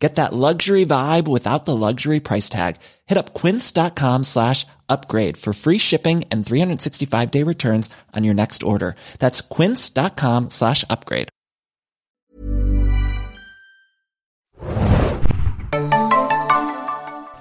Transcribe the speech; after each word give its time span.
Get 0.00 0.14
that 0.14 0.32
luxury 0.32 0.86
vibe 0.86 1.28
without 1.28 1.66
the 1.66 1.76
luxury 1.76 2.20
price 2.20 2.48
tag. 2.48 2.76
Hit 3.06 3.18
up 3.18 3.34
quince.com 3.34 4.24
slash 4.24 4.66
upgrade 4.88 5.36
for 5.36 5.52
free 5.52 5.78
shipping 5.78 6.24
and 6.32 6.44
365 6.44 7.30
day 7.30 7.44
returns 7.44 7.90
on 8.16 8.24
your 8.24 8.34
next 8.34 8.62
order. 8.62 8.96
That's 9.18 9.42
quince.com 9.42 10.50
slash 10.50 10.84
upgrade. 10.88 11.28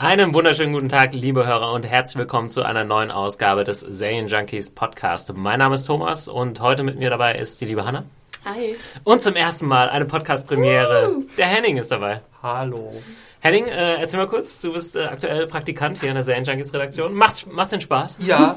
Einen 0.01 0.33
wunderschönen 0.33 0.73
guten 0.73 0.89
Tag, 0.89 1.13
liebe 1.13 1.45
Hörer, 1.45 1.73
und 1.73 1.85
herzlich 1.85 2.17
willkommen 2.17 2.49
zu 2.49 2.63
einer 2.63 2.83
neuen 2.85 3.11
Ausgabe 3.11 3.63
des 3.63 3.81
Serien 3.81 4.27
Junkies 4.27 4.71
Podcast. 4.71 5.33
Mein 5.33 5.59
Name 5.59 5.75
ist 5.75 5.83
Thomas 5.83 6.27
und 6.27 6.61
heute 6.61 6.83
mit 6.83 6.97
mir 6.97 7.09
dabei 7.09 7.35
ist 7.35 7.59
die 7.61 7.65
liebe 7.65 7.85
Hanna. 7.85 8.05
Hi. 8.45 8.75
Und 9.03 9.21
zum 9.21 9.35
ersten 9.35 9.65
Mal 9.67 9.89
eine 9.89 10.05
Podcast-Premiere. 10.05 11.15
Woo! 11.15 11.25
Der 11.37 11.47
Henning 11.47 11.77
ist 11.77 11.91
dabei. 11.91 12.21
Hallo. 12.41 12.93
Henning, 13.41 13.67
äh, 13.67 13.95
erzähl 13.95 14.19
mal 14.19 14.27
kurz, 14.27 14.59
du 14.61 14.73
bist 14.73 14.97
äh, 14.97 15.03
aktuell 15.03 15.47
Praktikant 15.47 15.99
hier 16.01 16.09
in 16.09 16.15
der 16.15 16.23
Serien 16.23 16.43
Junkies 16.43 16.73
Redaktion. 16.73 17.13
Macht's, 17.13 17.45
macht's 17.49 17.71
den 17.71 17.79
Spaß? 17.79 18.17
Ja, 18.25 18.53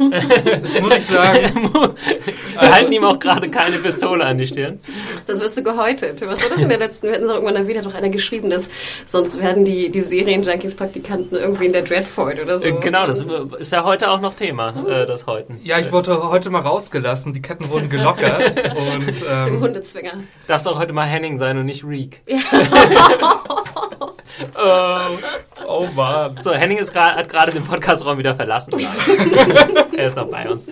das 0.61 0.81
muss 0.81 0.97
ich 0.97 1.07
sagen. 1.07 1.71
Wir 2.61 2.75
halten 2.75 2.91
ihm 2.93 3.05
auch 3.05 3.19
gerade 3.21 3.49
keine 3.49 3.79
Pistole 3.79 4.25
an 4.25 4.39
die 4.39 4.47
Stirn. 4.49 4.81
Sonst 5.27 5.41
wirst 5.41 5.59
du 5.59 5.63
gehäutet. 5.63 6.21
Was 6.23 6.43
war 6.43 6.51
das 6.51 6.63
in 6.63 6.69
der 6.69 6.79
letzten? 6.79 7.07
Wir 7.07 7.15
hatten 7.15 7.27
so 7.27 7.33
irgendwann 7.33 7.55
dann 7.55 7.69
wieder 7.69 7.83
doch 7.83 7.95
einer 7.95 8.09
geschrieben, 8.09 8.51
dass 8.51 8.69
sonst 9.07 9.41
werden 9.41 9.65
die, 9.65 9.89
die 9.91 10.01
Serien-Junkies-Praktikanten 10.01 11.37
irgendwie 11.39 11.67
in 11.67 11.73
der 11.73 11.83
Dreadford 11.83 12.41
oder 12.41 12.59
so. 12.59 12.67
Äh, 12.67 12.73
Genau, 12.81 13.07
das 13.07 13.25
ist 13.59 13.71
ja 13.73 13.85
heute 13.85 14.11
auch 14.11 14.21
noch 14.21 14.35
Thema, 14.35 14.75
äh, 14.89 15.07
das 15.07 15.27
Häuten. 15.29 15.61
Ja, 15.63 15.79
ich 15.79 15.93
wurde 15.93 16.29
heute 16.29 16.51
mal 16.51 16.63
rausgelassen. 16.63 17.33
Die 17.33 17.41
Ketten 17.41 17.71
wurden 17.71 17.89
gelockert. 17.89 18.59
Und 18.95 19.09
Im 19.09 19.55
ähm, 19.55 19.61
Hundezwinger. 19.61 20.13
Darfst 20.49 20.67
auch 20.67 20.79
heute 20.79 20.93
mal 20.93 21.05
Henning 21.07 21.39
sein 21.39 21.57
und 21.57 21.67
nicht 21.67 21.85
Reek. 21.85 22.21
Ja. 22.27 22.39
Oh. 24.73 25.19
oh 25.67 25.89
Mann. 25.95 26.37
So, 26.39 26.53
Henning 26.53 26.79
ist 26.79 26.93
grad, 26.93 27.17
hat 27.17 27.29
gerade 27.29 27.53
den 27.53 27.65
Podcastraum 27.65 28.19
wieder 28.19 28.35
verlassen. 28.35 28.73
er 29.97 30.07
ist 30.07 30.17
noch 30.17 30.29
bei 30.29 30.49
uns. 30.49 30.67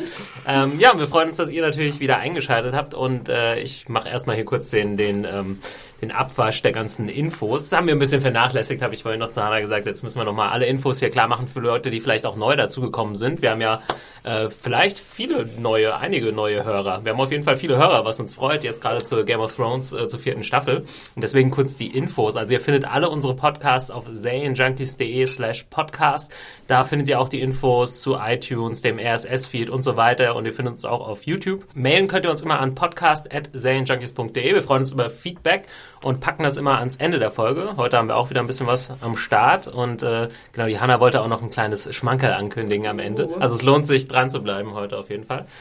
Ähm, 0.46 0.78
ja, 0.78 0.98
wir 0.98 1.06
freuen 1.06 1.28
uns, 1.28 1.36
dass 1.36 1.50
ihr 1.50 1.62
natürlich 1.62 2.00
wieder 2.00 2.18
eingeschaltet 2.18 2.74
habt 2.74 2.94
und 2.94 3.28
äh, 3.28 3.58
ich 3.60 3.88
mache 3.88 4.08
erstmal 4.08 4.36
hier 4.36 4.44
kurz 4.44 4.70
den, 4.70 4.96
den, 4.96 5.24
ähm, 5.24 5.60
den 6.00 6.12
Abwasch 6.12 6.62
der 6.62 6.72
ganzen 6.72 7.08
Infos. 7.08 7.68
Das 7.68 7.76
haben 7.76 7.86
wir 7.86 7.94
ein 7.94 7.98
bisschen 7.98 8.20
vernachlässigt, 8.20 8.82
habe 8.82 8.94
ich 8.94 9.02
vorhin 9.02 9.20
noch 9.20 9.30
zu 9.30 9.42
Hannah 9.42 9.60
gesagt. 9.60 9.86
Jetzt 9.86 10.02
müssen 10.02 10.18
wir 10.18 10.24
nochmal 10.24 10.50
alle 10.50 10.66
Infos 10.66 10.98
hier 11.00 11.10
klar 11.10 11.28
machen 11.28 11.46
für 11.46 11.60
Leute, 11.60 11.90
die 11.90 12.00
vielleicht 12.00 12.26
auch 12.26 12.36
neu 12.36 12.56
dazugekommen 12.56 13.16
sind. 13.16 13.42
Wir 13.42 13.50
haben 13.50 13.60
ja 13.60 13.80
äh, 14.22 14.48
vielleicht 14.48 14.98
viele 14.98 15.46
neue, 15.58 15.96
einige 15.96 16.32
neue 16.32 16.64
Hörer. 16.64 17.04
Wir 17.04 17.12
haben 17.12 17.20
auf 17.20 17.30
jeden 17.30 17.44
Fall 17.44 17.56
viele 17.56 17.76
Hörer, 17.76 18.04
was 18.04 18.20
uns 18.20 18.34
freut, 18.34 18.64
jetzt 18.64 18.80
gerade 18.80 19.02
zur 19.02 19.24
Game 19.24 19.40
of 19.40 19.54
Thrones, 19.54 19.92
äh, 19.92 20.08
zur 20.08 20.20
vierten 20.20 20.42
Staffel. 20.42 20.84
Und 21.14 21.22
deswegen 21.22 21.50
kurz 21.50 21.76
die 21.76 21.96
Infos. 21.96 22.36
Also 22.36 22.54
ihr 22.54 22.60
findet 22.60 22.86
alle 22.86 23.08
unsere 23.08 23.34
Podcasts 23.34 23.89
auf 23.91 24.08
serienjunkies.de 24.10 25.27
slash 25.27 25.64
podcast. 25.64 26.33
Da 26.66 26.84
findet 26.84 27.08
ihr 27.08 27.20
auch 27.20 27.28
die 27.28 27.41
Infos 27.41 28.00
zu 28.00 28.16
iTunes, 28.16 28.82
dem 28.82 28.98
RSS-Feed 28.98 29.70
und 29.70 29.82
so 29.82 29.97
weiter. 29.97 30.36
Und 30.36 30.47
ihr 30.47 30.52
findet 30.52 30.74
uns 30.74 30.84
auch 30.84 31.06
auf 31.06 31.24
YouTube. 31.24 31.66
Mailen 31.74 32.08
könnt 32.08 32.24
ihr 32.24 32.30
uns 32.30 32.42
immer 32.42 32.60
an 32.60 32.74
podcast.serienjunkies.de. 32.74 34.55
Wir 34.55 34.62
freuen 34.62 34.80
uns 34.82 34.92
über 34.92 35.10
Feedback 35.10 35.66
und 36.02 36.20
packen 36.20 36.42
das 36.42 36.56
immer 36.56 36.78
ans 36.78 36.97
Ende 36.97 37.19
der 37.19 37.30
Folge. 37.30 37.77
Heute 37.77 37.98
haben 37.98 38.08
wir 38.08 38.16
auch 38.16 38.30
wieder 38.30 38.41
ein 38.41 38.47
bisschen 38.47 38.66
was 38.66 38.92
am 39.00 39.16
Start. 39.16 39.69
Und 39.69 40.02
äh, 40.02 40.28
genau, 40.52 40.66
die 40.66 40.81
Hanna 40.81 41.00
wollte 41.00 41.20
auch 41.20 41.28
noch 41.28 41.43
ein 41.43 41.50
kleines 41.50 41.94
Schmankerl 41.94 42.32
ankündigen 42.32 42.87
am 42.87 42.98
Ende. 42.98 43.28
Oh. 43.28 43.38
Also 43.38 43.54
es 43.54 43.62
lohnt 43.62 43.87
sich, 43.87 44.09
dran 44.09 44.31
zu 44.31 44.43
bleiben 44.43 44.75
heute 44.75 44.98
auf 44.98 45.10
jeden 45.10 45.25
Fall. 45.25 45.47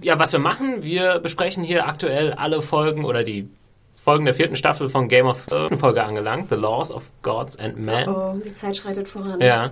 Ja, 0.00 0.18
was 0.18 0.32
wir 0.32 0.38
machen, 0.38 0.82
wir 0.82 1.18
besprechen 1.18 1.64
hier 1.64 1.86
aktuell 1.86 2.32
alle 2.32 2.62
Folgen 2.62 3.04
oder 3.04 3.24
die 3.24 3.48
Folgen 4.00 4.24
der 4.24 4.34
vierten 4.34 4.56
Staffel 4.56 4.88
von 4.88 5.08
Game 5.08 5.26
of 5.26 5.44
Thrones 5.46 5.78
Folge 5.80 6.02
angelangt, 6.04 6.48
The 6.50 6.54
Laws 6.54 6.90
of 6.92 7.10
Gods 7.22 7.58
and 7.58 7.84
Men. 7.84 8.08
Oh, 8.08 8.34
die 8.42 8.54
Zeit 8.54 8.76
schreitet 8.76 9.08
voran. 9.08 9.40
Ja. 9.40 9.70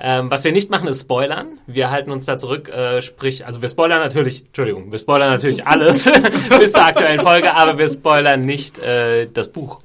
Ähm, 0.00 0.30
was 0.30 0.44
wir 0.44 0.52
nicht 0.52 0.68
machen, 0.68 0.88
ist 0.88 1.02
spoilern. 1.02 1.58
Wir 1.66 1.90
halten 1.90 2.10
uns 2.10 2.24
da 2.24 2.36
zurück, 2.36 2.68
äh, 2.68 3.00
sprich, 3.00 3.46
also 3.46 3.62
wir 3.62 3.68
spoilern 3.68 4.00
natürlich, 4.00 4.46
Entschuldigung, 4.46 4.90
wir 4.90 4.98
spoilern 4.98 5.30
natürlich 5.30 5.66
alles 5.66 6.04
bis 6.60 6.72
zur 6.72 6.84
aktuellen 6.84 7.20
Folge, 7.20 7.54
aber 7.54 7.78
wir 7.78 7.88
spoilern 7.88 8.44
nicht 8.44 8.78
äh, 8.80 9.26
das 9.32 9.48
Buch. 9.48 9.80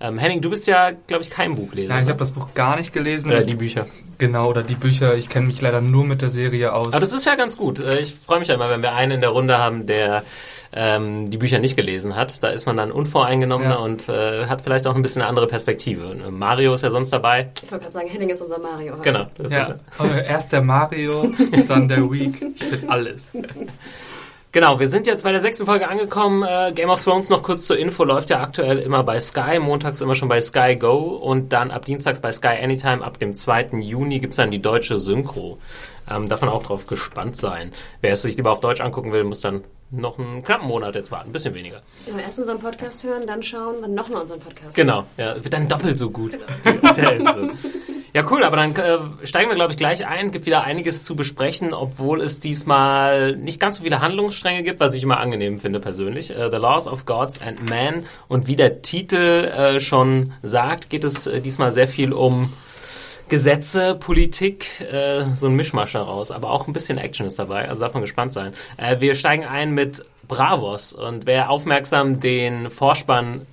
Ähm, 0.00 0.18
Henning, 0.18 0.40
du 0.40 0.50
bist 0.50 0.66
ja, 0.66 0.92
glaube 0.92 1.22
ich, 1.22 1.30
kein 1.30 1.54
Buchleser. 1.54 1.88
Nein, 1.88 2.02
ich 2.02 2.06
ne? 2.06 2.12
habe 2.12 2.18
das 2.20 2.32
Buch 2.32 2.54
gar 2.54 2.76
nicht 2.76 2.92
gelesen. 2.92 3.30
Oder 3.30 3.42
die 3.42 3.54
Bücher. 3.54 3.86
Genau, 4.20 4.48
oder 4.48 4.62
die 4.62 4.76
Bücher. 4.76 5.16
Ich 5.16 5.28
kenne 5.28 5.48
mich 5.48 5.60
leider 5.60 5.80
nur 5.80 6.04
mit 6.04 6.22
der 6.22 6.30
Serie 6.30 6.72
aus. 6.72 6.92
Aber 6.92 7.00
das 7.00 7.12
ist 7.12 7.26
ja 7.26 7.34
ganz 7.34 7.56
gut. 7.56 7.80
Äh, 7.80 7.98
Ich 7.98 8.14
freue 8.14 8.38
mich 8.38 8.46
ja 8.46 8.54
immer, 8.54 8.70
wenn 8.70 8.82
wir 8.82 8.94
einen 8.94 9.10
in 9.12 9.20
der 9.20 9.30
Runde 9.30 9.58
haben, 9.58 9.86
der 9.86 10.22
ähm, 10.72 11.28
die 11.28 11.36
Bücher 11.38 11.58
nicht 11.58 11.76
gelesen 11.76 12.14
hat. 12.14 12.40
Da 12.44 12.48
ist 12.50 12.66
man 12.66 12.76
dann 12.76 12.92
unvoreingenommener 12.92 13.70
Ja. 13.70 13.76
und 13.78 14.08
äh, 14.08 14.46
hat 14.46 14.60
vielleicht 14.62 14.86
auch 14.86 14.94
ein 14.94 15.02
bisschen 15.02 15.22
eine 15.22 15.28
andere 15.28 15.48
Perspektive. 15.48 16.12
Äh, 16.12 16.30
Mario 16.30 16.72
ist 16.74 16.82
ja 16.82 16.90
sonst 16.90 17.10
dabei. 17.12 17.48
Ich 17.64 17.70
wollte 17.72 17.82
gerade 17.82 17.92
sagen, 17.92 18.08
Henning 18.08 18.28
ist 18.28 18.40
unser 18.40 18.60
Mario. 18.60 18.92
heute. 18.92 19.02
Genau. 19.02 19.26
Das 19.36 19.50
ist 19.50 19.56
ja, 19.56 19.74
äh, 20.04 20.26
erst 20.28 20.52
der 20.52 20.62
Mario, 20.62 21.32
dann 21.66 21.88
der 21.88 22.08
Week. 22.10 22.40
Ich 22.54 22.70
bin 22.70 22.88
alles. 22.88 23.32
Genau, 24.52 24.80
wir 24.80 24.88
sind 24.88 25.06
jetzt 25.06 25.22
bei 25.22 25.30
der 25.30 25.40
sechsten 25.40 25.64
Folge 25.64 25.88
angekommen. 25.88 26.42
Äh, 26.42 26.72
Game 26.74 26.90
of 26.90 27.04
Thrones 27.04 27.28
noch 27.28 27.44
kurz 27.44 27.66
zur 27.66 27.78
Info 27.78 28.02
läuft 28.02 28.30
ja 28.30 28.40
aktuell 28.40 28.78
immer 28.78 29.04
bei 29.04 29.20
Sky, 29.20 29.60
montags 29.60 30.00
immer 30.00 30.16
schon 30.16 30.28
bei 30.28 30.40
Sky 30.40 30.74
Go 30.74 30.96
und 30.96 31.52
dann 31.52 31.70
ab 31.70 31.84
Dienstags 31.84 32.20
bei 32.20 32.32
Sky 32.32 32.58
Anytime. 32.60 33.04
Ab 33.04 33.20
dem 33.20 33.34
2. 33.34 33.68
Juni 33.80 34.18
gibt's 34.18 34.38
dann 34.38 34.50
die 34.50 34.58
deutsche 34.58 34.98
Synchro. 34.98 35.58
Ähm, 36.10 36.28
davon 36.28 36.48
auch 36.48 36.64
drauf 36.64 36.88
gespannt 36.88 37.36
sein. 37.36 37.70
Wer 38.00 38.14
es 38.14 38.22
sich 38.22 38.36
lieber 38.36 38.50
auf 38.50 38.60
Deutsch 38.60 38.80
angucken 38.80 39.12
will, 39.12 39.22
muss 39.22 39.40
dann 39.40 39.62
noch 39.92 40.18
einen 40.18 40.42
knappen 40.42 40.66
Monat 40.66 40.96
jetzt 40.96 41.12
warten, 41.12 41.28
ein 41.28 41.32
bisschen 41.32 41.54
weniger. 41.54 41.82
Genau, 42.06 42.18
erst 42.18 42.40
unseren 42.40 42.58
Podcast 42.58 43.04
hören, 43.04 43.28
dann 43.28 43.44
schauen, 43.44 43.82
dann 43.82 43.94
nochmal 43.94 44.22
unseren 44.22 44.40
Podcast. 44.40 44.74
Genau, 44.74 45.04
ja, 45.16 45.36
wird 45.36 45.52
dann 45.52 45.68
doppelt 45.68 45.96
so 45.96 46.10
gut. 46.10 46.36
Episode. 46.64 47.52
Ja, 48.12 48.24
cool, 48.30 48.42
aber 48.42 48.56
dann 48.56 48.74
äh, 48.74 49.26
steigen 49.26 49.50
wir, 49.50 49.54
glaube 49.54 49.72
ich, 49.72 49.78
gleich 49.78 50.04
ein. 50.04 50.32
Gibt 50.32 50.44
wieder 50.44 50.64
einiges 50.64 51.04
zu 51.04 51.14
besprechen, 51.14 51.72
obwohl 51.72 52.20
es 52.20 52.40
diesmal 52.40 53.36
nicht 53.36 53.60
ganz 53.60 53.76
so 53.76 53.84
viele 53.84 54.00
Handlungsstränge 54.00 54.64
gibt, 54.64 54.80
was 54.80 54.94
ich 54.94 55.04
immer 55.04 55.20
angenehm 55.20 55.60
finde 55.60 55.78
persönlich. 55.78 56.30
Äh, 56.30 56.50
The 56.50 56.56
Laws 56.56 56.88
of 56.88 57.06
Gods 57.06 57.40
and 57.40 57.68
Man. 57.70 58.04
Und 58.26 58.48
wie 58.48 58.56
der 58.56 58.82
Titel 58.82 59.44
äh, 59.44 59.78
schon 59.78 60.32
sagt, 60.42 60.90
geht 60.90 61.04
es 61.04 61.28
äh, 61.28 61.40
diesmal 61.40 61.70
sehr 61.70 61.86
viel 61.86 62.12
um 62.12 62.52
Gesetze, 63.28 63.94
Politik, 63.94 64.80
äh, 64.80 65.32
so 65.34 65.46
ein 65.46 65.54
Mischmasch 65.54 65.92
daraus. 65.92 66.32
Aber 66.32 66.50
auch 66.50 66.66
ein 66.66 66.72
bisschen 66.72 66.98
Action 66.98 67.26
ist 67.26 67.38
dabei, 67.38 67.68
also 67.68 67.86
man 67.86 68.00
gespannt 68.00 68.32
sein. 68.32 68.52
Äh, 68.76 68.98
wir 68.98 69.14
steigen 69.14 69.44
ein 69.44 69.70
mit 69.70 70.02
Bravos. 70.26 70.94
Und 70.94 71.26
wer 71.26 71.48
aufmerksam 71.48 72.18
den 72.18 72.70
Vorspann 72.70 73.46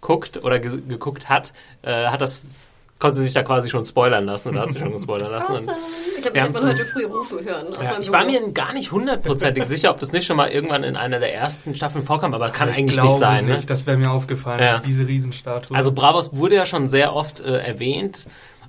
guckt 0.00 0.42
oder 0.42 0.60
ge 0.60 0.80
geguckt 0.88 1.28
hat, 1.28 1.52
hat 1.82 2.20
das 2.20 2.50
konnte 2.98 3.18
sich 3.18 3.32
da 3.32 3.42
quasi 3.42 3.70
schon 3.70 3.84
spoilern 3.84 4.24
lassen 4.24 4.50
oder 4.50 4.62
hat 4.62 4.72
sich 4.72 4.80
schon 4.80 4.92
gespoilern 4.92 5.30
lassen. 5.30 5.52
Awesome. 5.52 5.76
Ich 6.16 6.22
glaube, 6.22 6.36
ich 6.36 6.42
habe 6.42 6.60
heute 6.60 6.84
früh 6.84 7.04
rufen 7.04 7.44
hören. 7.44 7.68
Aus 7.76 7.86
ja, 7.86 7.98
ich 8.00 8.12
war 8.12 8.24
mir 8.24 8.50
gar 8.52 8.72
nicht 8.72 8.90
hundertprozentig 8.90 9.64
sicher, 9.66 9.90
ob 9.90 10.00
das 10.00 10.12
nicht 10.12 10.26
schon 10.26 10.36
mal 10.36 10.48
irgendwann 10.48 10.82
in 10.82 10.96
einer 10.96 11.20
der 11.20 11.32
ersten 11.34 11.76
Staffeln 11.76 12.04
vorkam, 12.04 12.34
aber 12.34 12.50
kann 12.50 12.70
ich 12.70 12.78
eigentlich 12.78 12.94
glaube 12.94 13.08
nicht 13.08 13.20
sein. 13.20 13.46
Ne? 13.46 13.54
nicht, 13.54 13.70
das 13.70 13.86
wäre 13.86 13.96
mir 13.96 14.10
aufgefallen. 14.10 14.60
Ja. 14.60 14.78
Diese 14.80 15.06
Riesenstatue. 15.06 15.76
Also 15.76 15.92
Bravos 15.92 16.34
wurde 16.34 16.56
ja 16.56 16.66
schon 16.66 16.88
sehr 16.88 17.14
oft 17.14 17.40
äh, 17.40 17.58
erwähnt. 17.58 18.26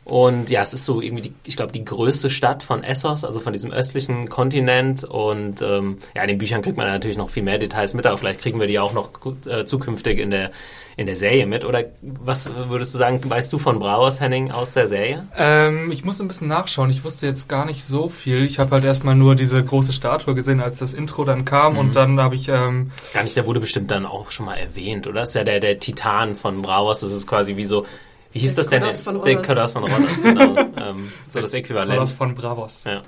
Und 0.10 0.50
ja, 0.50 0.64
es 0.64 0.74
ist 0.74 0.86
so 0.86 1.02
irgendwie, 1.02 1.30
die, 1.30 1.34
ich 1.46 1.56
glaube, 1.56 1.72
die 1.72 1.86
größte 1.86 2.32
Stadt 2.32 2.64
von 2.64 2.84
Essos, 2.84 3.24
also 3.24 3.40
von 3.40 3.54
diesem 3.54 3.72
östlichen 3.72 4.28
Kontinent. 4.28 5.04
Und 5.04 5.62
ähm, 5.62 6.00
ja, 6.16 6.24
in 6.24 6.30
den 6.30 6.38
Büchern 6.40 6.64
kriegt 6.64 6.78
man 6.78 6.88
natürlich 6.88 7.18
noch 7.18 7.30
viel 7.30 7.44
mehr 7.44 7.60
Details 7.60 7.94
mit, 7.94 8.08
aber 8.08 8.18
vielleicht 8.18 8.42
kriegen 8.42 8.60
wir 8.60 8.66
die 8.66 8.80
auch 8.80 8.94
noch 8.94 9.14
gut, 9.14 9.46
äh, 9.46 9.66
zukünftig 9.66 10.18
in 10.18 10.32
der, 10.32 10.52
in 11.00 11.06
der 11.08 11.16
Serie 11.16 11.46
mit. 11.46 11.64
Oder 11.64 11.86
was 12.02 12.50
würdest 12.68 12.94
du 12.94 12.98
sagen, 12.98 13.22
weißt 13.26 13.52
du 13.54 13.58
von 13.58 13.80
Bravos, 13.80 14.20
Henning, 14.20 14.52
aus 14.52 14.74
der 14.74 14.86
Serie? 14.88 15.26
Ähm, 15.38 15.90
ich 15.92 16.04
musste 16.04 16.26
ein 16.26 16.28
bisschen 16.28 16.50
nachschauen. 16.50 16.90
Ich 16.90 17.06
wusste 17.06 17.26
jetzt 17.26 17.48
gar 17.48 17.66
nicht 17.66 17.86
so 17.86 18.10
viel. 18.10 18.44
Ich 18.44 18.60
habe 18.60 18.72
halt 18.72 18.84
erstmal 18.84 19.16
nur 19.16 19.36
diese 19.36 19.64
große 19.64 19.94
Statue 19.94 20.36
gesehen, 20.36 20.60
als 20.60 20.80
das 20.80 20.94
Intro 20.94 21.24
dann 21.24 21.46
kam. 21.46 21.74
Mhm. 21.74 21.80
Und 21.80 21.96
dann 21.96 22.20
habe 22.20 22.36
ich... 22.36 22.50
Ähm, 22.50 22.92
Das 22.98 23.06
ist 23.10 23.14
gar 23.14 23.24
nicht, 23.24 23.36
der 23.38 23.46
wurde 23.46 23.62
bestimmt 23.62 23.90
dann 23.92 24.06
auch 24.06 24.30
schon 24.30 24.46
mal 24.46 24.56
erwähnt, 24.56 25.08
oder? 25.08 25.22
Das 25.22 25.30
ist 25.30 25.36
ja 25.36 25.46
der, 25.46 25.62
der 25.62 25.80
Titan 25.80 26.36
von 26.36 26.62
Bravos. 26.62 27.00
Das 27.00 27.12
ist 27.14 27.26
quasi 27.28 27.56
wie 27.56 27.66
so, 27.66 27.86
wie 28.34 28.40
hieß 28.40 28.56
Der 28.56 28.64
das 28.64 28.70
denn? 28.70 29.24
Der. 29.24 29.38
Koloss 29.38 29.72
von 29.72 29.84
Rhodos, 29.86 30.22
genau. 30.22 30.58
ähm, 30.78 31.12
so 31.30 31.40
das 31.40 31.54
Äquivalent. 31.54 32.00
was 32.00 32.12
von 32.12 32.34
Bravos. 32.34 32.84
Ja. 32.84 33.02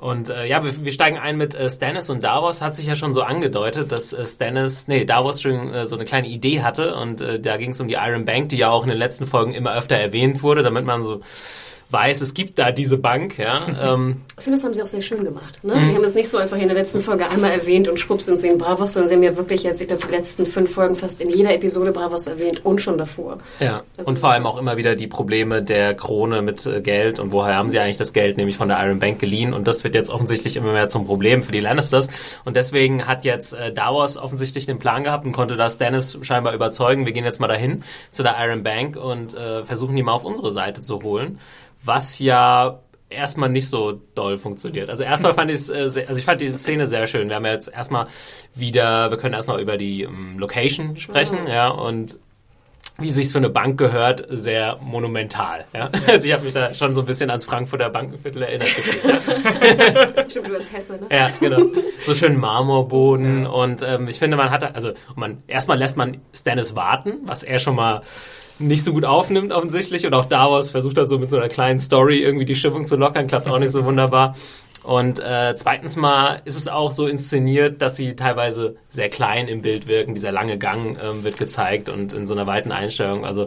Und 0.00 0.30
äh, 0.30 0.46
ja, 0.46 0.64
wir, 0.64 0.82
wir 0.82 0.92
steigen 0.92 1.18
ein 1.18 1.36
mit 1.36 1.54
äh, 1.54 1.68
Stannis 1.68 2.08
und 2.08 2.24
Davos. 2.24 2.62
Hat 2.62 2.74
sich 2.74 2.86
ja 2.86 2.96
schon 2.96 3.12
so 3.12 3.20
angedeutet, 3.20 3.92
dass 3.92 4.14
äh, 4.14 4.26
Stannis, 4.26 4.88
nee, 4.88 5.04
Davos 5.04 5.42
schon 5.42 5.74
äh, 5.74 5.84
so 5.84 5.94
eine 5.94 6.06
kleine 6.06 6.26
Idee 6.26 6.62
hatte. 6.62 6.96
Und 6.96 7.20
äh, 7.20 7.38
da 7.38 7.58
ging 7.58 7.72
es 7.72 7.80
um 7.82 7.88
die 7.88 7.98
Iron 8.00 8.24
Bank, 8.24 8.48
die 8.48 8.56
ja 8.56 8.70
auch 8.70 8.84
in 8.84 8.88
den 8.88 8.96
letzten 8.96 9.26
Folgen 9.26 9.52
immer 9.52 9.74
öfter 9.74 9.96
erwähnt 9.96 10.42
wurde, 10.42 10.62
damit 10.62 10.86
man 10.86 11.02
so 11.02 11.20
weiß, 11.92 12.20
es 12.20 12.34
gibt 12.34 12.58
da 12.58 12.72
diese 12.72 12.98
Bank. 12.98 13.38
Ja, 13.38 13.60
ähm, 13.82 14.22
ich 14.38 14.44
finde, 14.44 14.58
das 14.58 14.64
haben 14.64 14.74
sie 14.74 14.82
auch 14.82 14.86
sehr 14.86 15.02
schön 15.02 15.24
gemacht. 15.24 15.62
Ne? 15.62 15.74
Mhm. 15.74 15.84
Sie 15.84 15.94
haben 15.94 16.04
es 16.04 16.14
nicht 16.14 16.28
so 16.28 16.38
einfach 16.38 16.56
in 16.56 16.68
der 16.68 16.76
letzten 16.76 17.00
Folge 17.00 17.28
einmal 17.28 17.50
erwähnt 17.50 17.88
und 17.88 17.98
schwupps 17.98 18.26
sind 18.26 18.40
sie 18.40 18.48
in 18.48 18.58
Bravos, 18.58 18.92
sondern 18.92 19.08
sie 19.08 19.14
haben 19.16 19.22
ja 19.22 19.36
wirklich 19.36 19.62
jetzt, 19.62 19.80
ich 19.80 19.88
glaube, 19.88 20.06
die 20.06 20.12
letzten 20.12 20.46
fünf 20.46 20.72
Folgen 20.72 20.96
fast 20.96 21.20
in 21.20 21.30
jeder 21.30 21.52
Episode 21.54 21.92
Bravos 21.92 22.26
erwähnt 22.26 22.64
und 22.64 22.80
schon 22.80 22.96
davor. 22.96 23.38
Ja, 23.58 23.82
also 23.96 24.08
und 24.08 24.18
vor 24.18 24.30
allem 24.30 24.46
auch 24.46 24.56
immer 24.56 24.76
wieder 24.76 24.94
die 24.96 25.08
Probleme 25.08 25.62
der 25.62 25.94
Krone 25.94 26.42
mit 26.42 26.64
äh, 26.66 26.80
Geld 26.80 27.18
und 27.18 27.32
woher 27.32 27.56
haben 27.56 27.68
sie 27.68 27.78
eigentlich 27.78 27.96
das 27.96 28.12
Geld, 28.12 28.36
nämlich 28.36 28.56
von 28.56 28.68
der 28.68 28.82
Iron 28.84 28.98
Bank 28.98 29.18
geliehen 29.18 29.52
und 29.52 29.68
das 29.68 29.84
wird 29.84 29.94
jetzt 29.94 30.10
offensichtlich 30.10 30.56
immer 30.56 30.72
mehr 30.72 30.88
zum 30.88 31.06
Problem 31.06 31.42
für 31.42 31.52
die 31.52 31.60
Lannisters 31.60 32.08
und 32.44 32.56
deswegen 32.56 33.06
hat 33.06 33.24
jetzt 33.24 33.52
äh, 33.52 33.72
Davos 33.72 34.16
offensichtlich 34.16 34.66
den 34.66 34.78
Plan 34.78 35.04
gehabt 35.04 35.26
und 35.26 35.32
konnte 35.32 35.56
da 35.56 35.68
Stannis 35.68 36.18
scheinbar 36.22 36.54
überzeugen, 36.54 37.04
wir 37.04 37.12
gehen 37.12 37.24
jetzt 37.24 37.40
mal 37.40 37.48
dahin 37.48 37.82
zu 38.08 38.22
der 38.22 38.36
Iron 38.40 38.62
Bank 38.62 38.96
und 38.96 39.34
äh, 39.34 39.64
versuchen 39.64 39.96
die 39.96 40.02
mal 40.02 40.12
auf 40.12 40.24
unsere 40.24 40.50
Seite 40.50 40.80
zu 40.80 41.02
holen, 41.02 41.38
was 41.82 42.18
ja 42.18 42.80
erstmal 43.10 43.48
nicht 43.48 43.68
so 43.68 44.00
doll 44.14 44.38
funktioniert. 44.38 44.88
Also 44.88 45.02
erstmal 45.02 45.34
fand 45.34 45.50
ich 45.50 45.56
es, 45.56 45.68
äh, 45.68 46.04
also 46.06 46.18
ich 46.18 46.24
fand 46.24 46.40
die 46.40 46.48
Szene 46.48 46.86
sehr 46.86 47.06
schön. 47.06 47.28
Wir 47.28 47.36
haben 47.36 47.44
ja 47.44 47.52
jetzt 47.52 47.68
erstmal 47.68 48.06
wieder, 48.54 49.10
wir 49.10 49.18
können 49.18 49.34
erstmal 49.34 49.60
über 49.60 49.76
die 49.76 50.02
ähm, 50.02 50.38
Location 50.38 50.96
sprechen, 50.96 51.42
mhm. 51.42 51.48
ja, 51.48 51.68
und 51.68 52.16
wie 53.00 53.10
sich's 53.10 53.32
für 53.32 53.38
eine 53.38 53.48
Bank 53.48 53.78
gehört, 53.78 54.26
sehr 54.28 54.76
monumental. 54.82 55.64
Ja? 55.72 55.90
Also 56.06 56.28
ich 56.28 56.34
habe 56.34 56.44
mich 56.44 56.52
da 56.52 56.74
schon 56.74 56.94
so 56.94 57.00
ein 57.00 57.06
bisschen 57.06 57.30
ans 57.30 57.46
Frankfurter 57.46 57.88
Bankenviertel 57.88 58.42
erinnert. 58.42 58.68
Du 60.30 60.54
als 60.54 60.72
Hesse, 60.72 60.94
ne? 60.94 61.06
Ja, 61.10 61.30
genau. 61.40 61.58
So 62.02 62.14
schön 62.14 62.36
Marmorboden 62.38 63.46
und 63.46 63.82
ähm, 63.82 64.06
ich 64.08 64.18
finde, 64.18 64.36
man 64.36 64.50
hat, 64.50 64.74
also 64.74 64.92
man 65.16 65.42
erstmal 65.48 65.78
lässt 65.78 65.96
man 65.96 66.20
Stannis 66.32 66.76
warten, 66.76 67.18
was 67.24 67.42
er 67.42 67.58
schon 67.58 67.74
mal 67.74 68.02
nicht 68.60 68.84
so 68.84 68.92
gut 68.92 69.04
aufnimmt 69.04 69.52
offensichtlich 69.52 70.06
und 70.06 70.14
auch 70.14 70.24
Davos 70.24 70.70
versucht 70.70 70.98
hat 70.98 71.08
so 71.08 71.18
mit 71.18 71.30
so 71.30 71.36
einer 71.36 71.48
kleinen 71.48 71.78
Story 71.78 72.18
irgendwie 72.18 72.44
die 72.44 72.54
Stimmung 72.54 72.84
zu 72.84 72.96
lockern, 72.96 73.26
klappt 73.26 73.48
auch 73.48 73.58
nicht 73.58 73.72
so 73.72 73.84
wunderbar. 73.84 74.36
Und 74.82 75.18
äh, 75.18 75.54
zweitens 75.56 75.96
mal 75.96 76.40
ist 76.46 76.56
es 76.56 76.66
auch 76.66 76.90
so 76.90 77.06
inszeniert, 77.06 77.82
dass 77.82 77.96
sie 77.96 78.16
teilweise 78.16 78.76
sehr 78.88 79.10
klein 79.10 79.46
im 79.46 79.60
Bild 79.60 79.86
wirken. 79.86 80.14
Dieser 80.14 80.32
lange 80.32 80.56
Gang 80.56 80.98
ähm, 81.02 81.22
wird 81.22 81.36
gezeigt 81.36 81.90
und 81.90 82.14
in 82.14 82.26
so 82.26 82.34
einer 82.34 82.46
weiten 82.46 82.72
Einstellung. 82.72 83.26
Also 83.26 83.46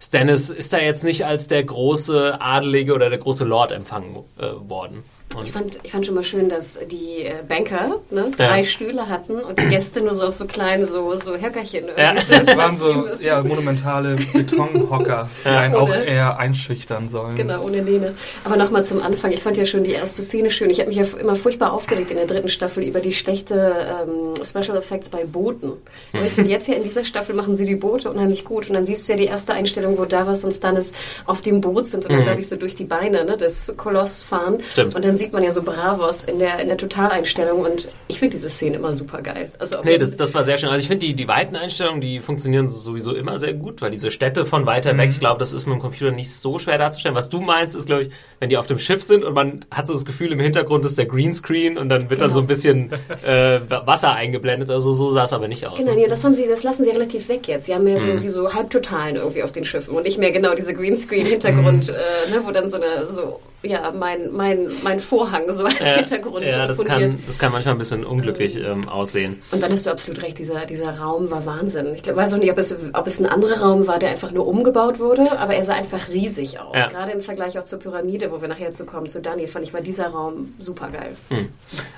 Stannis 0.00 0.48
ist 0.48 0.72
da 0.72 0.78
jetzt 0.78 1.04
nicht 1.04 1.26
als 1.26 1.48
der 1.48 1.62
große 1.62 2.40
Adelige 2.40 2.94
oder 2.94 3.10
der 3.10 3.18
große 3.18 3.44
Lord 3.44 3.72
empfangen 3.72 4.16
äh, 4.38 4.46
worden. 4.68 5.04
Ich 5.42 5.52
fand, 5.52 5.78
ich 5.84 5.92
fand 5.92 6.04
schon 6.04 6.16
mal 6.16 6.24
schön, 6.24 6.48
dass 6.48 6.78
die 6.90 7.24
äh, 7.24 7.34
Banker 7.46 8.00
ne, 8.10 8.30
drei 8.36 8.58
ja. 8.58 8.64
Stühle 8.64 9.08
hatten 9.08 9.38
und 9.38 9.60
die 9.60 9.68
Gäste 9.68 10.00
nur 10.00 10.16
so 10.16 10.26
auf 10.26 10.34
so 10.34 10.44
kleinen 10.44 10.86
so, 10.86 11.14
so 11.14 11.36
Höckerchen. 11.36 11.86
Ja. 11.96 12.14
Das 12.28 12.56
waren 12.56 12.76
so 12.78 13.06
ja, 13.20 13.40
monumentale 13.42 14.16
Betonhocker, 14.32 15.28
die 15.44 15.48
ja. 15.48 15.60
einen 15.60 15.74
ohne, 15.76 15.82
auch 15.82 15.96
eher 15.96 16.38
einschüchtern 16.38 17.08
sollen. 17.08 17.36
Genau, 17.36 17.62
ohne 17.62 17.80
Lehne. 17.80 18.14
Aber 18.44 18.56
nochmal 18.56 18.84
zum 18.84 19.00
Anfang. 19.00 19.30
Ich 19.30 19.40
fand 19.40 19.56
ja 19.56 19.66
schon 19.66 19.84
die 19.84 19.92
erste 19.92 20.20
Szene 20.22 20.50
schön. 20.50 20.68
Ich 20.68 20.80
habe 20.80 20.88
mich 20.88 20.98
ja 20.98 21.04
immer 21.18 21.36
furchtbar 21.36 21.72
aufgeregt 21.72 22.10
in 22.10 22.16
der 22.16 22.26
dritten 22.26 22.48
Staffel 22.48 22.82
über 22.82 22.98
die 22.98 23.12
schlechte 23.12 23.86
ähm, 24.02 24.34
Special 24.44 24.76
Effects 24.76 25.10
bei 25.10 25.24
Booten. 25.24 25.74
Aber 26.12 26.26
ich 26.26 26.32
finde 26.32 26.50
jetzt 26.50 26.66
ja 26.66 26.74
in 26.74 26.82
dieser 26.82 27.04
Staffel 27.04 27.36
machen 27.36 27.54
sie 27.54 27.66
die 27.66 27.76
Boote 27.76 28.10
unheimlich 28.10 28.44
gut. 28.44 28.68
Und 28.68 28.74
dann 28.74 28.84
siehst 28.84 29.08
du 29.08 29.12
ja 29.12 29.18
die 29.18 29.26
erste 29.26 29.54
Einstellung, 29.54 29.96
wo 29.96 30.06
Davos 30.06 30.42
und 30.42 30.52
Stannis 30.52 30.92
auf 31.26 31.40
dem 31.40 31.60
Boot 31.60 31.86
sind 31.86 32.04
und 32.04 32.10
dann, 32.10 32.20
mhm. 32.20 32.24
glaube 32.24 32.40
ich, 32.40 32.48
so 32.48 32.56
durch 32.56 32.74
die 32.74 32.84
Beine 32.84 33.24
ne, 33.24 33.36
des 33.36 33.72
Koloss 33.76 34.24
fahren. 34.24 34.58
Stimmt. 34.72 34.96
Und 34.96 35.04
dann 35.04 35.19
sieht 35.20 35.34
man 35.34 35.42
ja 35.42 35.50
so 35.50 35.62
Bravos 35.62 36.24
in 36.24 36.38
der, 36.38 36.58
in 36.60 36.68
der 36.68 36.78
Totaleinstellung 36.78 37.60
und 37.60 37.88
ich 38.08 38.18
finde 38.18 38.32
diese 38.36 38.48
Szene 38.48 38.76
immer 38.76 38.94
super 38.94 39.20
geil. 39.20 39.52
Also 39.58 39.78
nee, 39.84 39.98
das, 39.98 40.16
das 40.16 40.34
war 40.34 40.44
sehr 40.44 40.56
schön. 40.56 40.70
Also 40.70 40.82
ich 40.82 40.88
finde 40.88 41.06
die, 41.06 41.14
die 41.14 41.28
weiten 41.28 41.56
Einstellungen, 41.56 42.00
die 42.00 42.20
funktionieren 42.20 42.66
sowieso 42.66 43.14
immer 43.14 43.38
sehr 43.38 43.52
gut, 43.52 43.82
weil 43.82 43.90
diese 43.90 44.10
Städte 44.10 44.46
von 44.46 44.64
weiter 44.64 44.94
mhm. 44.94 44.98
weg, 44.98 45.10
ich 45.10 45.20
glaube, 45.20 45.38
das 45.38 45.52
ist 45.52 45.66
mit 45.66 45.74
dem 45.74 45.80
Computer 45.80 46.10
nicht 46.10 46.32
so 46.32 46.58
schwer 46.58 46.78
darzustellen. 46.78 47.14
Was 47.14 47.28
du 47.28 47.40
meinst, 47.40 47.76
ist, 47.76 47.84
glaube 47.84 48.02
ich, 48.02 48.10
wenn 48.38 48.48
die 48.48 48.56
auf 48.56 48.66
dem 48.66 48.78
Schiff 48.78 49.02
sind 49.02 49.22
und 49.22 49.34
man 49.34 49.66
hat 49.70 49.86
so 49.86 49.92
das 49.92 50.06
Gefühl, 50.06 50.32
im 50.32 50.40
Hintergrund 50.40 50.86
ist 50.86 50.96
der 50.96 51.04
Greenscreen 51.04 51.76
und 51.76 51.90
dann 51.90 52.08
wird 52.08 52.20
genau. 52.20 52.24
dann 52.24 52.32
so 52.32 52.40
ein 52.40 52.46
bisschen 52.46 52.90
äh, 53.22 53.60
Wasser 53.68 54.14
eingeblendet. 54.14 54.70
Also 54.70 54.94
so 54.94 55.10
sah 55.10 55.24
es 55.24 55.34
aber 55.34 55.48
nicht 55.48 55.66
aus. 55.66 55.76
Genau, 55.76 55.94
ne? 55.94 56.02
ja, 56.02 56.08
das 56.08 56.24
haben 56.24 56.34
sie, 56.34 56.48
das 56.48 56.62
lassen 56.62 56.84
sie 56.84 56.90
relativ 56.90 57.28
weg 57.28 57.46
jetzt. 57.46 57.66
Sie 57.66 57.74
haben 57.74 57.84
mehr 57.84 57.98
so 57.98 58.08
mhm. 58.08 58.22
wie 58.22 58.28
so 58.28 58.54
Halbtotalen 58.54 59.16
irgendwie 59.16 59.42
auf 59.42 59.52
den 59.52 59.66
Schiffen 59.66 59.94
und 59.94 60.04
nicht 60.04 60.16
mehr 60.16 60.30
genau 60.30 60.54
diese 60.54 60.72
Greenscreen-Hintergrund, 60.72 61.88
mhm. 61.88 61.94
äh, 61.94 62.36
ne, 62.36 62.42
wo 62.42 62.50
dann 62.52 62.70
so 62.70 62.76
eine 62.76 63.06
so 63.10 63.38
ja, 63.62 63.92
mein, 63.92 64.32
mein, 64.32 64.68
mein 64.82 65.00
Vorhang 65.00 65.52
so 65.52 65.64
als 65.64 65.78
ja, 65.78 65.96
Hintergrund. 65.96 66.44
Ja, 66.44 66.66
das 66.66 66.82
kann, 66.84 67.18
das 67.26 67.38
kann 67.38 67.52
manchmal 67.52 67.74
ein 67.74 67.78
bisschen 67.78 68.04
unglücklich 68.04 68.56
ähm, 68.56 68.88
aussehen. 68.88 69.42
Und 69.50 69.62
dann 69.62 69.70
hast 69.70 69.84
du 69.84 69.90
absolut 69.90 70.22
recht, 70.22 70.38
dieser, 70.38 70.64
dieser 70.64 70.98
Raum 70.98 71.30
war 71.30 71.44
Wahnsinn. 71.44 71.94
Ich 71.94 72.02
glaub, 72.02 72.16
weiß 72.16 72.32
auch 72.34 72.38
nicht, 72.38 72.50
ob 72.50 72.58
es, 72.58 72.74
ob 72.94 73.06
es 73.06 73.20
ein 73.20 73.26
anderer 73.26 73.60
Raum 73.60 73.86
war, 73.86 73.98
der 73.98 74.10
einfach 74.10 74.32
nur 74.32 74.46
umgebaut 74.46 74.98
wurde, 74.98 75.38
aber 75.38 75.54
er 75.54 75.64
sah 75.64 75.74
einfach 75.74 76.08
riesig 76.08 76.58
aus. 76.58 76.74
Ja. 76.74 76.86
Gerade 76.86 77.12
im 77.12 77.20
Vergleich 77.20 77.58
auch 77.58 77.64
zur 77.64 77.78
Pyramide, 77.78 78.32
wo 78.32 78.40
wir 78.40 78.48
nachher 78.48 78.70
zu 78.72 78.86
kommen, 78.86 79.08
zu 79.08 79.20
Dani, 79.20 79.46
fand 79.46 79.66
ich, 79.66 79.74
war 79.74 79.82
dieser 79.82 80.08
Raum 80.08 80.54
super 80.58 80.88
geil. 80.88 81.14
Hm. 81.28 81.48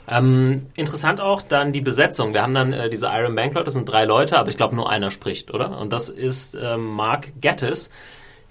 Ähm, 0.09 0.67
interessant 0.75 1.21
auch 1.21 1.43
dann 1.43 1.73
die 1.73 1.81
Besetzung. 1.81 2.35
Wir 2.35 2.43
haben 2.43 2.55
dann 2.55 2.73
äh, 2.73 2.91
diese 2.91 3.07
Iron 3.07 3.37
Bank 3.37 3.55
Leute, 3.55 3.67
das 3.67 3.75
sind 3.75 3.89
drei 3.89 4.05
Leute, 4.05 4.39
aber 4.39 4.49
ich 4.49 4.57
glaube 4.57 4.75
nur 4.75 4.91
einer 4.91 5.11
spricht, 5.11 5.55
oder? 5.55 5.79
Und 5.79 5.93
das 5.93 6.09
ist 6.09 6.55
äh, 6.55 6.77
Mark 6.77 7.29
Gettis 7.41 7.91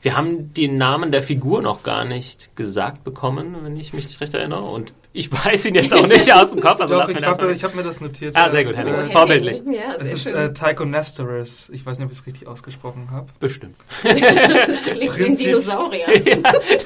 wir 0.01 0.18
haben 0.18 0.53
den 0.53 0.77
Namen 0.77 1.12
der 1.12 1.21
Figur 1.21 1.62
noch 1.62 1.83
gar 1.83 2.06
nicht 2.06 2.56
gesagt 2.56 3.03
bekommen, 3.03 3.56
wenn 3.62 3.75
ich 3.75 3.94
mich 3.94 4.19
recht 4.19 4.33
erinnere. 4.33 4.63
Und 4.63 4.94
ich 5.13 5.31
weiß 5.45 5.68
ihn 5.68 5.75
jetzt 5.75 5.94
auch 5.94 6.07
nicht 6.07 6.31
aus 6.33 6.50
dem 6.50 6.59
Kopf. 6.59 6.81
Also 6.81 6.95
Doch, 6.95 7.09
ich 7.09 7.24
habe 7.24 7.56
hab 7.56 7.75
mir 7.75 7.83
das 7.83 8.01
notiert. 8.01 8.36
Ah, 8.36 8.50
sehr 8.50 8.65
gut, 8.65 8.75
Henning. 8.75 8.95
Äh, 8.95 9.12
Vorbildlich. 9.12 9.62
Ja, 9.65 9.95
es 10.00 10.13
ist 10.13 10.31
äh, 10.31 10.53
Tycho 10.53 10.86
Nestorus. 10.86 11.69
Ich 11.69 11.86
weiß 11.86 12.00
nicht, 12.00 12.06
ob 12.06 12.12
ich 12.12 12.18
es 12.18 12.25
richtig 12.25 12.48
ausgesprochen 12.48 13.09
habe. 13.12 13.27
Bestimmt. 13.39 13.77
das 14.03 14.83
klingt 14.86 15.18
wie 15.18 15.25
ein 15.25 15.38
Dinosaurier. 15.38 16.27
ja, 16.27 16.38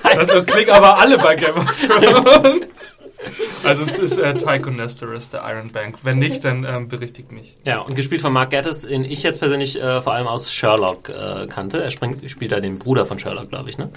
also 0.03 0.43
klingt 0.43 0.69
aber 0.69 0.99
alle 0.99 1.17
bei 1.17 1.35
Game 1.35 1.55
of 1.55 1.79
Thrones. 1.79 2.97
Also 3.63 3.83
es 3.83 3.99
ist 3.99 4.17
äh, 4.17 4.33
Tycho 4.35 4.69
Nestorus, 4.69 5.31
der 5.31 5.43
Iron 5.49 5.71
Bank. 5.71 5.97
Wenn 6.03 6.19
nicht, 6.19 6.45
dann 6.45 6.63
ähm, 6.65 6.87
berichtigt 6.87 7.31
mich. 7.31 7.57
Ja, 7.65 7.79
und 7.79 7.95
gespielt 7.95 8.21
von 8.21 8.31
Mark 8.31 8.51
Gattis, 8.51 8.81
den 8.81 9.03
ich 9.03 9.23
jetzt 9.23 9.39
persönlich 9.39 9.81
äh, 9.81 10.01
vor 10.01 10.13
allem 10.13 10.27
aus 10.27 10.53
Sherlock 10.53 11.09
äh, 11.09 11.47
kannte. 11.47 11.81
Er 11.81 11.89
springt, 11.89 12.29
spielt 12.29 12.51
da 12.51 12.59
den 12.59 12.77
Bruder 12.77 13.05
von 13.05 13.17
Sherlock, 13.17 13.49
glaube 13.49 13.69
ich. 13.69 13.77
Ne? 13.77 13.89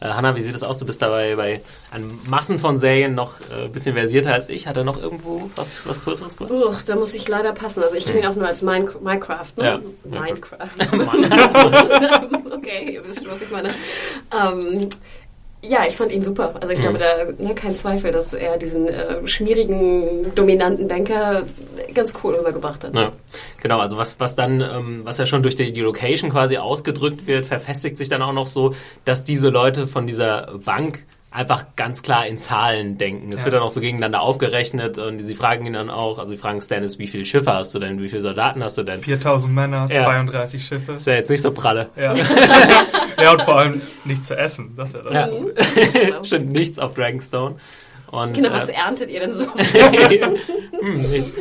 Äh, 0.00 0.08
Hanna, 0.08 0.36
wie 0.36 0.40
sieht 0.40 0.54
das 0.54 0.62
aus? 0.62 0.78
Du 0.78 0.86
bist 0.86 1.02
dabei 1.02 1.34
bei 1.34 1.60
an 1.90 2.18
Massen 2.26 2.58
von 2.58 2.78
Serien 2.78 3.14
noch 3.14 3.34
ein 3.50 3.66
äh, 3.66 3.68
bisschen 3.68 3.94
versierter 3.94 4.32
als 4.32 4.48
ich. 4.48 4.66
Hat 4.68 4.76
er 4.76 4.84
noch 4.84 5.00
irgendwo 5.00 5.50
was, 5.56 5.88
was 5.88 6.04
Größeres 6.04 6.36
gemacht? 6.36 6.52
Uch, 6.52 6.82
da 6.82 6.94
muss 6.96 7.14
ich 7.14 7.26
leider 7.28 7.52
passen. 7.52 7.82
Also 7.82 7.96
ich 7.96 8.04
kenne 8.06 8.20
ihn 8.20 8.26
auch 8.26 8.36
nur 8.36 8.46
als 8.46 8.62
Min 8.62 8.88
Minecraft. 9.00 9.52
Ne? 9.56 9.64
Ja. 9.64 9.80
Minecraft. 10.04 10.70
okay, 12.54 12.94
ihr 12.94 13.06
wisst, 13.06 13.28
was 13.28 13.42
ich 13.42 13.50
meine. 13.50 13.74
Ähm, 14.32 14.88
ja, 15.68 15.86
ich 15.86 15.96
fand 15.96 16.12
ihn 16.12 16.22
super. 16.22 16.54
Also 16.60 16.72
ich 16.72 16.78
mhm. 16.78 16.82
glaube, 16.82 16.98
da 16.98 17.44
ne, 17.44 17.54
kein 17.54 17.74
Zweifel, 17.74 18.12
dass 18.12 18.32
er 18.34 18.58
diesen 18.58 18.88
äh, 18.88 19.26
schmierigen, 19.26 20.34
dominanten 20.34 20.88
Banker 20.88 21.42
ganz 21.94 22.12
cool 22.22 22.34
rübergebracht 22.34 22.84
hat. 22.84 22.94
Ja, 22.94 23.12
genau, 23.60 23.78
also 23.78 23.96
was, 23.96 24.20
was 24.20 24.36
dann, 24.36 24.60
ähm, 24.60 25.00
was 25.04 25.18
ja 25.18 25.26
schon 25.26 25.42
durch 25.42 25.54
die, 25.54 25.72
die 25.72 25.80
Location 25.80 26.30
quasi 26.30 26.56
ausgedrückt 26.56 27.26
wird, 27.26 27.46
verfestigt 27.46 27.96
sich 27.96 28.08
dann 28.08 28.22
auch 28.22 28.32
noch 28.32 28.46
so, 28.46 28.74
dass 29.04 29.24
diese 29.24 29.50
Leute 29.50 29.86
von 29.86 30.06
dieser 30.06 30.58
Bank 30.64 31.04
einfach 31.36 31.66
ganz 31.76 32.02
klar 32.02 32.26
in 32.26 32.38
Zahlen 32.38 32.96
denken. 32.96 33.30
Es 33.30 33.40
ja. 33.40 33.46
wird 33.46 33.54
dann 33.54 33.62
auch 33.62 33.70
so 33.70 33.80
gegeneinander 33.80 34.22
aufgerechnet 34.22 34.96
und 34.98 35.18
sie 35.18 35.34
fragen 35.34 35.66
ihn 35.66 35.74
dann 35.74 35.90
auch, 35.90 36.18
also 36.18 36.30
sie 36.30 36.38
fragen 36.38 36.60
Stannis, 36.62 36.98
wie 36.98 37.06
viele 37.06 37.26
Schiffe 37.26 37.52
hast 37.52 37.74
du 37.74 37.78
denn, 37.78 38.00
wie 38.00 38.08
viele 38.08 38.22
Soldaten 38.22 38.64
hast 38.64 38.78
du 38.78 38.82
denn? 38.82 39.00
4000 39.00 39.52
Männer, 39.52 39.86
ja. 39.92 40.04
32 40.04 40.64
Schiffe. 40.64 40.92
Ist 40.92 41.06
ja 41.06 41.14
jetzt 41.14 41.28
nicht 41.28 41.42
so 41.42 41.52
pralle. 41.52 41.90
Ja. 41.94 42.14
ja, 43.22 43.32
und 43.32 43.42
vor 43.42 43.58
allem 43.58 43.82
nichts 44.04 44.28
zu 44.28 44.36
essen, 44.36 44.72
das 44.76 44.94
ist 44.94 45.04
ja 45.04 45.10
das. 45.10 45.12
Ja. 45.12 46.00
Genau. 46.00 46.24
Stimmt, 46.24 46.52
nichts 46.52 46.78
auf 46.78 46.94
Dragonstone. 46.94 47.56
Und, 48.10 48.34
genau, 48.34 48.52
was 48.52 48.68
äh, 48.70 48.72
erntet 48.72 49.10
ihr 49.10 49.20
denn 49.20 49.32
so? 49.32 49.46
hm, 49.54 50.94
nichts. 51.10 51.34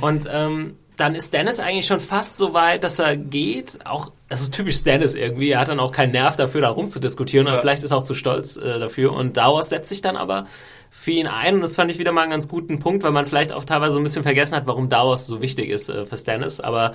Und 0.00 0.26
ähm, 0.32 0.76
dann 0.96 1.14
ist 1.14 1.34
Dennis 1.34 1.58
eigentlich 1.58 1.86
schon 1.86 2.00
fast 2.00 2.38
so 2.38 2.54
weit, 2.54 2.84
dass 2.84 2.98
er 2.98 3.16
geht. 3.16 3.78
Auch, 3.84 4.12
das 4.28 4.42
ist 4.42 4.54
typisch 4.54 4.82
Dennis 4.84 5.14
irgendwie. 5.14 5.50
Er 5.50 5.60
hat 5.60 5.68
dann 5.68 5.80
auch 5.80 5.90
keinen 5.90 6.12
Nerv 6.12 6.36
dafür, 6.36 6.60
da 6.60 6.68
rumzudiskutieren. 6.70 7.46
Ja. 7.46 7.54
Und 7.54 7.60
vielleicht 7.60 7.82
ist 7.82 7.90
er 7.90 7.96
auch 7.96 8.04
zu 8.04 8.14
stolz 8.14 8.56
äh, 8.56 8.78
dafür. 8.78 9.12
Und 9.12 9.36
Dauers 9.36 9.70
setzt 9.70 9.88
sich 9.88 10.02
dann 10.02 10.16
aber 10.16 10.46
für 10.90 11.10
ihn 11.10 11.26
ein. 11.26 11.56
Und 11.56 11.60
das 11.62 11.74
fand 11.74 11.90
ich 11.90 11.98
wieder 11.98 12.12
mal 12.12 12.22
einen 12.22 12.30
ganz 12.30 12.48
guten 12.48 12.78
Punkt, 12.78 13.02
weil 13.02 13.10
man 13.10 13.26
vielleicht 13.26 13.52
auch 13.52 13.64
teilweise 13.64 13.94
so 13.94 14.00
ein 14.00 14.04
bisschen 14.04 14.22
vergessen 14.22 14.54
hat, 14.54 14.66
warum 14.66 14.88
Dauers 14.88 15.26
so 15.26 15.42
wichtig 15.42 15.68
ist 15.68 15.88
äh, 15.88 16.06
für 16.06 16.16
Stannis. 16.16 16.60
Aber 16.60 16.94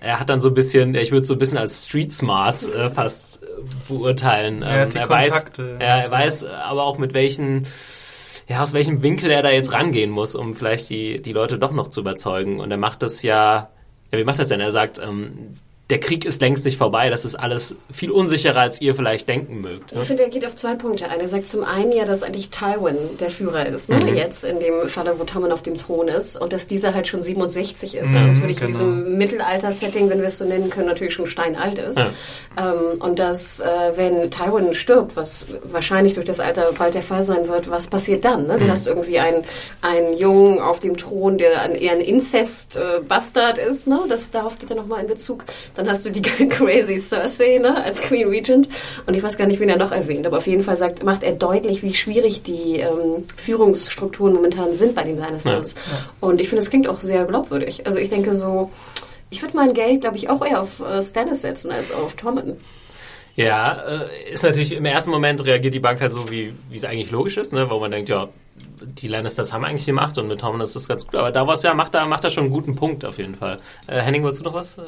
er 0.00 0.18
hat 0.18 0.30
dann 0.30 0.40
so 0.40 0.48
ein 0.48 0.54
bisschen, 0.54 0.94
ich 0.94 1.12
würde 1.12 1.22
es 1.22 1.28
so 1.28 1.34
ein 1.34 1.38
bisschen 1.38 1.58
als 1.58 1.86
Street 1.86 2.10
Smarts 2.10 2.66
äh, 2.68 2.90
fast 2.90 3.42
äh, 3.42 3.46
beurteilen. 3.88 4.64
Ähm, 4.66 4.90
die 4.90 4.98
er 4.98 5.06
Kontakte. 5.06 5.78
weiß, 5.78 5.80
er, 5.80 6.04
er 6.04 6.10
weiß 6.10 6.44
aber 6.44 6.84
auch 6.84 6.98
mit 6.98 7.14
welchen 7.14 7.66
ja, 8.48 8.62
aus 8.62 8.72
welchem 8.72 9.02
Winkel 9.02 9.30
er 9.30 9.42
da 9.42 9.50
jetzt 9.50 9.72
rangehen 9.74 10.10
muss, 10.10 10.34
um 10.34 10.54
vielleicht 10.54 10.88
die, 10.88 11.20
die 11.20 11.32
Leute 11.32 11.58
doch 11.58 11.72
noch 11.72 11.88
zu 11.88 12.00
überzeugen. 12.00 12.60
Und 12.60 12.70
er 12.70 12.78
macht 12.78 13.02
das 13.02 13.22
ja, 13.22 13.70
ja, 14.10 14.18
wie 14.18 14.24
macht 14.24 14.38
das 14.38 14.48
denn? 14.48 14.60
Er 14.60 14.70
sagt, 14.70 14.98
ähm, 14.98 15.54
der 15.90 16.00
Krieg 16.00 16.26
ist 16.26 16.42
längst 16.42 16.66
nicht 16.66 16.76
vorbei, 16.76 17.08
das 17.08 17.24
ist 17.24 17.34
alles 17.34 17.74
viel 17.90 18.10
unsicherer, 18.10 18.60
als 18.60 18.80
ihr 18.82 18.94
vielleicht 18.94 19.26
denken 19.26 19.62
mögt. 19.62 19.94
Ne? 19.94 20.02
Ich 20.02 20.06
finde, 20.08 20.22
er 20.22 20.28
geht 20.28 20.44
auf 20.44 20.54
zwei 20.54 20.74
Punkte 20.74 21.08
ein. 21.08 21.18
Er 21.18 21.28
sagt 21.28 21.48
zum 21.48 21.64
einen 21.64 21.92
ja, 21.92 22.04
dass 22.04 22.22
eigentlich 22.22 22.50
Tywin 22.50 22.96
der 23.18 23.30
Führer 23.30 23.64
ist, 23.66 23.88
ne? 23.88 23.96
Mhm. 23.98 24.14
jetzt 24.14 24.44
in 24.44 24.60
dem 24.60 24.86
Falle, 24.88 25.18
wo 25.18 25.24
Tommen 25.24 25.50
auf 25.50 25.62
dem 25.62 25.78
Thron 25.78 26.08
ist 26.08 26.36
und 26.38 26.52
dass 26.52 26.66
dieser 26.66 26.92
halt 26.92 27.06
schon 27.06 27.22
67 27.22 27.94
ist. 27.94 28.10
Mhm, 28.10 28.16
also 28.18 28.30
natürlich 28.32 28.60
in 28.60 28.66
genau. 28.66 28.78
diesem 28.78 29.16
Mittelalter-Setting, 29.16 30.10
wenn 30.10 30.18
wir 30.18 30.26
es 30.26 30.36
so 30.36 30.44
nennen 30.44 30.68
können, 30.68 30.88
natürlich 30.88 31.14
schon 31.14 31.26
steinalt 31.26 31.78
ist. 31.78 31.98
Ja. 31.98 32.10
Ähm, 32.58 33.00
und 33.00 33.18
dass, 33.18 33.60
äh, 33.60 33.66
wenn 33.96 34.30
Tywin 34.30 34.74
stirbt, 34.74 35.16
was 35.16 35.46
wahrscheinlich 35.64 36.12
durch 36.14 36.26
das 36.26 36.38
Alter 36.38 36.70
bald 36.76 36.94
der 36.94 37.02
Fall 37.02 37.22
sein 37.22 37.48
wird, 37.48 37.70
was 37.70 37.86
passiert 37.86 38.26
dann? 38.26 38.46
Ne? 38.46 38.58
Du 38.58 38.64
Mhm. 38.66 38.70
hast 38.70 38.86
irgendwie 38.86 39.18
einen, 39.20 39.42
einen 39.80 40.18
Jungen 40.18 40.58
auf 40.60 40.80
dem 40.80 40.98
Thron, 40.98 41.38
der 41.38 41.62
ein, 41.62 41.74
eher 41.74 41.92
ein 41.92 42.00
Inzest-Bastard 42.02 43.56
ist, 43.58 43.86
ne? 43.86 44.00
das, 44.08 44.30
darauf 44.30 44.58
geht 44.58 44.68
er 44.70 44.76
nochmal 44.76 45.00
in 45.00 45.06
Bezug. 45.06 45.44
Dann 45.78 45.88
hast 45.88 46.04
du 46.04 46.10
die 46.10 46.22
crazy 46.48 46.98
Cersei 46.98 47.58
ne? 47.58 47.84
als 47.84 48.02
Queen 48.02 48.28
Regent 48.28 48.68
und 49.06 49.16
ich 49.16 49.22
weiß 49.22 49.36
gar 49.36 49.46
nicht, 49.46 49.60
wen 49.60 49.68
er 49.68 49.76
noch 49.76 49.92
erwähnt, 49.92 50.26
aber 50.26 50.38
auf 50.38 50.48
jeden 50.48 50.64
Fall 50.64 50.76
sagt, 50.76 51.04
macht 51.04 51.22
er 51.22 51.30
deutlich, 51.30 51.84
wie 51.84 51.94
schwierig 51.94 52.42
die 52.42 52.80
ähm, 52.80 53.24
Führungsstrukturen 53.36 54.34
momentan 54.34 54.74
sind 54.74 54.96
bei 54.96 55.04
den 55.04 55.18
Lannisters. 55.18 55.76
Und 56.18 56.40
ich 56.40 56.48
finde, 56.48 56.62
es 56.62 56.70
klingt 56.70 56.88
auch 56.88 57.00
sehr 57.00 57.26
glaubwürdig. 57.26 57.86
Also 57.86 58.00
ich 58.00 58.10
denke 58.10 58.34
so, 58.34 58.72
ich 59.30 59.40
würde 59.40 59.54
mein 59.54 59.72
Geld, 59.72 60.00
glaube 60.00 60.16
ich, 60.16 60.28
auch 60.28 60.44
eher 60.44 60.62
auf 60.62 60.80
äh, 60.80 61.00
Stannis 61.00 61.42
setzen 61.42 61.70
als 61.70 61.92
auf 61.92 62.14
Tommen. 62.14 62.56
Ja, 63.36 63.84
äh, 63.86 64.32
ist 64.32 64.42
natürlich 64.42 64.72
im 64.72 64.84
ersten 64.84 65.12
Moment 65.12 65.46
reagiert 65.46 65.74
die 65.74 65.78
Bank 65.78 66.00
halt 66.00 66.10
so, 66.10 66.28
wie 66.28 66.54
wie 66.70 66.76
es 66.76 66.84
eigentlich 66.84 67.12
logisch 67.12 67.36
ist, 67.36 67.52
ne? 67.52 67.70
wo 67.70 67.78
man 67.78 67.92
denkt, 67.92 68.08
ja, 68.08 68.28
die 68.80 69.08
Lannisters 69.08 69.52
haben 69.52 69.64
eigentlich 69.64 69.84
die 69.84 69.92
Macht 69.92 70.18
und 70.18 70.28
mit 70.28 70.40
Tommen 70.40 70.60
ist 70.60 70.76
das 70.76 70.88
ganz 70.88 71.04
gut. 71.06 71.16
Aber 71.16 71.30
da 71.32 71.46
was 71.46 71.62
ja 71.62 71.74
macht, 71.74 71.94
da 71.94 72.06
macht 72.06 72.24
er 72.24 72.30
schon 72.30 72.44
einen 72.44 72.52
guten 72.52 72.74
Punkt 72.76 73.04
auf 73.04 73.18
jeden 73.18 73.34
Fall. 73.34 73.58
Äh, 73.86 74.00
Henning, 74.00 74.22
wolltest 74.22 74.40
du 74.40 74.44
noch 74.44 74.54
was? 74.54 74.78
Äh, 74.78 74.82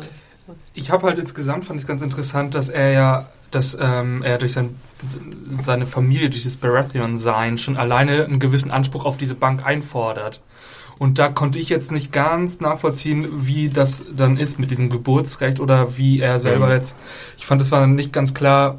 Ich 0.74 0.90
habe 0.90 1.06
halt 1.06 1.18
insgesamt 1.18 1.64
fand 1.64 1.80
ich 1.80 1.86
ganz 1.86 2.02
interessant, 2.02 2.54
dass 2.54 2.68
er 2.68 2.90
ja, 2.92 3.28
dass 3.50 3.76
ähm, 3.80 4.22
er 4.22 4.38
durch 4.38 4.52
sein, 4.52 4.76
seine 5.62 5.86
Familie, 5.86 6.30
durch 6.30 6.44
das 6.44 6.56
Baratheon-Sein 6.56 7.58
schon 7.58 7.76
alleine 7.76 8.24
einen 8.24 8.40
gewissen 8.40 8.70
Anspruch 8.70 9.04
auf 9.04 9.16
diese 9.16 9.34
Bank 9.34 9.64
einfordert. 9.64 10.42
Und 10.98 11.18
da 11.18 11.28
konnte 11.28 11.58
ich 11.58 11.68
jetzt 11.70 11.92
nicht 11.92 12.12
ganz 12.12 12.60
nachvollziehen, 12.60 13.26
wie 13.46 13.70
das 13.70 14.04
dann 14.14 14.36
ist 14.36 14.58
mit 14.58 14.70
diesem 14.70 14.90
Geburtsrecht 14.90 15.58
oder 15.58 15.96
wie 15.96 16.20
er 16.20 16.38
selber 16.40 16.66
Mhm. 16.66 16.72
jetzt. 16.72 16.94
Ich 17.38 17.46
fand, 17.46 17.62
es 17.62 17.70
war 17.72 17.86
nicht 17.86 18.12
ganz 18.12 18.34
klar, 18.34 18.78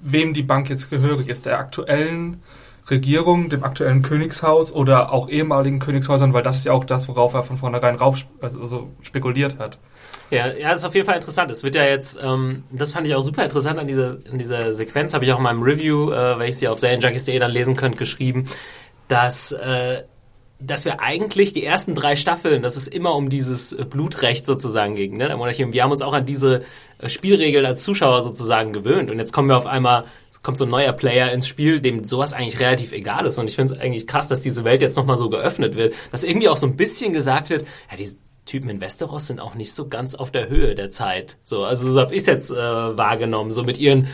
wem 0.00 0.32
die 0.32 0.42
Bank 0.42 0.70
jetzt 0.70 0.88
gehörig 0.88 1.28
ist. 1.28 1.44
Der 1.46 1.58
aktuellen 1.58 2.42
Regierung, 2.90 3.48
dem 3.48 3.62
aktuellen 3.62 4.02
Königshaus 4.02 4.72
oder 4.72 5.12
auch 5.12 5.28
ehemaligen 5.28 5.78
Königshäusern, 5.78 6.32
weil 6.32 6.42
das 6.42 6.56
ist 6.56 6.66
ja 6.66 6.72
auch 6.72 6.84
das, 6.84 7.08
worauf 7.08 7.34
er 7.34 7.42
von 7.42 7.56
vornherein 7.56 7.94
rauf, 7.94 8.26
also 8.40 8.66
so 8.66 8.90
spekuliert 9.02 9.58
hat. 9.58 9.78
Ja, 10.30 10.48
ja, 10.48 10.70
das 10.70 10.78
ist 10.78 10.84
auf 10.84 10.94
jeden 10.94 11.06
Fall 11.06 11.16
interessant. 11.16 11.50
Es 11.50 11.62
wird 11.62 11.74
ja 11.74 11.84
jetzt, 11.84 12.18
ähm, 12.20 12.64
das 12.70 12.92
fand 12.92 13.06
ich 13.06 13.14
auch 13.14 13.20
super 13.20 13.44
interessant 13.44 13.78
an 13.78 13.86
dieser, 13.86 14.18
in 14.26 14.38
dieser 14.38 14.74
Sequenz, 14.74 15.14
habe 15.14 15.24
ich 15.24 15.32
auch 15.32 15.36
in 15.36 15.44
meinem 15.44 15.62
Review, 15.62 16.10
äh, 16.10 16.38
welches 16.38 16.62
ihr 16.62 16.72
auf 16.72 16.78
serienjunkies.de 16.78 17.38
dann 17.38 17.50
lesen 17.50 17.76
könnt, 17.76 17.98
geschrieben, 17.98 18.46
dass, 19.08 19.52
äh, 19.52 20.02
dass 20.64 20.84
wir 20.84 21.00
eigentlich 21.00 21.52
die 21.52 21.64
ersten 21.64 21.94
drei 21.94 22.16
Staffeln, 22.16 22.62
dass 22.62 22.76
es 22.76 22.86
immer 22.86 23.14
um 23.14 23.28
dieses 23.28 23.72
äh, 23.72 23.84
Blutrecht 23.84 24.46
sozusagen 24.46 24.94
ging. 24.94 25.16
Ne? 25.16 25.28
wir 25.28 25.82
haben 25.82 25.90
uns 25.90 26.02
auch 26.02 26.12
an 26.12 26.26
diese 26.26 26.62
äh, 26.98 27.08
Spielregeln 27.08 27.66
als 27.66 27.82
Zuschauer 27.82 28.22
sozusagen 28.22 28.72
gewöhnt. 28.72 29.10
Und 29.10 29.18
jetzt 29.18 29.32
kommen 29.32 29.48
wir 29.48 29.56
auf 29.56 29.66
einmal, 29.66 30.04
kommt 30.42 30.58
so 30.58 30.64
ein 30.64 30.70
neuer 30.70 30.92
Player 30.92 31.32
ins 31.32 31.48
Spiel, 31.48 31.80
dem 31.80 32.04
sowas 32.04 32.32
eigentlich 32.32 32.60
relativ 32.60 32.92
egal 32.92 33.26
ist. 33.26 33.38
Und 33.38 33.48
ich 33.48 33.56
finde 33.56 33.74
es 33.74 33.80
eigentlich 33.80 34.06
krass, 34.06 34.28
dass 34.28 34.40
diese 34.40 34.64
Welt 34.64 34.82
jetzt 34.82 34.96
nochmal 34.96 35.16
so 35.16 35.30
geöffnet 35.30 35.76
wird, 35.76 35.94
dass 36.10 36.24
irgendwie 36.24 36.48
auch 36.48 36.56
so 36.56 36.66
ein 36.66 36.76
bisschen 36.76 37.12
gesagt 37.12 37.50
wird, 37.50 37.64
ja, 37.90 37.96
die 37.96 38.10
Typen 38.44 38.68
in 38.68 38.80
Westeros 38.80 39.28
sind 39.28 39.40
auch 39.40 39.54
nicht 39.54 39.72
so 39.72 39.88
ganz 39.88 40.14
auf 40.14 40.32
der 40.32 40.48
Höhe 40.48 40.74
der 40.74 40.90
Zeit. 40.90 41.36
So, 41.44 41.64
also 41.64 41.92
so 41.92 42.00
habe 42.00 42.14
ich 42.14 42.26
jetzt 42.26 42.50
äh, 42.50 42.54
wahrgenommen. 42.56 43.52
So 43.52 43.62
mit 43.62 43.78
ihren, 43.78 44.08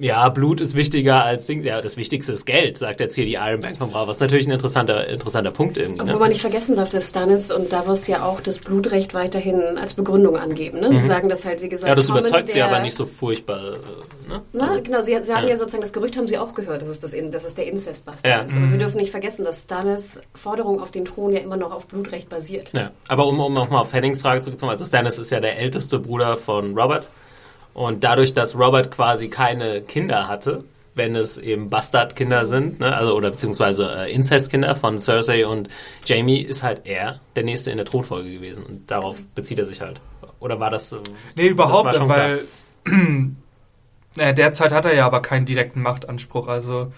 ja, 0.00 0.28
Blut 0.28 0.60
ist 0.60 0.74
wichtiger 0.74 1.24
als 1.24 1.46
Ding. 1.46 1.62
Ja, 1.64 1.80
das 1.80 1.96
Wichtigste 1.96 2.32
ist 2.32 2.46
Geld, 2.46 2.78
sagt 2.78 3.00
jetzt 3.00 3.14
hier 3.14 3.24
die 3.24 3.34
Iron 3.34 3.60
Bank 3.60 3.76
von 3.78 3.90
Brau. 3.90 4.06
Was 4.06 4.20
natürlich 4.20 4.46
ein 4.46 4.52
interessanter, 4.52 5.06
interessanter 5.08 5.50
Punkt 5.50 5.76
irgendwie. 5.76 6.00
Obwohl 6.02 6.14
Ne? 6.14 6.20
man 6.20 6.28
nicht 6.30 6.40
vergessen 6.40 6.76
darf, 6.76 6.90
dass 6.90 7.10
Stannis 7.10 7.50
und 7.50 7.72
Davos 7.72 8.06
ja 8.06 8.24
auch 8.24 8.40
das 8.40 8.58
Blutrecht 8.58 9.12
weiterhin 9.14 9.60
als 9.78 9.94
Begründung 9.94 10.36
angeben. 10.36 10.80
Ne? 10.80 10.92
Sie 10.92 11.06
sagen 11.06 11.28
das 11.28 11.44
halt, 11.44 11.60
wie 11.62 11.68
gesagt, 11.68 11.84
Mhm. 11.84 11.88
Ja, 11.88 11.94
das 11.94 12.06
Tommen, 12.06 12.20
überzeugt 12.20 12.52
sie 12.52 12.62
aber 12.62 12.80
nicht 12.80 12.94
so 12.94 13.06
furchtbar. 13.06 13.74
Äh, 13.74 14.28
ne? 14.30 14.42
Na, 14.52 14.78
genau, 14.80 15.02
sie 15.02 15.12
sagen 15.22 15.44
Ja. 15.44 15.50
ja. 15.50 15.56
sozusagen, 15.56 15.82
das 15.82 15.92
Gerücht 15.92 16.16
haben 16.16 16.28
sie 16.28 16.38
auch 16.38 16.54
gehört, 16.54 16.82
dass 16.82 16.88
es, 16.88 17.00
das, 17.00 17.14
dass 17.30 17.44
es 17.44 17.54
der 17.54 17.66
Inzestbastard 17.66 18.26
Ja. 18.38 18.44
ist. 18.44 18.56
Aber 18.56 18.70
wir 18.70 18.78
dürfen 18.78 18.96
nicht 18.98 19.10
vergessen, 19.10 19.44
dass 19.44 19.62
Stannis 19.62 20.20
Forderung 20.34 20.80
auf 20.80 20.90
den 20.90 21.04
Thron 21.04 21.32
ja 21.32 21.40
immer 21.40 21.56
noch 21.56 21.72
auf 21.72 21.86
Blutrecht 21.88 22.28
basiert. 22.28 22.72
Ja, 22.72 22.90
aber 23.08 23.26
um, 23.26 23.38
um 23.40 23.52
nochmal 23.52 23.80
auf 23.80 23.92
Hennings 23.92 24.22
Frage 24.22 24.40
zurückzukommen, 24.40 24.70
also 24.70 24.84
Stannis 24.84 25.18
ist 25.18 25.30
ja 25.30 25.40
der 25.40 25.58
älteste 25.58 25.98
Bruder 25.98 26.36
von 26.36 26.78
Robert. 26.78 27.08
Und 27.74 28.04
dadurch, 28.04 28.34
dass 28.34 28.56
Robert 28.56 28.90
quasi 28.90 29.28
keine 29.28 29.82
Kinder 29.82 30.28
hatte, 30.28 30.64
wenn 30.94 31.14
es 31.14 31.38
eben 31.38 31.70
Bastardkinder 31.70 32.46
sind, 32.46 32.80
ne, 32.80 32.94
also 32.94 33.14
oder 33.14 33.30
beziehungsweise 33.30 33.90
äh, 33.90 34.12
Inzestkinder 34.12 34.74
von 34.74 34.98
Cersei 34.98 35.46
und 35.46 35.68
Jamie, 36.04 36.40
ist 36.40 36.62
halt 36.62 36.82
er 36.84 37.20
der 37.36 37.44
Nächste 37.44 37.70
in 37.70 37.76
der 37.76 37.86
Thronfolge 37.86 38.30
gewesen. 38.30 38.64
Und 38.64 38.90
darauf 38.90 39.18
bezieht 39.34 39.58
er 39.58 39.66
sich 39.66 39.80
halt. 39.80 40.00
Oder 40.40 40.58
war 40.58 40.70
das... 40.70 40.92
Äh, 40.92 40.98
Nee, 41.36 41.48
überhaupt 41.48 41.86
nicht, 41.86 41.96
schon 41.96 42.08
weil 42.08 42.44
äh, 44.18 44.34
derzeit 44.34 44.72
hat 44.72 44.84
er 44.84 44.94
ja 44.94 45.06
aber 45.06 45.22
keinen 45.22 45.46
direkten 45.46 45.80
Machtanspruch, 45.80 46.48
also 46.48 46.92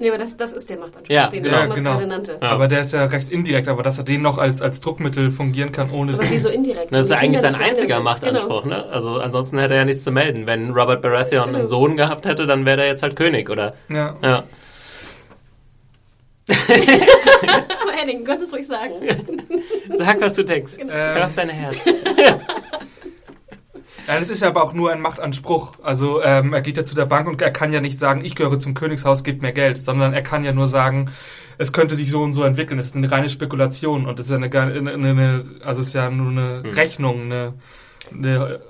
Nee, 0.00 0.08
aber 0.08 0.18
das, 0.18 0.36
das 0.36 0.52
ist 0.52 0.68
der 0.70 0.78
Machtanspruch, 0.78 1.08
Ja. 1.14 1.28
den 1.28 1.44
Ja, 1.44 1.62
Thomas 1.62 1.76
genau. 1.76 1.92
gerade 1.92 2.06
nannte. 2.08 2.38
Ja. 2.42 2.48
aber 2.48 2.66
der 2.68 2.80
ist 2.80 2.92
ja 2.92 3.04
recht 3.04 3.28
indirekt, 3.28 3.68
aber 3.68 3.82
dass 3.82 3.98
er 3.98 4.04
den 4.04 4.22
noch 4.22 4.38
als, 4.38 4.60
als 4.60 4.80
Druckmittel 4.80 5.30
fungieren 5.30 5.70
kann, 5.72 5.90
ohne 5.90 6.14
Aber 6.14 6.28
wieso 6.30 6.48
indirekt? 6.48 6.92
Das 6.92 7.06
ist 7.06 7.10
ja 7.12 7.18
eigentlich 7.18 7.40
sein 7.40 7.54
einziger 7.54 8.00
Machtanspruch, 8.00 8.64
Genau. 8.64 8.76
ne? 8.76 8.84
Also 8.90 9.18
ansonsten 9.20 9.58
hätte 9.58 9.74
er 9.74 9.80
ja 9.80 9.84
nichts 9.84 10.02
zu 10.04 10.10
melden. 10.10 10.46
Wenn 10.46 10.70
Robert 10.70 11.00
Baratheon 11.02 11.46
Genau. 11.46 11.58
einen 11.58 11.66
Sohn 11.66 11.96
gehabt 11.96 12.26
hätte, 12.26 12.46
dann 12.46 12.64
wäre 12.66 12.82
er 12.82 12.88
jetzt 12.88 13.02
halt 13.02 13.14
König, 13.16 13.48
oder? 13.50 13.74
ja. 13.88 14.16
Ja. 14.22 14.42
Aber 17.82 17.92
Henning, 17.96 18.18
du 18.18 18.24
kannst 18.24 18.46
es 18.46 18.52
ruhig 18.52 18.66
sagen. 18.66 18.94
Sag, 19.92 20.20
was 20.20 20.34
du 20.34 20.44
denkst. 20.44 20.76
Genau. 20.76 20.92
Hör 20.92 21.26
auf 21.26 21.34
dein 21.34 21.48
Herz. 21.48 21.84
Ja, 24.06 24.20
das 24.20 24.28
ist 24.28 24.42
ja 24.42 24.48
aber 24.48 24.62
auch 24.62 24.74
nur 24.74 24.92
ein 24.92 25.00
Machtanspruch. 25.00 25.74
Also 25.82 26.22
ähm, 26.22 26.52
er 26.52 26.60
geht 26.60 26.76
ja 26.76 26.84
zu 26.84 26.94
der 26.94 27.06
Bank 27.06 27.26
und 27.26 27.40
er 27.40 27.50
kann 27.50 27.72
ja 27.72 27.80
nicht 27.80 27.98
sagen, 27.98 28.24
ich 28.24 28.34
gehöre 28.34 28.58
zum 28.58 28.74
Königshaus, 28.74 29.24
gebt 29.24 29.42
mir 29.42 29.52
Geld, 29.52 29.82
sondern 29.82 30.12
er 30.12 30.22
kann 30.22 30.44
ja 30.44 30.52
nur 30.52 30.68
sagen, 30.68 31.10
es 31.56 31.72
könnte 31.72 31.94
sich 31.94 32.10
so 32.10 32.22
und 32.22 32.32
so 32.32 32.42
entwickeln. 32.42 32.76
Das 32.76 32.86
ist 32.86 32.96
eine 32.96 33.10
reine 33.10 33.28
Spekulation 33.28 34.06
und 34.06 34.18
das 34.18 34.26
ist 34.26 34.32
ja 34.32 34.36
eine, 34.36 34.50
eine, 34.50 34.92
eine 34.92 35.44
also 35.64 35.80
es 35.80 35.88
ist 35.88 35.94
ja 35.94 36.10
nur 36.10 36.30
eine 36.30 36.76
Rechnung, 36.76 37.22
eine, 37.22 37.54
eine 38.12 38.60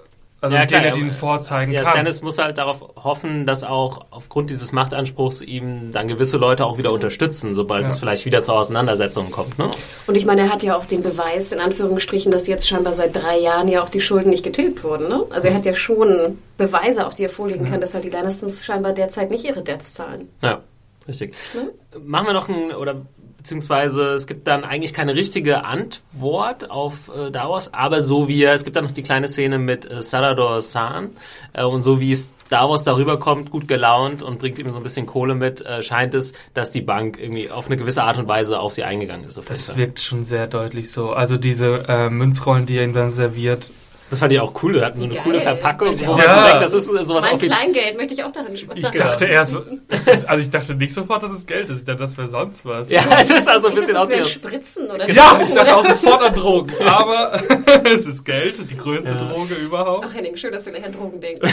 also 0.45 0.55
Ja, 0.55 0.61
mit 0.63 0.69
klar, 0.71 0.83
denen 0.83 0.93
er 0.93 0.99
ja, 0.99 1.05
den 1.05 1.11
vorzeigen 1.11 1.73
Ja, 1.73 1.83
kann. 1.83 1.91
Stannis 1.93 2.23
muss 2.23 2.39
halt 2.39 2.59
darauf 2.59 2.83
hoffen, 3.03 3.47
dass 3.47 3.65
auch 3.65 4.07
aufgrund 4.11 4.51
dieses 4.51 4.73
Machtanspruchs 4.73 5.43
ihm 5.43 5.91
dann 5.93 6.07
gewisse 6.07 6.37
Leute 6.37 6.65
auch 6.67 6.79
wieder 6.79 6.93
unterstützen, 6.93 7.55
sobald 7.55 7.83
Ja. 7.85 7.89
es 7.89 7.99
vielleicht 7.99 8.25
wieder 8.27 8.43
zur 8.43 8.57
Auseinandersetzung 8.57 9.31
kommt. 9.31 9.59
Ne? 9.59 9.71
Und 10.07 10.15
ich 10.15 10.27
meine, 10.27 10.43
er 10.43 10.53
hat 10.53 10.63
ja 10.63 10.77
auch 10.77 10.85
den 10.85 11.03
Beweis, 11.03 11.53
in 11.53 11.61
Anführungsstrichen, 11.61 12.31
dass 12.31 12.47
jetzt 12.47 12.69
scheinbar 12.69 12.93
seit 12.93 13.17
drei 13.17 13.39
Jahren 13.39 13.69
ja 13.69 13.83
auch 13.83 13.89
die 13.89 14.01
Schulden 14.01 14.31
nicht 14.31 14.45
getilgt 14.45 14.85
wurden. 14.85 15.09
Ne? 15.09 15.25
Also 15.31 15.49
er 15.49 15.55
hat 15.55 15.65
ja 15.65 15.75
schon 15.75 16.39
Beweise, 16.57 17.07
auch 17.07 17.15
die 17.15 17.25
er 17.25 17.31
vorlegen 17.31 17.69
kann, 17.69 17.81
dass 17.81 17.95
halt 17.95 18.05
die 18.05 18.11
Lannisters 18.11 18.65
scheinbar 18.65 18.93
derzeit 18.93 19.31
nicht 19.31 19.45
ihre 19.45 19.63
Debts 19.63 19.95
zahlen. 19.95 20.29
Ja, 20.43 20.61
richtig. 21.09 21.35
Ne? 21.55 21.71
Machen 22.05 22.27
wir 22.27 22.33
noch 22.35 22.49
ein, 22.49 22.73
oder 22.73 22.97
beziehungsweise 23.45 24.15
es 24.15 24.27
gibt 24.27 24.47
dann 24.47 24.65
eigentlich 24.65 24.95
keine 24.95 25.15
richtige 25.15 25.65
Antwort 25.67 26.71
auf 26.71 27.11
äh, 27.15 27.31
Davos, 27.31 27.75
aber 27.75 28.01
so 28.01 28.27
wie 28.27 28.43
er, 28.43 28.55
es 28.55 28.65
gibt 28.65 28.75
dann 28.75 28.85
noch 28.85 28.91
die 28.91 29.03
kleine 29.03 29.29
Szene 29.29 29.59
mit 29.59 29.89
äh, 29.89 30.01
Salador 30.01 30.63
Sahn 30.63 31.11
äh, 31.53 31.63
und 31.63 31.83
so 31.83 32.01
wie 32.01 32.11
es 32.11 32.33
Davos 32.49 32.85
darüber 32.85 33.19
kommt, 33.19 33.51
gut 33.51 33.69
gelaunt 33.69 34.23
und 34.23 34.39
bringt 34.39 34.59
ihm 34.59 34.71
so 34.71 34.79
ein 34.79 34.83
bisschen 34.83 35.05
Kohle 35.05 35.35
mit, 35.35 35.61
äh, 35.61 35.83
scheint 35.83 36.15
es, 36.15 36.33
dass 36.55 36.71
die 36.71 36.81
Bank 36.81 37.19
irgendwie 37.21 37.51
auf 37.51 37.67
eine 37.67 37.77
gewisse 37.77 38.03
Art 38.03 38.17
und 38.17 38.29
Weise 38.29 38.61
auf 38.61 38.73
sie 38.73 38.85
eingegangen 38.85 39.27
ist. 39.27 39.39
Auf 39.39 39.45
das 39.45 39.77
wirkt 39.77 40.01
schon 40.01 40.23
sehr 40.23 40.47
deutlich 40.47 40.91
so. 40.91 41.11
Also 41.11 41.37
diese 41.37 41.87
äh, 41.87 42.09
Münzrollen, 42.09 42.65
die 42.65 42.79
er 42.79 42.85
ihm 42.85 42.95
dann 42.95 43.11
serviert. 43.11 43.71
Das 44.11 44.19
fand 44.21 44.33
ich 44.33 44.39
auch 44.41 44.53
cool. 44.63 44.75
Wir 44.75 44.85
hatten 44.85 44.99
so 44.99 45.05
eine 45.07 45.15
Geil. 45.15 45.23
coole 45.25 45.41
Verpackung. 45.41 45.97
Ja. 45.99 46.15
Denkt, 46.15 46.63
das 46.63 46.75
ist 46.75 46.87
sowas 46.87 47.25
mein. 47.25 47.39
Kleingeld 47.39 47.97
möchte 47.97 48.15
ich 48.15 48.23
auch 48.23 48.31
darin 48.33 48.57
sparen. 48.57 48.79
Ich 48.79 48.89
dachte 48.91 49.25
erst, 49.27 49.57
das 49.89 50.07
ist, 50.07 50.29
also 50.29 50.43
ich 50.43 50.51
dachte 50.51 50.75
nicht 50.75 50.95
sofort, 50.95 51.23
dass 51.23 51.33
es 51.33 51.47
Geld 51.47 51.71
ist. 51.71 51.79
Ich 51.81 51.85
dachte, 51.85 52.01
das 52.03 52.17
wäre 52.17 52.29
sonst 52.29 52.65
was. 52.65 52.91
Ja, 52.91 53.03
es 53.21 53.31
ist 53.31 53.49
also 53.49 53.69
ein 53.69 53.75
bisschen 53.75 53.97
aus 53.97 54.11
wie 54.11 54.23
Spritzen 54.25 54.91
oder 54.91 55.11
Ja, 55.11 55.41
ich 55.43 55.53
dachte 55.53 55.75
auch 55.77 55.85
sofort 55.85 56.23
an 56.23 56.35
Drogen. 56.35 56.73
Aber 56.85 57.41
es 57.85 58.07
ist 58.07 58.25
Geld, 58.25 58.59
die 58.71 58.77
größte 58.77 59.11
Ja. 59.11 59.15
Droge 59.17 59.55
überhaupt. 59.55 60.07
Ach 60.09 60.15
Henning, 60.15 60.37
schön, 60.37 60.53
dass 60.53 60.65
wir 60.67 60.73
gleich 60.73 60.85
an 60.85 60.93
Drogen 60.93 61.21
denken. 61.21 61.47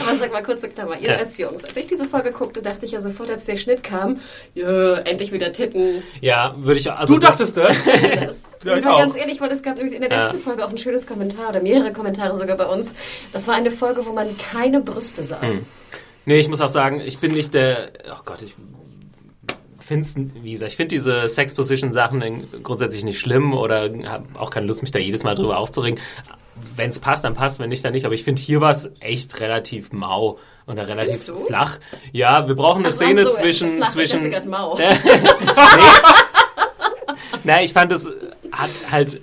Aber 0.00 0.18
sag 0.18 0.32
mal 0.32 0.42
kurze 0.42 0.68
Klammer, 0.68 0.98
ihr 0.98 1.10
Ja. 1.10 1.16
als 1.16 1.36
Jungs, 1.38 1.64
als 1.64 1.76
ich 1.76 1.86
diese 1.86 2.06
Folge 2.06 2.32
guckte, 2.32 2.62
dachte 2.62 2.86
ich 2.86 2.92
ja 2.92 3.00
sofort, 3.00 3.30
als 3.30 3.44
der 3.44 3.56
Schnitt 3.56 3.82
kam, 3.82 4.20
ja, 4.54 4.94
endlich 4.94 5.32
wieder 5.32 5.52
Titten. 5.52 6.02
Ja, 6.20 6.54
würde 6.58 6.80
ich 6.80 6.90
also 6.90 7.14
Du 7.14 7.20
das- 7.20 7.36
dachtest 7.38 7.56
das? 7.56 7.84
Das. 7.84 8.42
Ja, 8.64 8.76
ich 8.76 8.86
auch. 8.86 8.98
ganz 8.98 9.16
ehrlich, 9.16 9.40
weil 9.40 9.52
es 9.52 9.62
gab 9.62 9.78
in 9.78 9.90
der 9.90 10.00
letzten 10.00 10.14
Ja. 10.38 10.42
Folge 10.42 10.64
auch 10.64 10.70
ein 10.78 10.82
schönes 10.82 11.06
Kommentar 11.06 11.50
oder 11.50 11.60
mehrere 11.60 11.92
Kommentare 11.92 12.36
sogar 12.38 12.56
bei 12.56 12.66
uns. 12.66 12.94
Das 13.32 13.46
war 13.46 13.54
eine 13.54 13.70
Folge, 13.70 14.06
wo 14.06 14.12
man 14.12 14.36
keine 14.38 14.80
Brüste 14.80 15.22
sah. 15.22 15.42
Hm. 15.42 15.66
Nee, 16.24 16.38
ich 16.38 16.48
muss 16.48 16.60
auch 16.60 16.68
sagen, 16.68 17.00
ich 17.00 17.18
bin 17.18 17.32
nicht 17.32 17.54
der. 17.54 17.90
Oh 18.12 18.22
Gott, 18.24 18.42
ich 18.42 18.54
find's, 19.80 20.14
wie 20.16 20.52
gesagt, 20.52 20.72
ich 20.72 20.76
finde 20.76 20.90
diese 20.90 21.26
Sex-Position-Sachen 21.26 22.62
grundsätzlich 22.62 23.04
nicht 23.04 23.18
schlimm 23.18 23.54
oder 23.54 23.90
habe 24.06 24.26
auch 24.38 24.50
keine 24.50 24.66
Lust, 24.66 24.82
mich 24.82 24.90
da 24.90 24.98
jedes 24.98 25.24
Mal 25.24 25.34
drüber 25.34 25.56
aufzuregen. 25.56 25.98
wenn 26.76 26.90
es 26.90 27.00
passt, 27.00 27.24
dann 27.24 27.34
passt, 27.34 27.58
wenn 27.58 27.70
nicht, 27.70 27.84
dann 27.84 27.92
nicht. 27.92 28.04
Aber 28.04 28.14
ich 28.14 28.24
finde, 28.24 28.42
hier 28.42 28.60
war 28.60 28.70
es 28.70 28.90
echt 29.00 29.40
relativ 29.40 29.92
mau 29.92 30.38
und 30.66 30.78
relativ 30.78 31.24
flach. 31.46 31.78
Ja, 32.12 32.46
wir 32.46 32.54
brauchen 32.54 32.80
eine 32.80 32.88
Ach, 32.88 32.92
Szene 32.92 33.24
so, 33.24 33.30
zwischen... 33.30 33.76
flach, 33.76 33.86
ich 33.86 33.92
zwischen 33.94 34.30
grad 34.30 34.44
mau. 34.44 34.76
nee. 34.78 34.88
Na, 37.44 37.62
ich 37.62 37.72
fand, 37.72 37.90
es 37.92 38.10
hat 38.52 38.70
halt 38.90 39.22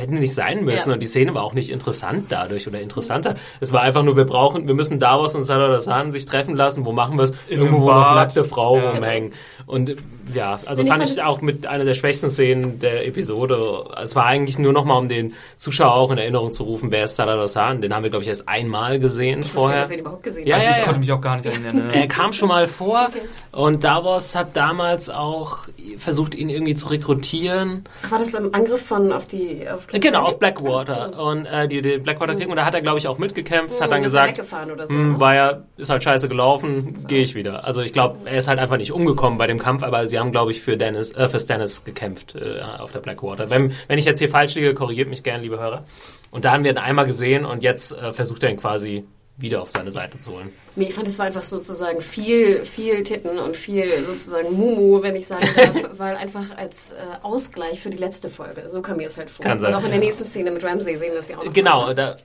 hätte 0.00 0.14
nicht 0.14 0.34
sein 0.34 0.64
müssen 0.64 0.88
Ja. 0.90 0.94
und 0.94 1.02
die 1.02 1.06
Szene 1.06 1.34
war 1.34 1.42
auch 1.44 1.54
nicht 1.54 1.70
interessant 1.70 2.26
dadurch 2.30 2.66
oder 2.68 2.80
interessanter. 2.80 3.34
Es 3.60 3.72
war 3.72 3.82
einfach 3.82 4.02
nur, 4.02 4.16
wir 4.16 4.24
brauchen, 4.24 4.66
wir 4.66 4.74
müssen 4.74 4.98
Davos 4.98 5.34
und 5.34 5.44
Salah 5.44 5.72
Hassan 5.74 6.10
sich 6.10 6.26
treffen 6.26 6.56
lassen. 6.56 6.84
Wo 6.86 6.92
machen 6.92 7.16
wir 7.16 7.24
es? 7.24 7.34
Irgendwo, 7.48 7.82
wo 7.82 7.90
nackte 7.90 8.44
Frauen 8.44 8.82
Ja. 8.82 8.90
rumhängen. 8.92 9.32
Und 9.66 9.90
äh, 9.90 9.96
ja, 10.34 10.60
also 10.66 10.82
ich 10.82 10.88
fand 10.88 11.02
ich 11.04 11.10
es- 11.10 11.18
auch 11.18 11.40
mit 11.40 11.66
einer 11.66 11.84
der 11.84 11.94
schwächsten 11.94 12.28
Szenen 12.30 12.78
der 12.78 13.06
Episode. 13.06 13.84
Es 14.02 14.14
war 14.16 14.26
eigentlich 14.26 14.58
nur 14.58 14.72
nochmal, 14.72 14.98
um 14.98 15.08
den 15.08 15.34
Zuschauer 15.56 15.94
auch 15.94 16.10
in 16.10 16.18
Erinnerung 16.18 16.52
zu 16.52 16.64
rufen, 16.64 16.92
wer 16.92 17.04
ist 17.04 17.18
Hassan? 17.18 17.80
Den 17.82 17.94
haben 17.94 18.02
wir, 18.02 18.10
glaube 18.10 18.22
ich, 18.22 18.28
erst 18.28 18.48
einmal 18.48 18.98
gesehen 18.98 19.40
Ich 19.40 19.46
nicht, 19.46 19.54
vorher. 19.54 19.80
dass 19.80 19.88
wir 19.90 19.96
ihn 19.96 20.00
überhaupt 20.00 20.22
gesehen 20.22 20.46
Ja, 20.46 20.56
haben. 20.56 20.60
Also 20.60 20.70
ja, 20.70 20.72
ich 20.72 20.78
ja. 20.78 20.84
konnte 20.84 21.00
mich 21.00 21.12
auch 21.12 21.20
gar 21.20 21.36
nicht 21.36 21.46
erinnern. 21.46 21.90
Er 21.90 22.06
kam 22.06 22.32
schon 22.32 22.48
mal 22.48 22.66
vor 22.66 23.08
Okay. 23.08 23.20
und 23.52 23.84
Davos 23.84 24.34
hat 24.34 24.56
damals 24.56 25.10
auch 25.10 25.58
versucht, 25.98 26.34
ihn 26.34 26.48
irgendwie 26.48 26.74
zu 26.74 26.88
rekrutieren. 26.88 27.84
War 28.08 28.18
das 28.18 28.34
im 28.34 28.54
Angriff 28.54 28.82
von 28.86 29.12
auf 29.12 29.26
die 29.26 29.66
auf 29.68 29.86
King 29.86 30.00
Genau, 30.00 30.22
auf 30.22 30.38
Blackwater. 30.38 31.18
Und 31.22 31.46
äh, 31.46 31.66
die, 31.68 31.82
die 31.82 31.98
Blackwater 31.98 32.34
kriegen. 32.34 32.50
Und 32.50 32.56
da 32.56 32.64
hat 32.64 32.74
er, 32.74 32.80
glaube 32.82 32.98
ich, 32.98 33.08
auch 33.08 33.18
mitgekämpft, 33.18 33.80
hat 33.80 33.88
Hm, 33.88 33.90
dann 33.90 34.04
ist 34.04 34.14
er 34.14 34.32
gesagt, 34.32 34.88
so. 34.88 34.94
hm, 34.94 35.12
ne? 35.12 35.20
war 35.20 35.34
ja, 35.34 35.62
ist 35.76 35.90
halt 35.90 36.02
scheiße 36.02 36.28
gelaufen, 36.28 37.04
gehe 37.06 37.22
ich 37.22 37.34
wieder. 37.34 37.64
Also 37.64 37.82
ich 37.82 37.92
glaube, 37.92 38.16
er 38.26 38.38
ist 38.38 38.48
halt 38.48 38.58
einfach 38.58 38.76
nicht 38.76 38.92
umgekommen 38.92 39.38
bei 39.38 39.46
dem 39.46 39.58
Kampf, 39.58 39.82
aber 39.82 40.06
sie 40.06 40.17
haben, 40.20 40.32
glaube 40.32 40.50
ich, 40.50 40.60
für 40.60 40.76
Dennis, 40.76 41.12
äh, 41.12 41.28
für 41.28 41.40
Stannis 41.40 41.84
gekämpft 41.84 42.34
äh, 42.34 42.60
auf 42.60 42.92
der 42.92 43.00
Blackwater. 43.00 43.50
Wenn, 43.50 43.72
wenn 43.86 43.98
ich 43.98 44.04
jetzt 44.04 44.18
hier 44.18 44.28
falsch 44.28 44.54
liege, 44.54 44.74
korrigiert 44.74 45.08
mich 45.08 45.22
gern, 45.22 45.42
liebe 45.42 45.58
Hörer. 45.58 45.84
Und 46.30 46.44
da 46.44 46.52
haben 46.52 46.64
wir 46.64 46.70
ihn 46.70 46.78
einmal 46.78 47.06
gesehen 47.06 47.44
und 47.44 47.62
jetzt 47.62 47.96
äh, 47.96 48.12
versucht 48.12 48.42
er 48.42 48.50
ihn 48.50 48.56
quasi 48.56 49.04
wieder 49.38 49.62
auf 49.62 49.70
seine 49.70 49.92
Seite 49.92 50.18
zu 50.18 50.32
holen. 50.32 50.52
Nee, 50.74 50.86
ich 50.86 50.94
fand, 50.94 51.06
es 51.06 51.18
war 51.18 51.26
einfach 51.26 51.44
sozusagen 51.44 52.00
viel, 52.00 52.64
viel 52.64 53.04
Titten 53.04 53.38
und 53.38 53.56
viel 53.56 53.88
sozusagen 54.04 54.52
Mumu, 54.52 55.00
wenn 55.02 55.14
ich 55.14 55.28
sagen 55.28 55.48
darf, 55.56 55.90
weil 55.98 56.16
einfach 56.16 56.56
als 56.56 56.92
äh, 56.92 56.96
Ausgleich 57.22 57.80
für 57.80 57.90
die 57.90 57.98
letzte 57.98 58.28
Folge. 58.28 58.68
So 58.70 58.82
kam 58.82 58.96
mir 58.96 59.06
es 59.06 59.16
halt 59.16 59.30
vor. 59.30 59.44
Kann 59.44 59.60
sein. 59.60 59.72
Und 59.72 59.80
auch 59.80 59.84
in 59.84 59.90
der 59.92 60.00
nächsten 60.00 60.24
Szene 60.24 60.50
mit 60.50 60.64
Ramsey 60.64 60.96
sehen 60.96 61.10
wir 61.10 61.16
das 61.16 61.28
ja 61.28 61.38
auch 61.38 61.44
noch. 61.44 61.52
Genau, 61.52 61.92
da, 61.94 62.16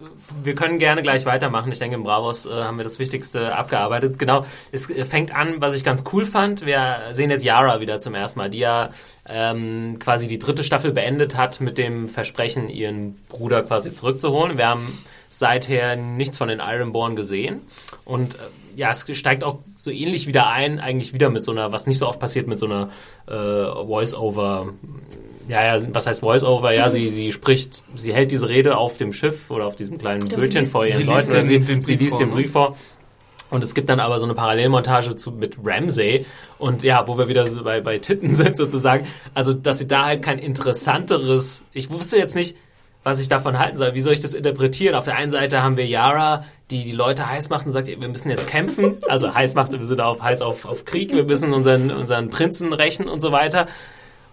wir 0.41 0.55
können 0.55 0.79
gerne 0.79 1.03
gleich 1.03 1.25
weitermachen. 1.25 1.71
Ich 1.71 1.79
denke, 1.79 1.95
im 1.95 2.03
Bravos 2.03 2.47
äh, 2.47 2.49
haben 2.49 2.77
wir 2.77 2.83
das 2.83 2.97
Wichtigste 2.97 3.55
abgearbeitet. 3.55 4.17
Genau, 4.17 4.45
es 4.71 4.89
äh, 4.89 5.05
fängt 5.05 5.35
an, 5.35 5.61
was 5.61 5.75
ich 5.75 5.83
ganz 5.83 6.03
cool 6.11 6.25
fand. 6.25 6.65
Wir 6.65 7.09
sehen 7.11 7.29
jetzt 7.29 7.43
Yara 7.43 7.79
wieder 7.79 7.99
zum 7.99 8.15
ersten 8.15 8.39
Mal, 8.39 8.49
die 8.49 8.59
ja 8.59 8.89
ähm, 9.29 9.99
quasi 9.99 10.27
die 10.27 10.39
dritte 10.39 10.63
Staffel 10.63 10.91
beendet 10.91 11.37
hat 11.37 11.61
mit 11.61 11.77
dem 11.77 12.07
Versprechen, 12.07 12.69
ihren 12.69 13.15
Bruder 13.29 13.61
quasi 13.61 13.93
zurückzuholen. 13.93 14.57
Wir 14.57 14.67
haben 14.67 15.03
seither 15.37 15.95
nichts 15.95 16.37
von 16.37 16.47
den 16.47 16.59
Ironborn 16.59 17.15
gesehen. 17.15 17.61
Und 18.05 18.35
äh, 18.35 18.37
ja, 18.75 18.89
es 18.91 19.05
steigt 19.17 19.43
auch 19.43 19.59
so 19.77 19.91
ähnlich 19.91 20.27
wieder 20.27 20.47
ein, 20.49 20.79
eigentlich 20.79 21.13
wieder 21.13 21.29
mit 21.29 21.43
so 21.43 21.51
einer, 21.51 21.71
was 21.71 21.85
nicht 21.87 21.97
so 21.99 22.07
oft 22.07 22.19
passiert, 22.19 22.47
mit 22.47 22.57
so 22.59 22.65
einer 22.65 22.89
äh, 23.27 23.33
Voice-Over 23.85 24.69
ja, 25.49 25.75
ja, 25.75 25.83
was 25.93 26.07
heißt 26.07 26.21
Voice-Over? 26.21 26.73
Ja, 26.73 26.89
sie, 26.89 27.09
sie 27.09 27.33
spricht, 27.33 27.83
sie 27.95 28.13
hält 28.13 28.31
diese 28.31 28.47
Rede 28.47 28.77
auf 28.77 28.95
dem 28.95 29.11
Schiff 29.11 29.51
oder 29.51 29.65
auf 29.65 29.75
diesem 29.75 29.97
kleinen 29.97 30.21
glaub, 30.29 30.39
sie 30.39 30.47
Bötchen 30.47 30.61
liest- 30.61 30.71
vor 30.71 30.85
ihren 30.85 30.95
sie 30.95 31.03
Leuten. 31.03 31.15
liest 31.17 31.29
oder 31.31 31.39
den- 31.39 31.47
sie, 31.47 31.59
den 31.59 31.81
sie 31.81 31.91
Brief 31.97 32.01
liest 32.01 32.11
vor, 32.11 32.19
den 32.19 32.29
ne? 32.29 32.35
Brief 32.35 32.51
vor. 32.53 32.77
Und 33.49 33.61
es 33.63 33.75
gibt 33.75 33.89
dann 33.89 33.99
aber 33.99 34.17
so 34.19 34.25
eine 34.25 34.35
Parallelmontage 34.35 35.17
zu, 35.17 35.31
mit 35.31 35.57
Ramsay. 35.61 36.25
Und 36.59 36.81
ja, 36.83 37.05
wo 37.09 37.17
wir 37.17 37.27
wieder 37.27 37.45
so 37.45 37.61
bei, 37.61 37.81
bei 37.81 37.97
Titten 37.99 38.33
sind 38.35 38.55
sozusagen. 38.55 39.05
Also, 39.33 39.53
dass 39.53 39.79
sie 39.79 39.87
da 39.87 40.05
halt 40.05 40.21
kein 40.23 40.39
interessanteres, 40.39 41.63
ich 41.73 41.89
wusste 41.89 42.17
jetzt 42.17 42.35
nicht, 42.35 42.55
was 43.03 43.19
ich 43.19 43.27
davon 43.29 43.59
halten 43.59 43.77
soll. 43.77 43.93
Wie 43.93 44.01
soll 44.01 44.13
ich 44.13 44.21
das 44.21 44.33
interpretieren? 44.33 44.95
Auf 44.95 45.05
der 45.05 45.15
einen 45.17 45.29
Seite 45.31 45.61
haben 45.61 45.75
wir 45.77 45.85
Yara, 45.85 46.45
die 46.71 46.83
die 46.85 46.91
Leute 46.93 47.29
heiß 47.29 47.49
macht 47.49 47.65
und 47.65 47.71
sagt, 47.73 47.87
wir 47.87 47.97
müssen 48.07 48.29
jetzt 48.29 48.47
kämpfen. 48.47 48.95
Also 49.09 49.33
heiß 49.33 49.55
macht 49.55 49.73
im 49.73 49.83
Sinne 49.83 50.05
auf 50.05 50.21
heiß 50.21 50.41
auf, 50.41 50.65
auf 50.65 50.85
Krieg. 50.85 51.11
Wir 51.11 51.23
müssen 51.25 51.53
unseren, 51.53 51.91
unseren 51.91 52.29
Prinzen 52.29 52.71
rächen 52.73 53.07
und 53.09 53.19
so 53.21 53.31
weiter. 53.31 53.67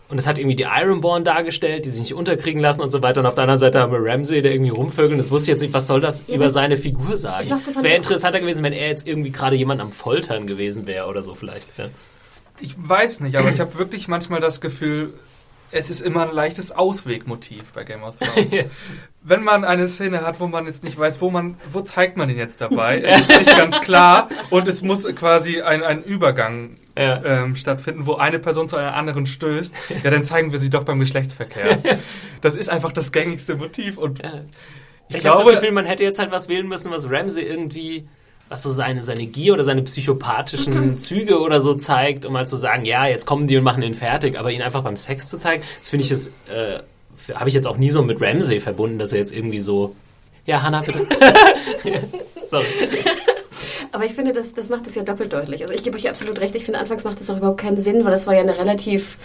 Und 0.09 0.19
es 0.19 0.27
hat 0.27 0.39
irgendwie 0.41 0.57
die 0.57 0.65
Ironborn 0.65 1.23
dargestellt, 1.25 1.85
die 1.85 1.91
sich 1.91 2.01
nicht 2.03 2.15
unterkriegen 2.15 2.61
lassen 2.61 2.83
und 2.83 2.91
so 2.91 3.01
weiter. 3.03 3.21
Und 3.21 3.27
auf 3.27 3.35
der 3.37 3.43
anderen 3.43 3.59
Seite 3.59 3.79
haben 3.81 3.93
wir 3.93 4.01
Ramsay, 4.03 4.43
der 4.43 4.53
irgendwie 4.53 4.73
rumvögeln. 4.73 5.19
Das 5.19 5.31
wusste 5.31 5.45
ich 5.45 5.55
jetzt 5.55 5.61
nicht, 5.63 5.73
was 5.75 5.87
soll 5.87 6.01
das 6.01 6.25
Ja, 6.27 6.35
über 6.37 6.45
das- 6.45 6.53
seine 6.55 6.77
Figur 6.77 7.17
sagen? 7.17 7.47
Es 7.75 7.83
wäre 7.83 7.95
interessanter 7.97 8.41
gewesen, 8.41 8.63
wenn 8.65 8.73
er 8.73 8.89
jetzt 8.89 9.07
irgendwie 9.07 9.31
gerade 9.31 9.55
jemand 9.57 9.81
am 9.81 9.93
Foltern 9.93 10.47
gewesen 10.49 10.87
wäre 10.89 11.07
oder 11.07 11.23
so 11.23 11.35
vielleicht. 11.37 11.67
Ja. 11.79 11.87
Ich 12.61 12.75
weiß 12.77 13.21
nicht, 13.21 13.37
aber 13.37 13.51
ich 13.51 13.61
habe 13.61 13.79
wirklich 13.79 14.09
manchmal 14.09 14.41
das 14.41 14.61
Gefühl, 14.61 15.15
es 15.73 15.91
ist 15.91 16.01
immer 16.03 16.29
ein 16.29 16.35
leichtes 16.35 16.73
Auswegmotiv 16.73 17.73
bei 17.73 17.85
Game 17.85 18.03
of 18.03 18.19
Thrones. 18.21 18.53
Ja. 18.53 18.65
Wenn 19.23 19.43
man 19.45 19.65
eine 19.65 19.87
Szene 19.89 20.23
hat, 20.23 20.41
wo 20.41 20.47
man 20.47 20.67
jetzt 20.67 20.83
nicht 20.85 20.99
weiß, 20.99 21.21
wo 21.21 21.31
man, 21.31 21.57
wo 21.71 21.81
zeigt 21.83 22.17
man 22.17 22.29
den 22.29 22.39
jetzt 22.39 22.61
dabei, 22.61 23.01
es 23.05 23.29
ist 23.29 23.39
nicht 23.39 23.57
ganz 23.57 23.81
klar 23.81 24.29
und 24.51 24.67
es 24.69 24.83
muss 24.83 25.05
quasi 25.15 25.61
ein, 25.63 25.83
ein 25.83 26.03
Übergang 26.03 26.77
Ja. 26.99 27.23
ähm, 27.25 27.55
stattfinden, 27.57 28.07
wo 28.07 28.15
eine 28.15 28.39
Person 28.39 28.69
zu 28.69 28.77
einer 28.77 28.95
anderen 28.95 29.27
stößt. 29.27 29.75
Ja, 30.03 30.11
dann 30.11 30.25
zeigen 30.25 30.53
wir 30.53 30.59
sie 30.59 30.71
doch 30.71 30.85
beim 30.85 30.99
Geschlechtsverkehr. 30.99 31.79
Das 32.41 32.57
ist 32.57 32.71
einfach 32.71 32.93
das 32.93 33.13
gängigste 33.13 33.57
Motiv 33.57 33.99
und 33.99 34.23
Ja. 34.23 34.45
ich, 35.09 35.17
Ich, 35.17 35.27
habe 35.27 35.37
das 35.37 35.45
glaube, 35.45 35.53
Gefühl, 35.61 35.73
man 35.73 35.85
hätte 35.85 36.05
jetzt 36.05 36.19
halt 36.19 36.31
was 36.31 36.49
wählen 36.49 36.67
müssen, 36.67 36.91
was 36.91 37.11
Ramsay 37.11 37.43
irgendwie, 37.43 38.09
was 38.51 38.65
so 38.65 38.71
seine, 38.71 39.03
seine 39.03 39.27
Gier 39.27 39.55
oder 39.55 39.65
seine 39.65 39.83
psychopathischen 39.83 40.99
Züge 40.99 41.39
oder 41.41 41.61
so 41.61 41.75
zeigt, 41.75 42.27
um 42.27 42.37
halt 42.37 42.49
zu 42.49 42.57
sagen, 42.57 42.85
ja, 42.85 43.07
jetzt 43.07 43.25
kommen 43.25 43.47
die 43.47 43.57
und 43.57 43.63
machen 43.65 43.83
ihn 43.83 43.95
fertig, 43.95 44.39
aber 44.39 44.51
ihn 44.51 44.61
einfach 44.61 44.83
beim 44.83 44.97
Sex 44.97 45.29
zu 45.29 45.39
zeigen, 45.39 45.63
das 45.79 45.89
finde 45.89 46.05
ich 46.05 46.13
äh, 46.53 46.81
habe 47.35 47.49
ich 47.49 47.55
jetzt 47.55 47.69
auch 47.69 47.77
nie 47.77 47.91
so 47.91 48.03
mit 48.03 48.21
Ramsay 48.21 48.61
verbunden, 48.61 48.99
dass 48.99 49.13
er 49.13 49.21
jetzt 49.21 49.33
irgendwie 49.33 49.61
so, 49.61 49.95
ja, 50.47 50.63
Hannah, 50.63 50.83
bitte. 50.83 51.07
Sorry. 52.45 52.67
Aber 53.93 54.05
ich 54.05 54.13
finde, 54.13 54.33
das, 54.33 54.53
das 54.53 54.69
macht 54.69 54.87
es 54.87 54.97
ja 54.97 55.03
doppelt 55.03 55.33
deutlich. 55.33 55.63
Also 55.63 55.73
ich 55.73 55.83
gebe 55.83 55.97
euch 55.97 56.09
absolut 56.09 56.41
recht, 56.41 56.55
ich 56.57 56.65
finde, 56.65 56.81
anfangs 56.81 57.05
macht 57.05 57.21
das 57.21 57.31
auch 57.31 57.37
überhaupt 57.37 57.61
keinen 57.61 57.79
Sinn, 57.79 58.05
weil 58.05 58.11
das 58.11 58.27
war 58.27 58.35
ja 58.35 58.41
eine 58.41 58.59
relativ 58.59 59.17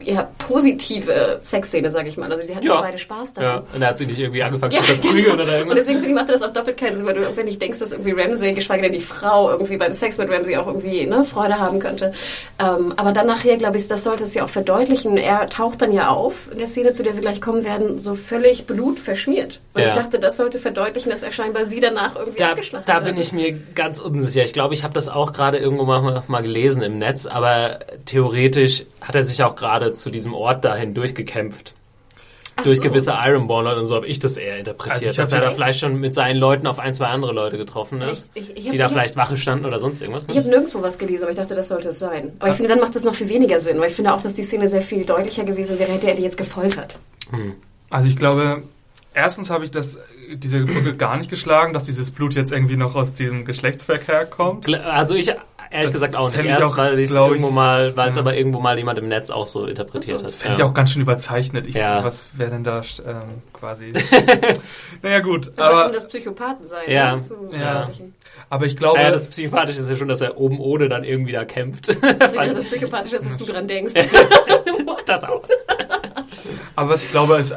ja, 0.00 0.28
positive 0.38 1.38
Sexszene, 1.42 1.88
sage 1.90 2.08
ich 2.08 2.16
mal. 2.16 2.30
Also 2.30 2.46
die 2.46 2.54
hatten 2.54 2.66
ja. 2.66 2.74
Ja. 2.74 2.80
beide 2.80 2.98
Spaß 2.98 3.34
Ja, 3.36 3.42
daran. 3.42 3.62
und 3.74 3.80
er 3.82 3.88
hat 3.88 3.98
sich 3.98 4.08
nicht 4.08 4.18
irgendwie 4.18 4.42
angefangen 4.42 4.72
Ja, 4.72 4.80
zu 4.80 4.86
verprügeln 4.86 5.34
oder 5.34 5.44
Und 5.44 5.48
irgendwas. 5.50 5.74
deswegen 5.78 5.98
finde 6.00 6.08
ich, 6.10 6.14
macht 6.14 6.28
das 6.30 6.42
auch 6.42 6.50
doppelt 6.52 6.76
keinen 6.76 6.96
Sinn, 6.96 7.06
weil 7.06 7.14
du, 7.14 7.36
wenn 7.36 7.46
ich 7.48 7.58
denkst, 7.58 7.78
dass 7.78 7.92
irgendwie 7.92 8.10
Ramsey, 8.10 8.52
geschweige 8.54 8.82
denn 8.82 8.92
die 8.92 9.00
Frau, 9.00 9.50
irgendwie 9.50 9.76
beim 9.76 9.92
Sex 9.92 10.18
mit 10.18 10.28
Ramsey 10.30 10.56
auch 10.56 10.66
irgendwie 10.66 11.06
ne, 11.06 11.24
Freude 11.24 11.58
haben 11.58 11.78
könnte. 11.78 12.12
Ähm, 12.58 12.92
aber 12.96 13.12
dann 13.12 13.26
nachher, 13.28 13.56
glaube 13.56 13.76
ich, 13.78 13.86
das 13.88 14.02
sollte 14.04 14.24
es 14.24 14.34
ja 14.34 14.44
auch 14.44 14.48
verdeutlichen. 14.50 15.16
Er 15.16 15.48
taucht 15.48 15.80
dann 15.80 15.92
ja 15.92 16.08
auf 16.08 16.50
in 16.52 16.58
der 16.58 16.66
Szene, 16.66 16.92
zu 16.92 17.02
der 17.02 17.14
wir 17.14 17.20
gleich 17.20 17.40
kommen 17.40 17.64
werden, 17.64 17.98
so 18.00 18.14
völlig 18.14 18.66
blutverschmiert. 18.66 19.60
Und 19.74 19.82
Ja. 19.82 19.88
ich 19.88 19.94
dachte, 19.94 20.18
das 20.18 20.36
sollte 20.36 20.58
verdeutlichen, 20.58 21.10
dass 21.10 21.22
er 21.22 21.30
scheinbar 21.30 21.64
sie 21.66 21.80
danach 21.80 22.16
irgendwie 22.16 22.38
Da, 22.40 22.50
abgeschlachtet 22.50 22.88
da 22.88 22.98
bin 23.00 23.16
ich 23.16 23.32
mir 23.32 23.52
ganz 23.74 24.00
unsicher. 24.00 24.44
Ich 24.44 24.52
glaube, 24.52 24.74
ich 24.74 24.82
habe 24.82 24.92
das 24.94 25.08
auch 25.08 25.32
gerade 25.32 25.58
irgendwo 25.58 25.84
mal, 25.84 26.22
mal 26.26 26.42
gelesen 26.42 26.82
im 26.82 26.98
Netz, 26.98 27.26
aber 27.26 27.78
theoretisch 28.06 28.84
hat 29.04 29.14
er 29.14 29.22
sich 29.22 29.42
auch 29.44 29.54
gerade 29.54 29.92
zu 29.92 30.10
diesem 30.10 30.34
Ort 30.34 30.64
dahin 30.64 30.94
durchgekämpft. 30.94 31.74
Ach 32.56 32.62
durch 32.62 32.76
so. 32.76 32.84
gewisse 32.84 33.10
Ironborn 33.12 33.66
und 33.78 33.84
so 33.84 33.96
habe 33.96 34.06
ich 34.06 34.20
das 34.20 34.36
eher 34.36 34.56
interpretiert, 34.58 34.96
Also 34.98 35.10
ich 35.10 35.16
dass 35.16 35.32
er 35.32 35.40
da 35.40 35.50
vielleicht 35.50 35.80
schon 35.80 35.98
mit 35.98 36.14
seinen 36.14 36.36
Leuten 36.36 36.68
auf 36.68 36.78
ein, 36.78 36.94
zwei 36.94 37.06
andere 37.06 37.32
Leute 37.32 37.58
getroffen 37.58 38.00
ist, 38.00 38.30
Ich- 38.34 38.42
ich- 38.50 38.56
ich 38.58 38.64
hab- 38.66 38.70
die 38.70 38.70
da 38.70 38.74
ich 38.74 38.82
hab- 38.84 38.90
vielleicht 38.92 39.16
Wache 39.16 39.36
standen 39.36 39.64
oder 39.66 39.80
sonst 39.80 40.00
irgendwas. 40.00 40.28
Ich 40.30 40.36
habe 40.36 40.46
nirgendwo 40.48 40.80
was 40.80 40.96
gelesen, 40.96 41.24
aber 41.24 41.32
ich 41.32 41.36
dachte, 41.36 41.56
das 41.56 41.66
sollte 41.66 41.88
es 41.88 41.98
sein. 41.98 42.32
Aber 42.38 42.50
ich 42.50 42.54
finde, 42.54 42.68
dann 42.70 42.78
macht 42.80 42.94
das 42.94 43.02
noch 43.02 43.14
viel 43.16 43.28
weniger 43.28 43.58
Sinn, 43.58 43.80
weil 43.80 43.88
ich 43.88 43.94
finde 43.96 44.14
auch, 44.14 44.22
dass 44.22 44.34
die 44.34 44.44
Szene 44.44 44.68
sehr 44.68 44.82
viel 44.82 45.04
deutlicher 45.04 45.42
gewesen 45.42 45.80
wäre, 45.80 45.90
hätte 45.90 46.06
er 46.06 46.14
die 46.14 46.22
jetzt 46.22 46.36
gefoltert. 46.38 46.96
also 47.90 48.08
ich 48.08 48.16
glaube, 48.16 48.62
erstens 49.14 49.50
habe 49.50 49.64
ich 49.64 49.72
das, 49.72 49.98
diese 50.34 50.64
Brücke 50.64 50.94
gar 50.96 51.16
nicht 51.16 51.30
geschlagen, 51.30 51.72
dass 51.72 51.84
dieses 51.84 52.12
Blut 52.12 52.36
jetzt 52.36 52.52
irgendwie 52.52 52.76
noch 52.76 52.94
aus 52.94 53.14
dem 53.14 53.44
Geschlechtsverkehr 53.44 54.26
kommt. 54.26 54.72
Also 54.84 55.16
ich 55.16 55.32
ehrlich 55.74 55.90
Das 55.90 56.00
gesagt 56.00 56.16
auch 56.16 56.30
nicht. 56.30 56.44
Erst, 56.44 56.62
auch, 56.62 56.76
weil 56.76 56.98
ich 56.98 57.10
es 57.10 57.16
irgendwo 57.16 57.50
mal, 57.50 57.96
weil 57.96 58.10
es 58.10 58.16
ja. 58.16 58.22
aber 58.22 58.36
irgendwo 58.36 58.60
mal 58.60 58.78
jemand 58.78 58.98
im 58.98 59.08
Netz 59.08 59.28
auch 59.30 59.44
so 59.46 59.66
interpretiert 59.66 60.18
hat. 60.18 60.28
Das 60.28 60.36
fände 60.36 60.56
ich 60.56 60.62
auch 60.62 60.72
ganz 60.72 60.92
schön 60.92 61.02
überzeichnet. 61.02 61.66
Ich, 61.66 61.74
Ja. 61.74 62.02
Was 62.04 62.38
wäre 62.38 62.50
denn 62.50 62.62
da 62.64 62.80
ähm, 63.04 63.42
quasi? 63.52 63.92
naja 65.02 65.20
gut, 65.20 65.50
Aber 65.56 65.70
um 65.70 65.76
aber, 65.78 65.92
das 65.92 66.06
Psychopathensein 66.08 66.90
Ja. 66.90 67.16
ne, 67.16 67.20
zu 67.22 67.34
Ja. 67.52 67.90
aber 68.48 68.66
ich 68.66 68.76
glaube, 68.76 69.00
Ja, 69.00 69.10
das 69.10 69.28
Psychopathische 69.28 69.80
ist 69.80 69.90
ja 69.90 69.96
schon, 69.96 70.08
dass 70.08 70.20
er 70.20 70.38
oben 70.38 70.60
ohne 70.60 70.88
dann 70.88 71.02
irgendwie 71.04 71.32
da 71.32 71.44
kämpft. 71.44 71.90
Also 72.20 72.40
ja, 72.40 72.54
das 72.54 72.64
Psychopathische 72.66 73.16
ist, 73.16 73.26
dass 73.26 73.36
du 73.36 73.44
dran 73.44 73.66
denkst. 73.66 73.94
das 75.06 75.24
auch. 75.24 75.42
aber 76.76 76.88
was 76.90 77.02
ich 77.02 77.10
glaube 77.10 77.34
ist, 77.36 77.56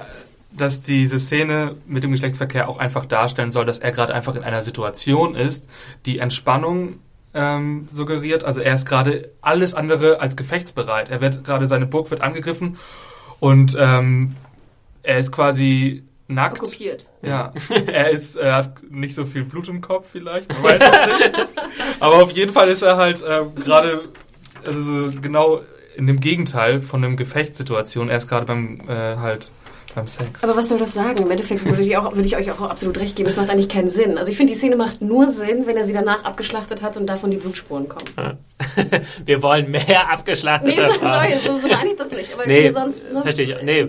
dass 0.52 0.82
diese 0.82 1.20
Szene 1.20 1.76
mit 1.86 2.04
dem 2.04 2.12
Geschlechtsverkehr 2.12 2.68
auch 2.68 2.78
einfach 2.78 3.06
darstellen 3.06 3.52
soll, 3.52 3.66
dass 3.66 3.78
er 3.78 3.92
gerade 3.92 4.14
einfach 4.14 4.36
in 4.36 4.44
einer 4.44 4.64
Situation 4.64 5.36
ist, 5.36 5.70
die 6.08 6.18
Entspannung 6.18 6.98
ähm, 7.38 7.86
suggeriert. 7.88 8.44
Also 8.44 8.62
er 8.62 8.74
ist 8.74 8.88
gerade 8.88 9.32
alles 9.42 9.76
andere 9.76 10.20
als 10.20 10.36
gefechtsbereit. 10.36 11.10
Er 11.10 11.22
wird 11.22 11.44
gerade 11.44 11.68
seine 11.68 11.86
Burg 11.86 12.10
wird 12.10 12.22
angegriffen 12.22 12.78
und 13.40 13.78
ähm, 13.80 14.36
er 15.04 15.20
ist 15.20 15.32
quasi 15.32 16.04
nackt. 16.28 16.58
Okkupiert. 16.58 17.08
Ja, 17.22 17.54
er 17.88 18.10
ist, 18.10 18.38
er 18.38 18.56
hat 18.56 18.82
nicht 18.90 19.14
so 19.14 19.26
viel 19.26 19.44
Blut 19.44 19.68
im 19.68 19.82
Kopf 19.82 20.10
vielleicht, 20.12 20.52
man 20.52 20.64
weiß 20.64 20.82
es 20.82 21.32
nicht. 21.32 21.48
Aber 22.00 22.24
auf 22.24 22.32
jeden 22.32 22.52
Fall 22.52 22.70
ist 22.70 22.82
er 22.82 22.98
halt 22.98 23.24
ähm, 23.26 23.54
gerade, 23.56 24.10
also 24.66 24.82
so 24.82 25.22
genau 25.22 25.62
in 25.96 26.08
dem 26.08 26.20
Gegenteil 26.20 26.80
von 26.80 27.04
einem 27.04 27.18
Gefechtssituation. 27.18 28.10
Er 28.10 28.18
ist 28.18 28.28
gerade 28.28 28.46
beim 28.48 28.82
äh, 28.88 29.18
halt 29.18 29.52
beim 29.96 30.08
Sex. 30.08 30.44
Aber 30.44 30.56
was 30.56 30.70
soll 30.70 30.78
das 30.80 30.94
sagen? 30.94 31.24
Im 31.24 31.32
Endeffekt 31.32 31.66
würde 31.66 31.82
ich, 31.82 31.98
auch, 31.98 32.14
würde 32.16 32.26
ich 32.28 32.36
euch 32.38 32.52
auch 32.52 32.62
absolut 32.62 33.00
recht 33.00 33.16
geben. 33.16 33.28
Es 33.30 33.36
macht 33.36 33.50
eigentlich 33.50 33.70
keinen 33.70 33.90
Sinn. 33.90 34.18
Also 34.18 34.32
ich 34.32 34.38
finde, 34.38 34.54
die 34.54 34.58
Szene 34.60 34.76
macht 34.76 35.02
nur 35.02 35.30
Sinn, 35.30 35.66
wenn 35.66 35.78
er 35.78 35.84
sie 35.84 35.94
danach 35.94 36.24
abgeschlachtet 36.24 36.82
hat 36.82 36.98
und 36.98 37.08
davon 37.08 37.32
die 37.32 37.38
Blutspuren 37.38 37.88
kommen. 37.90 38.06
Wir 39.26 39.42
wollen 39.42 39.72
mehr 39.72 40.12
abgeschlachtete 40.12 40.76
Nee, 40.80 40.88
so, 40.88 41.00
sorry, 41.02 41.34
so, 41.44 41.60
so 41.60 41.68
meine 41.68 41.90
ich 41.92 41.96
das 41.96 42.12
nicht. 42.12 42.34
Aber 42.34 42.46
Nee, 42.46 42.70
sonst, 42.70 43.02
ne? 43.12 43.22
verstehe 43.22 43.46
ich. 43.58 43.64
Nee, 43.64 43.88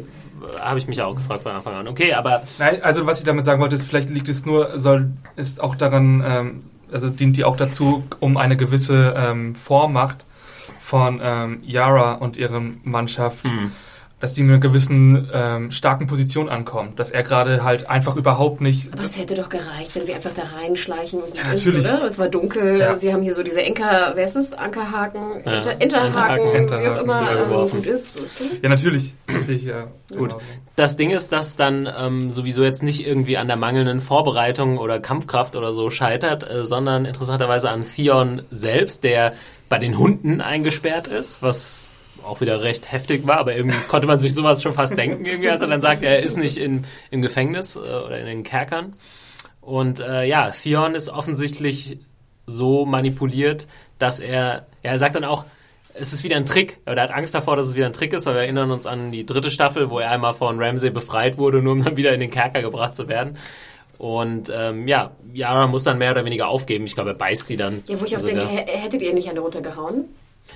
habe 0.61 0.79
ich 0.79 0.87
mich 0.87 1.03
auch 1.03 1.15
gefragt 1.15 1.43
von 1.43 1.53
Anfang 1.53 1.75
an. 1.75 1.89
Okay, 1.89 2.13
aber 2.15 2.43
Nein, 2.59 2.83
also 2.83 3.07
was 3.07 3.19
ich 3.19 3.25
damit 3.25 3.45
sagen 3.45 3.61
wollte, 3.61 3.75
ist, 3.77 3.85
vielleicht 3.87 4.11
liegt 4.11 4.29
es 4.29 4.47
nur, 4.47 4.79
soll, 4.79 5.11
ist 5.37 5.61
auch 5.61 5.75
daran, 5.75 6.23
ähm, 6.27 6.63
also 6.93 7.11
dient 7.11 7.37
die 7.37 7.45
auch 7.45 7.57
dazu, 7.57 8.05
um 8.21 8.37
eine 8.37 8.57
gewisse 8.57 9.15
ähm, 9.17 9.55
Vormacht 9.55 10.25
von 10.81 11.21
ähm, 11.23 11.61
Yara 11.65 12.13
und 12.15 12.37
ihren 12.37 12.81
Mannschaft, 12.85 13.47
Hm. 13.49 13.73
Dass 14.21 14.33
die 14.33 14.41
in 14.41 14.49
einer 14.51 14.59
gewissen 14.59 15.31
ähm, 15.33 15.71
starken 15.71 16.07
Position 16.09 16.49
ankommt, 16.49 16.99
dass 16.99 17.11
er 17.11 17.23
gerade 17.23 17.63
halt 17.63 17.89
einfach 17.89 18.17
überhaupt 18.17 18.61
nicht. 18.61 18.93
Aber 18.93 19.05
es 19.05 19.17
hätte 19.17 19.35
doch 19.37 19.49
gereicht, 19.49 19.95
wenn 19.95 20.05
sie 20.07 20.15
einfach 20.15 20.33
da 20.35 20.43
reinschleichen 20.61 21.21
und 21.21 21.37
Ja, 21.37 21.53
ist, 21.53 21.65
natürlich. 21.67 21.87
oder? 21.87 22.05
Es 22.05 22.19
war 22.19 22.29
dunkel, 22.29 22.79
Ja. 22.81 22.97
sie 22.97 23.13
haben 23.13 23.23
hier 23.23 23.35
so 23.35 23.43
diese 23.43 23.63
Enker, 23.63 24.13
wer 24.15 24.25
ist 24.25 24.37
es? 24.37 24.53
Ankerhaken, 24.53 25.21
Ja, 25.45 25.53
Enter, 25.55 25.71
Enterhaken, 25.81 26.45
Enterhaken, 26.55 26.85
wie 26.85 26.89
auch 26.99 27.03
immer, 27.03 27.23
ja, 27.23 27.43
ähm, 27.45 27.71
gut 27.71 27.87
ist. 27.87 28.17
Ja, 28.63 28.69
natürlich. 28.69 29.15
Das 29.33 29.47
sehe 29.47 29.57
ich 29.57 29.65
ja. 29.65 29.85
Gut. 30.11 30.31
genauso. 30.31 30.39
das 30.77 30.97
Ding 30.97 31.11
ist, 31.11 31.31
dass 31.33 31.57
dann 31.57 31.89
ähm, 32.01 32.31
sowieso 32.31 32.63
jetzt 32.65 32.83
nicht 32.83 33.07
irgendwie 33.07 33.37
an 33.37 33.47
der 33.47 33.57
mangelnden 33.57 34.01
Vorbereitung 34.01 34.79
oder 34.79 34.99
Kampfkraft 35.01 35.55
oder 35.55 35.73
so 35.73 35.91
scheitert, 35.91 36.49
äh, 36.51 36.65
sondern 36.65 37.05
interessanterweise 37.05 37.71
an 37.71 37.83
Theon 37.83 38.43
selbst, 38.51 39.05
der 39.05 39.35
bei 39.69 39.79
den 39.79 39.99
Hunden 39.99 40.41
eingesperrt 40.41 41.09
ist, 41.09 41.43
was 41.43 41.88
auch 42.29 42.41
wieder 42.41 42.63
recht 42.63 42.93
heftig 42.93 43.27
war, 43.27 43.39
aber 43.39 43.57
irgendwie 43.57 43.77
konnte 43.89 44.07
man 44.07 44.19
sich 44.19 44.35
sowas 44.35 44.63
schon 44.63 44.75
fast 44.75 44.97
denken, 44.97 45.25
irgendwie, 45.25 45.51
als 45.51 45.61
er 45.61 45.69
dann 45.69 45.81
sagt, 45.81 46.03
er 46.03 46.21
ist 46.21 46.37
nicht 46.37 46.57
in, 46.57 46.83
im 47.11 47.23
Gefängnis 47.23 47.77
äh, 47.77 47.81
oder 47.81 48.19
in 48.19 48.27
den 48.27 48.43
Kerkern. 48.43 48.95
Und 49.61 50.01
äh, 50.01 50.25
ja, 50.25 50.51
Theon 50.51 50.95
ist 50.95 51.11
offensichtlich 51.11 51.99
so 52.47 52.87
manipuliert, 52.87 53.67
dass 53.99 54.21
er, 54.21 54.67
ja, 54.83 54.93
er 54.93 54.99
sagt 54.99 55.17
dann 55.17 55.25
auch, 55.25 55.45
es 55.95 56.13
ist 56.13 56.23
wieder 56.25 56.37
ein 56.37 56.47
Trick, 56.47 56.79
aber 56.85 56.97
er 56.97 57.03
hat 57.03 57.11
Angst 57.11 57.35
davor, 57.35 57.57
dass 57.57 57.67
es 57.67 57.75
wieder 57.75 57.87
ein 57.87 57.93
Trick 57.93 58.13
ist, 58.13 58.27
weil 58.27 58.35
wir 58.35 58.43
erinnern 58.43 58.71
uns 58.71 58.87
an 58.87 59.11
die 59.11 59.27
dritte 59.27 59.51
Staffel, 59.51 59.91
wo 59.91 59.99
er 59.99 60.11
einmal 60.11 60.33
von 60.33 60.63
Ramsay 60.63 60.91
befreit 60.91 61.39
wurde, 61.39 61.61
nur 61.61 61.73
um 61.73 61.85
dann 61.85 61.97
wieder 61.97 62.15
in 62.15 62.21
den 62.21 62.31
Kerker 62.31 62.63
gebracht 62.63 62.95
zu 62.95 63.09
werden. 63.09 63.37
Und 63.99 64.51
ähm, 64.55 64.87
ja, 64.87 65.11
Yara 65.35 65.67
muss 65.67 65.83
dann 65.83 65.99
mehr 65.99 66.13
oder 66.13 66.25
weniger 66.25 66.49
aufgeben. 66.49 66.87
Ich 66.87 66.95
glaube, 66.95 67.11
er 67.11 67.17
beißt 67.17 67.49
sie 67.49 67.57
dann. 67.57 67.83
Ja, 67.89 68.01
wo 68.01 68.05
ich 68.05 68.13
auch 68.13 68.23
Also 68.23 68.29
denke, 68.29 68.47
hättet 68.47 69.03
ihr 69.03 69.13
nicht 69.13 69.29
eine 69.29 69.41
runtergehauen? 69.41 70.05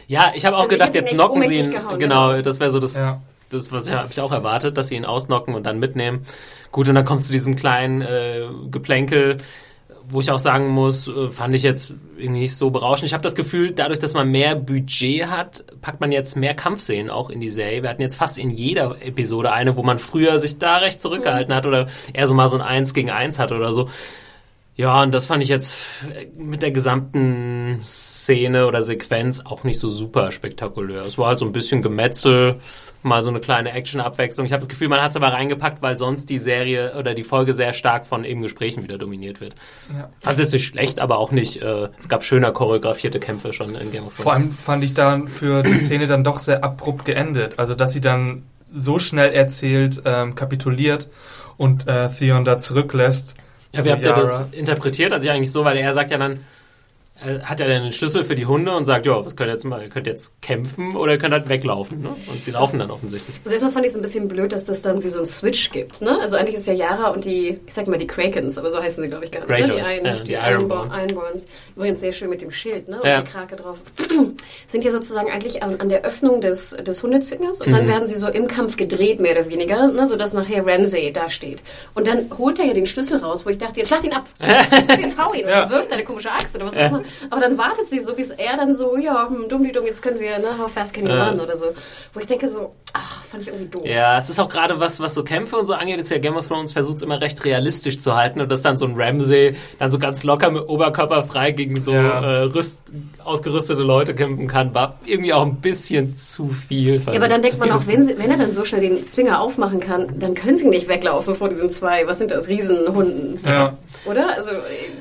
Ja, 0.07 0.33
ich 0.35 0.45
habe 0.45 0.57
auch 0.57 0.61
Also 0.63 0.71
gedacht, 0.73 0.95
jetzt 0.95 1.11
knocken 1.13 1.43
sie 1.43 1.57
ihn. 1.57 1.71
gehauen, 1.71 1.99
genau, 1.99 2.29
genau. 2.31 2.43
das 2.43 2.61
wäre 2.61 2.71
so 2.71 2.79
das, 2.81 2.97
Ja. 2.97 3.21
das 3.51 3.73
was 3.73 3.89
ich, 3.89 3.95
habe 3.95 4.09
ich 4.11 4.21
auch 4.21 4.33
erwartet, 4.33 4.77
dass 4.79 4.89
sie 4.89 4.97
ihn 4.97 5.05
ausnocken 5.05 5.55
und 5.55 5.65
dann 5.65 5.79
mitnehmen. 5.79 6.27
Gut, 6.71 6.89
und 6.89 6.95
dann 6.95 7.05
kommst 7.05 7.25
du 7.25 7.27
zu 7.29 7.33
diesem 7.33 7.57
kleinen 7.57 8.01
äh, 8.03 8.47
Geplänkel, 8.71 9.39
wo 10.09 10.21
ich 10.21 10.31
auch 10.31 10.39
sagen 10.39 10.69
muss, 10.69 11.07
äh, 11.07 11.29
fand 11.29 11.55
ich 11.55 11.63
jetzt 11.63 11.95
irgendwie 12.17 12.41
nicht 12.41 12.57
so 12.57 12.71
berauschend. 12.71 13.07
Ich 13.07 13.13
habe 13.15 13.23
das 13.23 13.35
Gefühl, 13.35 13.73
dadurch, 13.73 13.99
dass 14.01 14.15
man 14.15 14.29
mehr 14.29 14.57
Budget 14.57 15.27
hat, 15.27 15.65
packt 15.81 16.01
man 16.01 16.11
jetzt 16.13 16.37
mehr 16.37 16.55
Kampfszenen 16.55 17.09
auch 17.11 17.31
in 17.31 17.41
die 17.41 17.51
Serie. 17.51 17.83
Wir 17.83 17.91
hatten 17.91 18.03
jetzt 18.03 18.17
fast 18.17 18.37
in 18.37 18.51
jeder 18.51 18.97
Episode 19.01 19.53
eine, 19.53 19.77
wo 19.77 19.83
man 19.83 19.99
früher 19.99 20.39
sich 20.39 20.59
da 20.59 20.79
recht 20.79 21.01
zurückgehalten 21.01 21.55
hat 21.55 21.67
oder 21.67 21.87
eher 22.13 22.27
so 22.27 22.35
mal 22.35 22.49
so 22.49 22.57
ein 22.57 22.63
Eins 22.63 22.95
gegen 22.95 23.11
Eins 23.11 23.39
hatte 23.39 23.55
oder 23.55 23.73
so. 23.73 23.89
Ja, 24.75 25.03
und 25.03 25.13
das 25.13 25.27
fand 25.27 25.43
ich 25.43 25.51
jetzt 25.51 25.77
mit 26.35 26.63
der 26.63 26.71
gesamten 26.71 27.81
Szene 27.85 28.67
oder 28.67 28.81
Sequenz 28.81 29.41
auch 29.45 29.65
nicht 29.65 29.79
so 29.79 29.91
super 29.91 30.33
spektakulär. 30.33 31.03
Es 31.05 31.19
war 31.19 31.29
halt 31.29 31.39
so 31.39 31.45
ein 31.45 31.53
bisschen 31.53 31.83
Gemetzel, 31.83 32.59
mal 33.03 33.21
so 33.23 33.29
eine 33.29 33.41
kleine 33.41 33.73
Action-Abwechslung. 33.73 34.47
Ich 34.47 34.53
habe 34.53 34.61
das 34.61 34.69
Gefühl, 34.69 34.89
man 34.89 35.03
hat 35.03 35.11
es 35.11 35.17
aber 35.17 35.29
reingepackt, 35.29 35.83
weil 35.83 35.99
sonst 35.99 36.31
die 36.31 36.39
Serie 36.39 36.95
oder 36.97 37.13
die 37.13 37.23
Folge 37.23 37.53
sehr 37.53 37.75
stark 37.75 38.07
von 38.07 38.25
eben 38.25 38.41
Gesprächen 38.41 38.83
wieder 38.83 38.97
dominiert 38.97 39.43
wird. 39.43 39.57
Ja. 39.93 40.09
Fand 40.21 40.37
es 40.37 40.41
jetzt 40.41 40.53
nicht 40.53 40.65
schlecht, 40.65 41.01
aber 41.01 41.19
auch 41.19 41.33
nicht. 41.33 41.61
Äh, 41.61 41.91
es 41.99 42.09
gab 42.09 42.25
schöner 42.25 42.53
choreografierte 42.53 43.21
Kämpfe 43.21 43.53
schon 43.53 43.75
in 43.75 43.91
Game 43.91 44.07
of 44.07 44.15
Thrones. 44.15 44.23
Vor 44.23 44.33
allem 44.33 44.53
fand 44.53 44.85
ich 44.85 44.95
dann 44.95 45.29
für 45.29 45.63
die 45.63 45.81
Szene 45.81 46.07
dann 46.07 46.25
doch 46.25 46.39
sehr 46.39 46.65
abrupt 46.65 47.05
geendet. 47.05 47.59
Also, 47.59 47.75
dass 47.75 47.93
sie 47.93 48.01
dann 48.01 48.45
so 48.65 48.99
schnell 48.99 49.33
erzählt, 49.33 50.01
ähm, 50.07 50.35
kapituliert 50.35 51.11
und 51.59 51.87
äh, 51.87 52.09
Theon 52.09 52.47
da 52.47 52.57
zurücklässt. 52.57 53.35
Ja, 53.73 53.79
Also 53.79 53.89
wie 53.89 53.93
habt 53.93 54.03
ihr 54.05 54.13
das 54.13 54.45
interpretiert? 54.53 55.13
Also 55.13 55.29
eigentlich 55.31 55.51
so, 55.53 55.65
weil 55.65 55.77
er 55.77 55.93
sagt 55.93 56.11
ja 56.11 56.19
dann, 56.19 56.41
hat 57.43 57.61
er 57.61 57.69
dann 57.69 57.83
einen 57.83 57.93
Schlüssel 57.93 58.25
für 58.25 58.35
die 58.35 58.47
Hunde 58.47 58.75
und 58.77 58.85
sagt, 58.85 59.07
ja, 59.07 59.25
was 59.25 59.37
könnt 59.37 59.49
ihr 59.49 59.53
jetzt 59.53 59.65
mal? 59.65 59.83
Ihr 59.83 59.89
könnt 59.89 60.07
jetzt 60.07 60.33
kämpfen 60.43 60.97
oder 60.97 61.13
ihr 61.13 61.19
könnt 61.19 61.33
halt 61.33 61.49
weglaufen. 61.49 62.03
Ne? 62.03 62.17
Und 62.27 62.45
sie 62.45 62.51
laufen 62.51 62.79
dann 62.79 62.91
offensichtlich. 62.91 63.37
Also 63.45 63.51
erstmal 63.53 63.73
fand 63.73 63.85
ich 63.87 63.91
es 63.93 63.97
ein 63.97 64.03
bisschen 64.03 64.29
blöd, 64.29 64.53
dass 64.53 64.65
das 64.65 64.83
dann 64.83 65.03
wie 65.05 65.09
so 65.09 65.21
ein 65.21 65.27
Switch 65.27 65.71
gibt. 65.71 66.01
Ne? 66.03 66.19
Also 66.21 66.37
eigentlich 66.37 66.57
ist 66.57 66.67
ja 66.67 66.75
Yara 66.75 67.09
und 67.09 67.25
die, 67.25 67.61
ich 67.67 67.75
sag 67.75 67.87
mal 67.87 67.99
die 67.99 68.07
Krakens, 68.07 68.59
aber 68.59 68.71
so 68.71 68.83
heißen 68.83 69.03
sie 69.03 69.09
glaube 69.09 69.25
ich 69.25 69.31
gar 69.31 69.41
nicht. 69.41 69.49
Ne? 69.51 69.57
Die, 69.65 69.95
Iron, 69.95 70.05
ja, 70.07 70.15
die, 70.19 70.25
die 70.25 70.33
Ironborn. 70.35 70.89
Ironborn. 70.89 71.01
Ironborns. 71.09 71.47
Übrigens 71.77 72.01
sehr 72.01 72.13
schön 72.13 72.31
mit 72.31 72.41
dem 72.43 72.51
Schild 72.53 72.89
ne? 72.89 73.01
und 73.01 73.09
Ja. 73.09 73.23
die 73.23 73.31
Krake 73.31 73.57
drauf. 73.57 73.79
Sind 74.67 74.85
ja 74.85 74.91
sozusagen 74.91 75.31
eigentlich 75.31 75.63
an, 75.63 75.81
an 75.81 75.89
der 75.89 76.05
Öffnung 76.05 76.41
des, 76.41 76.71
des 76.71 77.03
Hundezwingers 77.03 77.61
und 77.61 77.69
Mhm. 77.69 77.73
dann 77.77 77.89
werden 77.89 78.09
sie 78.09 78.17
so 78.17 78.29
im 78.29 78.49
Kampf 78.49 78.77
gedreht, 78.77 79.21
mehr 79.21 79.33
oder 79.33 79.49
weniger, 79.49 79.89
ne? 79.89 80.07
sodass 80.07 80.33
nachher 80.33 80.67
Ramsay 80.67 81.13
da 81.13 81.29
steht. 81.31 81.61
Und 81.95 82.07
dann 82.07 82.31
holt 82.37 82.59
er 82.59 82.67
ja 82.67 82.75
den 82.75 82.87
Schlüssel 82.87 83.19
raus, 83.19 83.47
wo 83.47 83.51
ich 83.51 83.59
dachte, 83.59 83.79
jetzt 83.81 83.89
schlag 83.89 84.05
ihn 84.05 84.13
ab. 84.13 84.25
jetzt 85.01 85.19
hau 85.19 85.33
ihn 85.33 85.47
Ja. 85.49 85.67
oder 85.67 85.71
wirf 85.71 85.89
deine 85.89 86.05
komische 86.05 86.31
Axt 86.31 86.55
oder 86.57 86.67
was 86.67 86.75
auch 86.77 86.87
immer. 86.89 87.03
Aber 87.31 87.40
dann 87.40 87.59
wartet 87.59 87.88
sie 87.88 88.01
so, 88.01 88.16
wie 88.16 88.22
es 88.22 88.31
er 88.31 88.57
dann 88.57 88.75
so, 88.75 88.96
ja, 88.96 89.29
hm, 89.29 89.48
dumm 89.48 89.64
die 89.64 89.72
dumm, 89.72 89.87
jetzt 89.87 90.03
können 90.03 90.20
wir, 90.20 90.38
ne, 90.38 90.59
how 90.59 90.70
fast 90.70 90.94
can 90.94 91.07
you 91.07 91.12
run 91.12 91.40
oder 91.40 91.57
so. 91.57 91.66
Wo 92.12 92.20
ich 92.20 92.27
denke 92.27 92.48
so, 92.48 92.75
ach, 92.92 93.25
fand 93.25 93.42
ich 93.42 93.48
irgendwie 93.48 93.68
doof. 93.68 93.83
Ja, 93.87 94.18
es 94.18 94.29
ist 94.31 94.38
auch 94.38 94.48
gerade 94.48 94.79
was, 94.81 95.01
was 95.01 95.14
so 95.14 95.25
Kämpfe 95.25 95.57
und 95.57 95.66
so 95.66 95.75
angeht, 95.75 95.98
ist 95.98 96.11
ja 96.11 96.18
Game 96.18 96.37
of 96.37 96.46
Thrones 96.46 96.72
versucht 96.72 96.96
es 96.96 97.03
immer 97.03 97.20
recht 97.20 97.44
realistisch 97.44 97.98
zu 97.98 98.14
halten 98.16 98.40
und 98.40 98.51
dass 98.51 98.62
dann 98.62 98.79
so 98.79 98.87
ein 98.87 98.94
Ramsay 98.96 99.57
dann 99.79 99.90
so 99.90 99.98
ganz 99.98 100.22
locker 100.25 100.51
mit 100.51 100.68
Oberkörper 100.68 101.22
frei 101.25 101.53
gegen 101.53 101.79
so 101.79 101.92
Ja. 101.92 102.20
äh, 102.22 102.42
rüst, 102.44 102.81
ausgerüstete 103.25 103.83
Leute 103.83 104.14
kämpfen 104.14 104.46
kann, 104.48 104.75
war 104.75 104.96
irgendwie 105.07 105.33
auch 105.33 105.46
ein 105.46 105.57
bisschen 105.57 106.14
zu 106.14 106.48
viel. 106.48 107.03
Ja, 107.07 107.12
aber 107.14 107.29
dann 107.29 107.42
denkt 107.42 107.59
man 107.59 107.70
auch, 107.72 107.87
wenn, 107.87 108.03
sie, 108.03 108.18
wenn 108.18 108.31
er 108.31 108.37
dann 108.38 108.53
so 108.53 108.64
schnell 108.64 108.81
den 108.81 109.05
Zwinger 109.05 109.40
aufmachen 109.40 109.81
kann, 109.81 110.18
dann 110.18 110.35
können 110.35 110.57
sie 110.57 110.68
nicht 110.68 110.88
weglaufen 110.88 111.35
vor 111.35 111.48
diesen 111.48 111.70
zwei, 111.70 112.07
was 112.07 112.18
sind 112.18 112.31
das, 112.31 112.48
Riesenhunden, 112.48 113.40
Ja. 113.46 113.77
Oder? 114.05 114.35
Also, 114.37 114.51
äh, 114.53 114.57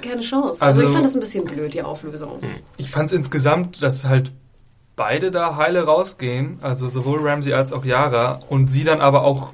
keine 0.08 0.22
Chance. 0.22 0.62
Also, 0.62 0.82
Also- 0.82 0.84
ich 0.84 0.90
fand 0.94 1.06
das 1.06 1.14
ein 1.16 1.20
bisschen 1.20 1.46
blöd, 1.46 1.74
die 1.74 1.82
Auflösung. 1.82 2.40
Ich 2.78 2.90
fand 2.90 3.08
es 3.08 3.14
insgesamt, 3.14 3.82
dass 3.82 4.06
halt 4.06 4.32
beide 4.96 5.32
da 5.32 5.56
heile 5.56 5.84
rausgehen, 5.84 6.60
also 6.62 6.88
sowohl 6.90 7.20
Ramsey 7.28 7.54
als 7.54 7.74
auch 7.74 7.86
Yara, 7.86 8.42
und 8.50 8.68
sie 8.68 8.84
dann 8.84 9.02
aber 9.02 9.24
auch, 9.24 9.54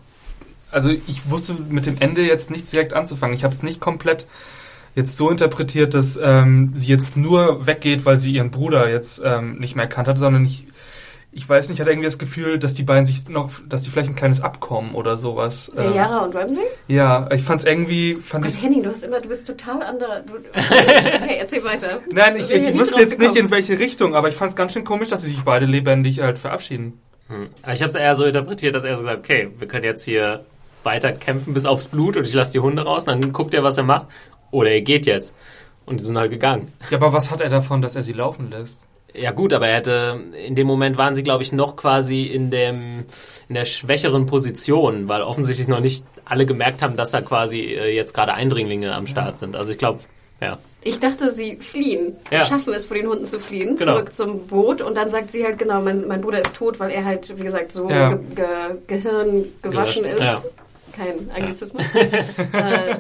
also 0.72 0.90
ich 0.90 1.30
wusste 1.30 1.54
mit 1.70 1.86
dem 1.86 1.98
Ende 2.00 2.22
jetzt 2.22 2.52
nichts 2.52 2.72
direkt 2.72 2.94
anzufangen. 2.94 3.36
Ich 3.36 3.44
habe 3.44 3.54
es 3.54 3.64
nicht 3.64 3.80
komplett 3.80 4.28
jetzt 4.96 5.16
so 5.16 5.30
interpretiert, 5.30 5.94
dass 5.94 6.20
ähm, 6.22 6.72
sie 6.74 6.88
jetzt 6.88 7.16
nur 7.18 7.68
weggeht, 7.68 8.04
weil 8.06 8.18
sie 8.20 8.32
ihren 8.32 8.50
Bruder 8.52 8.90
jetzt 8.90 9.22
ähm, 9.24 9.58
nicht 9.60 9.76
mehr 9.76 9.86
erkannt 9.86 10.08
hat, 10.08 10.18
sondern 10.18 10.44
ich, 10.44 10.66
ich 11.38 11.48
weiß 11.48 11.70
nicht, 11.70 11.76
ich 11.76 11.82
hatte 11.82 11.92
irgendwie 11.92 12.08
das 12.08 12.18
Gefühl, 12.18 12.58
dass 12.58 12.74
die 12.74 12.82
beiden 12.82 13.06
sich 13.06 13.30
noch, 13.30 13.52
dass 13.70 13.84
die 13.84 13.92
vielleicht 13.92 14.10
ein 14.10 14.16
kleines 14.16 14.42
Abkommen 14.42 14.96
oder 14.96 15.18
sowas. 15.18 15.72
Wer, 15.76 15.86
ähm, 15.86 15.94
Yara 15.94 16.26
und 16.26 16.36
Ramsey? 16.36 16.64
Ja, 16.88 17.30
ich 17.32 17.44
fand 17.44 17.62
es 17.62 17.68
irgendwie, 17.68 18.16
fand 18.16 18.44
Gott, 18.44 18.54
ich 18.54 18.64
Henning, 18.64 18.82
du 18.82 18.90
hast 18.90 19.04
immer, 19.04 19.22
du 19.22 19.30
bist 19.30 19.46
total 19.46 19.84
anderer. 19.84 20.22
Du, 20.22 20.34
okay, 20.36 21.38
erzähl 21.40 21.64
weiter. 21.64 22.00
Nein, 22.12 22.38
ich, 22.38 22.50
ich 22.50 22.74
nie 22.74 22.80
wusste 22.80 23.00
jetzt 23.00 23.20
nicht, 23.20 23.36
gekommen. 23.36 23.46
in 23.46 23.52
welche 23.52 23.78
Richtung, 23.78 24.16
aber 24.16 24.30
ich 24.30 24.36
fand 24.36 24.50
es 24.50 24.56
ganz 24.56 24.74
schön 24.74 24.84
komisch, 24.84 25.10
dass 25.10 25.22
sie 25.22 25.28
sich 25.28 25.44
beide 25.44 25.68
lebendig 25.68 26.22
halt 26.22 26.40
verabschieden. 26.40 27.00
Hm. 27.28 27.50
Aber 27.62 27.74
ich 27.74 27.82
habe 27.82 27.90
es 27.90 27.96
eher 27.96 28.16
so 28.16 28.26
interpretiert, 28.26 28.74
dass 28.74 28.84
er 28.84 28.98
so 28.98 29.04
gesagt, 29.04 29.20
okay, 29.20 29.52
wir 29.60 29.68
können 29.68 29.86
jetzt 29.86 30.06
hier 30.06 30.44
weiter 30.82 31.12
kämpfen 31.12 31.54
bis 31.54 31.68
aufs 31.68 31.88
Blut 31.88 32.18
und 32.18 32.26
ich 32.26 32.34
lasse 32.34 32.54
die 32.54 32.62
Hunde 32.62 32.82
raus, 32.82 33.06
dann 33.06 33.32
guckt 33.32 33.54
er, 33.54 33.62
was 33.62 33.78
er 33.78 33.84
macht. 33.84 34.08
Oder 34.50 34.72
er 34.72 34.82
geht 34.82 35.06
jetzt. 35.06 35.36
Und 35.86 36.00
die 36.00 36.04
sind 36.04 36.18
halt 36.18 36.32
gegangen. 36.32 36.72
Ja, 36.90 36.98
aber 36.98 37.14
was 37.14 37.30
hat 37.30 37.42
er 37.42 37.50
davon, 37.50 37.84
dass 37.84 37.96
er 37.96 38.02
sie 38.02 38.14
laufen 38.14 38.50
lässt? 38.50 38.88
Ja 39.14 39.32
gut, 39.32 39.54
aber 39.54 39.68
er 39.68 39.78
hätte, 39.78 40.20
in 40.46 40.56
dem 40.56 40.68
Moment 40.68 40.98
waren 40.98 41.16
sie, 41.16 41.24
glaube 41.24 41.42
ich, 41.42 41.52
noch 41.52 41.76
quasi 41.76 42.24
in 42.24 42.52
dem, 42.52 43.06
in 43.48 43.56
der 43.56 43.66
schwächeren 43.66 44.26
Position, 44.26 45.08
weil 45.08 45.22
offensichtlich 45.22 45.68
noch 45.68 45.80
nicht 45.80 46.06
alle 46.26 46.46
gemerkt 46.46 46.82
haben, 46.82 46.96
dass 46.98 47.12
da 47.12 47.22
quasi 47.22 47.62
äh, 47.62 47.96
jetzt 47.96 48.14
gerade 48.14 48.34
Eindringlinge 48.34 48.94
am 48.94 49.08
Start 49.08 49.38
sind. 49.38 49.56
Also 49.56 49.72
ich 49.72 49.78
glaube, 49.78 50.00
ja. 50.42 50.60
Ich 50.84 51.00
dachte, 51.00 51.32
sie 51.32 51.56
fliehen. 51.58 52.16
Ja. 52.32 52.46
Schaffen 52.46 52.74
es, 52.74 52.86
vor 52.86 52.96
den 52.96 53.08
Hunden 53.08 53.26
zu 53.26 53.40
fliehen, 53.40 53.76
Genau. 53.76 53.94
zurück 53.96 54.14
zum 54.14 54.46
Boot. 54.48 54.82
Und 54.82 54.96
dann 54.96 55.10
sagt 55.10 55.32
sie 55.32 55.44
halt, 55.44 55.58
genau, 55.58 55.82
mein, 55.82 56.08
mein 56.08 56.22
Bruder 56.22 56.40
ist 56.40 56.56
tot, 56.56 56.80
weil 56.80 56.92
er 56.92 57.04
halt, 57.04 57.38
wie 57.40 57.44
gesagt, 57.44 57.72
so 57.72 57.90
Ja. 57.90 58.10
ge 58.10 58.20
ge 58.36 58.46
Gehirn 58.88 59.46
gewaschen 59.64 60.04
Gelöscht, 60.04 60.20
ist. 60.22 60.26
ja. 60.26 60.44
Kein 60.98 61.30
Anglizismus, 61.36 61.84
äh, 61.94 62.08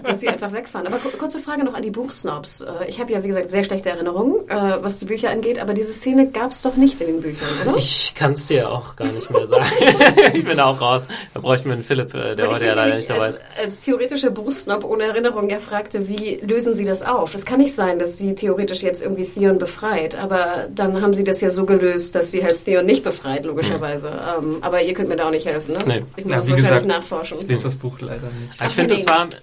dass 0.04 0.20
sie 0.20 0.28
einfach 0.30 0.52
wegfahren. 0.52 0.88
Aber 0.88 0.98
ku- 0.98 1.16
kurze 1.18 1.40
Frage 1.40 1.64
noch 1.64 1.74
an 1.74 1.82
die 1.82 1.92
Buchsnobs. 1.92 2.62
Äh, 2.62 2.88
ich 2.88 3.00
habe 3.00 3.12
ja, 3.12 3.24
wie 3.24 3.28
gesagt, 3.28 3.50
sehr 3.50 3.64
schlechte 3.64 3.90
Erinnerungen, 3.90 4.48
äh, 4.50 4.78
was 4.82 5.00
die 5.00 5.06
Bücher 5.06 5.30
angeht, 5.30 5.60
aber 5.60 5.74
diese 5.74 5.92
Szene 5.94 6.28
gab 6.28 6.52
es 6.52 6.62
doch 6.62 6.76
nicht 6.76 7.00
in 7.02 7.08
den 7.08 7.22
Büchern, 7.22 7.48
oder? 7.66 7.78
Ich 7.78 8.14
kann 8.16 8.32
es 8.34 8.48
dir 8.48 8.70
auch 8.70 8.96
gar 8.96 9.08
nicht 9.08 9.30
mehr 9.32 9.46
sagen. 9.48 9.66
ich 10.34 10.46
bin 10.46 10.60
auch 10.60 10.80
raus. 10.80 11.08
Da 11.34 11.40
bräuchte 11.40 11.68
man 11.68 11.76
einen 11.78 11.84
Philipp, 11.84 12.14
äh, 12.14 12.36
der 12.36 12.48
Weil 12.48 12.56
heute 12.56 12.66
ja 12.66 12.74
leider 12.76 12.96
nicht 12.96 13.10
dabei 13.10 13.26
als, 13.26 13.36
ist. 13.38 13.42
als 13.64 13.80
theoretischer 13.82 14.30
Buchsnob 14.32 14.84
ohne 14.84 15.04
Erinnerung 15.06 15.50
ja 15.50 15.60
fragte, 15.60 16.08
wie 16.08 16.36
lösen 16.46 16.76
Sie 16.76 16.86
das 16.86 17.04
auf? 17.04 17.34
Es 17.36 17.46
kann 17.46 17.60
nicht 17.60 17.74
sein, 17.76 18.00
dass 18.00 18.18
sie 18.18 18.36
theoretisch 18.36 18.82
jetzt 18.84 19.02
irgendwie 19.02 19.24
Theon 19.26 19.58
befreit, 19.58 20.16
aber 20.16 20.68
dann 20.74 21.02
haben 21.02 21.14
sie 21.14 21.24
das 21.24 21.42
ja 21.42 21.50
so 21.50 21.66
gelöst, 21.66 22.16
dass 22.16 22.32
sie 22.32 22.44
halt 22.44 22.64
Theon 22.64 22.86
nicht 22.86 23.04
befreit, 23.04 23.46
logischerweise. 23.46 24.10
Ähm, 24.10 24.58
aber 24.62 24.82
ihr 24.82 24.94
könnt 24.94 25.10
mir 25.10 25.16
da 25.16 25.28
auch 25.28 25.32
nicht 25.32 25.46
helfen, 25.46 25.74
ne? 25.74 25.80
Nee. 25.86 26.04
Ich 26.16 26.24
muss 26.26 26.34
Ja, 26.34 26.38
wahrscheinlich 26.40 26.62
gesagt, 26.68 26.86
nachforschen. 26.86 27.38
Ich 27.42 27.48
lese 27.48 27.64
das 27.66 27.76
Buch 27.76 27.87
leider 28.00 28.28
nicht. 28.28 28.60
Aber 28.60 28.70
ich 28.70 28.76
finde, 28.76 28.94
es 28.96 29.08
war. 29.08 29.28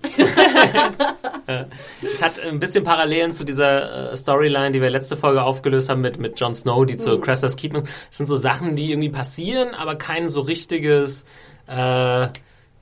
Es 2.02 2.22
hat 2.22 2.40
ein 2.40 2.58
bisschen 2.58 2.84
Parallelen 2.84 3.32
zu 3.32 3.44
dieser 3.44 4.12
äh, 4.12 4.16
Storyline, 4.16 4.72
die 4.72 4.80
wir 4.80 4.88
letzte 4.90 5.16
Folge 5.16 5.42
aufgelöst 5.42 5.88
haben 5.90 6.00
mit, 6.00 6.18
mit 6.18 6.38
Jon 6.40 6.54
Snow, 6.54 6.86
die 6.86 6.96
zu 6.96 7.18
Crestas 7.18 7.56
Keep. 7.56 7.74
Es 8.10 8.16
sind 8.16 8.26
so 8.28 8.36
Sachen, 8.36 8.76
die 8.76 8.90
irgendwie 8.92 9.10
passieren, 9.10 9.74
aber 9.74 9.96
kein 9.96 10.28
so 10.28 10.40
richtiges. 10.40 11.24
Äh, 11.66 12.28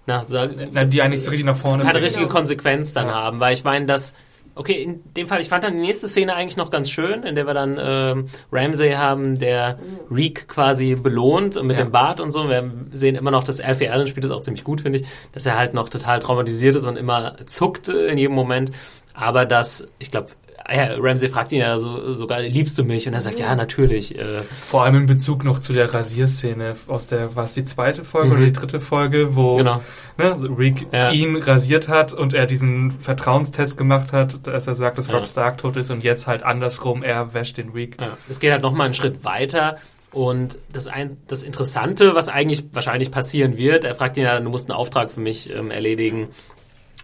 na, 0.07 0.23
sag, 0.27 0.51
Na, 0.73 0.85
die 0.85 1.03
eigentlich 1.03 1.23
so 1.25 1.31
richtig 1.31 1.47
nach 1.47 1.57
vorne 1.57 1.83
keine 1.83 1.95
bringen. 1.95 2.05
richtige. 2.05 2.27
Konsequenz 2.29 2.93
dann 2.93 3.07
Ja. 3.09 3.15
haben, 3.15 3.41
weil 3.41 3.55
ich 3.55 3.65
meine, 3.65 3.87
dass 3.87 4.15
okay, 4.55 4.83
in 4.83 5.03
dem 5.15 5.27
Fall, 5.27 5.41
ich 5.41 5.49
fand 5.49 5.65
dann 5.65 5.75
die 5.75 5.81
nächste 5.81 6.09
Szene 6.09 6.35
eigentlich 6.35 6.57
noch 6.57 6.71
ganz 6.71 6.91
schön, 6.91 7.23
in 7.23 7.35
der 7.35 7.47
wir 7.47 7.55
dann 7.55 7.79
ähm, 7.81 8.27
Ramsay 8.51 8.93
haben, 8.95 9.39
der 9.39 9.79
Reek 10.11 10.49
quasi 10.49 10.95
belohnt 10.95 11.61
mit 11.63 11.79
Ja. 11.79 11.85
dem 11.85 11.93
Bart 11.93 12.21
und 12.21 12.31
so. 12.31 12.49
Wir 12.49 12.71
sehen 12.93 13.15
immer 13.17 13.31
noch, 13.31 13.45
dass 13.45 13.61
Alfie 13.61 13.89
Allen 13.89 14.07
spielt 14.07 14.25
das 14.25 14.31
auch 14.31 14.43
ziemlich 14.43 14.65
gut, 14.65 14.81
finde 14.83 14.99
ich, 15.01 15.07
dass 15.33 15.47
er 15.47 15.59
halt 15.59 15.75
noch 15.75 15.89
total 15.89 16.19
traumatisiert 16.19 16.75
ist 16.77 16.87
und 16.87 16.97
immer 16.97 17.37
zuckt 17.47 17.89
äh, 17.89 18.09
in 18.09 18.19
jedem 18.19 18.35
Moment. 18.35 18.71
Aber 19.15 19.45
dass, 19.45 19.87
ich 19.99 20.11
glaube, 20.11 20.29
ja, 20.71 20.95
Ramsay 20.99 21.29
fragt 21.29 21.53
ihn 21.53 21.61
ja 21.61 21.79
so, 21.79 22.15
sogar, 22.15 22.41
liebst 22.41 22.79
du 22.79 22.85
mich? 22.85 23.07
Und 23.09 23.15
er 23.15 23.21
sagt, 23.21 23.39
ja, 23.41 23.55
natürlich. 23.55 24.19
Äh, 24.19 24.43
Vor 24.43 24.85
allem 24.85 24.97
in 24.97 25.07
Bezug 25.07 25.45
noch 25.45 25.59
zu 25.59 25.73
der 25.73 25.93
Rasierszene 25.93 26.75
aus 26.87 27.07
der, 27.07 27.35
war 27.37 27.45
es 27.45 27.55
die 27.55 27.65
zweite 27.65 28.05
Folge 28.05 28.29
Mhm. 28.29 28.35
oder 28.37 28.45
die 28.45 28.53
dritte 28.53 28.81
Folge, 28.81 29.35
wo 29.35 29.57
genau. 29.57 29.81
ne, 30.19 30.37
Rick 30.57 30.87
Ja. 30.93 31.11
ihn 31.11 31.37
rasiert 31.37 31.89
hat 31.89 32.13
und 32.13 32.35
er 32.35 32.47
diesen 32.47 32.91
Vertrauenstest 32.91 33.77
gemacht 33.77 34.13
hat, 34.13 34.47
dass 34.47 34.67
er 34.67 34.75
sagt, 34.75 34.99
dass 34.99 35.09
Ja. 35.09 35.15
Rob 35.17 35.27
Stark 35.27 35.59
tot 35.59 35.77
ist 35.77 35.91
und 35.91 36.05
jetzt 36.05 36.27
halt 36.27 36.43
andersrum, 36.43 37.03
er 37.03 37.35
wäscht 37.35 37.57
den 37.59 37.71
Rick. 37.71 37.97
Ja, 38.01 38.17
es 38.29 38.39
geht 38.41 38.53
halt 38.53 38.63
nochmal 38.63 38.87
einen 38.87 38.95
Schritt 38.95 39.25
weiter. 39.25 39.77
Und 40.13 40.59
das, 40.71 40.89
ein, 40.89 41.17
das 41.27 41.43
Interessante, 41.43 42.15
was 42.15 42.29
eigentlich 42.29 42.65
wahrscheinlich 42.75 43.11
passieren 43.11 43.57
wird, 43.57 43.85
er 43.85 43.95
fragt 43.95 44.19
ihn 44.19 44.25
ja, 44.25 44.39
du 44.39 44.51
musst 44.51 44.69
einen 44.71 44.77
Auftrag 44.79 45.11
für 45.11 45.21
mich 45.21 45.49
ähm, 45.49 45.71
erledigen. 45.71 46.29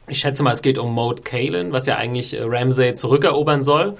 Ich 0.08 0.20
schätze 0.20 0.42
mal, 0.42 0.52
es 0.52 0.62
geht 0.62 0.78
um 0.78 0.92
Mode 0.92 1.22
Kalen, 1.22 1.72
was 1.72 1.86
ja 1.86 1.96
eigentlich 1.96 2.34
äh, 2.34 2.42
Ramsay 2.42 2.94
zurückerobern 2.94 3.62
soll. 3.62 3.96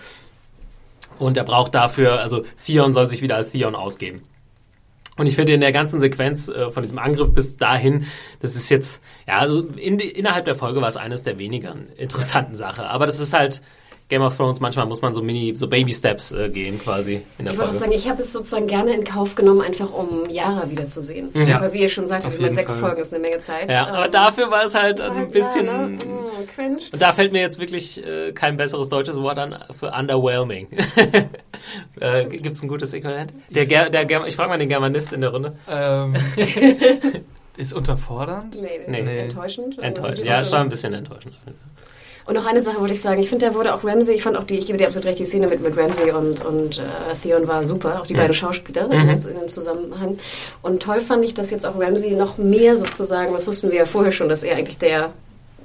Und 1.19 1.37
er 1.37 1.45
braucht 1.45 1.75
dafür, 1.75 2.21
also 2.21 2.45
Theon 2.65 2.93
soll 2.93 3.09
sich 3.09 3.23
wieder 3.23 3.37
als 3.37 3.51
Theon 3.51 3.75
ausgeben. 3.75 4.23
Und 5.17 5.27
ich 5.27 5.35
finde 5.35 5.53
in 5.53 5.61
der 5.61 5.73
ganzen 5.73 5.99
Sequenz 5.99 6.49
äh, 6.49 6.71
von 6.71 6.83
diesem 6.83 6.99
Angriff 6.99 7.35
bis 7.35 7.57
dahin, 7.57 8.07
das 8.41 8.55
ist 8.55 8.69
jetzt, 8.71 9.03
ja, 9.27 9.39
also 9.39 9.63
in, 9.63 9.99
innerhalb 9.99 10.45
der 10.45 10.55
Folge 10.55 10.81
war 10.81 10.89
es 10.89 10.97
eines 10.97 11.25
der 11.25 11.39
weniger 11.41 11.75
interessanten 11.97 12.55
Sachen. 12.55 12.85
Aber 12.85 13.05
das 13.05 13.19
ist 13.19 13.35
halt 13.35 13.61
Game 14.09 14.23
of 14.23 14.35
Thrones, 14.37 14.61
manchmal 14.61 14.87
muss 14.87 15.03
man 15.03 15.13
so 15.13 15.21
Mini, 15.23 15.55
so 15.55 15.69
Baby 15.69 15.93
Steps 15.93 16.33
äh, 16.33 16.49
gehen 16.49 16.79
quasi 16.81 17.21
in 17.39 17.45
der 17.45 17.53
Ich 17.53 17.59
würde 17.59 17.71
auch 17.71 17.75
Folge. 17.75 17.79
sagen, 17.79 17.93
ich 17.93 18.09
habe 18.09 18.23
es 18.23 18.33
sozusagen 18.33 18.67
gerne 18.67 18.93
in 18.95 19.05
Kauf 19.05 19.35
genommen, 19.35 19.61
einfach 19.61 19.93
um 19.93 20.29
Yara 20.31 20.71
wiederzusehen. 20.71 21.29
Ja. 21.47 21.57
Aber 21.59 21.73
wie 21.75 21.83
ihr 21.83 21.91
schon 21.91 22.05
ich 22.05 22.11
meine, 22.41 22.49
jeden 22.49 22.55
sechs 22.55 22.73
Fall. 22.73 22.81
Folgen 22.81 23.03
ist 23.03 23.13
eine 23.13 23.21
Menge 23.21 23.39
Zeit. 23.41 23.71
Ja, 23.71 23.87
aber 23.87 24.07
Ähm, 24.07 24.11
dafür 24.11 24.51
war 24.51 24.65
es 24.65 24.75
halt 24.75 25.01
war 25.01 25.11
ein 25.11 25.17
halt, 25.17 25.33
bisschen. 25.33 25.67
Ja, 25.67 25.83
ne? 25.87 25.89
mm, 25.89 26.47
cringe. 26.55 26.79
Und 26.91 27.03
da 27.03 27.13
fällt 27.13 27.33
mir 27.33 27.43
jetzt 27.43 27.61
wirklich 27.61 28.03
äh, 28.03 28.33
kein 28.33 28.57
besseres 28.57 28.89
deutsches 28.89 29.21
Wort 29.21 29.39
an 29.39 29.57
für 29.79 29.91
underwhelming. 29.93 30.69
äh, 32.01 32.25
Gibt 32.25 32.47
es 32.57 32.63
ein 32.63 32.69
gutes 32.69 32.93
Äquivalent? 32.95 33.33
Der, 33.51 33.67
Ger 33.67 33.91
der 33.91 34.05
Ger 34.07 34.27
ich 34.27 34.37
frage 34.37 34.49
mal 34.49 34.59
den 34.59 34.69
Germanist 34.69 35.13
in 35.13 35.21
der 35.21 35.31
Runde. 35.31 35.53
Ähm, 35.71 36.17
ist 37.57 37.75
unterfordernd? 37.75 38.55
Nee, 38.61 38.81
Nee. 38.89 39.03
nee. 39.03 39.19
enttäuschend. 39.19 39.79
Enttäuscht. 39.79 40.11
Also, 40.11 40.25
Ja, 40.25 40.41
es 40.41 40.53
war 40.53 40.61
ein 40.61 40.69
bisschen 40.69 40.95
enttäuschend. 40.95 41.35
Und 42.29 42.35
noch 42.35 42.45
eine 42.45 42.61
Sache 42.61 42.79
wollte 42.79 42.93
ich 42.93 43.01
sagen. 43.01 43.23
Ich 43.23 43.31
finde, 43.31 43.47
da 43.47 43.55
wurde 43.55 43.75
auch 43.75 43.83
Ramsey, 43.85 44.15
ich 44.15 44.23
fand 44.23 44.37
auch 44.37 44.45
die, 44.45 44.59
ich 44.59 44.67
gebe 44.67 44.77
dir 44.77 44.87
absolut 44.87 45.07
recht, 45.07 45.19
die 45.19 45.25
Szene 45.25 45.47
mit, 45.47 45.63
mit 45.63 45.75
Ramsey 45.79 46.11
und, 46.13 46.45
und 46.45 46.77
äh, 46.77 46.83
Theon 47.23 47.49
war 47.49 47.65
super. 47.65 48.01
Auch 48.03 48.07
die 48.07 48.13
beiden 48.13 48.35
Schauspieler 48.35 48.87
Mhm. 48.87 49.09
in, 49.09 49.39
dem 49.41 49.49
Zusammenhang. 49.49 50.19
Und 50.61 50.83
toll 50.83 51.01
fand 51.01 51.25
ich, 51.25 51.33
dass 51.33 51.51
jetzt 51.51 51.65
auch 51.65 51.81
Ramsey 51.81 52.11
noch 52.13 52.37
mehr 52.37 52.77
sozusagen, 52.77 53.33
das 53.33 53.47
wussten 53.47 53.71
wir 53.71 53.79
ja 53.79 53.87
vorher 53.87 54.13
schon, 54.13 54.29
dass 54.29 54.43
er 54.43 54.57
eigentlich 54.57 54.77
der 54.77 55.11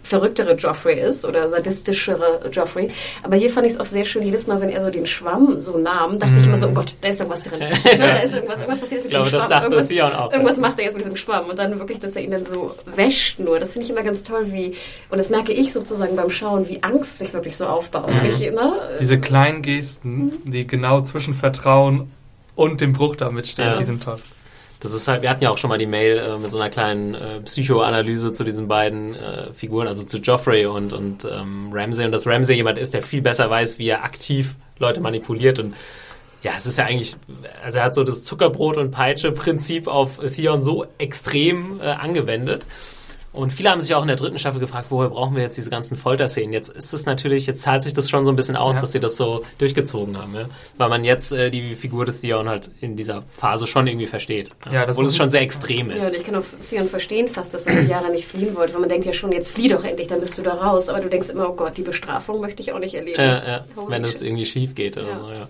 verrücktere 0.04 0.54
Joffrey 0.56 1.00
ist 1.00 1.24
oder 1.26 1.48
sadistischere 1.50 2.42
Joffrey. 2.52 2.92
Aber 3.24 3.36
hier 3.38 3.50
fand 3.50 3.66
ich 3.66 3.74
es 3.74 3.80
auch 3.80 3.86
sehr 3.86 4.04
schön, 4.06 4.22
jedes 4.24 4.48
Mal, 4.48 4.60
wenn 4.62 4.70
er 4.70 4.82
so 4.82 4.90
den 4.90 5.06
Schwamm 5.06 5.60
so 5.62 5.78
nahm, 5.78 6.20
dachte 6.20 6.38
ich 6.40 6.46
immer 6.46 6.58
so, 6.58 6.68
oh 6.68 6.72
Gott, 6.74 6.94
da 7.02 7.08
ist 7.08 7.20
irgendwas 7.22 7.42
drin. 7.44 7.60
ne, 7.60 7.72
da 7.84 8.18
ist 8.20 8.34
irgendwas, 8.36 8.60
irgendwas 8.60 8.80
passiert 8.80 9.00
Ich 9.00 9.06
mit 9.06 9.12
glaube, 9.12 9.30
dem 9.30 9.32
das 9.34 9.42
Schwamm. 9.44 9.50
dachte 9.50 9.64
irgendwas, 9.66 9.88
Theon 9.88 10.12
auch. 10.14 10.32
Irgendwas 10.32 10.58
macht 10.58 10.78
er 10.80 10.86
jetzt 10.86 10.94
mit 10.94 11.02
diesem 11.06 11.16
Schwamm 11.18 11.50
und 11.50 11.58
dann 11.58 11.80
wirklich, 11.80 12.00
dass 12.00 12.16
er 12.16 12.22
ihn 12.24 12.32
dann 12.32 12.46
so 12.46 12.76
wäscht 12.86 13.40
nur. 13.40 13.60
Das 13.60 13.72
finde 13.74 13.86
ich 13.86 13.92
immer 13.92 14.04
ganz 14.04 14.24
toll, 14.24 14.52
wie, 14.52 14.76
und 15.10 15.18
das 15.18 15.30
merke 15.30 15.54
ich 15.54 15.72
sozusagen 15.74 16.16
beim 16.16 16.30
Schauen, 16.30 16.68
wie 16.68 16.84
Angst 16.84 17.18
sich 17.18 17.34
wirklich 17.34 17.56
so 17.56 17.66
aufbaut. 17.66 18.08
Und 18.08 18.26
ich, 18.26 18.40
ne, 18.52 18.74
Diese 19.00 19.20
kleinen 19.20 19.62
Gesten, 19.62 20.34
die 20.44 20.68
genau 20.68 21.02
zwischen 21.02 21.34
Vertrauen 21.34 22.12
und 22.56 22.82
dem 22.82 22.94
Bruch 22.94 23.16
damit 23.16 23.48
stehen, 23.48 23.66
Ja. 23.68 23.76
die 23.76 23.84
sind 23.86 24.04
toll. 24.04 24.20
Das 24.84 24.92
ist 24.92 25.08
halt, 25.08 25.22
wir 25.22 25.30
hatten 25.30 25.42
ja 25.42 25.50
auch 25.50 25.58
schon 25.58 25.70
mal 25.70 25.78
die 25.78 25.88
Mail 25.88 26.18
äh, 26.18 26.38
mit 26.38 26.52
so 26.52 26.60
einer 26.60 26.70
kleinen 26.70 27.16
äh, 27.16 27.40
Psychoanalyse 27.40 28.34
zu 28.34 28.44
diesen 28.44 28.68
beiden 28.68 29.16
äh, 29.16 29.54
Figuren, 29.54 29.88
also 29.88 30.06
zu 30.06 30.18
Joffrey 30.18 30.66
und, 30.66 30.92
und 30.92 31.24
ähm, 31.24 31.70
Ramsay. 31.72 32.06
Und 32.06 32.12
dass 32.12 32.28
Ramsay 32.28 32.58
jemand 32.58 32.78
ist, 32.78 32.94
der 32.94 33.02
viel 33.02 33.22
besser 33.22 33.50
weiß, 33.50 33.80
wie 33.80 33.88
er 33.88 34.04
aktiv 34.04 34.56
Leute 34.80 35.00
manipuliert. 35.00 35.58
Und 35.58 35.74
ja, 36.42 36.52
es 36.58 36.66
ist 36.66 36.78
ja 36.78 36.84
eigentlich, 36.84 37.16
also 37.64 37.78
er 37.78 37.86
hat 37.86 37.96
so 37.96 38.04
das 38.04 38.24
Zuckerbrot- 38.24 38.78
und 38.78 38.92
Peitsche-Prinzip 38.92 39.88
auf 39.88 40.20
Theon 40.20 40.62
so 40.62 40.86
extrem 40.98 41.80
äh, 41.80 41.86
angewendet. 41.86 42.68
Und 43.34 43.52
viele 43.52 43.72
haben 43.72 43.82
sich 43.82 43.94
auch 43.96 44.04
in 44.04 44.08
der 44.08 44.16
dritten 44.16 44.38
Staffel 44.38 44.60
gefragt, 44.60 44.86
woher 44.90 45.10
brauchen 45.10 45.36
wir 45.36 45.42
jetzt 45.42 45.58
diese 45.58 45.72
ganzen 45.72 45.98
Folterszenen? 45.98 46.54
Jetzt 46.54 46.70
ist 46.70 46.94
es 46.94 47.06
natürlich, 47.08 47.48
jetzt 47.48 47.64
zahlt 47.64 47.82
sich 47.82 47.92
das 47.94 48.08
schon 48.10 48.26
so 48.26 48.32
ein 48.32 48.36
bisschen 48.36 48.56
aus, 48.56 48.76
Ja. 48.76 48.82
dass 48.82 48.92
sie 48.92 49.00
das 49.00 49.18
so 49.18 49.44
durchgezogen 49.58 50.16
haben, 50.18 50.36
ja? 50.36 50.46
weil 50.78 50.88
man 50.90 51.04
jetzt 51.04 51.34
äh, 51.34 51.50
die 51.50 51.76
Figur 51.76 52.06
des 52.06 52.22
Theon 52.22 52.48
halt 52.48 52.70
in 52.80 52.96
dieser 52.96 53.24
Phase 53.24 53.66
schon 53.66 53.88
irgendwie 53.88 54.06
versteht. 54.06 54.52
Ja, 54.72 54.86
das 54.86 54.98
Obwohl 54.98 55.08
es 55.10 55.18
schon 55.18 55.32
sehr 55.32 55.42
extrem 55.42 55.90
Ja, 55.90 55.98
ist. 55.98 56.12
und 56.12 56.18
ich 56.18 56.24
kann 56.24 56.36
auch 56.36 56.44
Theon 56.70 56.88
verstehen 56.88 57.28
fast, 57.28 57.56
dass 57.56 57.66
er 57.66 57.74
mit 57.74 57.90
Yara 57.90 58.10
nicht 58.10 58.26
fliehen 58.28 58.56
wollte, 58.56 58.74
weil 58.76 58.82
man 58.82 58.90
denkt 58.90 59.06
ja 59.08 59.14
schon, 59.14 59.32
jetzt 59.32 59.50
flieh 59.50 59.68
doch 59.68 59.84
endlich, 59.84 60.08
dann 60.08 60.20
bist 60.20 60.38
du 60.38 60.44
da 60.44 60.54
raus. 60.54 60.90
Aber 60.90 61.00
du 61.02 61.10
denkst 61.10 61.30
immer, 61.30 61.50
oh 61.50 61.54
Gott, 61.56 61.76
die 61.76 61.82
Bestrafung 61.82 62.40
möchte 62.40 62.62
ich 62.62 62.72
auch 62.72 62.80
nicht 62.80 62.94
erleben. 62.94 63.20
Äh, 63.20 63.48
ja, 63.52 63.66
Holy 63.76 63.92
wenn 63.92 64.04
es 64.06 64.22
irgendwie 64.22 64.46
schief 64.46 64.76
geht 64.76 64.96
oder 64.98 65.08
Ja. 65.08 65.16
so, 65.16 65.32
ja. 65.32 65.48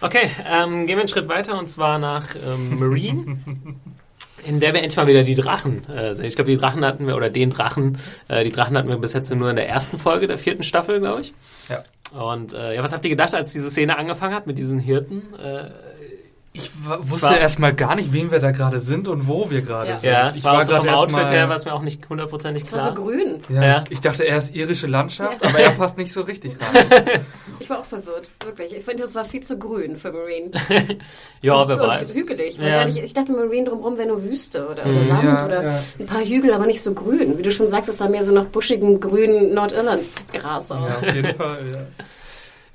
Okay, 0.00 0.30
ähm, 0.50 0.86
gehen 0.86 0.96
wir 0.96 1.00
einen 1.00 1.08
Schritt 1.08 1.28
weiter 1.28 1.58
und 1.58 1.68
zwar 1.68 1.98
nach 1.98 2.34
ähm, 2.36 2.78
Marine. 2.78 3.38
In 4.44 4.60
der 4.60 4.74
wir 4.74 4.82
endlich 4.82 4.96
mal 4.96 5.06
wieder 5.06 5.22
die 5.22 5.34
Drachen 5.34 5.88
äh, 5.88 6.14
sehen. 6.14 6.26
Ich 6.26 6.36
glaube, 6.36 6.50
die 6.50 6.56
Drachen 6.56 6.84
hatten 6.84 7.06
wir, 7.06 7.16
oder 7.16 7.30
den 7.30 7.50
Drachen, 7.50 7.98
äh, 8.28 8.44
die 8.44 8.52
Drachen 8.52 8.76
hatten 8.76 8.88
wir 8.88 8.98
bis 8.98 9.12
jetzt 9.12 9.34
nur 9.34 9.50
in 9.50 9.56
der 9.56 9.68
ersten 9.68 9.98
Folge 9.98 10.26
der 10.26 10.38
vierten 10.38 10.62
Staffel, 10.62 11.00
glaube 11.00 11.22
ich. 11.22 11.34
Ja. 11.68 11.84
Und 12.12 12.52
äh, 12.52 12.74
ja, 12.74 12.82
was 12.82 12.92
habt 12.92 13.04
ihr 13.04 13.10
gedacht, 13.10 13.34
als 13.34 13.52
diese 13.52 13.70
Szene 13.70 13.98
angefangen 13.98 14.34
hat 14.34 14.46
mit 14.46 14.58
diesen 14.58 14.78
Hirten? 14.78 15.34
Äh, 15.34 15.70
Ich 16.56 16.70
wusste 17.10 17.28
war- 17.28 17.38
erstmal 17.38 17.74
gar 17.74 17.94
nicht, 17.96 18.12
wen 18.12 18.30
wir 18.30 18.38
da 18.38 18.50
gerade 18.50 18.78
sind 18.78 19.08
und 19.08 19.28
wo 19.28 19.50
wir 19.50 19.62
gerade 19.62 19.90
Ja. 19.90 19.94
sind. 19.96 20.10
ja, 20.12 20.32
ich 20.34 20.42
war, 20.44 20.58
auch 20.58 20.62
so 20.62 20.72
grad 20.72 20.80
vom 20.80 20.88
erst 20.88 20.98
Outfit 21.02 21.16
mal- 21.16 21.28
her, 21.30 21.48
was 21.48 21.64
mir 21.64 21.72
auch 21.74 21.82
nicht 21.82 22.08
hundertprozentig 22.08 22.62
Es 22.64 22.72
war 22.72 22.80
so 22.80 22.92
klar. 22.92 22.94
grün. 23.06 23.42
Ja, 23.48 23.62
Ja. 23.64 23.84
Ich 23.90 24.00
dachte, 24.00 24.24
er 24.26 24.38
ist 24.38 24.54
irische 24.54 24.86
Landschaft, 24.86 25.44
aber 25.44 25.58
er 25.58 25.70
passt 25.78 25.98
nicht 25.98 26.12
so 26.12 26.22
richtig 26.22 26.56
rein. 26.60 26.86
Ich 27.58 27.70
war 27.70 27.80
auch 27.80 27.84
verwirrt, 27.84 28.30
wirklich. 28.44 28.72
Ich 28.76 28.84
finde, 28.84 29.02
das 29.02 29.14
war 29.14 29.24
viel 29.24 29.40
zu 29.42 29.58
grün 29.58 29.96
für 29.96 30.12
Marine. 30.12 30.50
ja, 31.42 31.66
wer 31.66 31.80
Und 31.82 31.88
weiß. 31.88 32.14
Hügelig. 32.14 32.58
Ja. 32.58 32.84
nicht, 32.84 32.98
ich 32.98 33.12
dachte, 33.14 33.32
Marine 33.32 33.68
drumherum 33.70 33.96
wäre 33.98 34.08
nur 34.08 34.22
Wüste 34.22 34.68
oder, 34.68 34.84
Mhm. 34.86 34.92
oder 34.96 35.02
Sand 35.02 35.24
Ja, 35.24 35.44
oder 35.46 35.62
ja. 35.64 35.82
ein 35.98 36.06
paar 36.06 36.20
Hügel, 36.24 36.52
aber 36.52 36.66
nicht 36.66 36.82
so 36.82 36.92
grün. 36.94 37.36
Wie 37.38 37.42
du 37.42 37.50
schon 37.50 37.68
sagst, 37.68 37.88
es 37.88 37.98
sah 37.98 38.08
mehr 38.08 38.22
so 38.22 38.30
nach 38.32 38.44
buschigem, 38.44 39.00
grünen 39.00 39.52
Nordirland-Gras 39.54 40.70
aus. 40.72 40.78
Ja, 41.02 41.08
auf 41.08 41.14
jeden 41.14 41.34
Fall. 41.34 41.58
Ja. 41.72 42.04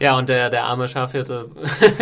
Ja, 0.01 0.17
und 0.17 0.29
der, 0.29 0.49
der 0.49 0.63
arme 0.63 0.87
Schafhirte 0.87 1.51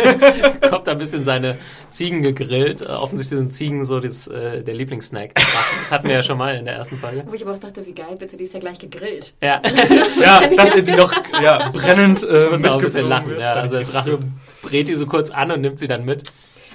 kommt 0.70 0.86
da 0.86 0.92
ein 0.92 0.98
bisschen 0.98 1.22
seine 1.22 1.58
Ziegen 1.90 2.22
gegrillt. 2.22 2.86
Äh, 2.86 2.92
offensichtlich 2.92 3.38
sind 3.38 3.52
Ziegen 3.52 3.84
so 3.84 4.00
das, 4.00 4.26
äh, 4.26 4.62
der 4.62 4.72
Lieblingssnack. 4.72 5.34
Das 5.34 5.92
hatten 5.92 6.08
wir 6.08 6.14
ja 6.14 6.22
schon 6.22 6.38
mal 6.38 6.56
in 6.56 6.64
der 6.64 6.76
ersten 6.76 6.96
Folge. 6.96 7.24
Wo 7.26 7.34
ich 7.34 7.42
aber 7.42 7.52
auch 7.52 7.58
dachte, 7.58 7.84
wie 7.84 7.92
geil, 7.92 8.14
bitte, 8.18 8.38
die 8.38 8.44
ist 8.44 8.54
ja 8.54 8.60
gleich 8.60 8.78
gegrillt. 8.78 9.34
Ja, 9.42 9.60
ja, 10.20 10.48
dass 10.56 10.70
er 10.70 10.80
die 10.80 10.92
noch 10.92 11.12
ja, 11.42 11.68
brennend 11.68 12.22
äh, 12.22 12.48
muss 12.48 12.64
auch 12.64 12.76
ein 12.76 12.80
bisschen 12.80 13.06
lachen. 13.06 13.28
wird, 13.28 13.40
Ja, 13.40 13.52
also 13.52 13.76
der 13.76 13.86
Drache 13.86 14.18
brät 14.62 14.88
die 14.88 14.94
so 14.94 15.04
kurz 15.04 15.28
an 15.28 15.52
und 15.52 15.60
nimmt 15.60 15.78
sie 15.78 15.86
dann 15.86 16.06
mit. 16.06 16.22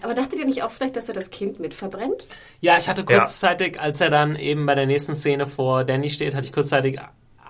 Aber 0.03 0.13
dachtet 0.13 0.37
ihr 0.37 0.45
nicht 0.45 0.61
auch 0.61 0.69
vielleicht, 0.69 0.95
dass 0.95 1.07
er 1.07 1.15
das 1.15 1.31
Kind 1.31 1.59
mit 1.59 1.73
verbrennt? 1.73 2.27
Ja, 2.61 2.77
ich 2.77 2.87
hatte 2.87 3.03
kurzzeitig, 3.03 3.79
als 3.79 3.99
er 3.99 4.11
dann 4.11 4.35
eben 4.35 4.67
bei 4.67 4.75
der 4.75 4.85
nächsten 4.85 5.15
Szene 5.15 5.47
vor 5.47 5.85
Danny 5.85 6.11
steht, 6.11 6.35
hatte 6.35 6.45
ich 6.45 6.53
kurzzeitig 6.53 6.99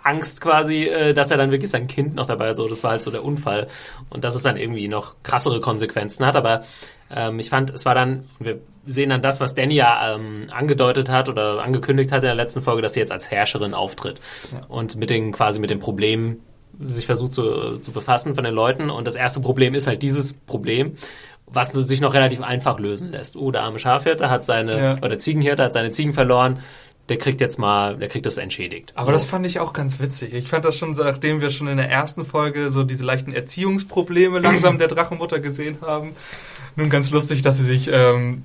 Angst 0.06 0.42
quasi, 0.42 0.86
äh, 0.86 1.14
dass 1.14 1.32
er 1.32 1.38
dann 1.38 1.52
wirklich 1.52 1.72
sein 1.72 1.88
Kind 1.88 2.16
noch 2.16 2.26
dabei 2.26 2.50
hat. 2.50 2.56
So, 2.56 2.68
das 2.68 2.84
war 2.84 2.92
halt 2.92 3.04
so 3.04 3.12
der 3.12 3.24
Unfall. 3.24 3.68
Und 4.10 4.24
dass 4.24 4.36
es 4.36 4.44
dann 4.44 4.56
irgendwie 4.56 4.88
noch 4.88 5.16
krassere 5.24 5.60
Konsequenzen 5.60 6.26
hat. 6.26 6.36
Aber 6.36 6.64
Ähm, 7.14 7.38
ich 7.38 7.50
fand, 7.50 7.70
es 7.70 7.86
war 7.86 7.94
dann, 7.94 8.24
wir 8.40 8.60
sehen 8.88 9.10
dann 9.12 9.22
das, 9.22 9.40
was 9.40 9.54
Danny 9.54 9.76
ja 9.76 10.16
ähm, 10.16 10.48
angedeutet 10.52 11.10
hat 11.10 11.30
oder 11.30 11.62
angekündigt 11.62 12.12
hat 12.12 12.24
in 12.24 12.28
der 12.28 12.36
letzten 12.36 12.64
Folge, 12.64 12.82
dass 12.82 12.94
sie 12.94 13.00
jetzt 13.00 13.12
als 13.12 13.30
Herrscherin 13.30 13.76
auftritt 13.76 14.22
ja. 14.52 14.62
und 14.68 14.96
mit 14.96 15.12
den 15.12 15.32
quasi 15.32 15.60
mit 15.60 15.70
den 15.70 15.78
Problemen 15.78 16.42
sich 16.80 17.06
versucht 17.06 17.34
zu, 17.34 17.78
zu 17.78 17.92
befassen 17.92 18.34
von 18.34 18.44
den 18.44 18.56
Leuten. 18.56 18.90
Und 18.90 19.06
das 19.06 19.16
erste 19.16 19.40
Problem 19.40 19.76
ist 19.76 19.88
halt 19.88 20.02
dieses 20.02 20.34
Problem 20.34 20.98
was 21.48 21.72
sich 21.72 22.02
noch 22.02 22.14
relativ 22.14 22.42
einfach 22.42 22.80
lösen 22.80 23.12
lässt. 23.12 23.36
Oh, 23.36 23.52
der 23.52 23.62
arme 23.62 23.80
Schafhirte 23.80 24.30
hat 24.30 24.44
seine, 24.44 24.78
ja. 24.78 24.98
oder 25.02 25.20
Ziegenhirte 25.20 25.64
hat 25.64 25.74
seine 25.74 25.92
Ziegen 25.92 26.14
verloren. 26.14 26.60
Der 27.10 27.18
kriegt 27.18 27.40
jetzt 27.40 27.60
mal, 27.60 27.98
der 27.98 28.08
kriegt 28.10 28.26
das 28.26 28.38
entschädigt. 28.38 28.92
Aber 28.96 29.06
so. 29.06 29.12
das 29.12 29.26
fand 29.26 29.46
ich 29.46 29.60
auch 29.60 29.74
ganz 29.74 30.00
witzig. 30.00 30.34
Ich 30.34 30.48
fand 30.48 30.66
das 30.66 30.78
schon, 30.78 30.92
nachdem 30.92 31.40
wir 31.40 31.52
schon 31.52 31.68
in 31.68 31.78
der 31.78 31.90
ersten 31.90 32.26
Folge 32.26 32.72
so 32.72 32.84
diese 32.84 33.06
leichten 33.06 33.32
Erziehungsprobleme 33.32 34.40
langsam 34.40 34.78
der 34.80 34.88
Drachenmutter 34.88 35.40
gesehen 35.40 35.78
haben. 35.82 36.14
Nun 36.76 36.90
ganz 36.90 37.12
lustig, 37.12 37.42
dass 37.42 37.58
sie 37.58 37.66
sich 37.66 37.90
ähm, 37.92 38.44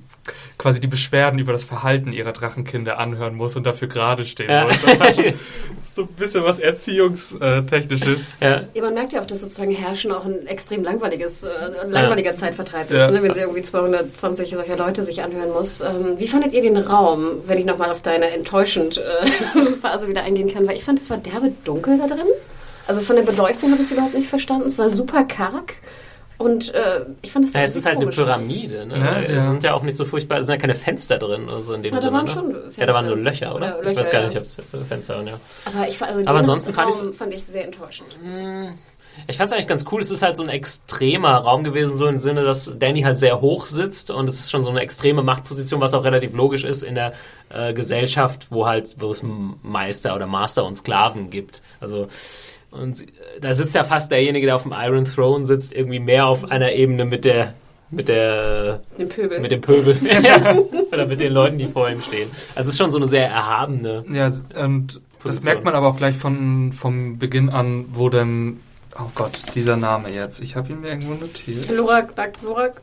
quasi 0.57 0.79
die 0.79 0.87
Beschwerden 0.87 1.39
über 1.39 1.51
das 1.51 1.63
Verhalten 1.63 2.13
ihrer 2.13 2.33
Drachenkinder 2.33 2.99
anhören 2.99 3.35
muss 3.35 3.55
und 3.55 3.65
dafür 3.65 3.87
gerade 3.87 4.25
stehen 4.25 4.49
ja. 4.49 4.65
muss. 4.65 4.81
Das 4.81 4.99
hat 4.99 5.15
schon 5.15 5.33
so 5.95 6.01
ein 6.03 6.07
bisschen 6.09 6.43
was 6.43 6.59
Erziehungstechnisches. 6.59 8.37
Ja. 8.39 8.63
ja, 8.73 8.81
man 8.83 8.93
merkt 8.93 9.13
ja 9.13 9.21
auch, 9.21 9.25
dass 9.25 9.41
sozusagen 9.41 9.71
Herrschen 9.71 10.11
auch 10.11 10.25
ein 10.25 10.45
extrem 10.45 10.83
langweiliges, 10.83 11.43
äh, 11.43 11.49
langweiliger 11.87 12.31
ja. 12.31 12.35
Zeitvertreib 12.35 12.91
ist, 12.91 12.97
ja. 12.97 13.09
ne, 13.09 13.23
wenn 13.23 13.33
sie 13.33 13.41
irgendwie 13.41 13.63
220 13.63 14.51
solcher 14.51 14.77
Leute 14.77 15.03
sich 15.03 15.23
anhören 15.23 15.51
muss. 15.51 15.81
Ähm, 15.81 16.15
wie 16.17 16.27
fandet 16.27 16.53
ihr 16.53 16.61
den 16.61 16.77
Raum, 16.77 17.41
wenn 17.47 17.57
ich 17.57 17.65
nochmal 17.65 17.89
auf 17.89 18.01
deine 18.01 18.29
enttäuschend 18.29 18.97
äh, 18.97 19.65
Phase 19.81 20.07
wieder 20.07 20.23
eingehen 20.23 20.53
kann? 20.53 20.67
Weil 20.67 20.75
ich 20.75 20.83
fand, 20.83 20.99
es 20.99 21.09
war 21.09 21.17
derbe 21.17 21.51
dunkel 21.63 21.97
da 21.97 22.07
drin. 22.07 22.27
Also 22.87 23.01
von 23.01 23.15
der 23.15 23.23
Beleuchtung 23.23 23.71
habe 23.71 23.81
ich 23.81 23.87
es 23.87 23.91
überhaupt 23.91 24.13
nicht 24.13 24.29
verstanden. 24.29 24.67
Es 24.67 24.77
war 24.77 24.89
super 24.89 25.23
karg. 25.23 25.75
Und 26.41 26.73
äh, 26.73 27.05
ich 27.21 27.31
fand 27.31 27.45
das 27.45 27.53
ja, 27.53 27.61
Es 27.61 27.75
ist 27.75 27.85
halt 27.85 27.97
eine 27.97 28.07
Pyramide. 28.07 28.85
Ne? 28.87 28.97
Ja, 28.97 29.21
es 29.21 29.45
sind 29.45 29.63
ja 29.63 29.73
auch 29.73 29.83
nicht 29.83 29.95
so 29.95 30.05
furchtbar, 30.05 30.39
es 30.39 30.47
sind 30.47 30.55
ja 30.55 30.59
keine 30.59 30.75
Fenster 30.75 31.19
drin 31.19 31.43
oder 31.43 31.61
so 31.61 31.73
in 31.73 31.83
dem 31.83 31.93
ja, 31.93 31.99
Sinne. 31.99 32.11
Da 32.11 32.17
waren 32.17 32.25
ne? 32.25 32.31
schon 32.31 32.51
Fenster. 32.51 32.81
Ja, 32.81 32.87
da 32.87 32.93
waren 32.93 33.05
nur 33.05 33.17
Löcher, 33.17 33.55
oder? 33.55 33.77
oder 33.77 33.83
Löcher, 33.83 33.91
ich 33.91 33.97
weiß 33.97 34.09
gar 34.09 34.25
nicht, 34.25 34.37
ob 34.37 34.43
es 34.43 34.61
Fenster 34.89 35.15
waren, 35.17 35.27
ja. 35.27 35.39
Aber, 35.65 35.87
ich, 35.87 36.01
also 36.01 36.25
Aber 36.25 36.39
ansonsten 36.39 36.73
fand, 36.73 37.15
fand 37.15 37.33
ich 37.33 37.43
sehr 37.47 37.65
enttäuschend. 37.65 38.09
Hm. 38.21 38.73
Ich 39.27 39.37
fand 39.37 39.49
es 39.49 39.53
eigentlich 39.53 39.67
ganz 39.67 39.85
cool. 39.91 40.01
Es 40.01 40.09
ist 40.09 40.21
halt 40.21 40.37
so 40.37 40.43
ein 40.43 40.49
extremer 40.49 41.35
Raum 41.35 41.63
gewesen, 41.63 41.95
so 41.97 42.07
im 42.07 42.17
Sinne, 42.17 42.43
dass 42.43 42.71
Danny 42.79 43.01
halt 43.01 43.17
sehr 43.17 43.41
hoch 43.41 43.65
sitzt 43.65 44.09
und 44.09 44.27
es 44.29 44.39
ist 44.39 44.51
schon 44.51 44.63
so 44.63 44.69
eine 44.69 44.79
extreme 44.79 45.21
Machtposition, 45.21 45.81
was 45.81 45.93
auch 45.93 46.05
relativ 46.05 46.33
logisch 46.33 46.63
ist 46.63 46.83
in 46.83 46.95
der 46.95 47.13
äh, 47.49 47.73
Gesellschaft, 47.73 48.47
wo 48.49 48.65
halt, 48.67 48.95
wo 48.99 49.11
es 49.11 49.21
Meister 49.61 50.15
oder 50.15 50.27
Master 50.27 50.65
und 50.65 50.75
Sklaven 50.75 51.29
gibt. 51.29 51.61
Also 51.79 52.07
und 52.71 53.05
da 53.39 53.53
sitzt 53.53 53.75
ja 53.75 53.83
fast 53.83 54.11
derjenige, 54.11 54.45
der 54.45 54.55
auf 54.55 54.63
dem 54.63 54.73
Iron 54.75 55.05
Throne 55.05 55.45
sitzt, 55.45 55.73
irgendwie 55.73 55.99
mehr 55.99 56.25
auf 56.25 56.49
einer 56.49 56.71
Ebene 56.71 57.05
mit 57.05 57.25
der 57.25 57.53
mit 57.89 58.07
der 58.07 58.81
dem 58.97 59.09
Pöbel. 59.09 59.41
mit 59.41 59.51
dem 59.51 59.61
Pöbel 59.61 59.97
oder 60.91 61.05
mit 61.05 61.19
den 61.19 61.33
Leuten, 61.33 61.57
die 61.57 61.67
vor 61.67 61.89
ihm 61.89 62.01
stehen. 62.01 62.29
Also 62.55 62.69
es 62.69 62.75
ist 62.75 62.77
schon 62.77 62.89
so 62.89 62.97
eine 62.97 63.07
sehr 63.07 63.27
erhabene. 63.27 64.05
Ja, 64.09 64.27
und 64.27 64.41
Position. 64.55 65.01
das 65.23 65.43
merkt 65.43 65.65
man 65.65 65.73
aber 65.73 65.89
auch 65.89 65.97
gleich 65.97 66.15
von 66.15 66.71
vom 66.71 67.17
Beginn 67.17 67.49
an, 67.49 67.85
wo 67.91 68.09
dann 68.09 68.61
Oh 68.99 69.09
Gott, 69.15 69.55
dieser 69.55 69.77
Name 69.77 70.09
jetzt. 70.09 70.41
Ich 70.41 70.57
habe 70.57 70.73
ihn 70.73 70.81
mir 70.81 70.89
irgendwo 70.89 71.13
notiert. 71.13 71.69
Lorak, 71.69 72.13
Lorak. 72.43 72.81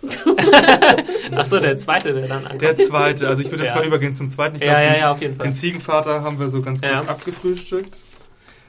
Achso, 1.36 1.58
der 1.58 1.76
zweite, 1.76 2.14
der 2.14 2.28
dann 2.28 2.44
ankommt. 2.44 2.62
Der 2.62 2.76
zweite. 2.78 3.28
Also 3.28 3.42
ich 3.42 3.50
würde 3.50 3.64
jetzt 3.64 3.74
ja. 3.74 3.76
mal 3.76 3.86
übergehen 3.86 4.14
zum 4.14 4.30
zweiten. 4.30 4.56
Ich 4.56 4.62
ja, 4.62 4.68
glaub, 4.68 4.84
ja, 4.84 4.90
den, 4.90 5.00
ja, 5.00 5.10
auf 5.10 5.20
jeden 5.20 5.36
Fall. 5.36 5.48
Den 5.48 5.54
Ziegenvater 5.54 6.22
haben 6.22 6.38
wir 6.38 6.48
so 6.48 6.62
ganz 6.62 6.80
gut 6.80 6.88
ja. 6.88 7.04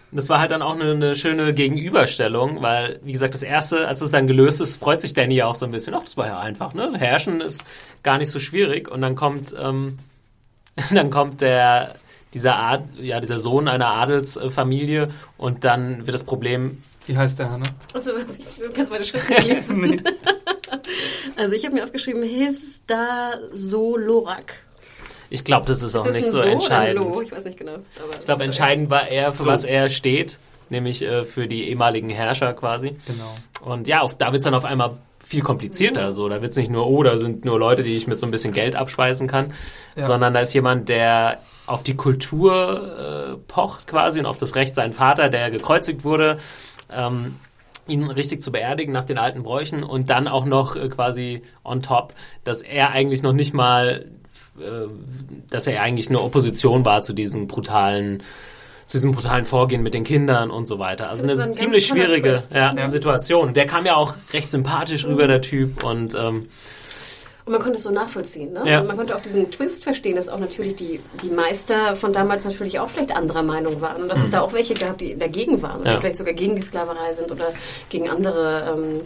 Abgefrühstückt. 0.10 0.17
Das 0.17 0.30
war 0.30 0.39
halt 0.39 0.52
dann 0.52 0.62
auch 0.62 0.76
eine, 0.76 0.91
eine, 0.91 1.15
schöne 1.15 1.54
Gegenüberstellung, 1.54 2.62
weil, 2.62 3.00
wie 3.04 3.12
gesagt, 3.12 3.34
das 3.34 3.43
erste, 3.43 3.88
als 3.88 4.02
es 4.02 4.12
dann 4.12 4.28
gelöst 4.28 4.62
ist, 4.62 4.78
freut 4.78 5.02
sich 5.02 5.13
Danny 5.13 5.36
ja 5.36 5.45
auch 5.48 5.56
so 5.56 5.65
ein 5.65 5.72
bisschen. 5.72 5.93
Ach, 5.93 6.04
das 6.04 6.17
war 6.17 6.28
ja 6.28 6.39
einfach, 6.39 6.74
ne? 6.74 6.93
Herrschen 6.98 7.41
ist 7.41 7.63
gar 8.04 8.17
nicht 8.17 8.30
so 8.30 8.39
schwierig. 8.39 8.89
Und 8.89 9.02
dann 9.02 9.15
kommt, 9.15 9.56
ähm, 9.60 10.00
dann 10.91 11.10
kommt 11.10 11.41
der, 11.41 11.95
dieser 12.34 12.58
Ad, 12.58 12.84
ja, 13.00 13.19
dieser 13.19 13.39
Sohn 13.39 13.67
einer 13.67 13.88
Adelsfamilie 13.88 15.10
und 15.38 15.63
dann 15.63 16.06
wird 16.06 16.13
das 16.13 16.24
Problem. 16.24 16.84
Wie 17.06 17.17
heißt 17.17 17.39
der, 17.39 17.50
Hanna? 17.50 17.65
Achso, 17.93 18.12
ich 18.17 18.74
kannst 18.76 18.91
meine 18.91 19.04
Schrift 19.04 19.30
lesen. 19.43 19.80
nee. 19.82 20.02
Also 21.36 21.56
ich 21.56 21.65
habe 21.65 21.74
mir 21.74 21.84
aufgeschrieben, 21.84 22.22
Hista 22.22 23.39
Solorak. 23.52 24.63
Ich 25.29 25.43
glaube, 25.43 25.65
das 25.67 25.83
ist 25.83 25.95
auch 25.95 26.05
ist 26.05 26.15
nicht 26.15 26.29
so, 26.29 26.41
so 26.41 26.47
entscheidend. 26.47 27.15
Ich 27.23 27.31
weiß 27.31 27.45
nicht 27.45 27.57
genau. 27.57 27.77
ich 28.19 28.25
glaube, 28.25 28.43
entscheidend 28.43 28.89
war 28.89 29.07
er, 29.07 29.31
für 29.31 29.43
so. 29.43 29.49
was 29.49 29.65
er 29.65 29.89
steht, 29.89 30.39
nämlich 30.69 31.01
äh, 31.01 31.23
für 31.23 31.47
die 31.47 31.69
ehemaligen 31.69 32.09
Herrscher 32.09 32.53
quasi. 32.53 32.89
Genau. 33.05 33.35
Und 33.61 33.87
ja, 33.87 34.01
auf, 34.01 34.17
da 34.17 34.27
wird 34.27 34.39
es 34.39 34.43
dann 34.45 34.53
auf 34.53 34.65
einmal 34.65 34.97
viel 35.23 35.41
komplizierter. 35.41 36.07
Mhm. 36.07 36.11
So, 36.11 36.29
da 36.29 36.41
wird 36.41 36.51
es 36.51 36.57
nicht 36.57 36.71
nur, 36.71 36.87
oh, 36.87 37.03
da 37.03 37.17
sind 37.17 37.45
nur 37.45 37.59
Leute, 37.59 37.83
die 37.83 37.95
ich 37.95 38.07
mit 38.07 38.17
so 38.17 38.25
ein 38.25 38.31
bisschen 38.31 38.53
Geld 38.53 38.75
abspeisen 38.75 39.27
kann, 39.27 39.53
ja. 39.95 40.03
sondern 40.03 40.33
da 40.33 40.39
ist 40.39 40.53
jemand, 40.53 40.89
der 40.89 41.39
auf 41.67 41.83
die 41.83 41.95
Kultur 41.95 43.35
äh, 43.35 43.37
pocht 43.47 43.85
quasi 43.85 44.19
und 44.19 44.25
auf 44.25 44.37
das 44.37 44.55
Recht 44.55 44.73
seinen 44.73 44.93
Vater, 44.93 45.29
der 45.29 45.51
gekreuzigt 45.51 46.03
wurde, 46.03 46.39
ähm, 46.91 47.35
ihn 47.87 48.03
richtig 48.09 48.41
zu 48.41 48.51
beerdigen 48.51 48.91
nach 48.91 49.03
den 49.03 49.17
alten 49.17 49.43
Bräuchen 49.43 49.83
und 49.83 50.09
dann 50.09 50.27
auch 50.27 50.45
noch 50.45 50.75
äh, 50.75 50.89
quasi 50.89 51.43
on 51.63 51.81
top, 51.81 52.13
dass 52.43 52.61
er 52.61 52.91
eigentlich 52.91 53.21
noch 53.21 53.33
nicht 53.33 53.53
mal 53.53 54.05
dass 55.50 55.67
er 55.67 55.82
eigentlich 55.82 56.10
nur 56.10 56.24
Opposition 56.24 56.86
war 56.86 57.02
zu 57.02 57.13
diesen 57.13 57.48
brutalen 57.48 58.24
zu 58.89 58.98
diesem 58.98 59.12
brutalen 59.12 59.45
Vorgehen 59.45 59.84
mit 59.84 59.93
den 59.93 60.04
Kindern 60.04 60.50
und 60.50 60.65
so 60.65 60.80
weiter. 60.80 61.12
Also 61.12 61.28
eine 61.28 61.41
ein 61.41 61.54
ziemlich 61.54 61.86
schwierige 61.86 62.41
ja, 62.52 62.74
ja. 62.74 62.88
Situation. 62.88 63.54
Der 63.54 63.67
kam 63.67 63.86
ja 63.86 63.95
auch 63.95 64.15
recht 64.34 64.50
sympathisch 64.50 65.06
mhm. 65.06 65.12
rüber, 65.12 65.28
der 65.28 65.41
Typ. 65.41 65.84
Und, 65.84 66.15
ähm, 66.15 66.50
und 67.45 67.54
man 67.54 67.62
konnte 67.62 67.78
es 67.78 67.84
so 67.84 67.91
nachvollziehen. 67.91 68.52
Ne? 68.52 68.63
Ja. 68.65 68.84
Man 68.84 68.98
konnte 68.98 69.15
auch 69.15 69.22
diesen 69.22 69.52
Twist 69.52 69.84
verstehen, 69.84 70.15
dass 70.15 70.28
auch 70.28 70.39
natürlich 70.39 70.76
die, 70.76 71.00
die 71.22 71.30
Meister 71.30 71.95
von 71.95 72.13
damals 72.13 72.45
natürlich 72.45 72.80
auch 72.80 72.89
vielleicht 72.89 73.15
anderer 73.15 73.43
Meinung 73.43 73.80
waren. 73.80 74.02
Und 74.02 74.10
dass 74.10 74.19
mhm. 74.19 74.26
es 74.26 74.32
da 74.32 74.41
auch 74.41 74.54
welche 74.54 74.74
gab, 74.74 74.98
die 74.98 75.15
dagegen 75.15 75.62
waren. 75.62 75.82
Oder 75.82 76.00
vielleicht 76.00 76.17
sogar 76.17 76.34
gegen 76.34 76.56
die 76.56 76.62
Sklaverei 76.63 77.12
sind 77.12 77.32
oder 77.32 77.54
gegen 77.89 78.10
andere, 78.10 78.76
ähm, 78.76 79.02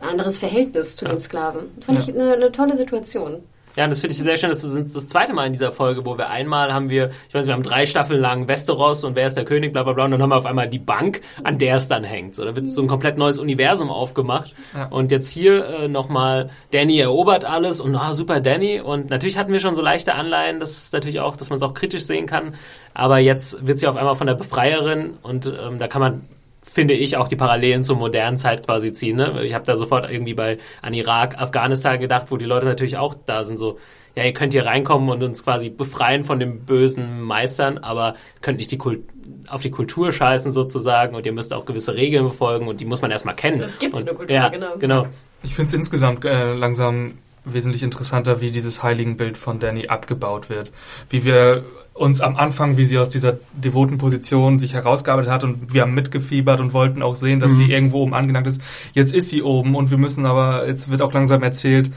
ein 0.00 0.08
anderes 0.10 0.36
Verhältnis 0.36 0.96
zu 0.96 1.06
den 1.06 1.18
Sklaven. 1.18 1.62
Fand 1.80 1.98
ich 1.98 2.14
eine, 2.14 2.34
eine 2.34 2.52
tolle 2.52 2.76
Situation. 2.76 3.42
Ja, 3.76 3.84
und 3.84 3.90
das 3.90 4.00
finde 4.00 4.12
ich 4.12 4.22
sehr 4.22 4.36
schön. 4.36 4.50
Das 4.50 4.62
ist 4.62 4.96
das 4.96 5.08
zweite 5.08 5.32
Mal 5.32 5.46
in 5.46 5.52
dieser 5.52 5.72
Folge, 5.72 6.06
wo 6.06 6.16
wir 6.16 6.30
einmal 6.30 6.72
haben 6.72 6.90
wir, 6.90 7.10
ich 7.28 7.34
weiß 7.34 7.44
nicht, 7.44 7.48
wir 7.48 7.54
haben 7.54 7.62
drei 7.62 7.86
Staffeln 7.86 8.20
lang 8.20 8.46
Westeros 8.46 9.02
und 9.04 9.16
wer 9.16 9.26
ist 9.26 9.36
der 9.36 9.44
König, 9.44 9.72
bla 9.72 9.82
bla 9.82 9.92
bla, 9.92 10.04
und 10.04 10.12
dann 10.12 10.22
haben 10.22 10.30
wir 10.30 10.36
auf 10.36 10.46
einmal 10.46 10.68
die 10.68 10.78
Bank, 10.78 11.20
an 11.42 11.58
der 11.58 11.76
es 11.76 11.88
dann 11.88 12.04
hängt. 12.04 12.34
So, 12.34 12.44
da 12.44 12.54
wird 12.54 12.70
so 12.70 12.82
ein 12.82 12.88
komplett 12.88 13.18
neues 13.18 13.38
Universum 13.38 13.90
aufgemacht. 13.90 14.54
Ja. 14.74 14.86
Und 14.86 15.10
jetzt 15.10 15.28
hier 15.28 15.66
äh, 15.66 15.88
nochmal, 15.88 16.50
Danny 16.70 16.98
erobert 16.98 17.44
alles 17.44 17.80
und 17.80 17.96
ah, 17.96 18.14
super 18.14 18.40
Danny. 18.40 18.80
Und 18.80 19.10
natürlich 19.10 19.38
hatten 19.38 19.52
wir 19.52 19.60
schon 19.60 19.74
so 19.74 19.82
leichte 19.82 20.14
Anleihen, 20.14 20.60
das 20.60 20.76
ist 20.76 20.92
natürlich 20.92 21.20
auch, 21.20 21.36
dass 21.36 21.50
man 21.50 21.56
es 21.56 21.62
auch 21.62 21.74
kritisch 21.74 22.04
sehen 22.04 22.26
kann. 22.26 22.54
Aber 22.92 23.18
jetzt 23.18 23.66
wird 23.66 23.78
sie 23.78 23.88
auf 23.88 23.96
einmal 23.96 24.14
von 24.14 24.28
der 24.28 24.34
Befreierin 24.34 25.14
und 25.22 25.46
ähm, 25.46 25.78
da 25.78 25.88
kann 25.88 26.00
man 26.00 26.22
finde 26.64 26.94
ich, 26.94 27.16
auch 27.16 27.28
die 27.28 27.36
Parallelen 27.36 27.82
zur 27.82 27.96
modernen 27.96 28.36
Zeit 28.36 28.64
quasi 28.64 28.92
ziehen. 28.92 29.16
Ne? 29.16 29.44
Ich 29.44 29.54
habe 29.54 29.64
da 29.64 29.76
sofort 29.76 30.10
irgendwie 30.10 30.34
bei 30.34 30.58
an 30.82 30.94
Irak, 30.94 31.38
Afghanistan 31.38 32.00
gedacht, 32.00 32.26
wo 32.30 32.36
die 32.36 32.46
Leute 32.46 32.66
natürlich 32.66 32.96
auch 32.96 33.14
da 33.14 33.44
sind, 33.44 33.58
so, 33.58 33.78
ja, 34.16 34.24
ihr 34.24 34.32
könnt 34.32 34.52
hier 34.52 34.64
reinkommen 34.64 35.08
und 35.08 35.22
uns 35.22 35.44
quasi 35.44 35.70
befreien 35.70 36.24
von 36.24 36.38
den 36.38 36.64
bösen 36.64 37.20
Meistern, 37.20 37.78
aber 37.78 38.14
könnt 38.42 38.58
nicht 38.58 38.70
die 38.70 38.78
Kult 38.78 39.00
auf 39.48 39.60
die 39.60 39.70
Kultur 39.70 40.12
scheißen 40.12 40.52
sozusagen 40.52 41.14
und 41.14 41.26
ihr 41.26 41.32
müsst 41.32 41.52
auch 41.52 41.64
gewisse 41.64 41.94
Regeln 41.96 42.24
befolgen 42.24 42.68
und 42.68 42.80
die 42.80 42.84
muss 42.84 43.02
man 43.02 43.10
erstmal 43.10 43.34
kennen. 43.34 43.60
Es 43.62 43.78
gibt 43.78 43.94
und, 43.94 44.02
eine 44.02 44.14
Kultur, 44.14 44.34
ja, 44.34 44.48
genau. 44.48 44.76
genau. 44.78 45.06
Ich 45.42 45.54
finde 45.54 45.68
es 45.68 45.74
insgesamt 45.74 46.24
äh, 46.24 46.54
langsam 46.54 47.18
wesentlich 47.44 47.82
interessanter, 47.82 48.40
wie 48.40 48.50
dieses 48.50 48.82
Heiligenbild 48.82 49.36
von 49.36 49.58
Danny 49.58 49.88
abgebaut 49.88 50.48
wird. 50.48 50.72
Wie 51.10 51.24
wir 51.24 51.64
uns 51.92 52.20
am 52.20 52.36
Anfang, 52.36 52.76
wie 52.76 52.84
sie 52.84 52.98
aus 52.98 53.08
dieser 53.08 53.38
devoten 53.52 53.98
Position 53.98 54.58
sich 54.58 54.74
herausgearbeitet 54.74 55.30
hat 55.30 55.44
und 55.44 55.72
wir 55.72 55.82
haben 55.82 55.94
mitgefiebert 55.94 56.60
und 56.60 56.72
wollten 56.72 57.02
auch 57.02 57.14
sehen, 57.14 57.40
dass 57.40 57.52
mhm. 57.52 57.56
sie 57.56 57.70
irgendwo 57.70 58.02
oben 58.02 58.14
angelangt 58.14 58.46
ist. 58.46 58.60
Jetzt 58.94 59.12
ist 59.12 59.30
sie 59.30 59.42
oben 59.42 59.76
und 59.76 59.90
wir 59.90 59.98
müssen 59.98 60.26
aber, 60.26 60.66
jetzt 60.66 60.90
wird 60.90 61.02
auch 61.02 61.12
langsam 61.12 61.42
erzählt, 61.42 61.90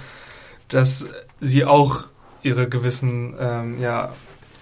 dass 0.67 1.07
sie 1.39 1.65
auch 1.65 2.03
ihre 2.43 2.69
gewissen, 2.69 3.33
ähm, 3.39 3.81
ja, 3.81 4.13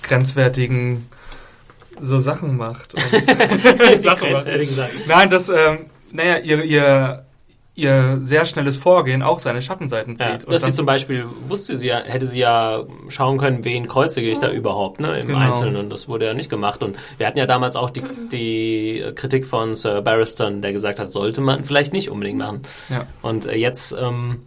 grenzwertigen 0.04 1.10
so 2.00 2.20
Sachen 2.20 2.58
macht. 2.58 2.92
Sachen 3.98 4.32
macht. 4.32 4.48
Nein, 5.08 5.30
das, 5.30 5.50
ähm, 5.50 5.88
naja, 6.12 6.38
ihr, 6.38 6.64
ihr 6.64 7.25
ihr 7.76 8.18
sehr 8.22 8.46
schnelles 8.46 8.78
Vorgehen 8.78 9.22
auch 9.22 9.40
seine 9.40 9.62
Schattenseiten 9.62 10.16
zieht. 10.16 10.44
Ja, 10.44 10.50
dass 10.50 10.64
sie 10.64 10.72
zum 10.72 10.86
Beispiel 10.86 11.26
wusste 11.48 11.76
sie 11.76 11.88
ja, 11.88 12.00
hätte 12.00 12.26
sie 12.26 12.40
ja 12.40 12.84
schauen 13.10 13.38
können, 13.38 13.66
wen 13.66 13.88
kreuzige 13.88 14.30
ich 14.30 14.40
da 14.40 14.50
überhaupt, 14.50 15.02
ne, 15.02 15.20
im 15.20 15.28
genau. 15.28 15.40
Einzelnen. 15.40 15.76
Und 15.76 15.90
das 15.90 16.08
wurde 16.08 16.26
ja 16.26 16.34
nicht 16.34 16.50
gemacht. 16.50 16.84
Und 16.84 16.98
wir 17.18 17.28
hatten 17.28 17.38
ja 17.38 17.46
damals 17.46 17.76
auch 17.76 17.90
die, 17.90 18.04
die 18.32 19.04
Kritik 19.16 19.46
von 19.46 19.74
Sir 19.74 20.02
Barristan, 20.02 20.62
der 20.62 20.72
gesagt 20.72 21.00
hat, 21.00 21.12
sollte 21.12 21.42
man 21.42 21.66
vielleicht 21.66 21.92
nicht 21.92 22.10
unbedingt 22.10 22.40
machen. 22.40 22.62
Ja. 22.90 23.06
Und 23.22 23.46
äh, 23.46 23.56
jetzt 23.56 23.94
ähm, 24.00 24.44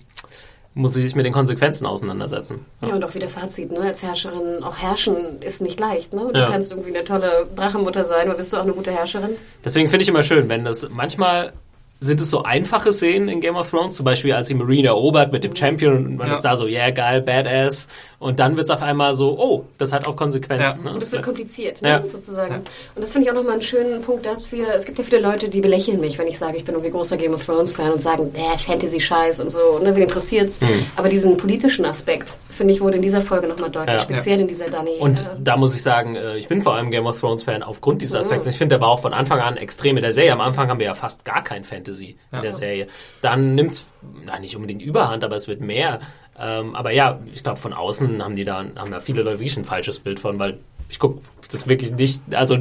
muss 0.72 0.94
sie 0.94 1.02
sich 1.02 1.14
mit 1.14 1.26
den 1.26 1.32
Konsequenzen 1.32 1.86
auseinandersetzen. 1.86 2.64
Ja, 2.80 2.88
ja 2.88 2.94
und 2.94 3.04
auch 3.04 3.14
wieder 3.14 3.28
Fazit, 3.28 3.72
ne? 3.72 3.80
Als 3.80 4.02
Herrscherin, 4.02 4.62
auch 4.62 4.76
herrschen 4.78 5.42
ist 5.42 5.60
nicht 5.60 5.78
leicht, 5.78 6.14
ne? 6.14 6.30
Du 6.32 6.38
ja. 6.38 6.50
kannst 6.50 6.70
irgendwie 6.70 6.96
eine 6.96 7.04
tolle 7.04 7.46
Drachenmutter 7.54 8.04
sein, 8.04 8.28
aber 8.28 8.36
bist 8.36 8.52
du 8.52 8.56
auch 8.56 8.62
eine 8.62 8.72
gute 8.72 8.90
Herrscherin? 8.90 9.30
Deswegen 9.64 9.88
finde 9.88 10.04
ich 10.04 10.08
immer 10.08 10.22
schön, 10.22 10.48
wenn 10.48 10.64
das 10.64 10.88
manchmal 10.88 11.52
sind 12.00 12.20
es 12.20 12.30
so 12.30 12.44
einfache 12.44 12.92
Szenen 12.92 13.28
in 13.28 13.40
Game 13.40 13.56
of 13.56 13.68
Thrones, 13.70 13.96
zum 13.96 14.04
Beispiel 14.04 14.32
als 14.32 14.46
die 14.48 14.54
Marine 14.54 14.88
erobert 14.88 15.32
mit 15.32 15.42
dem 15.42 15.54
Champion 15.56 15.96
und 16.06 16.16
man 16.16 16.28
Ja. 16.28 16.34
ist 16.34 16.42
da 16.42 16.54
so, 16.54 16.66
yeah, 16.66 16.90
geil, 16.90 17.22
badass. 17.22 17.88
Und 18.20 18.38
dann 18.38 18.56
wird 18.56 18.66
es 18.66 18.70
auf 18.70 18.82
einmal 18.82 19.14
so, 19.14 19.36
oh, 19.38 19.64
das 19.78 19.92
hat 19.92 20.06
auch 20.06 20.14
Konsequenzen. 20.14 20.62
Ja. 20.62 20.76
Ne? 20.84 20.92
Und 20.92 21.02
es 21.02 21.10
wird 21.10 21.22
kompliziert, 21.22 21.82
ne, 21.82 21.88
Ja. 21.88 22.02
sozusagen. 22.08 22.52
Ja. 22.52 22.58
Und 22.94 23.02
das 23.02 23.10
finde 23.12 23.26
ich 23.26 23.30
auch 23.30 23.34
nochmal 23.36 23.54
einen 23.54 23.62
schönen 23.62 24.00
Punkt 24.02 24.26
dafür. 24.26 24.74
Es 24.76 24.84
gibt 24.84 24.98
ja 24.98 25.04
viele 25.04 25.20
Leute, 25.20 25.48
die 25.48 25.60
belächeln 25.60 26.00
mich, 26.00 26.18
wenn 26.18 26.28
ich 26.28 26.38
sage, 26.38 26.56
ich 26.56 26.64
bin 26.64 26.74
irgendwie 26.74 26.92
großer 26.92 27.16
Game 27.16 27.34
of 27.34 27.44
Thrones-Fan 27.44 27.90
und 27.92 28.00
sagen, 28.02 28.32
äh, 28.34 28.56
Fantasy-Scheiß 28.58 29.40
und 29.40 29.50
so, 29.50 29.78
ne, 29.80 29.94
wen 29.96 30.02
interessiert's? 30.04 30.60
Hm. 30.60 30.68
Aber 30.96 31.08
diesen 31.08 31.36
politischen 31.36 31.84
Aspekt, 31.84 32.36
finde 32.58 32.74
ich, 32.74 32.80
wurde 32.82 32.96
in 32.96 33.02
dieser 33.02 33.22
Folge 33.22 33.48
nochmal 33.48 33.70
deutlich, 33.70 33.94
Ja. 33.94 34.00
speziell 34.00 34.40
in 34.40 34.48
dieser 34.48 34.68
Dani. 34.68 34.90
Und 35.00 35.20
äh, 35.20 35.24
da 35.38 35.56
muss 35.56 35.74
ich 35.74 35.82
sagen, 35.82 36.14
äh, 36.16 36.36
ich 36.36 36.48
bin 36.48 36.60
vor 36.60 36.74
allem 36.74 36.90
Game 36.90 37.06
of 37.06 37.18
Thrones 37.18 37.42
Fan 37.42 37.62
aufgrund 37.62 38.02
dieses 38.02 38.14
Aspekts. 38.14 38.46
Mhm. 38.46 38.50
Ich 38.50 38.58
finde, 38.58 38.74
der 38.76 38.82
war 38.82 38.90
auch 38.90 39.00
von 39.00 39.14
Anfang 39.14 39.40
an 39.40 39.56
extrem 39.56 39.96
in 39.96 40.02
der 40.02 40.12
Serie. 40.12 40.32
Am 40.32 40.42
Anfang 40.42 40.68
haben 40.68 40.78
wir 40.80 40.86
ja 40.86 40.94
fast 40.94 41.24
gar 41.24 41.42
kein 41.42 41.64
Fantasy 41.64 42.18
in 42.32 42.42
der 42.42 42.52
Serie. 42.52 42.88
Dann 43.22 43.54
nimmt's, 43.54 43.90
na 44.26 44.38
nicht 44.38 44.54
unbedingt 44.56 44.82
Überhand, 44.82 45.24
aber 45.24 45.36
es 45.36 45.48
wird 45.48 45.60
mehr. 45.62 46.00
Ähm, 46.38 46.76
aber 46.76 46.90
ja, 46.90 47.18
ich 47.32 47.42
glaube, 47.42 47.58
von 47.58 47.72
außen 47.72 48.22
haben 48.22 48.36
die 48.36 48.44
da, 48.44 48.64
haben 48.76 48.90
da 48.90 49.00
viele 49.00 49.22
Leute 49.22 49.38
wirklich 49.38 49.56
ein 49.56 49.64
falsches 49.64 50.00
Bild 50.00 50.20
von, 50.20 50.38
weil 50.38 50.58
ich 50.90 50.98
gucke 50.98 51.20
das 51.50 51.68
wirklich 51.68 51.92
nicht, 51.92 52.22
also 52.34 52.56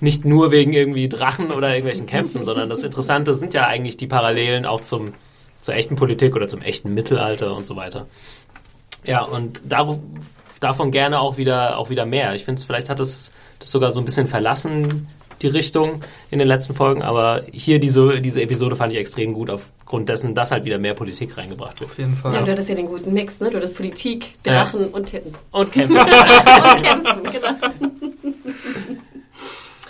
nicht 0.00 0.24
nur 0.24 0.50
wegen 0.50 0.72
irgendwie 0.72 1.08
Drachen 1.08 1.50
oder 1.50 1.68
irgendwelchen 1.70 2.06
Kämpfen, 2.06 2.44
sondern 2.44 2.68
das 2.68 2.82
Interessante 2.82 3.34
sind 3.34 3.54
ja 3.54 3.66
eigentlich 3.66 3.96
die 3.96 4.06
Parallelen 4.06 4.66
auch 4.66 4.80
zum, 4.80 5.14
zur 5.60 5.74
echten 5.74 5.96
Politik 5.96 6.36
oder 6.36 6.46
zum 6.46 6.60
echten 6.62 6.94
Mittelalter 6.94 7.56
und 7.56 7.66
so 7.66 7.74
weiter. 7.76 8.06
Ja, 9.06 9.22
und 9.22 9.62
darauf, 9.66 9.98
davon 10.60 10.90
gerne 10.90 11.20
auch 11.20 11.36
wieder, 11.36 11.78
auch 11.78 11.90
wieder 11.90 12.06
mehr. 12.06 12.34
Ich 12.34 12.44
finde, 12.44 12.60
vielleicht 12.62 12.88
hat 12.88 13.00
es 13.00 13.30
das 13.58 13.70
sogar 13.70 13.90
so 13.90 14.00
ein 14.00 14.04
bisschen 14.04 14.26
verlassen, 14.26 15.08
die 15.42 15.48
Richtung 15.48 16.00
in 16.30 16.38
den 16.38 16.48
letzten 16.48 16.74
Folgen, 16.74 17.02
aber 17.02 17.42
hier 17.52 17.78
diese, 17.78 18.20
diese 18.22 18.40
Episode 18.40 18.74
fand 18.74 18.92
ich 18.94 18.98
extrem 18.98 19.34
gut 19.34 19.50
aufgrund 19.50 20.08
dessen, 20.08 20.34
dass 20.34 20.50
halt 20.50 20.64
wieder 20.64 20.78
mehr 20.78 20.94
Politik 20.94 21.36
reingebracht 21.36 21.78
wird. 21.80 21.90
Auf 21.90 21.98
jeden 21.98 22.14
Fall. 22.14 22.32
ja, 22.34 22.40
du 22.42 22.50
hattest 22.52 22.70
ja 22.70 22.74
den 22.74 22.86
guten 22.86 23.12
Mix, 23.12 23.40
ne? 23.40 23.50
Du 23.50 23.58
hattest 23.58 23.74
Politik, 23.76 24.36
Ja. 24.46 24.64
Drachen 24.64 24.86
und 24.88 25.04
Titten. 25.06 25.34
Und 25.50 25.72
Kämpfe. 25.72 25.92
Und 26.00 26.82
Kämpfen, 26.82 27.22
genau. 27.24 27.48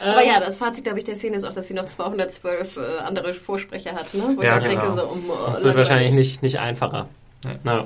Aber 0.00 0.22
ja, 0.24 0.40
das 0.40 0.58
Fazit, 0.58 0.84
glaube 0.84 0.98
ich, 0.98 1.04
der 1.04 1.14
Szene 1.14 1.36
ist 1.36 1.44
auch, 1.44 1.54
dass 1.54 1.68
sie 1.68 1.74
noch 1.74 1.86
212 1.86 2.76
äh, 2.76 2.80
andere 3.04 3.32
Vorsprecher 3.32 3.92
hat, 3.94 4.12
ne? 4.14 4.34
Wo 4.36 4.42
Ja, 4.42 4.58
ich 4.58 4.64
auch 4.64 4.68
genau. 4.68 4.80
denke, 4.82 4.94
so, 4.94 5.02
um, 5.06 5.22
oh, 5.30 5.50
Das 5.50 5.64
wird 5.64 5.74
wahrscheinlich 5.74 6.12
nicht, 6.12 6.42
nicht 6.42 6.58
einfacher. 6.58 7.08
Ja. 7.44 7.50
Na, 7.64 7.84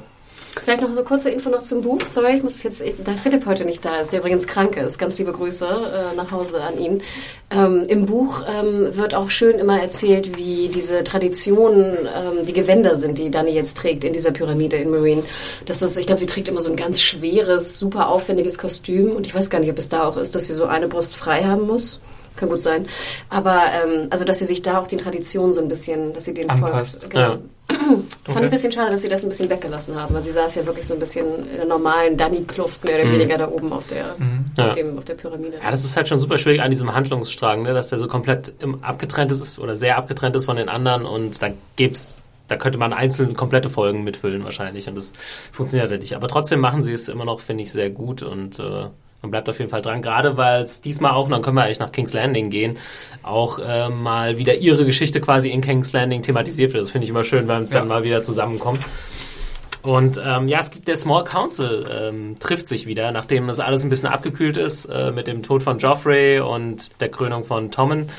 Vielleicht 0.63 0.83
noch 0.83 0.93
so 0.93 1.05
kurze 1.05 1.31
Info 1.31 1.49
noch 1.49 1.63
zum 1.63 1.83
Buch. 1.83 2.01
Sorry, 2.05 2.37
ich 2.37 2.43
muss 2.43 2.63
jetzt, 2.63 2.83
da 3.05 3.13
Philipp 3.13 3.47
heute 3.47 3.65
nicht 3.65 3.85
da 3.85 4.01
ist, 4.01 4.13
der 4.13 4.21
übrigens 4.21 4.47
krank 4.47 4.77
ist. 4.77 4.99
Ganz 4.99 5.17
liebe 5.19 5.33
Grüße 5.33 5.67
äh, 5.67 6.17
nach 6.17 6.31
Hause 6.33 6.61
an 6.63 6.79
ihn. 6.79 7.03
Ähm, 7.51 7.85
Im 7.89 8.07
Buch 8.07 8.43
ähm, 8.49 8.97
wird 8.97 9.15
auch 9.15 9.31
schön 9.31 9.59
immer 9.59 9.81
erzählt, 9.81 10.37
wie 10.37 10.69
diese 10.69 11.05
Traditionen, 11.05 11.97
ähm, 11.99 12.47
die 12.47 12.53
Gewänder 12.53 12.97
sind, 12.97 13.19
die 13.19 13.31
Dani 13.31 13.51
jetzt 13.51 13.77
trägt 13.77 14.03
in 14.05 14.13
dieser 14.13 14.33
Pyramide 14.33 14.77
in 14.77 14.91
Marine. 14.91 15.23
Das 15.67 15.83
ist, 15.83 15.97
ich 15.97 16.07
glaube, 16.07 16.21
sie 16.21 16.27
trägt 16.27 16.49
immer 16.49 16.61
so 16.61 16.71
ein 16.71 16.77
ganz 16.77 17.01
schweres, 17.01 17.79
super 17.79 18.09
aufwendiges 18.09 18.59
Kostüm. 18.59 19.13
Und 19.13 19.27
ich 19.27 19.35
weiß 19.35 19.51
gar 19.51 19.61
nicht, 19.61 19.71
ob 19.71 19.79
es 19.79 19.89
da 19.89 20.05
auch 20.05 20.17
ist, 20.17 20.35
dass 20.35 20.47
sie 20.47 20.53
so 20.53 20.65
eine 20.65 20.89
Brust 20.89 21.15
frei 21.17 21.45
haben 21.45 21.67
muss. 21.67 22.01
Kann 22.37 22.49
gut 22.49 22.61
sein. 22.61 22.87
Aber 23.29 23.63
ähm, 23.85 24.07
also, 24.11 24.25
dass 24.25 24.39
sie 24.39 24.47
sich 24.47 24.63
da 24.63 24.81
auch 24.81 24.87
den 24.87 24.99
Traditionen 24.99 25.53
so 25.53 25.61
ein 25.61 25.69
bisschen, 25.69 26.13
dass 26.13 26.25
sie 26.25 26.35
den 26.35 26.49
Anpasst. 26.49 27.01
folgt. 27.01 27.15
Genau. 27.15 27.31
Ja. 27.33 27.39
Fand 27.97 28.07
ich 28.29 28.31
Okay. 28.37 28.45
ein 28.45 28.51
bisschen 28.51 28.73
schade, 28.73 28.91
dass 28.91 29.03
sie 29.03 29.09
das 29.09 29.23
ein 29.23 29.29
bisschen 29.29 29.51
weggelassen 29.51 29.95
haben, 30.01 30.15
weil 30.15 30.23
sie 30.23 30.31
saß 30.33 30.55
ja 30.55 30.67
wirklich 30.67 30.87
so 30.87 30.95
ein 30.95 31.01
bisschen 31.01 31.49
in 31.49 31.57
der 31.57 31.65
normalen 31.67 32.17
Danny-Kluft 32.17 32.85
mehr 32.85 32.97
oder 33.01 33.13
weniger 33.13 33.39
da 33.39 33.49
oben 33.49 33.73
auf 33.73 33.87
der, 33.87 34.17
Ja. 34.59 34.65
auf 34.69 34.73
dem, 34.73 34.99
auf 34.99 35.05
der 35.05 35.15
Pyramide. 35.15 35.59
Ja, 35.63 35.71
das 35.71 35.85
ist 35.85 35.97
halt 35.97 36.09
schon 36.09 36.19
super 36.19 36.39
schwierig 36.39 36.61
an 36.63 36.71
diesem 36.71 36.93
Handlungsstrang, 36.95 37.63
ne? 37.63 37.75
dass 37.75 37.89
der 37.89 37.99
so 37.99 38.07
komplett 38.09 38.53
im 38.61 38.83
abgetrennt 38.85 39.31
ist 39.33 39.59
oder 39.59 39.77
sehr 39.77 39.97
abgetrennt 39.99 40.37
ist 40.37 40.45
von 40.47 40.57
den 40.57 40.69
anderen 40.69 41.05
und 41.07 41.41
da 41.43 41.49
gibt's, 41.77 42.17
da 42.49 42.57
könnte 42.57 42.79
man 42.79 42.93
einzelne 42.93 43.35
komplette 43.35 43.71
Folgen 43.71 44.03
mitfüllen 44.05 44.43
wahrscheinlich 44.45 44.89
und 44.89 44.95
das 44.97 45.13
funktioniert 45.53 45.91
halt 45.91 46.01
nicht. 46.01 46.15
Aber 46.17 46.29
trotzdem 46.29 46.61
machen 46.61 46.83
sie 46.83 46.93
es 46.93 47.09
immer 47.09 47.25
noch, 47.25 47.41
finde 47.41 47.63
ich, 47.63 47.73
sehr 47.73 47.91
gut 47.91 48.23
und 48.23 48.59
äh, 48.59 48.87
man 49.23 49.31
bleibt 49.31 49.49
auf 49.49 49.59
jeden 49.59 49.71
Fall 49.71 49.83
dran, 49.83 50.03
gerade 50.03 50.37
weil 50.37 50.63
es 50.63 50.81
diesmal 50.81 51.13
auch, 51.13 51.25
und 51.27 51.31
dann 51.33 51.43
können 51.43 51.57
wir 51.57 51.65
eigentlich 51.65 51.81
nach 51.81 51.93
King's 51.93 52.13
Landing 52.13 52.51
gehen, 52.51 52.77
auch 53.23 53.59
äh, 53.59 53.89
mal 53.89 54.39
wieder 54.39 54.55
ihre 54.57 54.85
Geschichte 54.85 55.21
quasi 55.21 55.51
in 55.51 55.61
King's 55.61 55.93
Landing 55.93 56.23
thematisiert 56.23 56.73
wird. 56.73 56.83
Das 56.85 56.91
finde 56.91 57.05
ich 57.05 57.11
immer 57.11 57.25
schön, 57.25 57.47
wenn 57.49 57.63
es 57.65 57.73
Ja. 57.73 57.81
dann 57.81 57.89
mal 57.89 58.03
wieder 58.05 58.23
zusammenkommt. 58.23 58.81
Und 59.83 60.21
ähm, 60.23 60.47
ja, 60.49 60.59
es 60.59 60.71
gibt 60.71 60.89
der 60.89 60.97
Small 60.97 61.25
Council 61.25 61.87
ähm, 61.91 62.37
trifft 62.39 62.69
sich 62.69 62.87
wieder, 62.87 63.13
nachdem 63.13 63.47
das 63.47 63.61
alles 63.61 63.83
ein 63.83 63.89
bisschen 63.89 64.11
abgekühlt 64.11 64.59
ist 64.59 64.85
äh, 64.87 65.11
mit 65.11 65.27
dem 65.27 65.43
Tod 65.43 65.63
von 65.63 65.79
Joffrey 65.79 66.39
und 66.41 67.01
der 67.01 67.09
Krönung 67.09 67.45
von 67.45 67.71
Tommen. 67.71 68.11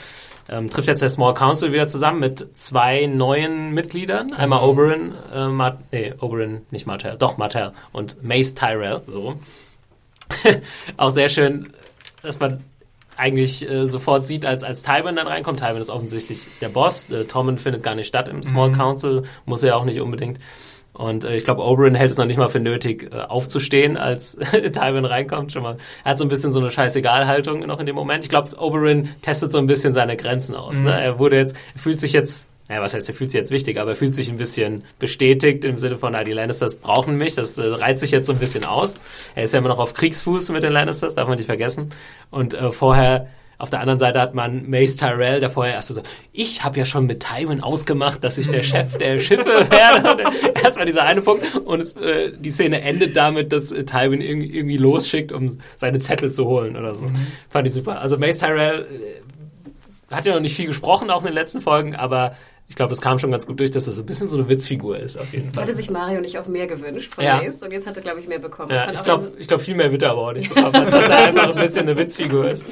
Ähm, 0.49 0.71
trifft 0.71 0.87
jetzt 0.87 1.03
der 1.03 1.09
Small 1.09 1.35
Council 1.35 1.71
wieder 1.71 1.85
zusammen 1.85 2.19
mit 2.19 2.57
zwei 2.57 3.05
neuen 3.05 3.73
Mitgliedern. 3.73 4.33
Einmal 4.33 4.67
Oberyn, 4.67 5.13
äh, 5.33 5.47
Mart 5.47 5.77
nee, 5.91 6.13
Oberyn, 6.19 6.61
nicht 6.71 6.87
Martell, 6.87 7.15
doch 7.19 7.37
Martell 7.37 7.73
und 7.91 8.23
Mace 8.23 8.55
Tyrell, 8.55 9.01
so. 9.05 9.35
Auch 10.97 11.11
sehr 11.11 11.29
schön, 11.29 11.71
dass 12.21 12.39
man 12.39 12.63
eigentlich 13.17 13.69
äh, 13.69 13.87
sofort 13.87 14.25
sieht, 14.25 14.45
als, 14.45 14.63
als 14.63 14.83
Tywin 14.83 15.15
dann 15.15 15.27
reinkommt. 15.27 15.59
Tywin 15.59 15.77
ist 15.77 15.89
offensichtlich 15.89 16.47
der 16.61 16.69
Boss. 16.69 17.09
Äh, 17.09 17.25
Tommen 17.25 17.57
findet 17.57 17.83
gar 17.83 17.95
nicht 17.95 18.07
statt 18.07 18.29
im 18.29 18.41
Small 18.41 18.71
Council, 18.71 19.23
muss 19.45 19.63
er 19.63 19.69
ja 19.69 19.75
auch 19.75 19.85
nicht 19.85 20.01
unbedingt. 20.01 20.39
Und 20.93 21.23
äh, 21.23 21.35
ich 21.35 21.45
glaube, 21.45 21.63
Oberyn 21.63 21.95
hält 21.95 22.11
es 22.11 22.17
noch 22.17 22.25
nicht 22.25 22.37
mal 22.37 22.47
für 22.47 22.59
nötig, 22.59 23.11
äh, 23.13 23.21
aufzustehen, 23.21 23.97
als 23.97 24.37
Tywin 24.51 25.05
reinkommt. 25.05 25.51
Schon 25.51 25.63
mal. 25.63 25.77
Er 26.03 26.11
hat 26.11 26.17
so 26.17 26.25
ein 26.25 26.29
bisschen 26.29 26.51
so 26.51 26.59
eine 26.59 26.71
Scheißegal-Haltung 26.71 27.61
noch 27.61 27.79
in 27.79 27.85
dem 27.85 27.95
Moment. 27.95 28.23
Ich 28.23 28.29
glaube, 28.29 28.57
Oberyn 28.57 29.09
testet 29.21 29.51
so 29.51 29.57
ein 29.57 29.67
bisschen 29.67 29.93
seine 29.93 30.17
Grenzen 30.17 30.55
aus. 30.55 30.81
Ne? 30.81 30.91
Er 30.91 31.19
wurde 31.19 31.37
jetzt, 31.37 31.55
er 31.75 31.79
fühlt 31.79 31.99
sich 31.99 32.13
jetzt, 32.13 32.47
naja, 32.71 32.83
was 32.83 32.93
heißt, 32.93 33.09
er 33.09 33.13
fühlt 33.13 33.31
sich 33.31 33.37
jetzt 33.37 33.51
wichtig, 33.51 33.81
aber 33.81 33.89
er 33.89 33.95
fühlt 33.97 34.15
sich 34.15 34.29
ein 34.29 34.37
bisschen 34.37 34.85
bestätigt 34.97 35.65
im 35.65 35.75
Sinne 35.75 35.97
von, 35.97 36.13
na, 36.13 36.23
die 36.23 36.31
Lannisters 36.31 36.77
brauchen 36.77 37.17
mich. 37.17 37.35
Das 37.35 37.57
äh, 37.57 37.63
reizt 37.63 37.99
sich 37.99 38.11
jetzt 38.11 38.27
so 38.27 38.31
ein 38.31 38.39
bisschen 38.39 38.63
aus. 38.63 38.95
Er 39.35 39.43
ist 39.43 39.51
ja 39.51 39.59
immer 39.59 39.67
noch 39.67 39.79
auf 39.79 39.93
Kriegsfuß 39.93 40.53
mit 40.53 40.63
den 40.63 40.71
Lannisters, 40.71 41.13
darf 41.13 41.27
man 41.27 41.35
nicht 41.37 41.47
vergessen. 41.47 41.89
Und 42.29 42.53
äh, 42.53 42.71
vorher 42.71 43.27
auf 43.57 43.69
der 43.69 43.81
anderen 43.81 43.99
Seite 43.99 44.21
hat 44.21 44.35
man 44.35 44.69
Mace 44.69 44.95
Tyrell, 44.95 45.41
der 45.41 45.49
vorher 45.49 45.73
erstmal 45.73 45.95
so, 45.95 46.01
ich 46.31 46.63
habe 46.63 46.79
ja 46.79 46.85
schon 46.85 47.07
mit 47.07 47.21
Tywin 47.21 47.61
ausgemacht, 47.61 48.23
dass 48.23 48.37
ich 48.37 48.47
der 48.47 48.63
Chef 48.63 48.97
der 48.97 49.19
Schiffe 49.19 49.43
werde. 49.69 50.23
erstmal 50.63 50.85
dieser 50.85 51.03
eine 51.03 51.21
Punkt. 51.21 51.53
Und 51.53 51.81
es, 51.81 51.91
äh, 51.97 52.31
die 52.39 52.51
Szene 52.51 52.83
endet 52.83 53.17
damit, 53.17 53.51
dass 53.51 53.73
äh, 53.73 53.83
Tywin 53.83 54.21
irgendwie, 54.21 54.55
irgendwie 54.55 54.77
losschickt, 54.77 55.33
um 55.33 55.57
seine 55.75 55.99
Zettel 55.99 56.31
zu 56.31 56.45
holen 56.45 56.77
oder 56.77 56.95
so. 56.95 57.05
Fand 57.49 57.67
ich 57.67 57.73
super. 57.73 57.99
Also 57.99 58.17
Mace 58.17 58.37
Tyrell 58.37 58.85
äh, 60.09 60.15
hat 60.15 60.25
ja 60.25 60.33
noch 60.33 60.41
nicht 60.41 60.55
viel 60.55 60.67
gesprochen, 60.67 61.09
auch 61.09 61.19
in 61.19 61.27
den 61.27 61.35
letzten 61.35 61.59
Folgen, 61.59 61.97
aber 61.97 62.35
ich 62.71 62.75
glaube, 62.77 62.93
es 62.93 63.01
kam 63.01 63.19
schon 63.19 63.31
ganz 63.31 63.45
gut 63.45 63.59
durch, 63.59 63.69
dass 63.71 63.85
er 63.85 63.91
so 63.91 64.01
ein 64.01 64.05
bisschen 64.05 64.29
so 64.29 64.37
eine 64.37 64.47
Witzfigur 64.47 64.97
ist, 64.97 65.19
auf 65.19 65.33
jeden 65.33 65.51
Fall. 65.51 65.63
Hatte 65.63 65.75
sich 65.75 65.89
Mario 65.89 66.21
nicht 66.21 66.39
auch 66.39 66.47
mehr 66.47 66.67
gewünscht 66.67 67.13
von 67.13 67.21
Ja. 67.25 67.41
Mace 67.43 67.61
und 67.63 67.73
jetzt 67.73 67.85
hat 67.85 67.97
er, 67.97 68.01
glaube 68.01 68.21
ich, 68.21 68.27
mehr 68.29 68.39
bekommen. 68.39 68.71
Ja, 68.71 68.89
ich 68.89 69.03
glaube, 69.03 69.29
ich 69.37 69.49
glaub, 69.49 69.59
viel 69.59 69.75
mehr 69.75 69.91
wird 69.91 70.03
er 70.03 70.11
aber 70.11 70.21
auch 70.29 70.31
nicht 70.33 70.47
bekommen, 70.55 70.73
als 70.73 70.91
dass 70.91 71.09
er 71.09 71.17
einfach 71.27 71.49
ein 71.49 71.55
bisschen 71.61 71.81
eine 71.81 71.97
Witzfigur 71.97 72.49
ist. 72.49 72.63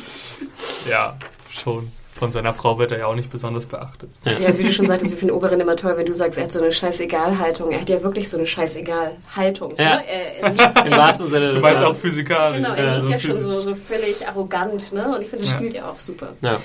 Ja, 0.90 1.18
schon. 1.52 1.92
Von 2.14 2.32
seiner 2.34 2.54
Frau 2.54 2.78
wird 2.80 2.92
er 2.92 3.00
ja 3.00 3.06
auch 3.08 3.16
nicht 3.16 3.30
besonders 3.30 3.66
beachtet. 3.66 4.10
Ja, 4.26 4.58
wie 4.58 4.64
du 4.64 4.72
schon 4.74 4.88
sagtest, 4.88 5.14
ich 5.14 5.20
finde 5.20 5.36
Oberin 5.36 5.60
immer 5.60 5.76
toll, 5.76 5.96
wenn 5.98 6.06
du 6.06 6.14
sagst, 6.14 6.38
er 6.38 6.46
hat 6.46 6.52
so 6.54 6.60
eine 6.60 6.72
Scheißegal-Haltung. 6.72 7.72
Er 7.72 7.82
hat 7.82 7.90
ja 7.90 8.02
wirklich 8.04 8.28
so 8.30 8.38
eine 8.38 8.46
Scheißegal-Haltung. 8.46 9.74
Ja. 9.78 9.98
Ne? 9.98 10.04
Er, 10.08 10.44
er 10.44 10.50
liebt, 10.50 10.86
Im 10.86 10.92
wahrsten 10.92 11.28
Sinne 11.28 11.48
Du 11.50 11.54
des 11.56 11.62
meinst 11.64 11.84
auch 11.84 11.96
physikalisch. 11.96 12.58
Genau, 12.58 12.74
er 12.74 12.84
Ja, 12.86 12.96
liebt 12.98 13.08
so 13.08 13.14
ja 13.14 13.20
schon 13.36 13.42
so, 13.42 13.60
so 13.62 13.74
völlig 13.76 14.28
arrogant. 14.28 14.92
Ne? 14.94 15.16
Und 15.16 15.22
ich 15.22 15.30
finde, 15.30 15.44
das 15.44 15.52
Ja. 15.52 15.58
spielt 15.58 15.74
ja 15.76 15.90
auch 15.90 16.00
super. 16.00 16.30
Ja. 16.42 16.58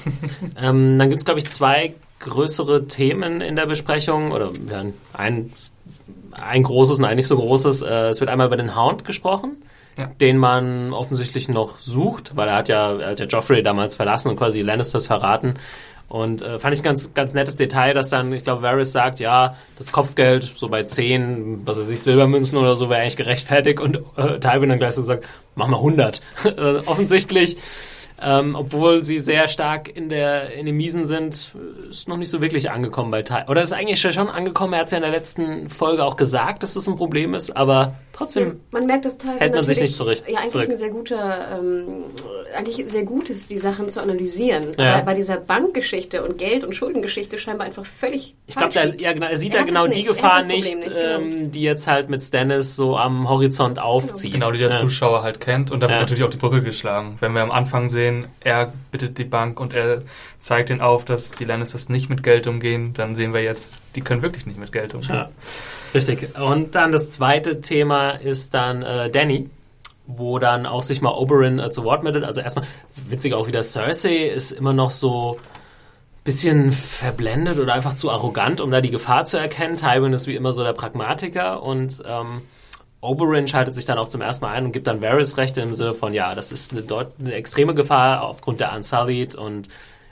ähm, 0.61 0.99
dann 0.99 1.09
gibt 1.09 1.21
es, 1.21 1.25
glaube 1.25 1.39
ich, 1.41 1.49
zwei 1.49 1.95
größere 2.21 2.87
Themen 2.87 3.41
in 3.41 3.57
der 3.57 3.67
Besprechung. 3.67 4.33
Oder 4.33 4.51
ein, 5.13 5.53
ein 6.33 6.63
großes 6.63 6.99
und 6.99 7.05
ein 7.05 7.17
nicht 7.17 7.27
so 7.29 7.37
großes. 7.37 7.83
Äh, 7.83 8.09
es 8.09 8.21
wird 8.21 8.31
einmal 8.31 8.47
über 8.47 8.57
den 8.57 8.77
Hound 8.77 9.05
gesprochen, 9.05 9.57
Ja. 9.99 10.07
den 10.21 10.39
man 10.39 10.93
offensichtlich 10.93 11.49
noch 11.49 11.79
sucht, 11.79 12.37
weil 12.37 12.49
er 12.49 12.57
hat 12.57 12.69
ja, 12.69 12.95
er 12.99 13.11
hat 13.11 13.21
ja 13.21 13.27
Joffrey 13.27 13.63
damals 13.63 13.95
verlassen 13.95 14.31
und 14.31 14.37
quasi 14.37 14.63
Lannisters 14.63 15.07
verraten. 15.07 15.55
Und 16.07 16.43
äh, 16.43 16.59
fand 16.59 16.75
ich 16.75 16.81
ein 16.81 16.85
ganz, 16.85 17.15
ganz 17.15 17.33
nettes 17.35 17.57
Detail, 17.57 17.95
dass 17.95 18.11
dann, 18.11 18.33
ich 18.33 18.45
glaube, 18.45 18.63
Varys 18.63 18.93
sagt, 18.93 19.21
ja, 19.21 19.57
das 19.79 19.91
Kopfgeld 19.91 20.45
so 20.45 20.69
bei 20.69 20.83
10, 20.83 21.63
was 21.65 21.79
weiß 21.79 21.89
ich, 21.91 22.03
Silbermünzen 22.03 22.59
oder 22.59 22.75
so 22.77 22.91
wäre 22.91 23.01
eigentlich 23.01 23.17
gerechtfertigt 23.17 23.81
und 23.81 23.97
äh, 24.17 24.39
Tywin 24.39 24.69
dann 24.69 24.79
gleich 24.79 24.93
so 24.95 25.03
sagt, 25.03 25.25
mach 25.57 25.67
mal 25.67 25.79
100. 25.79 26.21
äh, 26.45 26.51
offensichtlich 26.87 27.57
ähm, 28.25 28.55
obwohl 28.55 29.05
sie 29.05 29.19
sehr 29.19 29.49
stark 29.49 29.95
in 29.95 30.09
der 30.09 30.53
in 30.55 30.67
den 30.67 30.77
Miesen 30.77 31.05
sind, 31.05 31.55
ist 31.89 32.09
noch 32.09 32.17
nicht 32.17 32.31
so 32.31 32.41
wirklich 32.41 32.71
angekommen 32.71 33.11
bei 33.11 33.23
Ty. 33.23 33.45
Oder 33.49 33.63
ist 33.63 33.73
eigentlich 33.73 34.01
schon 34.01 34.29
angekommen. 34.29 34.73
Er 34.73 34.81
hat 34.81 34.87
es 34.87 34.93
ja 34.93 34.99
in 34.99 35.03
der 35.03 35.11
letzten 35.11 35.69
Folge 35.69 36.05
auch 36.05 36.17
gesagt, 36.17 36.63
dass 36.63 36.75
das 36.75 36.89
ein 36.89 36.97
Problem 36.97 37.35
ist, 37.35 37.57
aber 37.57 37.95
trotzdem 38.15 38.61
man 38.71 38.87
merkt 38.87 39.05
das 39.05 39.19
teilweise 39.19 39.41
hält 39.41 39.55
man 39.55 39.65
sich 39.65 39.81
nicht 39.81 39.97
zurecht- 39.97 40.25
Ja, 40.29 40.39
eigentlich 40.39 40.53
zurück. 40.53 40.71
ein 40.71 40.77
sehr 40.79 40.91
guter, 40.91 41.59
ähm, 41.61 41.87
eigentlich 42.57 42.83
sehr 42.91 43.03
gut 43.03 43.29
ist, 43.29 43.51
die 43.51 43.59
Sachen 43.59 43.89
zu 43.91 44.01
analysieren. 44.01 44.73
Ja. 44.79 44.95
Aber 44.95 45.03
bei 45.07 45.15
dieser 45.15 45.37
Bankgeschichte 45.37 46.25
und 46.25 46.39
Geld- 46.39 46.65
und 46.65 46.75
Schuldengeschichte 46.75 47.37
scheinbar 47.39 47.67
einfach 47.67 47.85
völlig 47.85 48.35
Ich 48.47 48.55
glaube, 48.57 48.75
er, 48.77 48.95
ja, 49.01 49.13
genau, 49.13 49.27
er 49.27 49.37
sieht 49.37 49.55
Er 49.55 49.61
da 49.61 49.67
genau 49.67 49.87
die 49.87 49.97
nicht. 49.97 50.07
Gefahr 50.09 50.45
nicht, 50.45 50.75
nicht, 50.77 50.89
genau. 50.89 51.19
ähm, 51.19 51.51
die 51.51 51.63
jetzt 51.63 51.87
halt 51.87 52.09
mit 52.09 52.23
Stannis 52.23 52.77
so 52.77 52.97
am 52.97 53.29
Horizont 53.29 53.79
aufzieht. 53.79 54.33
Genau, 54.33 54.51
die 54.53 54.59
der 54.59 54.69
Ja. 54.71 54.75
Zuschauer 54.75 55.23
halt 55.23 55.41
kennt. 55.41 55.71
Und 55.73 55.81
da 55.81 55.89
wird 55.89 55.97
Ja. 55.97 56.01
natürlich 56.01 56.23
auch 56.23 56.31
die 56.31 56.37
Brücke 56.39 56.63
geschlagen. 56.63 57.17
Wenn 57.21 57.33
wir 57.33 57.43
am 57.43 57.51
Anfang 57.51 57.89
sehen, 57.89 58.27
er 58.41 58.73
bittet 58.93 59.19
die 59.19 59.25
Bank 59.25 59.59
und 59.61 59.75
er 59.75 60.01
zeigt 60.39 60.71
ihnen 60.71 60.81
auf, 60.81 61.05
dass 61.05 61.33
die 61.33 61.45
Lannisters 61.45 61.89
nicht 61.89 62.09
mit 62.09 62.23
Geld 62.23 62.47
umgehen, 62.47 62.93
dann 62.95 63.15
sehen 63.15 63.35
wir 63.35 63.43
jetzt, 63.43 63.75
die 63.97 64.01
können 64.03 64.23
wirklich 64.23 64.47
nicht 64.47 64.59
mit 64.59 64.71
Geld 64.73 64.95
umgehen. 64.95 65.27
Ja, 65.95 65.99
richtig. 65.99 66.39
Und 66.39 66.75
dann 66.75 66.93
das 66.93 67.13
zweite 67.13 67.61
Thema 67.61 68.11
ist 68.11 68.55
dann 68.55 68.83
äh, 68.83 69.11
Danny, 69.11 69.49
wo 70.07 70.39
dann 70.39 70.67
auch 70.67 70.83
sich 70.83 71.01
mal 71.01 71.13
Oberyn 71.13 71.59
äh, 71.59 71.71
zu 71.71 71.85
Wort 71.85 72.03
meldet. 72.03 72.25
Also 72.25 72.41
erstmal 72.41 72.67
witzig 73.09 73.35
auch 73.35 73.47
wieder 73.47 73.63
Cersei 73.63 74.27
ist 74.27 74.53
immer 74.53 74.73
noch 74.73 74.91
so 74.91 75.39
bisschen 76.25 76.73
verblendet 76.73 77.59
oder 77.59 77.75
einfach 77.75 77.95
zu 77.95 78.11
arrogant, 78.11 78.61
um 78.61 78.71
da 78.71 78.81
die 78.81 78.91
Gefahr 78.91 79.27
zu 79.27 79.37
erkennen. 79.37 79.77
Tywin 79.77 80.13
ist 80.15 80.27
wie 80.27 80.35
immer 80.35 80.53
so 80.53 80.65
der 80.65 80.73
Pragmatiker 80.73 81.63
und 81.63 82.03
ähm, 82.07 82.43
Oberyn 83.03 83.47
schaltet 83.47 83.75
sich 83.75 83.85
dann 83.85 83.99
auch 83.99 84.09
zum 84.09 84.23
ersten 84.23 84.47
Mal 84.47 84.53
ein 84.53 84.65
und 84.65 84.73
gibt 84.73 84.87
dann 84.87 85.03
Varys 85.03 85.37
Rechte 85.37 85.61
im 85.61 85.75
Sinne 85.75 85.93
von, 85.93 86.15
ja, 86.15 86.35
das 86.35 86.51
ist 86.51 86.73
eine, 86.73 86.81
deut 86.81 87.09
eine 87.21 87.35
extreme 87.35 87.75
Gefahr 87.75 88.23
aufgrund 88.23 88.61
der 88.61 88.75
Unsullied 88.75 89.35
und 89.35 89.69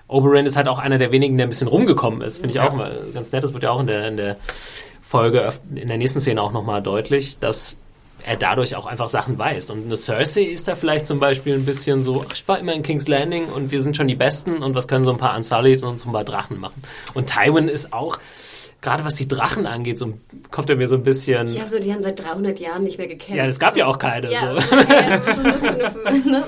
Oberyn 0.07 0.45
ist 0.45 0.57
halt 0.57 0.68
auch 0.68 0.78
einer 0.78 0.99
der 0.99 1.11
wenigen, 1.11 1.39
der 1.39 1.47
ein 1.47 1.49
bisschen 1.49 1.68
rumgekommen 1.68 2.20
ist. 2.20 2.39
Finde 2.39 2.53
ich 2.53 2.61
auch 2.61 2.74
mal 2.74 2.95
ganz 3.14 3.33
nett. 3.33 3.43
Das 3.43 3.55
wird 3.55 3.62
ja 3.62 3.70
auch 3.70 3.80
in 3.80 3.87
der, 3.87 4.09
in 4.09 4.18
der 4.18 4.37
Folge, 5.13 5.47
in 5.75 5.89
der 5.89 5.99
nächsten 5.99 6.21
Szene 6.21 6.41
auch 6.41 6.53
nochmal 6.53 6.81
deutlich, 6.83 7.39
dass 7.39 7.77
er 8.25 8.37
dadurch 8.37 8.77
auch 8.77 8.87
einfach 8.87 9.09
Sachen 9.09 9.39
weiß. 9.39 9.71
Und 9.71 9.85
eine 9.85 9.95
Cersei 9.97 10.43
ist 10.45 10.69
da 10.69 10.75
vielleicht 10.75 11.07
zum 11.07 11.21
Beispiel 11.21 11.53
ein 11.53 11.67
bisschen 11.67 12.01
so, 12.01 12.25
ach, 12.27 12.33
ich 12.33 12.49
war 12.49 12.59
immer 12.59 12.73
in 12.73 12.83
King's 12.83 13.09
Landing 13.09 13.45
und 13.47 13.71
wir 13.71 13.83
sind 13.83 13.95
schon 13.95 14.09
die 14.09 14.15
Besten 14.15 14.63
und 14.63 14.75
was 14.75 14.89
können 14.89 15.05
so 15.05 15.11
ein 15.11 15.19
paar 15.19 15.37
Unsullied 15.37 15.83
und 15.83 15.99
so 16.01 16.09
ein 16.09 16.13
paar 16.13 16.25
Drachen 16.25 16.59
machen. 16.59 16.83
Und 17.13 17.27
Tywin 17.27 17.69
ist 17.69 17.93
auch, 17.93 18.17
gerade 18.81 19.05
was 19.05 19.17
die 19.17 19.29
Drachen 19.29 19.67
angeht, 19.67 19.99
so, 19.99 20.15
kommt 20.51 20.71
er 20.71 20.77
mir 20.77 20.89
so 20.89 20.95
ein 20.95 21.03
bisschen... 21.03 21.47
Ja, 21.49 21.67
so, 21.67 21.79
die 21.79 21.93
haben 21.93 22.03
seit 22.03 22.25
300 22.25 22.59
Jahren 22.59 22.83
nicht 22.85 22.97
mehr 22.97 23.07
gekämpft. 23.07 23.37
Ja, 23.37 23.45
es 23.45 23.59
gab 23.59 23.73
so. 23.73 23.81
ja 23.81 23.87
auch 23.89 23.99
keine. 23.99 24.33
Ja, 24.33 24.41
So. 24.41 24.47
ja, 24.47 25.35
so 25.35 25.41
ein 25.43 25.53
bisschen, 25.53 26.33
ne? 26.33 26.45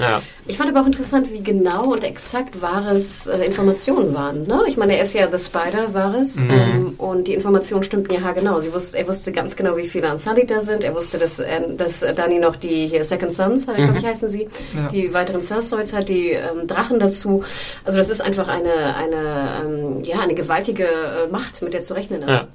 Ja. 0.00 0.22
Ich 0.50 0.56
fand 0.56 0.70
aber 0.70 0.80
auch 0.80 0.86
interessant, 0.86 1.30
wie 1.30 1.42
genau 1.42 1.92
und 1.92 2.02
exakt 2.02 2.62
Wahres 2.62 3.26
äh, 3.26 3.44
Informationen 3.44 4.14
waren. 4.14 4.46
Ne? 4.46 4.62
Ich 4.66 4.78
meine, 4.78 4.96
er 4.96 5.02
ist 5.04 5.12
ja 5.12 5.28
The 5.30 5.38
Spider, 5.38 5.92
Wahres, 5.92 6.40
Mhm. 6.40 6.50
ähm, 6.50 6.94
und 6.96 7.28
die 7.28 7.34
Informationen 7.34 7.82
stimmten 7.82 8.12
ja 8.14 8.22
haargenau. 8.22 8.58
Sie 8.58 8.72
wusste, 8.72 8.96
er 8.98 9.06
wusste 9.06 9.30
ganz 9.30 9.54
genau, 9.56 9.76
wie 9.76 9.86
viele 9.86 10.10
Unsullied 10.10 10.50
da 10.50 10.60
sind. 10.60 10.84
Er 10.84 10.94
wusste, 10.94 11.18
dass, 11.18 11.38
äh, 11.38 11.60
dass 11.76 12.00
Dani 12.00 12.38
noch 12.38 12.56
die 12.56 12.86
hier 12.86 13.04
Second 13.04 13.32
Sons, 13.32 13.68
halt, 13.68 13.78
Mhm. 13.78 13.82
glaube 13.84 13.98
ich, 13.98 14.06
heißen 14.06 14.28
sie, 14.28 14.48
Ja. 14.74 14.88
die 14.88 15.12
weiteren 15.12 15.42
Celestials 15.42 15.92
hat, 15.92 16.08
die 16.08 16.30
ähm, 16.30 16.66
Drachen 16.66 16.98
dazu. 16.98 17.44
Also 17.84 17.98
das 17.98 18.08
ist 18.08 18.22
einfach 18.22 18.48
eine, 18.48 18.96
eine, 18.96 19.62
ähm, 19.66 20.02
ja, 20.04 20.20
eine 20.20 20.34
gewaltige 20.34 20.84
äh, 20.84 21.30
Macht, 21.30 21.60
mit 21.60 21.74
der 21.74 21.82
zu 21.82 21.92
rechnen 21.94 22.22
ist. 22.22 22.28
Ja. 22.28 22.48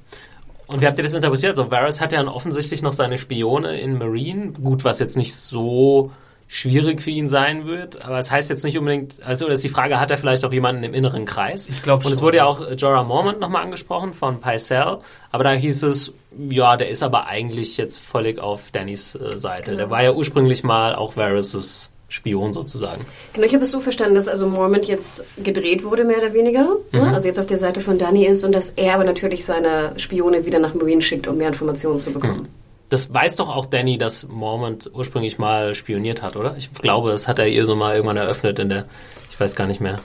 Und 0.66 0.82
wie 0.82 0.88
habt 0.88 0.98
ihr 0.98 1.04
das 1.04 1.14
interpretiert? 1.14 1.52
Also 1.60 1.70
Varys 1.70 2.02
hat 2.02 2.12
ja 2.12 2.18
dann 2.18 2.28
offensichtlich 2.28 2.82
noch 2.82 2.94
seine 2.94 3.20
Spione 3.20 3.80
in 3.80 4.00
Marine. 4.00 4.54
Gut, 4.64 4.84
was 4.84 4.98
jetzt 5.00 5.16
nicht 5.16 5.36
so 5.36 6.10
schwierig 6.48 7.02
für 7.02 7.10
ihn 7.10 7.28
sein 7.28 7.66
wird, 7.66 8.06
aber 8.06 8.18
es 8.18 8.32
heißt 8.32 8.50
jetzt 8.50 8.64
nicht 8.64 8.78
unbedingt, 8.78 9.24
also 9.24 9.48
ist 9.48 9.64
die 9.64 9.70
Frage, 9.70 10.00
hat 10.00 10.12
er 10.12 10.18
vielleicht 10.18 10.46
auch 10.46 10.54
jemanden 10.54 10.84
im 10.84 10.94
inneren 10.94 11.26
Kreis? 11.26 11.68
Ich 11.68 11.82
glaub 11.82 12.06
Und 12.06 12.12
es 12.12 12.20
schon. 12.20 12.26
wurde 12.26 12.38
ja 12.38 12.46
auch 12.46 12.62
äh, 12.62 12.74
Jorah 12.76 13.04
Mormont 13.04 13.40
nochmal 13.40 13.64
angesprochen 13.64 14.14
von 14.14 14.40
Pycelle, 14.40 15.00
aber 15.32 15.44
da 15.44 15.52
hieß 15.52 15.84
es, 15.84 16.14
ja, 16.50 16.78
der 16.78 16.90
ist 16.90 17.04
aber 17.04 17.28
eigentlich 17.28 17.78
jetzt 17.78 18.00
völlig 18.00 18.40
auf 18.40 18.72
Dannys 18.72 19.16
äh, 19.16 19.38
Seite. 19.38 19.72
Genau. 19.72 19.78
Der 19.78 19.90
war 19.90 20.04
ja 20.04 20.14
ursprünglich 20.14 20.64
mal 20.64 20.96
auch 20.96 21.16
Varys' 21.16 21.92
Spion 22.10 22.54
sozusagen. 22.54 23.04
Genau, 23.34 23.48
ich 23.48 23.54
habe 23.56 23.64
es 23.64 23.72
so 23.72 23.80
verstanden, 23.80 24.14
dass 24.14 24.28
also 24.28 24.48
Mormont 24.48 24.86
jetzt 24.86 25.24
gedreht 25.44 25.84
wurde, 25.84 26.04
mehr 26.04 26.20
oder 26.20 26.34
weniger. 26.34 26.76
Mhm. 26.92 27.00
Ne? 27.00 27.14
Also 27.14 27.28
jetzt 27.28 27.40
auf 27.40 27.48
der 27.48 27.58
Seite 27.58 27.82
von 27.82 27.98
Danny 27.98 28.26
ist 28.26 28.44
und 28.44 28.52
dass 28.52 28.70
er 28.72 28.94
aber 28.94 29.04
natürlich 29.04 29.46
seine 29.46 29.94
Spione 29.98 30.46
wieder 30.46 30.60
nach 30.60 30.76
Marine 30.76 31.02
schickt, 31.02 31.28
um 31.28 31.38
mehr 31.38 31.48
Informationen 31.48 32.00
zu 32.00 32.12
bekommen. 32.12 32.48
Das 32.90 33.12
weiß 33.14 33.38
doch 33.38 33.50
auch 33.50 33.66
Danny, 33.66 33.98
dass 33.98 34.28
Mormont 34.28 34.92
ursprünglich 34.94 35.40
mal 35.40 35.74
spioniert 35.74 36.22
hat, 36.22 36.36
oder? 36.36 36.56
Ich 36.58 36.72
glaube, 36.72 37.10
das 37.10 37.28
hat 37.28 37.40
er 37.40 37.48
ihr 37.48 37.66
so 37.66 37.76
mal 37.76 37.96
irgendwann 37.96 38.18
eröffnet 38.18 38.60
in 38.60 38.70
der, 38.70 38.86
ich 39.32 39.40
weiß 39.40 39.56
gar 39.56 39.66
nicht 39.68 39.82
mehr, 39.82 39.96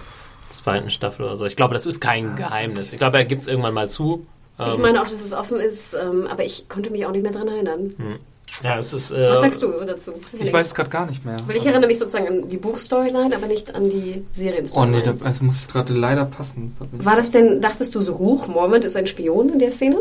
zweiten 0.50 0.90
Staffel 0.90 1.26
oder 1.26 1.36
so. 1.36 1.44
Ich 1.44 1.56
glaube, 1.56 1.74
das 1.74 1.86
ist 1.86 2.00
kein 2.00 2.36
Geheimnis. 2.36 2.92
Ich 2.94 2.98
glaube, 2.98 3.18
er 3.18 3.24
gibt 3.26 3.42
es 3.42 3.48
irgendwann 3.48 3.74
mal 3.74 3.88
zu. 3.88 4.26
Ich 4.58 4.74
Ähm, 4.74 4.80
meine 4.80 5.02
auch, 5.02 5.08
dass 5.08 5.20
es 5.20 5.34
offen 5.34 5.58
ist, 5.60 5.94
ähm, 5.94 6.26
aber 6.26 6.44
ich 6.44 6.68
konnte 6.68 6.90
mich 6.90 7.04
auch 7.04 7.12
nicht 7.12 7.22
mehr 7.22 7.32
dran 7.32 7.46
erinnern. 7.48 7.94
ja, 8.64 8.78
es 8.78 8.94
ist. 8.94 9.10
Äh, 9.10 9.28
Was 9.30 9.40
sagst 9.42 9.62
du 9.62 9.70
dazu? 9.84 10.12
Ich 10.38 10.50
weiß 10.50 10.68
es 10.68 10.74
gerade 10.74 10.88
gar 10.88 11.04
nicht 11.06 11.24
mehr. 11.26 11.36
Weil 11.46 11.56
ich 11.56 11.66
erinnere 11.66 11.88
mich 11.88 11.98
sozusagen 11.98 12.26
an 12.26 12.48
die 12.48 12.56
Buchstoryline, 12.56 13.36
aber 13.36 13.46
nicht 13.46 13.74
an 13.74 13.90
die 13.90 14.22
Oh 14.24 14.28
Serienstoryline. 14.32 14.96
nee, 14.96 15.02
da, 15.02 15.14
also 15.24 15.44
muss 15.44 15.60
ich 15.60 15.68
gerade 15.68 15.92
leider 15.92 16.24
passen. 16.24 16.74
War 16.92 17.16
das 17.16 17.30
denn, 17.30 17.60
dachtest 17.60 17.94
du 17.94 18.00
so 18.00 18.16
hoch, 18.18 18.46
Mormont 18.48 18.84
ist 18.84 18.96
ein 18.96 19.06
Spion 19.06 19.50
in 19.50 19.58
der 19.58 19.70
Szene? 19.72 20.00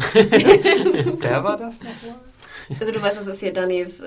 Wer 0.14 1.44
war 1.44 1.56
das 1.56 1.78
nochmal? 1.80 2.16
Also 2.78 2.92
du 2.92 3.02
weißt, 3.02 3.18
das 3.18 3.26
ist 3.26 3.40
hier 3.40 3.52
Dannys 3.52 4.00
äh, 4.00 4.06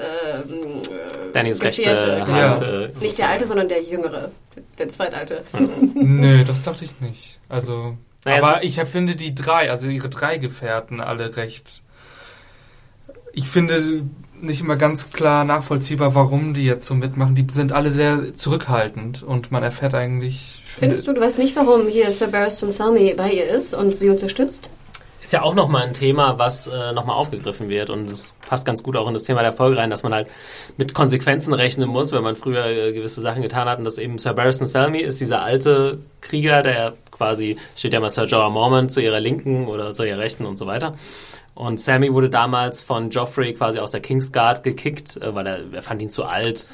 Dannys 1.34 1.62
rechte 1.62 1.82
Gefährte. 1.84 2.26
Hand. 2.26 2.62
Ja. 2.62 2.82
Äh, 2.86 2.92
Nicht 3.02 3.18
der 3.18 3.30
alte, 3.30 3.46
sondern 3.46 3.68
der 3.68 3.84
jüngere. 3.84 4.32
Der 4.78 4.88
zweitalte. 4.90 5.44
nee, 5.94 6.44
das 6.46 6.62
dachte 6.62 6.86
ich 6.86 7.00
nicht. 7.02 7.40
Also, 7.50 7.98
Naja, 8.24 8.42
aber 8.44 8.64
ich 8.64 8.80
finde 8.80 9.16
die 9.16 9.36
drei, 9.36 9.70
also 9.70 9.88
ihre 9.88 10.08
drei 10.10 10.38
Gefährten 10.38 11.02
alle 11.02 11.36
recht. 11.36 11.82
Ich 13.34 13.48
finde 13.50 14.04
nicht 14.40 14.62
immer 14.62 14.76
ganz 14.78 15.10
klar 15.10 15.44
nachvollziehbar, 15.44 16.16
warum 16.16 16.54
die 16.54 16.66
jetzt 16.66 16.86
so 16.86 16.94
mitmachen. 16.96 17.36
Die 17.36 17.46
sind 17.52 17.72
alle 17.74 17.92
sehr 17.92 18.34
zurückhaltend 18.36 19.24
und 19.24 19.52
man 19.52 19.64
erfährt 19.64 19.94
eigentlich. 19.96 20.62
ich 20.64 20.72
finde- 20.72 20.80
Findest 20.96 21.08
du, 21.08 21.14
du 21.14 21.22
weißt 21.22 21.40
nicht, 21.40 21.56
warum 21.58 21.88
hier 21.88 22.12
Sir 22.12 22.28
Barristan 22.28 22.72
Selmy 22.72 23.14
bei 23.16 23.32
ihr 23.32 23.48
ist 23.50 23.74
und 23.74 23.96
sie 23.96 24.10
unterstützt? 24.10 24.70
Ist 25.24 25.34
ja 25.34 25.42
auch 25.42 25.56
nochmal 25.56 25.84
ein 25.84 25.94
Thema, 25.94 26.38
was 26.38 26.68
äh, 26.68 26.92
nochmal 26.92 27.16
aufgegriffen 27.16 27.70
wird. 27.70 27.90
Und 27.90 28.10
es 28.10 28.38
passt 28.48 28.66
ganz 28.66 28.84
gut 28.84 28.98
auch 28.98 29.08
in 29.08 29.14
das 29.14 29.24
Thema 29.24 29.42
der 29.42 29.54
Folge 29.54 29.78
rein, 29.78 29.90
dass 29.90 30.04
man 30.04 30.14
halt 30.14 30.28
mit 30.78 30.94
Konsequenzen 30.94 31.54
rechnen 31.54 31.90
muss, 31.90 32.12
wenn 32.12 32.24
man 32.24 32.36
früher 32.36 32.66
äh, 32.66 32.92
gewisse 32.92 33.22
Sachen 33.22 33.42
getan 33.42 33.68
hat. 33.68 33.80
Und 33.80 33.86
dass 33.86 33.98
eben 33.98 34.18
Sir 34.18 34.34
Barristan 34.34 34.68
Selmy 34.68 35.00
ist 35.00 35.22
dieser 35.22 35.42
alte 35.42 36.00
Krieger, 36.22 36.62
der 36.62 36.94
quasi, 37.10 37.58
steht 37.76 37.94
ja 37.94 38.00
mal 38.00 38.10
Sir 38.10 38.26
Jorah 38.26 38.50
Mormont 38.50 38.92
zu 38.92 39.02
ihrer 39.02 39.20
Linken 39.20 39.68
oder 39.68 39.94
zu 39.94 40.04
ihrer 40.04 40.20
Rechten 40.20 40.46
und 40.46 40.58
so 40.58 40.68
weiter. 40.68 40.94
Und 41.56 41.80
Sammy 41.80 42.12
wurde 42.12 42.30
damals 42.30 42.82
von 42.82 43.10
Joffrey 43.10 43.54
quasi 43.54 43.80
aus 43.80 43.92
der 43.92 44.02
Kingsguard 44.02 44.64
gekickt, 44.64 45.18
äh, 45.18 45.34
weil 45.34 45.48
er, 45.48 45.60
er 45.72 45.82
fand 45.82 46.02
ihn 46.02 46.10
zu 46.10 46.26
alt. 46.26 46.68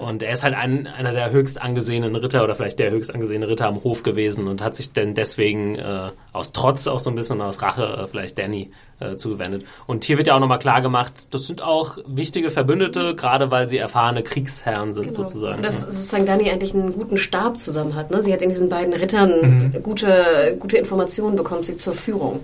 Und 0.00 0.22
er 0.22 0.32
ist 0.32 0.42
halt 0.42 0.54
ein, 0.54 0.86
einer 0.86 1.12
der 1.12 1.30
höchst 1.30 1.60
angesehenen 1.60 2.16
Ritter 2.16 2.42
oder 2.42 2.54
vielleicht 2.54 2.78
der 2.78 2.90
höchst 2.90 3.14
angesehene 3.14 3.46
Ritter 3.48 3.66
am 3.66 3.84
Hof 3.84 4.02
gewesen 4.02 4.48
und 4.48 4.62
hat 4.62 4.74
sich 4.74 4.92
denn 4.92 5.14
deswegen 5.14 5.76
äh, 5.76 6.10
aus 6.32 6.52
Trotz 6.52 6.86
auch 6.86 6.98
so 6.98 7.10
ein 7.10 7.16
bisschen 7.16 7.40
und 7.40 7.46
aus 7.46 7.60
Rache 7.62 7.84
äh, 7.84 8.06
vielleicht 8.06 8.38
Danny 8.38 8.70
äh, 8.98 9.16
zugewendet. 9.16 9.64
Und 9.86 10.04
hier 10.04 10.16
wird 10.16 10.26
ja 10.26 10.34
auch 10.34 10.40
nochmal 10.40 10.58
klar 10.58 10.80
gemacht, 10.80 11.34
das 11.34 11.46
sind 11.46 11.62
auch 11.62 11.98
wichtige 12.06 12.50
Verbündete, 12.50 13.14
gerade 13.14 13.50
weil 13.50 13.68
sie 13.68 13.76
erfahrene 13.76 14.22
Kriegsherren 14.22 14.94
sind 14.94 15.14
sozusagen. 15.14 15.56
Und 15.56 15.62
dass 15.62 15.82
sozusagen 15.82 16.26
Dani 16.26 16.50
eigentlich 16.50 16.74
einen 16.74 16.92
guten 16.92 17.18
Stab 17.18 17.58
zusammen 17.58 17.94
hat. 17.94 18.10
Ne? 18.10 18.22
Sie 18.22 18.32
hat 18.32 18.42
in 18.42 18.48
diesen 18.48 18.68
beiden 18.68 18.94
Rittern 18.94 19.74
gute, 19.82 20.56
gute 20.58 20.78
Informationen 20.78 21.36
bekommt 21.36 21.66
sie 21.66 21.76
zur 21.76 21.94
Führung. 21.94 22.40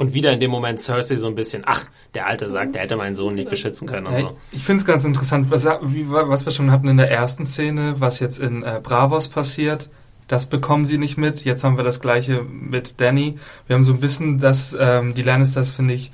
Und 0.00 0.14
wieder 0.14 0.32
in 0.32 0.40
dem 0.40 0.50
Moment 0.50 0.80
Cersei 0.80 1.16
so 1.16 1.26
ein 1.26 1.34
bisschen, 1.34 1.64
ach, 1.66 1.84
der 2.14 2.26
Alte 2.26 2.48
sagt, 2.48 2.74
der 2.74 2.80
hätte 2.80 2.96
meinen 2.96 3.14
Sohn 3.14 3.34
nicht 3.34 3.50
beschützen 3.50 3.86
können 3.86 4.06
und 4.06 4.18
so. 4.18 4.38
Ich 4.50 4.64
finde 4.64 4.80
es 4.80 4.86
ganz 4.86 5.04
interessant, 5.04 5.50
was, 5.50 5.66
was 5.66 6.46
wir 6.46 6.52
schon 6.52 6.70
hatten 6.70 6.88
in 6.88 6.96
der 6.96 7.10
ersten 7.10 7.44
Szene, 7.44 7.96
was 7.98 8.18
jetzt 8.18 8.40
in 8.40 8.62
äh, 8.62 8.80
Bravos 8.82 9.28
passiert. 9.28 9.90
Das 10.26 10.46
bekommen 10.46 10.86
sie 10.86 10.96
nicht 10.96 11.18
mit. 11.18 11.44
Jetzt 11.44 11.64
haben 11.64 11.76
wir 11.76 11.84
das 11.84 12.00
gleiche 12.00 12.42
mit 12.44 12.98
Danny. 12.98 13.36
Wir 13.66 13.76
haben 13.76 13.82
so 13.82 13.92
ein 13.92 14.00
bisschen, 14.00 14.38
dass 14.38 14.74
ähm, 14.80 15.12
die 15.12 15.20
Lannisters, 15.20 15.70
finde 15.70 15.92
ich, 15.92 16.12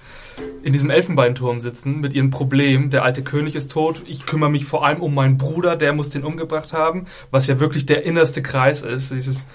in 0.65 0.73
diesem 0.73 0.91
Elfenbeinturm 0.91 1.61
sitzen 1.61 2.01
mit 2.01 2.13
ihrem 2.13 2.31
Problem. 2.31 2.91
Der 2.91 3.05
alte 3.05 3.23
König 3.23 3.55
ist 3.55 3.71
tot. 3.71 4.03
Ich 4.09 4.27
kümmere 4.27 4.51
mich 4.51 4.65
vor 4.65 4.85
allem 4.85 5.01
um 5.01 5.15
meinen 5.15 5.39
Bruder, 5.39 5.77
der 5.77 5.93
muss 5.93 6.11
den 6.11 6.25
umgebracht 6.25 6.73
haben. 6.73 7.07
Was 7.31 7.47
ja 7.47 7.61
wirklich 7.61 7.87
der 7.87 8.05
innerste 8.05 8.43
Kreis 8.43 8.83
ist. 8.83 9.13
Dieses, 9.13 9.47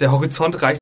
der 0.00 0.12
Horizont 0.12 0.60
reicht 0.60 0.81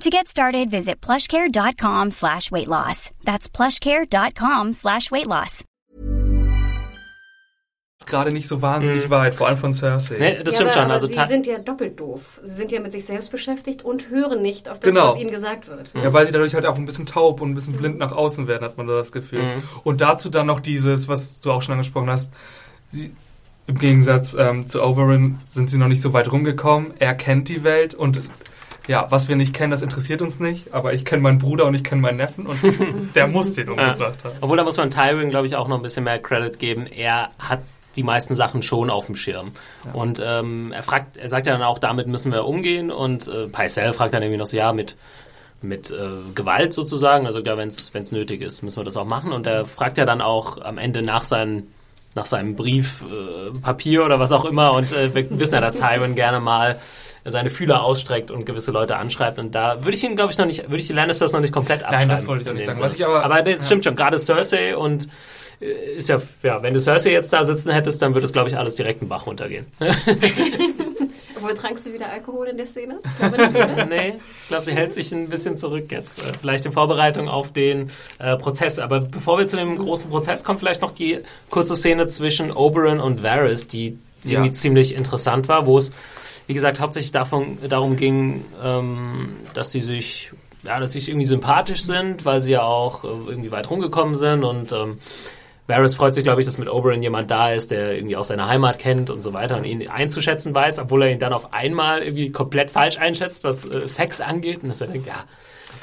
To 0.00 0.08
get 0.08 0.28
started, 0.28 0.70
visit 0.70 1.00
plushcare.com 1.02 2.10
slash 2.12 2.50
weight 2.50 2.68
loss. 2.68 3.10
That's 3.24 3.50
plushcare.com 3.50 4.72
slash 4.72 5.10
weight 5.10 5.26
loss. 5.26 5.64
gerade 8.06 8.32
nicht 8.32 8.48
so 8.48 8.60
wahnsinnig 8.62 9.10
weit, 9.10 9.34
vor 9.34 9.46
allem 9.46 9.58
von 9.58 9.72
Cersei. 9.74 10.16
Nee, 10.18 10.42
das 10.42 10.54
ja, 10.54 10.60
stimmt 10.60 10.70
aber, 10.70 10.72
schon. 10.72 10.82
aber 10.84 10.94
Also 10.94 11.06
sie 11.06 11.26
sind 11.28 11.46
ja 11.46 11.58
doppelt 11.58 12.00
doof. 12.00 12.40
Sie 12.42 12.54
sind 12.54 12.72
ja 12.72 12.80
mit 12.80 12.92
sich 12.92 13.04
selbst 13.04 13.30
beschäftigt 13.30 13.82
und 13.84 14.08
hören 14.10 14.42
nicht 14.42 14.68
auf 14.68 14.80
das, 14.80 14.88
Genau. 14.92 15.10
was 15.10 15.18
ihnen 15.20 15.30
gesagt 15.30 15.68
wird. 15.68 15.92
Ja, 15.94 16.12
weil 16.12 16.26
sie 16.26 16.32
dadurch 16.32 16.54
halt 16.54 16.66
auch 16.66 16.76
ein 16.76 16.86
bisschen 16.86 17.06
taub 17.06 17.40
und 17.40 17.50
ein 17.50 17.54
bisschen 17.54 17.74
blind 17.74 17.98
nach 17.98 18.10
außen 18.10 18.48
werden, 18.48 18.64
hat 18.64 18.78
man 18.78 18.86
da 18.88 18.94
das 18.96 19.12
Gefühl. 19.12 19.42
Mhm. 19.56 19.62
Und 19.84 20.00
dazu 20.00 20.28
dann 20.30 20.46
noch 20.46 20.60
dieses, 20.60 21.08
was 21.08 21.40
du 21.40 21.52
auch 21.52 21.62
schon 21.62 21.72
angesprochen 21.74 22.10
hast, 22.10 22.32
sie, 22.88 23.14
im 23.66 23.78
Gegensatz 23.78 24.34
ähm, 24.36 24.66
zu 24.66 24.82
Oberyn 24.82 25.38
sind 25.46 25.70
sie 25.70 25.78
noch 25.78 25.88
nicht 25.88 26.02
so 26.02 26.12
weit 26.12 26.32
rumgekommen. 26.32 26.94
Er 26.98 27.14
kennt 27.14 27.48
die 27.48 27.62
Welt 27.62 27.94
und 27.94 28.22
ja, 28.86 29.06
was 29.10 29.28
wir 29.28 29.36
nicht 29.36 29.54
kennen, 29.54 29.70
das 29.70 29.82
interessiert 29.82 30.22
uns 30.22 30.40
nicht. 30.40 30.72
Aber 30.74 30.92
ich 30.92 31.04
kenne 31.04 31.22
meinen 31.22 31.38
Bruder 31.38 31.66
und 31.66 31.74
ich 31.74 31.84
kenne 31.84 32.00
meinen 32.00 32.16
Neffen 32.16 32.46
und 32.46 32.58
der 33.14 33.26
muss 33.26 33.54
den 33.54 33.68
umgebracht 33.68 34.24
haben. 34.24 34.36
Obwohl, 34.40 34.56
da 34.56 34.64
muss 34.64 34.76
man 34.76 34.90
Tywin, 34.90 35.30
glaube 35.30 35.46
ich, 35.46 35.56
auch 35.56 35.68
noch 35.68 35.76
ein 35.76 35.82
bisschen 35.82 36.04
mehr 36.04 36.18
Credit 36.18 36.58
geben. 36.58 36.86
Er 36.86 37.30
hat 37.38 37.60
die 37.96 38.02
meisten 38.02 38.34
Sachen 38.34 38.62
schon 38.62 38.88
auf 38.90 39.06
dem 39.06 39.16
Schirm. 39.16 39.52
Und 39.92 40.22
ähm, 40.24 40.72
er 40.72 40.82
fragt, 40.82 41.16
er 41.16 41.28
sagt 41.28 41.46
ja 41.46 41.52
dann 41.52 41.62
auch, 41.62 41.78
damit 41.78 42.06
müssen 42.06 42.32
wir 42.32 42.46
umgehen. 42.46 42.90
Und 42.90 43.28
äh, 43.28 43.48
Pycelle 43.48 43.92
fragt 43.92 44.14
dann 44.14 44.22
irgendwie 44.22 44.38
noch 44.38 44.46
so, 44.46 44.56
ja, 44.56 44.72
mit, 44.72 44.96
mit 45.60 45.90
äh, 45.90 46.08
Gewalt 46.34 46.72
sozusagen, 46.72 47.26
also 47.26 47.40
ja, 47.40 47.56
wenn 47.56 47.68
es 47.68 48.12
nötig 48.12 48.42
ist, 48.42 48.62
müssen 48.62 48.78
wir 48.78 48.84
das 48.84 48.96
auch 48.96 49.06
machen. 49.06 49.32
Und 49.32 49.46
er 49.46 49.64
fragt 49.66 49.98
ja 49.98 50.04
dann 50.04 50.20
auch 50.20 50.60
am 50.60 50.78
Ende 50.78 51.02
nach 51.02 51.24
seinen 51.24 51.72
nach 52.14 52.26
seinem 52.26 52.56
Brief, 52.56 53.02
äh, 53.04 53.58
Papier 53.60 54.04
oder 54.04 54.18
was 54.18 54.32
auch 54.32 54.44
immer 54.44 54.74
und 54.74 54.92
äh, 54.92 55.14
wir 55.14 55.38
wissen 55.38 55.54
ja, 55.54 55.60
dass 55.60 55.76
Tywin 55.76 56.14
gerne 56.14 56.40
mal 56.40 56.78
seine 57.24 57.50
Fühler 57.50 57.82
ausstreckt 57.82 58.30
und 58.30 58.46
gewisse 58.46 58.70
Leute 58.72 58.96
anschreibt 58.96 59.38
und 59.38 59.54
da 59.54 59.84
würde 59.84 59.96
ich 59.96 60.02
ihn, 60.02 60.16
glaube 60.16 60.32
ich, 60.32 60.38
noch 60.38 60.46
nicht, 60.46 60.64
würde 60.64 60.78
ich 60.78 60.86
die 60.86 60.92
Lannisters 60.94 61.32
noch 61.32 61.40
nicht 61.40 61.52
komplett 61.52 61.82
abschreiben. 61.82 62.08
das 62.08 62.26
wollte 62.26 62.42
ich 62.42 62.48
auch 62.48 62.54
nicht 62.54 62.64
sagen. 62.66 62.80
Was 62.80 62.94
ich 62.94 63.04
aber- 63.04 63.24
aber 63.24 63.42
das 63.42 63.60
ja. 63.60 63.66
stimmt 63.66 63.84
schon, 63.84 63.94
gerade 63.94 64.18
Cersei 64.18 64.76
und 64.76 65.06
äh, 65.60 65.96
ist 65.96 66.08
ja, 66.08 66.20
ja, 66.42 66.62
wenn 66.62 66.72
du 66.74 66.80
Cersei 66.80 67.12
jetzt 67.12 67.32
da 67.32 67.44
sitzen 67.44 67.70
hättest, 67.72 68.00
dann 68.02 68.14
würde 68.14 68.24
es, 68.24 68.32
glaube 68.32 68.48
ich, 68.48 68.56
alles 68.56 68.74
direkt 68.76 69.02
einen 69.02 69.08
Bach 69.10 69.26
runtergehen. 69.26 69.66
Obwohl, 71.40 71.54
trankst 71.54 71.86
du 71.86 71.92
wieder 71.92 72.10
Alkohol 72.10 72.48
in 72.48 72.56
der 72.56 72.66
Szene? 72.66 72.98
Ich 73.04 73.16
glaube 73.18 73.36
nicht, 73.74 73.88
nee, 73.88 74.14
ich 74.42 74.48
glaube, 74.48 74.64
sie 74.64 74.72
hält 74.72 74.92
sich 74.94 75.10
ein 75.12 75.28
bisschen 75.28 75.56
zurück 75.56 75.90
jetzt. 75.90 76.18
Äh, 76.18 76.32
Vielleicht 76.40 76.66
in 76.66 76.72
Vorbereitung 76.72 77.28
auf 77.28 77.52
den 77.52 77.90
äh, 78.18 78.36
Prozess. 78.36 78.78
Aber 78.78 79.00
bevor 79.00 79.38
wir 79.38 79.46
zu 79.46 79.56
dem 79.56 79.76
großen 79.76 80.10
Prozess 80.10 80.44
kommen, 80.44 80.58
vielleicht 80.58 80.82
noch 80.82 80.90
die 80.90 81.20
kurze 81.48 81.74
Szene 81.76 82.06
zwischen 82.08 82.52
Oberyn 82.52 83.00
und 83.00 83.22
Varys, 83.22 83.66
die 83.68 83.98
Ja. 84.24 84.32
irgendwie 84.32 84.52
ziemlich 84.52 84.94
interessant 84.94 85.48
war, 85.48 85.66
wo 85.66 85.78
es, 85.78 85.92
wie 86.46 86.54
gesagt, 86.54 86.78
hauptsächlich 86.80 87.12
davon, 87.12 87.58
darum 87.68 87.96
ging, 87.96 88.44
ähm, 88.62 89.36
dass 89.54 89.72
sie 89.72 89.80
sich, 89.80 90.32
ja, 90.62 90.78
dass 90.78 90.92
sie 90.92 91.00
sich 91.00 91.08
irgendwie 91.08 91.24
sympathisch 91.26 91.82
sind, 91.84 92.24
weil 92.26 92.40
sie 92.42 92.52
ja 92.52 92.62
auch 92.62 93.04
äh, 93.04 93.08
irgendwie 93.28 93.50
weit 93.50 93.70
rumgekommen 93.70 94.16
sind 94.16 94.44
und 94.44 94.72
ähm, 94.72 94.98
Varys 95.70 95.94
freut 95.94 96.14
sich, 96.14 96.24
glaube 96.24 96.40
ich, 96.40 96.44
dass 96.46 96.58
mit 96.58 96.68
Oberyn 96.68 97.00
jemand 97.00 97.30
da 97.30 97.50
ist, 97.52 97.70
der 97.70 97.94
irgendwie 97.96 98.16
auch 98.16 98.24
seine 98.24 98.46
Heimat 98.46 98.78
kennt 98.78 99.08
und 99.08 99.22
so 99.22 99.32
weiter 99.32 99.56
und 99.56 99.64
ihn 99.64 99.88
einzuschätzen 99.88 100.54
weiß, 100.54 100.78
obwohl 100.80 101.04
er 101.04 101.10
ihn 101.12 101.18
dann 101.18 101.32
auf 101.32 101.52
einmal 101.54 102.02
irgendwie 102.02 102.30
komplett 102.32 102.70
falsch 102.70 102.98
einschätzt, 102.98 103.44
was 103.44 103.64
äh, 103.64 103.88
Sex 103.88 104.20
angeht. 104.20 104.62
Und 104.62 104.68
dass 104.68 104.82
er 104.82 104.88
denkt, 104.88 105.06
ja. 105.06 105.24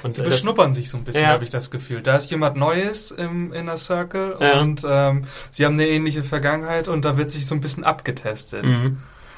Und 0.04 0.14
Sie 0.14 0.22
äh, 0.22 0.26
beschnuppern 0.26 0.74
sich 0.74 0.90
so 0.90 0.98
ein 0.98 1.04
bisschen, 1.04 1.24
Ja. 1.24 1.30
habe 1.30 1.44
ich 1.44 1.50
das 1.50 1.72
Gefühl. 1.72 2.02
Da 2.04 2.16
ist 2.18 2.30
jemand 2.30 2.56
Neues 2.58 3.10
im 3.12 3.52
Inner 3.54 3.78
Circle 3.78 4.36
Ja. 4.40 4.60
und 4.60 4.86
ähm, 4.88 5.24
sie 5.50 5.66
haben 5.66 5.74
eine 5.74 5.88
ähnliche 5.88 6.22
Vergangenheit 6.22 6.88
und 6.88 7.04
da 7.04 7.18
wird 7.18 7.32
sich 7.32 7.48
so 7.48 7.56
ein 7.56 7.62
bisschen 7.62 7.84
abgetestet. 7.84 8.66
Mhm. 8.66 8.98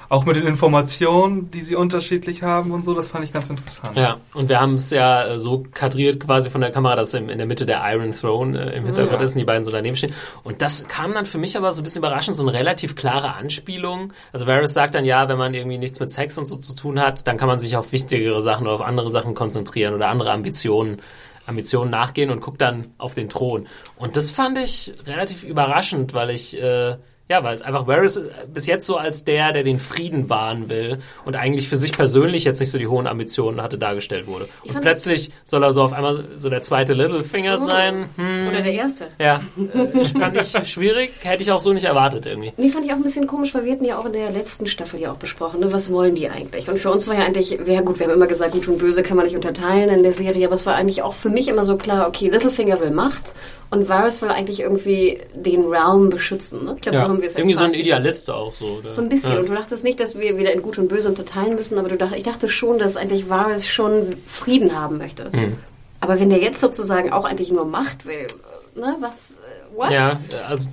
Auch 0.10 0.26
mit 0.26 0.36
den 0.36 0.47
Informationen, 0.47 1.51
die 1.51 1.62
sie 1.62 1.76
unterschiedlich 1.76 2.41
haben 2.41 2.72
und 2.72 2.84
so, 2.84 2.95
das 2.95 3.07
fand 3.07 3.24
ich 3.24 3.32
ganz 3.32 3.49
interessant. 3.49 3.95
Ja, 3.95 4.18
und 4.34 4.49
wir 4.49 4.60
haben 4.60 4.74
es 4.74 4.89
ja 4.89 5.24
äh, 5.26 5.38
so 5.38 5.66
kadriert 5.74 6.20
quasi 6.20 6.49
von 6.49 6.62
der 6.62 6.72
Kamera, 6.72 6.95
dass 6.95 7.14
im, 7.14 7.30
in 7.30 7.38
der 7.38 7.45
Mitte 7.45 7.66
der 7.68 7.82
Iron 7.93 8.12
Throne 8.12 8.60
äh, 8.72 8.78
im 8.78 8.86
Hintergrund 8.86 9.20
Ja. 9.20 9.24
ist 9.24 9.34
und 9.34 9.39
die 9.39 9.45
beiden 9.45 9.64
so 9.64 9.70
daneben 9.72 9.95
stehen. 9.95 10.14
Und 10.43 10.64
das 10.64 10.88
kam 10.88 11.14
dann 11.14 11.26
für 11.28 11.38
mich 11.38 11.55
aber 11.57 11.72
so 11.72 11.82
ein 11.82 11.84
bisschen 11.84 12.01
überraschend, 12.01 12.36
so 12.36 12.43
eine 12.43 12.53
relativ 12.57 12.95
klare 12.95 13.34
Anspielung. 13.36 14.12
Also 14.34 14.47
Varys 14.47 14.74
sagt 14.74 14.95
dann, 14.95 15.05
ja, 15.05 15.30
wenn 15.30 15.38
man 15.38 15.53
irgendwie 15.53 15.78
nichts 15.78 15.99
mit 15.99 16.12
Sex 16.12 16.38
und 16.39 16.47
so 16.47 16.55
zu 16.55 16.76
tun 16.76 16.99
hat, 16.99 17.28
dann 17.28 17.38
kann 17.38 17.47
man 17.47 17.60
sich 17.60 17.78
auf 17.78 17.91
wichtigere 17.91 18.41
Sachen 18.41 18.66
oder 18.66 18.76
auf 18.76 18.82
andere 18.82 19.12
Sachen 19.12 19.36
konzentrieren 19.36 19.93
oder 19.93 20.07
andere 20.10 20.32
Ambitionen. 20.32 20.97
Ambitionen 21.45 21.89
nachgehen 21.89 22.30
und 22.30 22.41
guckt 22.41 22.62
dann 22.62 22.89
auf 22.99 23.16
den 23.16 23.28
Thron. 23.28 23.66
Und 23.97 24.18
das 24.18 24.30
fand 24.30 24.57
ich 24.60 24.93
relativ 25.07 25.43
überraschend, 25.43 26.14
weil 26.14 26.30
ich, 26.30 26.55
äh, 26.62 26.97
ja, 27.30 27.43
weil 27.43 27.55
es 27.55 27.61
einfach 27.61 27.86
Varys 27.86 28.17
äh, 28.17 28.30
bis 28.51 28.65
jetzt 28.65 28.86
so 28.88 28.97
als 28.97 29.23
der, 29.23 29.53
der 29.53 29.63
den 29.63 29.77
Frieden 29.80 30.30
wahren 30.30 30.67
will 30.67 30.97
und 31.25 31.36
eigentlich 31.36 31.69
für 31.69 31.77
sich 31.77 31.91
persönlich 31.93 32.43
jetzt 32.43 32.59
nicht 32.59 32.71
so 32.71 32.77
die 32.80 32.88
hohen 32.88 33.05
Ambitionen 33.05 33.61
hatte, 33.61 33.77
dargestellt 33.77 34.25
wurde. 34.25 34.49
Und 34.63 34.71
fand 34.71 34.84
plötzlich 34.84 35.32
soll 35.43 35.63
er 35.63 35.71
so 35.71 35.84
auf 35.84 35.93
einmal 35.93 36.25
so 36.36 36.49
der 36.49 36.61
zweite 36.63 36.93
Littlefinger 36.93 37.59
sein. 37.59 38.09
Hm, 38.15 38.47
Oder 38.47 38.61
der 38.61 38.73
erste. 38.73 39.05
ja, 39.19 39.41
äh, 39.73 40.05
fand 40.05 40.41
ich 40.41 40.57
schwierig, 40.67 41.11
hätte 41.21 41.43
ich 41.43 41.51
auch 41.51 41.59
so 41.59 41.71
nicht 41.71 41.86
erwartet 41.86 42.25
irgendwie. 42.25 42.51
Nee, 42.57 42.69
fand 42.69 42.86
ich 42.86 42.91
auch 42.91 42.97
ein 42.97 43.03
bisschen 43.03 43.27
komisch, 43.27 43.53
weil 43.53 43.63
wir 43.65 43.73
hatten 43.73 43.86
ja 43.86 43.99
auch 43.99 44.05
in 44.05 44.13
der 44.13 44.32
letzten 44.32 44.65
Staffel 44.65 44.99
ja 44.99 45.11
auch 45.11 45.17
besprochen, 45.17 45.59
ne, 45.59 45.71
was 45.71 45.91
wollen 45.91 46.15
die 46.15 46.30
eigentlich? 46.30 46.67
Und 46.67 46.80
für 46.80 46.89
uns 46.89 47.07
war 47.07 47.15
ja 47.15 47.25
eigentlich, 47.25 47.51
ja 47.51 47.82
gut, 47.82 47.99
wir 47.99 48.07
haben 48.07 48.13
immer 48.13 48.27
gesagt, 48.27 48.53
gut 48.53 48.67
und 48.67 48.80
böse 48.80 49.03
kann 49.03 49.17
man 49.17 49.27
nicht 49.27 49.36
unterteilen 49.36 49.89
in 49.89 50.01
der 50.01 50.13
Serie, 50.13 50.47
aber 50.47 50.55
es 50.55 50.65
war 50.65 50.73
eigentlich 50.75 51.03
auch 51.03 51.13
für 51.13 51.30
mich 51.30 51.47
immer 51.47 51.63
so 51.63 51.77
klar, 51.77 52.07
okay, 52.07 52.30
Littlefinger 52.30 52.80
will 52.82 52.89
Macht 52.89 53.34
und 53.69 53.88
Varys 53.88 54.21
will 54.21 54.30
eigentlich 54.30 54.61
irgendwie 54.61 55.19
den 55.36 55.65
Realm 55.65 56.09
beschützen. 56.09 56.65
Ne? 56.65 56.73
Ich 56.75 56.82
glaube, 56.82 56.97
Ja, 56.97 57.05
so 57.05 57.18
haben 57.20 57.22
wir 57.22 57.28
es 57.30 57.36
irgendwie 57.36 57.55
so 57.55 57.65
ein. 57.65 57.74
Idealist 57.74 58.30
auch 58.30 58.51
so. 58.51 58.78
Oder? 58.78 58.93
So 58.93 59.01
ein 59.01 59.09
bisschen. 59.09 59.34
Ja. 59.34 59.39
Und 59.39 59.49
du 59.49 59.53
dachtest 59.53 59.84
nicht, 59.84 59.99
dass 59.99 60.17
wir 60.17 60.38
wieder 60.38 60.53
in 60.53 60.61
Gut 60.61 60.78
und 60.78 60.88
Böse 60.88 61.09
unterteilen 61.09 61.55
müssen, 61.55 61.78
aber 61.78 61.89
du 61.89 61.97
dacht, 61.97 62.15
ich 62.15 62.24
dachte 62.24 62.49
schon, 62.49 62.80
dass 62.80 62.97
eigentlich 62.97 63.30
Varys 63.30 63.67
schon 63.67 64.17
Frieden 64.26 64.76
haben 64.76 64.97
möchte. 64.97 65.32
Hm. 65.32 65.57
Aber 65.99 66.20
wenn 66.20 66.30
der 66.30 66.39
jetzt 66.39 66.61
sozusagen 66.61 67.11
auch 67.11 67.26
eigentlich 67.26 67.51
nur 67.51 67.65
Macht 67.65 68.05
will, 68.05 68.28
ne, 68.76 68.95
was, 68.99 69.32
äh, 69.32 69.76
what? 69.76 69.91
Ja, 69.91 70.20
also 70.47 70.70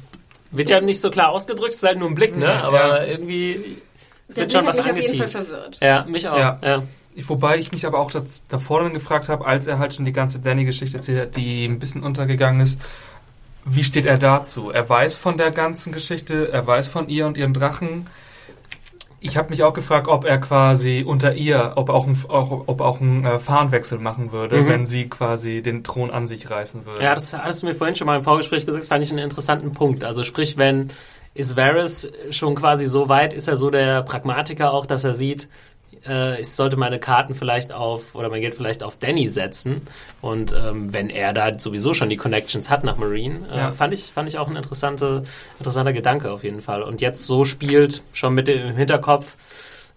wird 0.53 0.69
ja 0.69 0.81
nicht 0.81 1.01
so 1.01 1.11
klar 1.11 1.31
ausgedrückt, 1.31 1.75
es 1.75 1.79
ist 1.79 1.83
halt 1.83 1.99
nur 1.99 2.09
ein 2.09 2.15
Blick, 2.15 2.37
ne? 2.37 2.47
Ja. 2.47 2.63
Aber 2.63 3.07
irgendwie 3.07 3.81
es 4.29 4.35
Der 4.35 4.43
wird 4.43 4.53
schon 4.53 4.61
Blick 4.65 4.69
was 4.69 4.77
mich 4.77 4.91
auf 4.91 4.97
jeden 4.97 5.17
Fall 5.17 5.27
angeteased. 5.27 5.47
verwirrt. 5.47 5.79
Ja, 5.81 6.05
mich 6.09 6.29
auch. 6.29 6.39
Ja. 6.39 6.59
Ja. 6.63 6.83
Wobei 7.27 7.57
ich 7.57 7.73
mich 7.73 7.87
aber 7.87 7.99
auch 7.99 8.11
das, 8.11 8.47
davor 8.47 8.83
dann 8.83 8.93
gefragt 8.93 9.29
habe, 9.29 9.47
als 9.47 9.67
er 9.67 9.79
halt 9.79 9.95
schon 9.95 10.05
die 10.05 10.13
ganze 10.13 10.39
Danny-Geschichte 10.39 10.99
erzählt 10.99 11.21
hat, 11.21 11.37
die 11.37 11.65
ein 11.65 11.79
bisschen 11.79 12.03
untergegangen 12.03 12.61
ist, 12.61 12.79
wie 13.69 13.85
steht 13.85 14.07
er 14.07 14.17
dazu? 14.17 14.71
Er 14.71 14.89
weiß 14.89 15.19
von 15.19 15.37
der 15.37 15.51
ganzen 15.51 15.93
Geschichte, 15.93 16.51
er 16.53 16.67
weiß 16.67 16.89
von 16.89 17.09
ihr 17.09 17.27
und 17.27 17.37
ihrem 17.37 17.53
Drachen. 17.53 18.07
Ich 19.19 19.37
habe 19.37 19.51
mich 19.51 19.63
auch 19.65 19.73
gefragt, 19.75 20.07
ob 20.09 20.25
er 20.25 20.39
quasi 20.39 21.03
unter 21.05 21.35
ihr, 21.35 21.73
ob 21.77 21.89
auch 21.91 22.07
ein, 22.07 22.17
auch, 22.29 22.65
ob 22.67 22.81
auch 22.81 23.01
ein 23.01 23.25
äh, 23.25 23.39
Fahnenwechsel 23.41 23.99
machen 23.99 24.31
würde, 24.31 24.63
Mhm. 24.63 24.69
wenn 24.69 24.87
sie 24.87 25.09
quasi 25.09 25.63
den 25.63 25.83
Thron 25.83 26.11
an 26.11 26.27
sich 26.27 26.49
reißen 26.49 26.87
würde. 26.87 27.03
Ja, 27.03 27.15
das 27.15 27.37
hast 27.37 27.63
du 27.63 27.67
mir 27.67 27.75
vorhin 27.75 27.97
schon 27.97 28.07
mal 28.07 28.17
im 28.17 28.23
Vorgespräch 28.23 28.65
gesagt, 28.67 28.83
das 28.85 28.89
fand 28.89 29.03
ich 29.03 29.11
einen 29.11 29.19
interessanten 29.19 29.73
Punkt. 29.73 30.05
Also 30.05 30.23
sprich, 30.23 30.57
wenn 30.59 30.91
ist 31.35 31.57
Varys 31.57 32.11
schon 32.31 32.55
quasi 32.55 32.87
so 32.87 33.09
weit, 33.09 33.35
ist 33.35 33.49
er 33.49 33.57
so 33.57 33.69
der 33.71 34.03
Pragmatiker 34.03 34.73
auch, 34.73 34.87
dass 34.87 35.05
er 35.05 35.13
sieht, 35.13 35.49
äh, 36.09 36.41
ich 36.41 36.49
sollte 36.49 36.77
meine 36.77 36.99
Karten 36.99 37.35
vielleicht 37.35 37.73
auf, 37.73 38.15
oder 38.15 38.29
mein 38.29 38.41
Geld 38.41 38.55
vielleicht 38.55 38.83
auf 38.83 38.97
Danny 38.99 39.29
setzen. 39.29 39.83
Und 40.21 40.53
ähm, 40.53 40.93
wenn 40.93 41.11
er 41.11 41.33
da 41.33 41.59
sowieso 41.59 41.95
schon 41.95 42.09
die 42.11 42.17
Connections 42.17 42.71
hat 42.71 42.85
nach 42.85 42.97
Marine, 42.97 43.47
äh, 43.53 43.57
Ja. 43.59 43.71
fand, 43.73 43.93
ich, 43.95 44.13
fand 44.13 44.29
ich 44.29 44.39
auch 44.39 44.49
ein 44.49 44.57
interessante, 44.57 45.23
interessanter 45.59 45.93
Gedanke 45.93 46.31
auf 46.31 46.45
jeden 46.45 46.61
Fall. 46.63 46.83
Und 46.83 47.01
jetzt 47.01 47.27
so 47.27 47.45
spielt, 47.45 48.03
schon 48.13 48.35
mit 48.35 48.49
dem 48.49 48.69
im 48.69 48.77
Hinterkopf, 48.77 49.37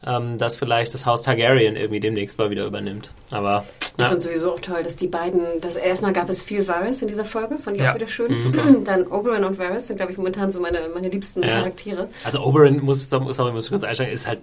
ähm, 0.05 0.37
dass 0.37 0.55
vielleicht 0.55 0.93
das 0.93 1.05
Haus 1.05 1.23
Targaryen 1.23 1.75
irgendwie 1.75 1.99
demnächst 1.99 2.37
mal 2.39 2.49
wieder 2.49 2.65
übernimmt. 2.65 3.09
Aber 3.31 3.65
Ich 3.81 3.97
ja. 4.03 4.07
fand 4.09 4.21
sowieso 4.21 4.53
auch 4.53 4.59
toll, 4.61 4.81
dass 4.81 4.95
die 4.95 5.07
beiden, 5.07 5.41
dass 5.59 5.75
erstmal 5.75 6.13
gab 6.13 6.29
es 6.29 6.41
viel 6.41 6.65
Varys 6.69 7.01
in 7.01 7.09
dieser 7.09 7.25
Folge, 7.25 7.57
fand 7.57 7.75
ich 7.75 7.83
Ja. 7.83 7.91
auch 7.91 7.95
wieder 7.95 8.07
schön. 8.07 8.31
Mhm. 8.31 8.83
Dann 8.85 9.07
Oberyn 9.07 9.43
und 9.43 9.59
Varys 9.59 9.87
sind, 9.87 9.97
glaube 9.97 10.13
ich, 10.13 10.17
momentan 10.17 10.51
so 10.51 10.61
meine, 10.61 10.87
meine 10.93 11.09
liebsten 11.09 11.43
Ja. 11.43 11.49
Charaktere. 11.49 12.07
Also 12.23 12.39
Oberyn 12.41 12.79
muss, 12.81 13.09
sorry, 13.09 13.51
muss 13.51 13.65
ich 13.65 13.69
kurz 13.71 13.83
einsteigen, 13.83 14.13
ist 14.13 14.25
halt 14.25 14.39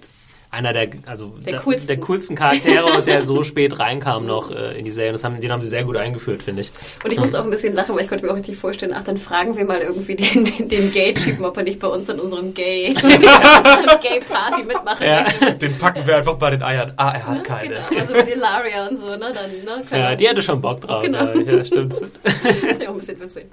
einer 0.50 0.72
der, 0.72 0.88
also 1.06 1.34
Der 1.44 1.54
der, 1.54 1.60
coolsten. 1.62 1.86
der 1.88 2.00
coolsten 2.00 2.36
Charaktere 2.36 2.84
und 2.86 3.06
der 3.06 3.22
so 3.22 3.42
spät 3.42 3.78
reinkam 3.78 4.26
noch 4.26 4.50
äh, 4.50 4.78
in 4.78 4.84
die 4.84 4.90
Serie. 4.90 5.12
Das 5.12 5.24
haben, 5.24 5.40
den 5.40 5.52
haben 5.52 5.60
sie 5.60 5.68
sehr 5.68 5.84
gut 5.84 5.96
eingeführt, 5.96 6.42
finde 6.42 6.62
ich. 6.62 6.72
Und 7.04 7.12
ich 7.12 7.18
musste 7.18 7.40
auch 7.40 7.44
ein 7.44 7.50
bisschen 7.50 7.74
lachen, 7.74 7.94
weil 7.94 8.02
ich 8.04 8.08
konnte 8.08 8.24
mir 8.24 8.30
auch 8.32 8.36
richtig 8.36 8.56
vorstellen, 8.56 8.92
ach, 8.94 9.04
dann 9.04 9.16
fragen 9.18 9.56
wir 9.56 9.64
mal 9.64 9.80
irgendwie 9.80 10.14
den, 10.16 10.44
den, 10.44 10.68
den 10.68 10.92
Gay-Typen, 10.92 11.44
ob 11.44 11.56
er 11.56 11.62
nicht 11.62 11.78
bei 11.80 11.88
uns 11.88 12.08
in 12.08 12.18
unserem 12.20 12.54
Gay, 12.54 12.94
Gay-Party 14.02 14.62
mitmachen 14.64 15.06
Ja. 15.06 15.24
Den 15.52 15.76
packen 15.78 16.06
wir 16.06 16.16
einfach 16.16 16.36
bei 16.36 16.50
den 16.50 16.62
Eiern. 16.62 16.92
Ah, 16.96 17.12
er 17.12 17.26
hat 17.26 17.44
keine. 17.44 17.80
Genau, 17.88 18.00
also 18.00 18.14
mit 18.14 18.28
Ilaria 18.28 18.86
und 18.88 18.96
so, 18.96 19.06
ne, 19.10 19.32
dann, 19.34 19.34
ne, 19.64 19.82
Ja, 19.90 20.14
die 20.14 20.28
hätte 20.28 20.42
schon 20.42 20.60
Bock 20.60 20.80
drauf. 20.80 21.02
Genau. 21.02 21.26
Ja, 21.34 21.64
stimmt. 21.64 21.94
Fand 22.24 22.80
ich 22.82 22.88
auch 22.88 22.92
ein 22.92 22.98
bisschen 22.98 23.20
witzig. 23.20 23.46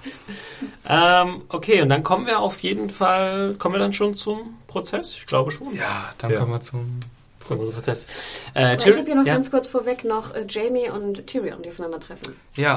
ähm, 0.90 1.44
okay, 1.50 1.82
und 1.82 1.90
dann 1.90 2.04
kommen 2.04 2.26
wir 2.28 2.40
auf 2.40 2.60
jeden 2.62 2.90
Fall, 2.90 3.56
kommen 3.58 3.76
wir 3.76 3.80
dann 3.80 3.94
schon 3.94 4.14
zum 4.16 4.58
Prozess? 4.74 5.14
Ich 5.18 5.26
glaube 5.26 5.52
schon. 5.52 5.74
Ja, 5.76 6.14
dann 6.18 6.32
Ja. 6.32 6.40
kommen 6.40 6.52
wir 6.52 6.60
zum... 6.62 7.00
Zum 7.46 7.58
Prozess. 7.58 8.08
Äh, 8.56 8.78
ich 8.78 8.86
habe 8.86 9.04
hier 9.06 9.16
noch 9.16 9.26
ja, 9.26 9.34
ganz 9.34 9.52
kurz 9.52 9.68
vorweg 9.68 10.06
noch 10.06 10.34
äh, 10.34 10.46
Jamie 10.48 10.90
und 10.90 11.28
Tyrion, 11.28 11.62
die 11.62 11.70
aufeinandertreffen. 11.70 12.36
Ja, 12.56 12.76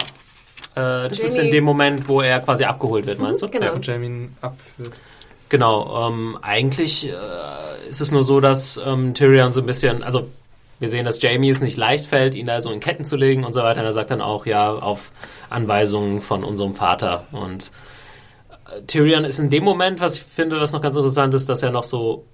äh, 0.74 1.08
das 1.08 1.20
ist 1.20 1.36
Jamie- 1.36 1.48
in 1.50 1.54
dem 1.54 1.62
Moment, 1.64 2.08
wo 2.08 2.20
er 2.20 2.40
quasi 2.40 2.64
abgeholt 2.64 3.06
wird, 3.06 3.20
meinst 3.20 3.42
du? 3.42 3.48
Genau. 3.48 3.70
von 3.70 3.82
Jamie 3.82 4.28
abführt. 4.40 4.90
Genau, 5.50 6.08
ähm, 6.08 6.36
eigentlich 6.42 7.08
äh, 7.08 7.12
ist 7.88 8.00
es 8.00 8.10
nur 8.10 8.24
so, 8.24 8.40
dass 8.40 8.76
ähm, 8.84 9.14
Tyrion 9.14 9.52
so 9.52 9.60
ein 9.60 9.66
bisschen, 9.66 10.02
also 10.02 10.28
wir 10.80 10.88
sehen, 10.88 11.04
dass 11.06 11.22
Jamie 11.22 11.48
es 11.50 11.60
nicht 11.60 11.76
leicht 11.76 12.06
fällt, 12.06 12.34
ihn 12.34 12.46
da 12.46 12.60
so 12.60 12.72
in 12.72 12.80
Ketten 12.80 13.04
zu 13.04 13.14
legen 13.14 13.44
und 13.44 13.52
so 13.52 13.62
weiter. 13.62 13.80
Und 13.82 13.86
er 13.86 13.92
sagt 13.92 14.10
dann 14.10 14.20
auch, 14.20 14.46
ja, 14.46 14.72
auf 14.72 15.12
Anweisungen 15.48 16.20
von 16.20 16.42
unserem 16.42 16.74
Vater. 16.74 17.24
Und 17.30 17.70
Tyrion 18.86 19.24
ist 19.24 19.38
in 19.38 19.50
dem 19.50 19.64
Moment, 19.64 20.00
was 20.00 20.16
ich 20.16 20.22
finde, 20.22 20.60
was 20.60 20.72
noch 20.72 20.80
ganz 20.80 20.96
interessant 20.96 21.34
ist, 21.34 21.48
dass 21.48 21.62
er 21.62 21.70
noch 21.70 21.84
so 21.84 22.24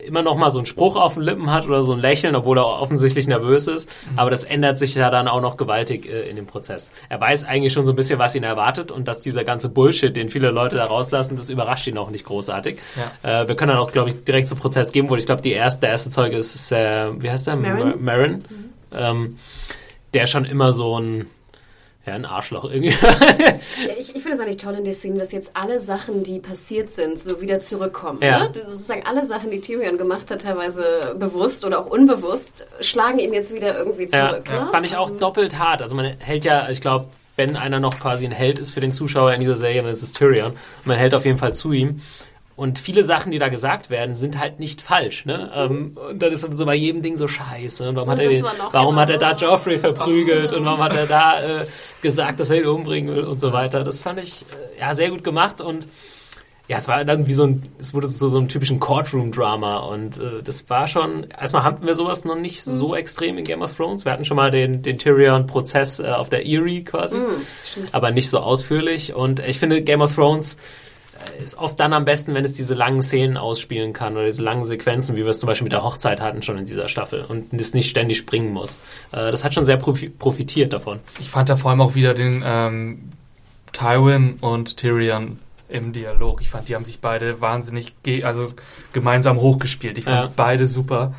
immer 0.00 0.22
noch 0.22 0.36
mal 0.36 0.50
so 0.50 0.58
einen 0.58 0.66
Spruch 0.66 0.96
auf 0.96 1.14
den 1.14 1.22
Lippen 1.22 1.50
hat 1.50 1.66
oder 1.66 1.82
so 1.82 1.92
ein 1.92 2.00
Lächeln, 2.00 2.34
obwohl 2.34 2.58
er 2.58 2.66
offensichtlich 2.66 3.26
nervös 3.28 3.66
ist. 3.66 3.90
Aber 4.16 4.30
das 4.30 4.44
ändert 4.44 4.78
sich 4.78 4.94
ja 4.94 5.10
dann 5.10 5.28
auch 5.28 5.40
noch 5.40 5.56
gewaltig 5.56 6.06
äh, 6.06 6.28
in 6.28 6.36
dem 6.36 6.46
Prozess. 6.46 6.90
Er 7.08 7.20
weiß 7.20 7.44
eigentlich 7.44 7.72
schon 7.72 7.84
so 7.84 7.92
ein 7.92 7.96
bisschen, 7.96 8.18
was 8.18 8.34
ihn 8.34 8.42
erwartet 8.42 8.90
und 8.90 9.08
dass 9.08 9.20
dieser 9.20 9.44
ganze 9.44 9.68
Bullshit, 9.68 10.14
den 10.14 10.28
viele 10.28 10.50
Leute 10.50 10.76
da 10.76 10.86
rauslassen, 10.86 11.36
das 11.36 11.50
überrascht 11.50 11.86
ihn 11.86 11.98
auch 11.98 12.10
nicht 12.10 12.24
großartig. 12.24 12.78
Ja. 13.22 13.42
Äh, 13.42 13.48
wir 13.48 13.56
können 13.56 13.70
dann 13.70 13.78
auch, 13.78 13.92
glaube 13.92 14.10
ich, 14.10 14.24
direkt 14.24 14.48
zum 14.48 14.58
Prozess 14.58 14.92
geben, 14.92 15.08
wo 15.10 15.16
ich 15.16 15.26
glaube, 15.26 15.42
die 15.42 15.52
erste, 15.52 15.82
der 15.82 15.90
erste 15.90 16.10
Zeuge 16.10 16.36
ist, 16.36 16.54
ist 16.54 16.72
äh, 16.72 17.10
wie 17.20 17.30
heißt 17.30 17.46
der? 17.46 17.56
Marin. 17.56 17.94
Marin. 18.02 18.32
Mhm. 18.32 18.70
Ähm, 18.92 19.38
der 20.14 20.26
schon 20.26 20.44
immer 20.44 20.72
so 20.72 20.98
ein 20.98 21.26
ja, 22.06 22.14
ein 22.14 22.24
Arschloch 22.24 22.64
irgendwie. 22.64 22.90
ja, 22.90 23.92
ich, 23.98 24.14
ich 24.16 24.22
finde 24.22 24.32
es 24.32 24.40
eigentlich 24.40 24.56
toll 24.56 24.74
in 24.74 24.84
der 24.84 24.94
Szene, 24.94 25.18
dass 25.18 25.32
jetzt 25.32 25.54
alle 25.54 25.78
Sachen, 25.78 26.24
die 26.24 26.38
passiert 26.38 26.90
sind, 26.90 27.18
so 27.20 27.42
wieder 27.42 27.60
zurückkommen. 27.60 28.20
Ja. 28.22 28.48
Ne? 28.48 28.52
Sozusagen 28.66 29.04
alle 29.04 29.26
Sachen, 29.26 29.50
die 29.50 29.60
Tyrion 29.60 29.98
gemacht 29.98 30.30
hat, 30.30 30.40
teilweise 30.40 31.14
bewusst 31.18 31.62
oder 31.64 31.78
auch 31.78 31.86
unbewusst, 31.86 32.66
schlagen 32.80 33.18
ihm 33.18 33.34
jetzt 33.34 33.54
wieder 33.54 33.76
irgendwie 33.76 34.06
zurück. 34.06 34.48
Ja, 34.48 34.64
ne? 34.64 34.70
Fand 34.70 34.86
ich 34.86 34.96
auch 34.96 35.10
doppelt 35.10 35.58
hart. 35.58 35.82
Also 35.82 35.94
man 35.94 36.06
hält 36.20 36.46
ja, 36.46 36.70
ich 36.70 36.80
glaube, 36.80 37.06
wenn 37.36 37.56
einer 37.56 37.80
noch 37.80 38.00
quasi 38.00 38.24
ein 38.24 38.32
Held 38.32 38.58
ist 38.58 38.72
für 38.72 38.80
den 38.80 38.92
Zuschauer 38.92 39.34
in 39.34 39.40
dieser 39.40 39.54
Serie, 39.54 39.82
dann 39.82 39.90
ist 39.90 40.02
es 40.02 40.12
Tyrion. 40.12 40.52
Und 40.52 40.86
man 40.86 40.96
hält 40.96 41.14
auf 41.14 41.26
jeden 41.26 41.38
Fall 41.38 41.54
zu 41.54 41.72
ihm. 41.72 42.00
Und 42.60 42.78
viele 42.78 43.04
Sachen, 43.04 43.32
die 43.32 43.38
da 43.38 43.48
gesagt 43.48 43.88
werden, 43.88 44.14
sind 44.14 44.38
halt 44.38 44.60
nicht 44.60 44.82
falsch. 44.82 45.24
Ne? 45.24 45.50
Ähm, 45.54 45.96
und 46.10 46.20
dann 46.20 46.30
ist 46.30 46.46
so 46.52 46.66
bei 46.66 46.74
jedem 46.74 47.00
Ding 47.00 47.16
so 47.16 47.26
scheiße. 47.26 47.88
Und 47.88 47.96
warum, 47.96 48.10
und 48.10 48.12
hat, 48.12 48.22
er 48.22 48.28
den, 48.28 48.44
warum 48.44 48.90
genau 48.90 49.00
hat 49.00 49.08
er 49.08 49.16
da 49.16 49.32
Joffrey 49.32 49.78
verprügelt 49.78 50.52
und 50.52 50.66
warum 50.66 50.82
hat 50.82 50.94
er 50.94 51.06
da 51.06 51.40
äh, 51.40 51.66
gesagt, 52.02 52.38
dass 52.38 52.50
er 52.50 52.56
ihn 52.56 52.66
umbringen 52.66 53.16
will 53.16 53.24
und 53.24 53.40
so 53.40 53.54
weiter. 53.54 53.82
Das 53.82 54.02
fand 54.02 54.20
ich 54.20 54.42
äh, 54.42 54.80
ja 54.80 54.92
sehr 54.92 55.08
gut 55.08 55.24
gemacht 55.24 55.62
und 55.62 55.88
ja, 56.68 56.76
es 56.76 56.86
war 56.86 57.02
dann 57.06 57.26
wie 57.26 57.32
so 57.32 57.46
ein, 57.46 57.62
es 57.78 57.94
wurde 57.94 58.06
so, 58.06 58.28
so 58.28 58.38
ein 58.38 58.46
typischen 58.46 58.78
Courtroom-Drama 58.78 59.78
und 59.78 60.18
äh, 60.18 60.42
das 60.44 60.68
war 60.68 60.86
schon, 60.86 61.28
erstmal 61.30 61.62
hatten 61.62 61.86
wir 61.86 61.94
sowas 61.94 62.26
noch 62.26 62.36
nicht 62.36 62.58
mhm. 62.66 62.70
so 62.72 62.94
extrem 62.94 63.38
in 63.38 63.44
Game 63.44 63.62
of 63.62 63.74
Thrones. 63.74 64.04
Wir 64.04 64.12
hatten 64.12 64.26
schon 64.26 64.36
mal 64.36 64.50
den, 64.50 64.82
den 64.82 64.98
Tyrion-Prozess 64.98 66.00
äh, 66.00 66.08
auf 66.08 66.28
der 66.28 66.44
Erie 66.44 66.84
quasi, 66.84 67.16
mhm, 67.16 67.88
aber 67.92 68.10
nicht 68.10 68.28
so 68.28 68.40
ausführlich 68.40 69.14
und 69.14 69.40
ich 69.40 69.58
finde 69.58 69.80
Game 69.80 70.02
of 70.02 70.14
Thrones 70.14 70.58
ist 71.42 71.58
oft 71.58 71.78
dann 71.80 71.92
am 71.92 72.04
besten, 72.04 72.34
wenn 72.34 72.44
es 72.44 72.52
diese 72.52 72.74
langen 72.74 73.02
Szenen 73.02 73.36
ausspielen 73.36 73.92
kann 73.92 74.14
oder 74.14 74.26
diese 74.26 74.42
langen 74.42 74.64
Sequenzen, 74.64 75.16
wie 75.16 75.20
wir 75.20 75.28
es 75.28 75.40
zum 75.40 75.46
Beispiel 75.46 75.64
mit 75.64 75.72
der 75.72 75.82
Hochzeit 75.82 76.20
hatten 76.20 76.42
schon 76.42 76.58
in 76.58 76.66
dieser 76.66 76.88
Staffel 76.88 77.24
und 77.28 77.52
es 77.60 77.74
nicht 77.74 77.88
ständig 77.88 78.18
springen 78.18 78.52
muss. 78.52 78.78
Äh, 79.12 79.30
das 79.30 79.44
hat 79.44 79.54
schon 79.54 79.64
sehr 79.64 79.76
profitiert 79.76 80.72
davon. 80.72 81.00
Ich 81.18 81.30
fand 81.30 81.48
da 81.48 81.56
vor 81.56 81.70
allem 81.70 81.80
auch 81.80 81.94
wieder 81.94 82.14
den 82.14 82.42
ähm, 82.44 83.10
Tywin 83.72 84.34
und 84.40 84.76
Tyrion 84.76 85.38
im 85.68 85.92
Dialog. 85.92 86.40
Ich 86.40 86.50
fand, 86.50 86.68
die 86.68 86.74
haben 86.74 86.84
sich 86.84 87.00
beide 87.00 87.40
wahnsinnig 87.40 87.94
ge 88.02 88.24
also 88.24 88.48
gemeinsam 88.92 89.40
hochgespielt. 89.40 89.98
Ich 89.98 90.04
fand 90.04 90.16
ja. 90.16 90.32
beide 90.34 90.66
super. 90.66 91.14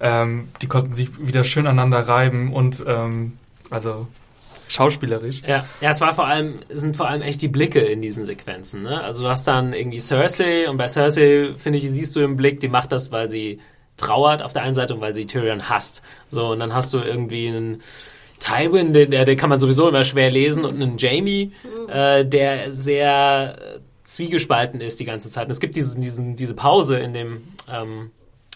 Ähm, 0.00 0.48
die 0.60 0.66
konnten 0.66 0.94
sich 0.94 1.26
wieder 1.26 1.44
schön 1.44 1.66
aneinander 1.66 2.06
reiben 2.06 2.52
und 2.52 2.84
ähm, 2.86 3.34
also 3.70 4.06
schauspielerisch. 4.68 5.42
Ja, 5.46 5.64
ja, 5.80 5.90
es 5.90 6.00
war 6.00 6.12
vor 6.14 6.26
allem, 6.26 6.54
sind 6.68 6.96
vor 6.96 7.08
allem 7.08 7.22
echt 7.22 7.42
die 7.42 7.48
Blicke 7.48 7.80
in 7.80 8.00
diesen 8.00 8.24
Sequenzen. 8.24 8.82
Ne? 8.82 9.02
Also 9.02 9.22
du 9.22 9.28
hast 9.28 9.46
dann 9.46 9.72
irgendwie 9.72 9.98
Cersei 9.98 10.68
und 10.68 10.76
bei 10.76 10.88
Cersei, 10.88 11.54
finde 11.56 11.78
ich, 11.78 11.90
siehst 11.90 12.14
du 12.16 12.20
im 12.20 12.36
Blick, 12.36 12.60
die 12.60 12.68
macht 12.68 12.92
das, 12.92 13.12
weil 13.12 13.28
sie 13.28 13.60
trauert 13.96 14.42
auf 14.42 14.52
der 14.52 14.62
einen 14.62 14.74
Seite 14.74 14.94
und 14.94 15.00
weil 15.00 15.14
sie 15.14 15.26
Tyrion 15.26 15.68
hasst. 15.68 16.02
So, 16.28 16.48
und 16.48 16.58
dann 16.58 16.74
hast 16.74 16.92
du 16.92 16.98
irgendwie 16.98 17.48
einen 17.48 17.82
Tywin, 18.40 18.92
den, 18.92 19.10
der, 19.10 19.24
den 19.24 19.36
kann 19.36 19.48
man 19.48 19.58
sowieso 19.58 19.88
immer 19.88 20.04
schwer 20.04 20.30
lesen, 20.30 20.64
und 20.64 20.74
einen 20.74 20.98
Jamie, 20.98 21.52
mhm. 21.62 21.88
äh, 21.88 22.24
der 22.24 22.72
sehr 22.72 23.80
zwiegespalten 24.04 24.80
ist 24.80 25.00
die 25.00 25.04
ganze 25.04 25.30
Zeit. 25.30 25.46
Und 25.46 25.50
es 25.50 25.60
gibt 25.60 25.76
diesen, 25.76 26.00
diesen, 26.00 26.36
diese 26.36 26.54
Pause 26.54 26.98
in 26.98 27.12
dem 27.12 27.42
ähm, 27.70 28.10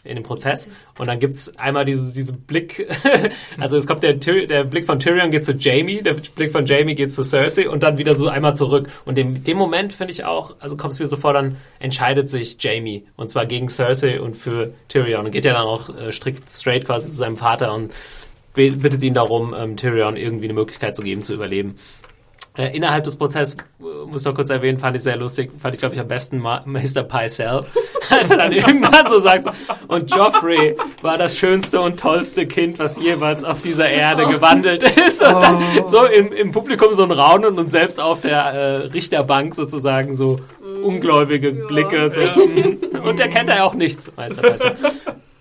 in 0.04 0.16
dem 0.16 0.24
Prozess. 0.24 0.68
Und 0.98 1.06
dann 1.06 1.18
gibt 1.18 1.34
es 1.34 1.56
einmal 1.56 1.84
diese, 1.84 2.12
diese 2.12 2.32
Blick, 2.32 2.88
also 3.58 3.76
es 3.76 3.86
kommt 3.86 4.02
der, 4.02 4.14
der 4.14 4.64
Blick 4.64 4.86
von 4.86 4.98
Tyrion 4.98 5.30
geht 5.30 5.44
zu 5.44 5.52
Jamie, 5.52 6.02
der 6.02 6.14
Blick 6.14 6.52
von 6.52 6.66
Jamie 6.66 6.94
geht 6.94 7.12
zu 7.12 7.22
Cersei 7.22 7.68
und 7.68 7.82
dann 7.82 7.98
wieder 7.98 8.14
so 8.14 8.28
einmal 8.28 8.54
zurück. 8.54 8.88
Und 9.04 9.18
in 9.18 9.42
dem 9.42 9.56
Moment 9.56 9.92
finde 9.92 10.12
ich 10.12 10.24
auch, 10.24 10.56
also 10.60 10.76
kommt 10.76 10.92
es 10.92 10.98
mir 10.98 11.06
so 11.06 11.16
vor, 11.16 11.32
dann 11.32 11.56
entscheidet 11.78 12.28
sich 12.28 12.56
Jamie 12.60 13.04
und 13.16 13.28
zwar 13.28 13.46
gegen 13.46 13.68
Cersei 13.68 14.20
und 14.20 14.36
für 14.36 14.72
Tyrion 14.88 15.26
und 15.26 15.30
geht 15.32 15.44
ja 15.44 15.52
dann 15.52 15.66
auch 15.66 15.90
äh, 15.96 16.12
strikt 16.12 16.50
straight 16.50 16.84
quasi 16.84 17.08
zu 17.08 17.16
seinem 17.16 17.36
Vater 17.36 17.74
und 17.74 17.92
bittet 18.54 19.02
ihn 19.02 19.14
darum, 19.14 19.54
ähm, 19.56 19.76
Tyrion 19.76 20.16
irgendwie 20.16 20.46
eine 20.46 20.54
Möglichkeit 20.54 20.96
zu 20.96 21.02
geben, 21.02 21.22
zu 21.22 21.34
überleben. 21.34 21.76
Äh, 22.58 22.76
innerhalb 22.76 23.04
des 23.04 23.14
Prozesses, 23.14 23.54
äh, 23.54 23.84
muss 24.10 24.22
ich 24.22 24.26
noch 24.26 24.34
kurz 24.34 24.50
erwähnen, 24.50 24.78
fand 24.78 24.96
ich 24.96 25.02
sehr 25.04 25.16
lustig, 25.16 25.52
fand 25.56 25.74
ich 25.74 25.80
glaube 25.80 25.94
ich 25.94 26.00
am 26.00 26.08
besten 26.08 26.38
Ma 26.38 26.60
Mr. 26.66 27.04
Pycelle, 27.04 27.64
als 28.10 28.32
er 28.32 28.38
dann 28.38 28.50
irgendwann 28.52 29.06
so 29.06 29.20
sagt, 29.20 29.46
und 29.86 30.10
Joffrey 30.10 30.76
war 31.00 31.16
das 31.16 31.36
schönste 31.36 31.80
und 31.80 32.00
tollste 32.00 32.46
Kind, 32.48 32.80
was 32.80 32.98
jeweils 32.98 33.44
auf 33.44 33.60
dieser 33.60 33.88
Erde 33.88 34.24
oh. 34.26 34.30
gewandelt 34.30 34.82
ist. 34.82 35.24
Und 35.24 35.40
dann 35.40 35.62
oh. 35.80 35.86
so 35.86 36.04
im, 36.04 36.32
im 36.32 36.50
Publikum 36.50 36.92
so 36.92 37.04
ein 37.04 37.12
Raunen 37.12 37.60
und 37.60 37.70
selbst 37.70 38.00
auf 38.00 38.20
der 38.20 38.40
äh, 38.46 38.74
Richterbank 38.86 39.54
sozusagen 39.54 40.14
so 40.14 40.40
mm. 40.60 40.84
ungläubige 40.84 41.52
Blicke. 41.52 42.10
So, 42.10 42.20
mm. 42.20 43.06
und 43.06 43.20
der 43.20 43.28
kennt 43.28 43.50
ja 43.50 43.62
auch 43.62 43.74
nichts, 43.74 44.10
Meister 44.16 44.42
Pycelle. 44.42 44.76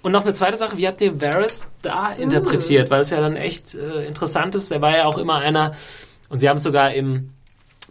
Und 0.04 0.12
noch 0.12 0.24
eine 0.24 0.36
zweite 0.36 0.56
Sache, 0.56 0.78
wie 0.78 0.88
habt 0.88 1.02
ihr 1.02 1.20
Varys 1.20 1.70
da 1.82 2.12
interpretiert? 2.12 2.92
Weil 2.92 3.02
es 3.02 3.10
ja 3.10 3.20
dann 3.20 3.36
echt 3.36 3.74
äh, 3.74 4.06
interessant 4.06 4.54
ist. 4.54 4.72
Er 4.72 4.82
war 4.82 4.96
ja 4.96 5.06
auch 5.06 5.18
immer 5.18 5.38
einer, 5.38 5.74
und 6.30 6.40
sie 6.40 6.50
haben 6.50 6.58
es 6.58 6.64
sogar 6.64 6.94
im 6.94 7.32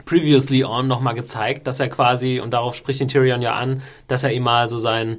Previously 0.05 0.65
On 0.65 0.87
nochmal 0.87 1.15
gezeigt, 1.15 1.67
dass 1.67 1.81
er 1.81 1.89
quasi, 1.89 2.41
und 2.41 2.51
darauf 2.53 2.75
spricht 2.75 3.01
den 3.01 3.09
Tyrion 3.09 3.43
ja 3.43 3.55
an, 3.55 3.83
dass 4.09 4.25
er 4.25 4.33
ihm 4.33 4.43
mal 4.43 4.69
so 4.69 4.79
sein, 4.79 5.19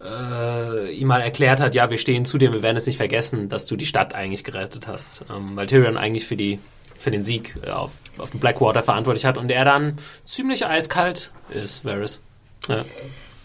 äh, 0.00 0.92
ihm 0.92 1.08
mal 1.08 1.20
erklärt 1.20 1.60
hat, 1.60 1.74
ja, 1.74 1.90
wir 1.90 1.98
stehen 1.98 2.24
zu 2.24 2.38
dir, 2.38 2.52
wir 2.52 2.62
werden 2.62 2.76
es 2.76 2.86
nicht 2.86 2.96
vergessen, 2.96 3.48
dass 3.48 3.66
du 3.66 3.76
die 3.76 3.86
Stadt 3.86 4.14
eigentlich 4.14 4.44
gerettet 4.44 4.86
hast. 4.86 5.24
Ähm, 5.30 5.56
weil 5.56 5.66
Tyrion 5.66 5.96
eigentlich 5.96 6.26
für 6.26 6.36
die 6.36 6.60
für 6.98 7.10
den 7.12 7.24
Sieg 7.24 7.54
äh, 7.64 7.70
auf, 7.70 7.98
auf 8.18 8.30
dem 8.30 8.40
Blackwater 8.40 8.82
verantwortlich 8.82 9.24
hat 9.24 9.38
und 9.38 9.50
er 9.50 9.64
dann 9.64 9.94
ziemlich 10.24 10.66
eiskalt 10.66 11.32
ist, 11.50 11.84
Varys. 11.84 12.20
Ja. 12.68 12.84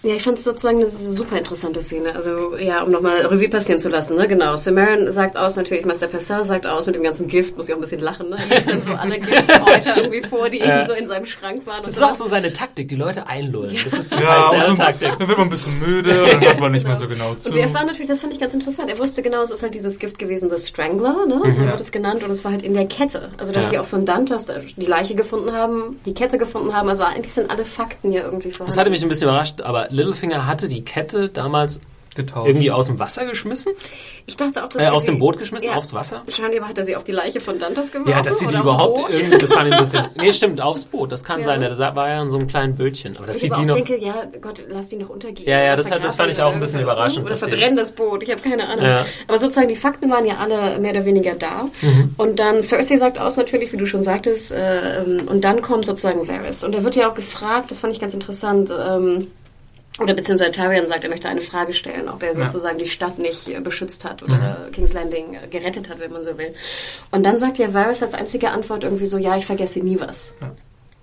Ja, 0.03 0.15
ich 0.15 0.23
fand 0.23 0.37
es 0.37 0.43
sozusagen 0.43 0.79
eine 0.79 0.89
super 0.89 1.37
interessante 1.37 1.81
Szene. 1.81 2.13
Also, 2.13 2.57
ja, 2.57 2.83
um 2.83 2.91
nochmal 2.91 3.25
Revue 3.25 3.47
passieren 3.47 3.79
zu 3.79 3.87
lassen, 3.87 4.17
ne? 4.17 4.27
Genau. 4.27 4.57
Samaritan 4.57 5.13
sagt 5.13 5.37
aus, 5.37 5.55
natürlich, 5.55 5.85
Master 5.85 6.07
Pessar 6.07 6.43
sagt 6.43 6.67
aus 6.67 6.85
mit 6.85 6.95
dem 6.95 7.03
ganzen 7.03 7.29
Gift, 7.29 7.55
muss 7.55 7.69
ich 7.69 7.73
auch 7.73 7.77
ein 7.77 7.81
bisschen 7.81 8.01
lachen, 8.01 8.29
ne? 8.29 8.37
Er 8.49 8.61
dann 8.61 8.81
so 8.81 8.91
alle 8.91 9.17
Giftkräuter 9.17 9.95
irgendwie 10.03 10.21
vor, 10.27 10.49
die 10.49 10.59
irgendwie 10.59 10.87
so 10.87 10.93
in 10.93 11.07
seinem 11.07 11.25
Schrank 11.25 11.65
waren. 11.65 11.83
das 11.83 11.93
ist 11.93 12.03
auch 12.03 12.13
so 12.13 12.25
seine 12.25 12.51
Taktik, 12.51 12.89
die 12.89 12.97
Leute 12.97 13.27
einlullen. 13.27 13.73
Ja. 13.73 13.81
Das 13.85 13.93
ist 13.93 14.11
die 14.11 14.21
ja, 14.21 14.41
also, 14.51 14.73
Taktik. 14.73 15.17
Dann 15.17 15.27
wird 15.27 15.37
man 15.37 15.47
ein 15.47 15.49
bisschen 15.49 15.79
müde, 15.79 16.27
dann 16.31 16.41
hört 16.41 16.59
man 16.59 16.73
nicht 16.73 16.85
mehr 16.85 16.95
so 16.95 17.07
genau 17.07 17.35
zu. 17.35 17.49
Und 17.49 17.55
wir 17.55 17.63
erfahren 17.63 17.87
natürlich, 17.87 18.09
das 18.09 18.19
fand 18.19 18.33
ich 18.33 18.41
ganz 18.41 18.53
interessant. 18.53 18.89
Er 18.89 18.99
wusste 18.99 19.23
genau, 19.23 19.41
es 19.41 19.51
ist 19.51 19.63
halt 19.63 19.73
dieses 19.73 19.99
Gift 19.99 20.19
gewesen, 20.19 20.49
das 20.49 20.67
Strangler, 20.67 21.25
ne? 21.25 21.39
So 21.53 21.61
mhm. 21.61 21.67
wird 21.67 21.79
es 21.79 21.93
genannt. 21.93 22.23
Und 22.23 22.31
es 22.31 22.43
war 22.43 22.51
halt 22.51 22.63
in 22.63 22.73
der 22.73 22.87
Kette. 22.87 23.31
Also, 23.37 23.53
dass 23.53 23.63
ja. 23.65 23.69
sie 23.69 23.79
auch 23.79 23.85
von 23.85 24.05
Dantos 24.05 24.47
die 24.75 24.85
Leiche 24.85 25.15
gefunden 25.15 25.53
haben, 25.53 26.01
die 26.05 26.13
Kette 26.13 26.37
gefunden 26.37 26.75
haben. 26.75 26.89
Also, 26.89 27.03
eigentlich 27.03 27.33
sind 27.33 27.49
alle 27.49 27.63
Fakten 27.63 28.11
hier 28.11 28.25
irgendwie 28.25 28.51
vorhanden. 28.51 28.71
Das 28.71 28.77
hatte 28.77 28.89
mich 28.89 29.01
ein 29.01 29.07
bisschen 29.07 29.29
überrascht, 29.29 29.61
aber 29.61 29.92
Littlefinger 29.93 30.47
hatte 30.47 30.67
die 30.67 30.83
Kette 30.83 31.29
damals 31.29 31.79
Getauscht. 32.15 32.47
irgendwie 32.47 32.71
aus 32.71 32.87
dem 32.87 32.99
Wasser 32.99 33.25
geschmissen? 33.25 33.73
Ich 34.25 34.37
dachte 34.37 34.63
auch, 34.63 34.69
dass 34.69 34.81
äh, 34.81 34.87
aus 34.87 35.05
dem 35.05 35.19
Boot 35.19 35.37
geschmissen 35.37 35.69
ja, 35.69 35.75
aufs 35.75 35.93
Wasser. 35.93 36.23
Scheinbar 36.27 36.69
hat 36.69 36.77
er 36.77 36.83
sie 36.83 36.95
auf 36.95 37.03
die 37.03 37.11
Leiche 37.11 37.39
von 37.39 37.59
Dantas 37.59 37.91
geworfen. 37.91 38.11
Ja, 38.11 38.21
dass 38.21 38.39
sie 38.39 38.47
die 38.47 38.55
überhaupt 38.55 38.99
irgendwie, 38.99 39.37
das 39.37 39.51
fand 39.51 39.67
ich 39.67 39.73
ein 39.73 39.79
bisschen. 39.79 40.05
Nee, 40.15 40.31
stimmt, 40.31 40.61
aufs 40.61 40.85
Boot. 40.85 41.11
Das 41.11 41.23
kann 41.23 41.39
ja. 41.39 41.45
sein. 41.45 41.61
Das 41.61 41.79
war 41.79 42.07
ja 42.07 42.21
in 42.21 42.29
so 42.29 42.37
einem 42.37 42.47
kleinen 42.47 42.75
Bötchen. 42.75 43.17
Aber 43.17 43.25
dass 43.25 43.37
ich 43.37 43.43
sie 43.43 43.49
die 43.49 43.65
noch. 43.65 43.75
Ich 43.75 43.83
denke, 43.83 44.05
ja, 44.05 44.25
Gott, 44.39 44.63
lass 44.69 44.89
die 44.89 44.97
noch 44.97 45.09
untergehen. 45.09 45.49
Ja, 45.49 45.61
ja, 45.61 45.75
das, 45.75 45.91
hat, 45.91 46.03
das 46.03 46.15
fand 46.15 46.31
ich 46.31 46.41
auch 46.41 46.53
ein 46.53 46.59
bisschen 46.59 46.81
überraschend. 46.81 47.25
Oder 47.25 47.35
verbrennen 47.35 47.75
das 47.75 47.91
Boot. 47.91 48.23
Ich 48.23 48.31
habe 48.31 48.41
keine 48.41 48.67
Ahnung. 48.67 48.85
Ja. 48.85 49.05
Aber 49.27 49.39
sozusagen 49.39 49.67
die 49.67 49.75
Fakten 49.75 50.09
waren 50.09 50.25
ja 50.25 50.37
alle 50.37 50.79
mehr 50.79 50.91
oder 50.91 51.05
weniger 51.05 51.33
da. 51.35 51.69
Mhm. 51.81 52.13
Und 52.17 52.39
dann 52.39 52.61
Cersei 52.61 52.95
sagt 52.95 53.17
aus 53.17 53.37
natürlich, 53.37 53.73
wie 53.73 53.77
du 53.77 53.85
schon 53.85 54.03
sagtest. 54.03 54.51
Äh, 54.51 55.03
und 55.25 55.41
dann 55.41 55.61
kommt 55.61 55.85
sozusagen 55.85 56.27
Varys. 56.27 56.63
Und 56.63 56.75
er 56.75 56.83
wird 56.83 56.95
ja 56.95 57.09
auch 57.09 57.15
gefragt. 57.15 57.71
Das 57.71 57.79
fand 57.79 57.93
ich 57.93 57.99
ganz 57.99 58.13
interessant. 58.13 58.71
Ähm, 58.71 59.27
oder 59.99 60.13
beziehungsweise 60.13 60.51
Tyrion 60.51 60.87
sagt, 60.87 61.03
er 61.03 61.09
möchte 61.09 61.29
eine 61.29 61.41
Frage 61.41 61.73
stellen, 61.73 62.09
ob 62.09 62.23
er 62.23 62.33
sozusagen 62.33 62.79
ja. 62.79 62.85
die 62.85 62.89
Stadt 62.89 63.19
nicht 63.19 63.47
äh, 63.47 63.59
beschützt 63.59 64.05
hat 64.05 64.23
oder 64.23 64.67
mhm. 64.67 64.71
King's 64.71 64.93
Landing 64.93 65.35
äh, 65.35 65.47
gerettet 65.47 65.89
hat, 65.89 65.99
wenn 65.99 66.11
man 66.11 66.23
so 66.23 66.37
will. 66.37 66.53
Und 67.11 67.23
dann 67.23 67.37
sagt 67.37 67.59
ja 67.59 67.73
Varys 67.73 68.01
als 68.01 68.13
einzige 68.13 68.49
Antwort 68.49 68.83
irgendwie 68.83 69.05
so, 69.05 69.17
ja, 69.17 69.37
ich 69.37 69.45
vergesse 69.45 69.79
nie 69.79 69.99
was. 69.99 70.33
Ja. 70.41 70.51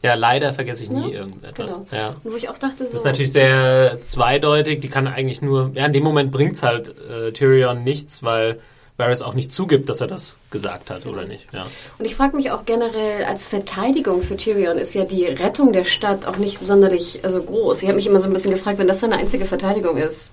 Ja, 0.03 0.14
leider 0.14 0.55
vergesse 0.55 0.84
ich 0.84 0.91
nie 0.91 1.12
ja, 1.12 1.20
irgendetwas. 1.20 1.74
Genau. 1.74 1.86
Ja. 1.93 2.16
Und 2.24 2.32
wo 2.32 2.36
ich 2.36 2.49
auch 2.49 2.57
dachte, 2.57 2.78
so. 2.78 2.84
Das 2.84 2.95
ist 2.95 3.05
natürlich 3.05 3.32
sehr 3.32 3.99
zweideutig. 4.01 4.80
Die 4.80 4.88
kann 4.88 5.07
eigentlich 5.07 5.43
nur, 5.43 5.72
ja, 5.74 5.84
in 5.84 5.93
dem 5.93 6.05
Moment 6.05 6.30
bringt's 6.30 6.62
halt 6.62 6.95
äh, 7.07 7.32
Tyrion 7.32 7.84
nichts, 7.84 8.22
weil 8.22 8.61
Varys 9.01 9.22
auch 9.22 9.34
nicht 9.34 9.51
zugibt, 9.51 9.88
dass 9.88 10.01
er 10.01 10.07
das 10.07 10.36
gesagt 10.53 10.90
hat 10.90 11.07
oder 11.07 11.24
nicht. 11.24 11.48
Ja. 11.53 11.66
Und 11.98 12.05
ich 12.05 12.14
frage 12.14 12.36
mich 12.36 12.53
auch 12.53 12.64
generell, 12.64 13.24
als 13.24 13.46
Verteidigung 13.46 14.22
für 14.22 14.36
Tyrion 14.36 14.78
ist 14.78 14.94
ja 14.94 15.05
die 15.05 15.24
Rettung 15.24 15.72
der 15.72 15.84
Stadt 15.84 16.26
auch 16.26 16.36
nicht 16.36 16.64
sonderlich 16.64 17.24
also 17.24 17.42
groß. 17.42 17.82
Ich 17.82 17.88
habe 17.88 17.96
mich 17.96 18.07
immer 18.07 18.20
so 18.20 18.28
ein 18.28 18.32
bisschen 18.32 18.53
gefragt, 18.53 18.78
wenn 18.78 18.86
das 18.86 19.01
seine 19.01 19.16
einzige 19.16 19.46
Verteidigung 19.46 19.96
ist, 19.96 20.30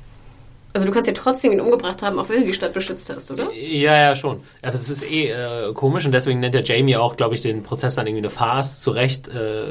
Also 0.73 0.85
du 0.85 0.93
kannst 0.93 1.07
ja 1.07 1.13
trotzdem 1.13 1.53
ihn 1.53 1.61
umgebracht 1.61 2.03
haben, 2.03 2.19
auch 2.19 2.29
wenn 2.29 2.41
du 2.41 2.47
die 2.47 2.53
Stadt 2.53 2.73
beschützt 2.73 3.09
hast, 3.09 3.31
oder? 3.31 3.51
Ja, 3.53 3.95
ja, 3.95 4.15
schon. 4.15 4.41
Aber 4.61 4.73
es 4.73 4.89
ist 4.91 5.09
eh 5.09 5.31
äh, 5.31 5.73
komisch 5.73 6.05
und 6.05 6.11
deswegen 6.11 6.39
nennt 6.39 6.53
der 6.53 6.63
Jamie 6.63 6.95
auch, 6.97 7.15
glaube 7.17 7.33
ich, 7.33 7.41
den 7.41 7.63
Prozess 7.63 7.95
dann 7.95 8.05
irgendwie 8.05 8.25
eine 8.25 8.29
Farce. 8.29 8.79
Zu 8.81 8.91
Recht, 8.91 9.27
äh, 9.27 9.65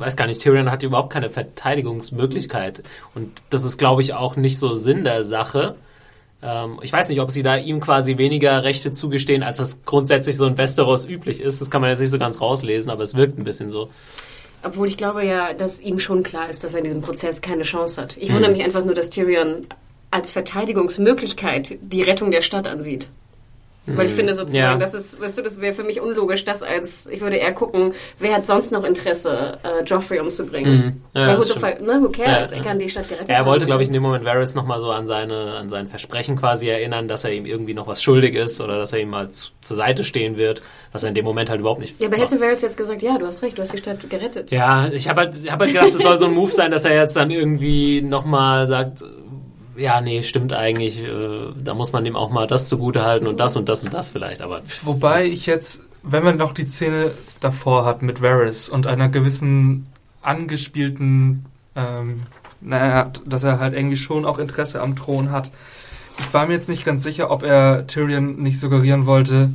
weiß 0.00 0.16
gar 0.16 0.26
nicht, 0.26 0.40
Tyrion 0.40 0.70
hat 0.70 0.82
überhaupt 0.82 1.12
keine 1.12 1.30
Verteidigungsmöglichkeit. 1.30 2.82
Und 3.14 3.42
das 3.50 3.64
ist, 3.64 3.78
glaube 3.78 4.02
ich, 4.02 4.14
auch 4.14 4.34
nicht 4.34 4.58
so 4.58 4.74
Sinn 4.74 5.04
der 5.04 5.22
Sache. 5.22 5.76
Ähm, 6.42 6.78
ich 6.82 6.92
weiß 6.92 7.08
nicht, 7.08 7.20
ob 7.20 7.30
sie 7.30 7.42
da 7.42 7.56
ihm 7.56 7.80
quasi 7.80 8.16
weniger 8.18 8.62
Rechte 8.62 8.92
zugestehen, 8.92 9.42
als 9.42 9.58
das 9.58 9.84
grundsätzlich 9.84 10.36
so 10.36 10.46
in 10.46 10.56
Westeros 10.56 11.06
üblich 11.06 11.40
ist. 11.40 11.60
Das 11.60 11.70
kann 11.70 11.80
man 11.80 11.90
jetzt 11.90 12.00
nicht 12.00 12.10
so 12.10 12.18
ganz 12.18 12.40
rauslesen, 12.40 12.90
aber 12.90 13.02
es 13.02 13.14
wirkt 13.14 13.38
ein 13.38 13.44
bisschen 13.44 13.70
so. 13.70 13.90
Obwohl 14.62 14.88
ich 14.88 14.96
glaube 14.96 15.24
ja, 15.24 15.52
dass 15.52 15.80
ihm 15.80 16.00
schon 16.00 16.22
klar 16.22 16.50
ist, 16.50 16.64
dass 16.64 16.74
er 16.74 16.78
in 16.78 16.84
diesem 16.84 17.00
Prozess 17.00 17.40
keine 17.40 17.62
Chance 17.62 18.00
hat. 18.00 18.16
Ich 18.16 18.32
wundere 18.32 18.50
mich 18.50 18.62
einfach 18.62 18.84
nur, 18.84 18.94
dass 18.94 19.10
Tyrion 19.10 19.66
als 20.10 20.30
Verteidigungsmöglichkeit 20.30 21.78
die 21.80 22.02
Rettung 22.02 22.30
der 22.30 22.40
Stadt 22.40 22.66
ansieht. 22.66 23.08
Weil 23.96 24.06
ich 24.06 24.12
finde 24.12 24.34
sozusagen, 24.34 24.56
Ja. 24.72 24.76
das 24.76 24.94
ist, 24.94 25.20
weißt 25.20 25.38
du, 25.38 25.42
das 25.42 25.60
wäre 25.60 25.74
für 25.74 25.84
mich 25.84 26.00
unlogisch, 26.00 26.44
das 26.44 26.62
als, 26.62 27.06
ich 27.06 27.20
würde 27.20 27.36
eher 27.36 27.52
gucken, 27.52 27.94
wer 28.18 28.34
hat 28.34 28.46
sonst 28.46 28.72
noch 28.72 28.84
Interesse, 28.84 29.58
äh, 29.62 29.84
Joffrey 29.84 30.18
umzubringen. 30.20 30.74
Mhm. 30.74 31.02
Ja, 31.20 31.28
Weil 31.28 31.38
who, 31.38 31.42
the 31.42 31.84
ne, 31.84 32.00
who 32.02 32.08
cares? 32.10 32.50
Ja, 32.50 32.56
er 32.58 32.62
kann 32.62 32.78
die 32.78 32.88
Stadt 32.88 33.08
gerettet 33.08 33.28
Er 33.30 33.46
wollte, 33.46 33.66
glaube 33.66 33.82
ich, 33.82 33.88
in 33.88 33.94
dem 33.94 34.02
Moment 34.02 34.24
Varys 34.24 34.54
nochmal 34.54 34.80
so 34.80 34.90
an, 34.90 35.06
seine, 35.06 35.54
an 35.54 35.68
sein 35.68 35.88
Versprechen 35.88 36.36
quasi 36.36 36.68
erinnern, 36.68 37.08
dass 37.08 37.24
er 37.24 37.32
ihm 37.32 37.46
irgendwie 37.46 37.74
noch 37.74 37.86
was 37.86 38.02
schuldig 38.02 38.34
ist 38.34 38.60
oder 38.60 38.78
dass 38.78 38.92
er 38.92 39.00
ihm 39.00 39.10
mal 39.10 39.30
zu, 39.30 39.50
zur 39.62 39.76
Seite 39.76 40.04
stehen 40.04 40.36
wird, 40.36 40.60
was 40.92 41.02
er 41.04 41.08
in 41.10 41.14
dem 41.14 41.24
Moment 41.24 41.50
halt 41.50 41.60
überhaupt 41.60 41.80
nicht 41.80 42.00
Ja, 42.00 42.08
aber 42.08 42.16
hätte 42.16 42.40
Varys 42.40 42.62
jetzt 42.62 42.76
gesagt, 42.76 43.02
ja, 43.02 43.18
du 43.18 43.26
hast 43.26 43.42
recht, 43.42 43.58
du 43.58 43.62
hast 43.62 43.72
die 43.72 43.78
Stadt 43.78 43.98
gerettet. 44.08 44.50
Ja, 44.50 44.88
ich 44.92 45.08
habe 45.08 45.20
halt, 45.22 45.36
ich 45.36 45.50
hab 45.50 45.60
halt 45.60 45.72
gedacht, 45.72 45.88
es 45.90 45.98
soll 45.98 46.18
so 46.18 46.26
ein 46.26 46.34
Move 46.34 46.52
sein, 46.52 46.70
dass 46.70 46.84
er 46.84 46.94
jetzt 46.94 47.16
dann 47.16 47.30
irgendwie 47.30 48.02
nochmal 48.02 48.66
sagt, 48.66 49.04
ja, 49.78 50.00
nee, 50.00 50.22
stimmt 50.22 50.52
eigentlich, 50.52 51.02
äh, 51.02 51.52
da 51.56 51.74
muss 51.74 51.92
man 51.92 52.04
ihm 52.04 52.16
auch 52.16 52.30
mal 52.30 52.46
das 52.46 52.68
zugute 52.68 53.04
halten 53.04 53.26
und 53.26 53.38
das 53.40 53.56
und 53.56 53.68
das 53.68 53.84
und 53.84 53.94
das 53.94 54.10
vielleicht, 54.10 54.42
aber 54.42 54.62
Wobei 54.82 55.26
ich 55.26 55.46
jetzt, 55.46 55.82
wenn 56.02 56.24
man 56.24 56.36
noch 56.36 56.52
die 56.52 56.66
Szene 56.66 57.12
davor 57.40 57.84
hat 57.84 58.02
mit 58.02 58.20
Varys 58.20 58.68
und 58.68 58.86
einer 58.86 59.08
gewissen 59.08 59.86
angespielten, 60.22 61.46
ähm, 61.76 62.22
naja, 62.60 63.12
dass 63.24 63.44
er 63.44 63.60
halt 63.60 63.74
irgendwie 63.74 63.96
schon 63.96 64.24
auch 64.24 64.38
Interesse 64.38 64.82
am 64.82 64.96
Thron 64.96 65.30
hat. 65.30 65.50
Ich 66.18 66.34
war 66.34 66.46
mir 66.46 66.54
jetzt 66.54 66.68
nicht 66.68 66.84
ganz 66.84 67.04
sicher, 67.04 67.30
ob 67.30 67.44
er 67.44 67.86
Tyrion 67.86 68.42
nicht 68.42 68.58
suggerieren 68.58 69.06
wollte, 69.06 69.50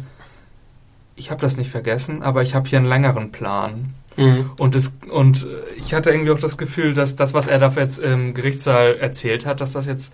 ich 1.16 1.30
habe 1.32 1.42
das 1.42 1.58
nicht 1.58 1.70
vergessen, 1.70 2.24
aber 2.24 2.42
ich 2.42 2.56
habe 2.56 2.68
hier 2.68 2.80
einen 2.80 2.88
längeren 2.88 3.32
Plan. 3.32 3.94
Mhm. 4.18 4.52
Und, 4.58 4.76
das, 4.76 4.94
und 5.10 5.46
äh, 5.46 5.48
ich 5.78 5.94
hatte 5.94 6.12
irgendwie 6.12 6.32
auch 6.32 6.40
das 6.40 6.58
Gefühl, 6.58 6.94
dass 6.94 7.16
das, 7.16 7.34
was 7.34 7.48
er 7.48 7.60
dafür 7.60 7.84
jetzt 7.84 8.00
im 8.00 8.34
Gerichtssaal 8.34 8.96
erzählt 8.96 9.46
hat, 9.46 9.62
dass 9.62 9.74
das 9.74 9.86
jetzt 9.86 10.14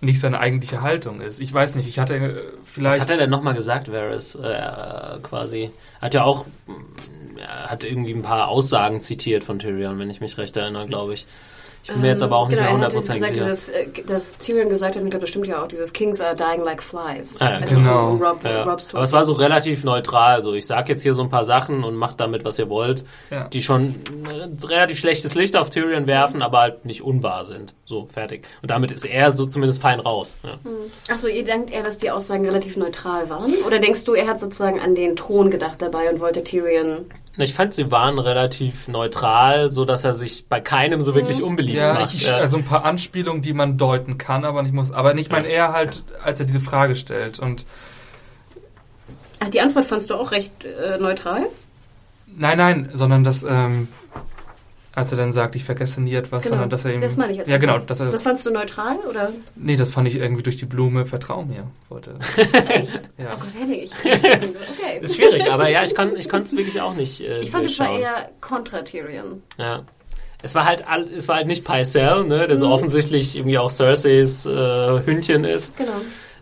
nicht 0.00 0.20
seine 0.20 0.38
eigentliche 0.38 0.82
Haltung 0.82 1.20
ist. 1.20 1.40
Ich 1.40 1.52
weiß 1.52 1.74
nicht, 1.74 1.88
ich 1.88 1.98
hatte 1.98 2.16
äh, 2.16 2.42
vielleicht... 2.64 2.98
Was 2.98 3.02
hat 3.02 3.10
er 3.10 3.16
denn 3.16 3.30
nochmal 3.30 3.54
gesagt, 3.54 3.90
Varys, 3.90 4.34
äh, 4.36 5.18
quasi? 5.22 5.70
Hat 6.00 6.14
ja 6.14 6.24
auch, 6.24 6.46
hat 7.46 7.84
irgendwie 7.84 8.12
ein 8.12 8.22
paar 8.22 8.48
Aussagen 8.48 9.00
zitiert 9.00 9.44
von 9.44 9.58
Tyrion, 9.58 9.98
wenn 9.98 10.10
ich 10.10 10.20
mich 10.20 10.38
recht 10.38 10.56
erinnere, 10.56 10.86
glaube 10.86 11.14
ich. 11.14 11.26
Ich 11.84 11.90
bin 11.90 12.02
mir 12.02 12.08
jetzt 12.08 12.22
aber 12.22 12.36
auch 12.36 12.48
nicht 12.48 12.58
genau, 12.58 12.72
mehr 12.74 12.80
er 12.80 12.84
hatte 12.86 12.96
hundertprozentig 12.96 13.34
gesagt, 13.34 13.58
sicher. 13.66 13.84
dieses, 13.86 13.98
äh, 14.00 14.04
dass 14.06 14.36
Tyrion 14.36 14.68
gesagt 14.68 14.94
hat, 14.94 15.00
und 15.00 15.06
ich 15.06 15.10
glaube, 15.10 15.22
das 15.22 15.30
stimmt 15.30 15.46
ja 15.46 15.62
auch, 15.62 15.68
dieses 15.68 15.92
Kings 15.94 16.20
are 16.20 16.34
dying 16.36 16.62
like 16.62 16.82
flies. 16.82 17.40
Ah, 17.40 17.50
ja, 17.52 17.56
Also 17.60 17.76
genau. 17.76 18.18
so 18.18 18.24
Rob, 18.24 18.44
Ja, 18.44 18.62
Rob's 18.64 18.94
aber 18.94 19.02
es 19.04 19.12
war 19.12 19.24
so 19.24 19.32
relativ 19.32 19.84
neutral. 19.84 20.42
So, 20.42 20.52
ich 20.52 20.66
sag 20.66 20.88
jetzt 20.90 21.02
hier 21.02 21.14
so 21.14 21.22
ein 21.22 21.30
paar 21.30 21.44
Sachen 21.44 21.84
und 21.84 21.94
macht 21.96 22.20
damit, 22.20 22.44
was 22.44 22.58
ihr 22.58 22.68
wollt, 22.68 23.04
Ja. 23.30 23.48
die 23.48 23.62
schon 23.62 23.94
ein 24.26 24.58
relativ 24.68 24.98
schlechtes 24.98 25.34
Licht 25.34 25.56
auf 25.56 25.70
Tyrion 25.70 26.06
werfen, 26.06 26.42
aber 26.42 26.58
halt 26.60 26.84
nicht 26.84 27.02
unwahr 27.02 27.44
sind. 27.44 27.74
So, 27.86 28.06
fertig. 28.06 28.46
Und 28.60 28.70
damit 28.70 28.90
ist 28.90 29.06
er 29.06 29.30
so 29.30 29.46
zumindest 29.46 29.80
fein 29.80 30.00
raus. 30.00 30.36
Ja. 30.42 30.58
Achso, 31.10 31.26
ihr 31.28 31.44
denkt 31.44 31.70
eher, 31.70 31.82
dass 31.82 31.96
die 31.96 32.10
Aussagen 32.10 32.44
relativ 32.44 32.76
neutral 32.76 33.30
waren? 33.30 33.52
Oder 33.66 33.78
denkst 33.78 34.04
du, 34.04 34.12
er 34.14 34.26
hat 34.26 34.40
sozusagen 34.40 34.78
an 34.78 34.94
den 34.94 35.16
Thron 35.16 35.50
gedacht 35.50 35.80
dabei 35.80 36.10
und 36.12 36.20
wollte 36.20 36.44
Tyrion... 36.44 37.06
Ich 37.40 37.54
fand, 37.54 37.72
sie 37.72 37.90
waren 37.92 38.18
relativ 38.18 38.88
neutral, 38.88 39.70
so 39.70 39.84
dass 39.84 40.04
er 40.04 40.12
sich 40.12 40.46
bei 40.48 40.60
keinem 40.60 41.00
so 41.02 41.14
wirklich 41.14 41.42
unbeliebt 41.42 41.78
Ja, 41.78 41.94
macht. 41.94 42.12
ich, 42.14 42.26
Ja. 42.26 42.36
also 42.36 42.56
ein 42.58 42.64
paar 42.64 42.84
Anspielungen, 42.84 43.42
die 43.42 43.52
man 43.52 43.78
deuten 43.78 44.18
kann, 44.18 44.44
aber 44.44 44.62
nicht 44.62 44.74
muss. 44.74 44.90
Aber 44.90 45.14
nicht 45.14 45.30
mein 45.30 45.44
Ja. 45.44 45.50
eher 45.50 45.72
halt, 45.72 46.02
als 46.24 46.40
er 46.40 46.46
diese 46.46 46.60
Frage 46.60 46.96
stellt. 46.96 47.38
Und 47.38 47.64
Ach, 49.40 49.48
die 49.48 49.60
Antwort 49.60 49.84
fandst 49.86 50.10
du 50.10 50.14
auch 50.16 50.32
recht 50.32 50.64
äh, 50.64 50.98
neutral? 50.98 51.46
nein, 52.26 52.58
nein, 52.58 52.90
sondern 52.92 53.22
dass, 53.24 53.42
ähm, 53.44 53.88
als 54.98 55.10
er 55.12 55.18
dann 55.18 55.32
sagt, 55.32 55.54
ich 55.54 55.64
vergesse 55.64 56.00
nie 56.02 56.14
etwas, 56.14 56.42
Genau. 56.44 56.54
sondern 56.54 56.70
dass 56.70 56.84
er 56.84 56.94
ihm. 56.94 57.00
Das 57.00 57.16
meine 57.16 57.32
ich 57.32 57.38
jetzt. 57.38 57.48
Ja, 57.48 57.56
genau. 57.58 57.78
Dass 57.78 58.00
er, 58.00 58.10
Das 58.10 58.22
fandst 58.22 58.44
du 58.44 58.50
neutral, 58.50 58.96
oder? 59.08 59.30
nee, 59.56 59.76
das 59.76 59.90
fand 59.90 60.06
ich 60.08 60.16
irgendwie 60.16 60.42
durch 60.42 60.56
die 60.56 60.66
Blume, 60.66 61.06
vertrau 61.06 61.42
mir, 61.44 61.64
wollte. 61.88 62.14
Echt? 62.36 63.08
Ja. 63.18 63.26
Oh 63.34 63.38
Gott, 63.40 63.48
Henning, 63.58 63.80
ich... 63.82 63.92
Okay. 64.04 65.00
Ist 65.00 65.16
schwierig, 65.16 65.50
aber 65.50 65.68
ja, 65.68 65.82
ich 65.82 65.94
kann 65.94 66.16
ich 66.16 66.28
konnte 66.28 66.46
es 66.46 66.56
wirklich 66.56 66.80
auch 66.80 66.94
nicht. 66.94 67.20
Äh, 67.20 67.40
Ich 67.40 67.50
fand, 67.50 67.66
es 67.66 67.78
war 67.78 67.98
eher 67.98 68.30
kontra 68.40 68.82
Tyrion. 68.82 69.42
Ja. 69.58 69.82
Es 70.40 70.54
war 70.54 70.66
halt 70.66 70.86
all, 70.86 71.02
es 71.08 71.26
war 71.26 71.34
halt 71.36 71.48
nicht 71.48 71.64
Pycelle, 71.64 72.24
ne, 72.24 72.46
der 72.46 72.56
Mhm. 72.56 72.60
so 72.60 72.68
offensichtlich 72.68 73.34
irgendwie 73.36 73.58
auch 73.58 73.68
Cerseis 73.70 74.46
äh, 74.46 74.50
Hündchen 75.04 75.44
ist. 75.44 75.76
Genau. 75.76 75.90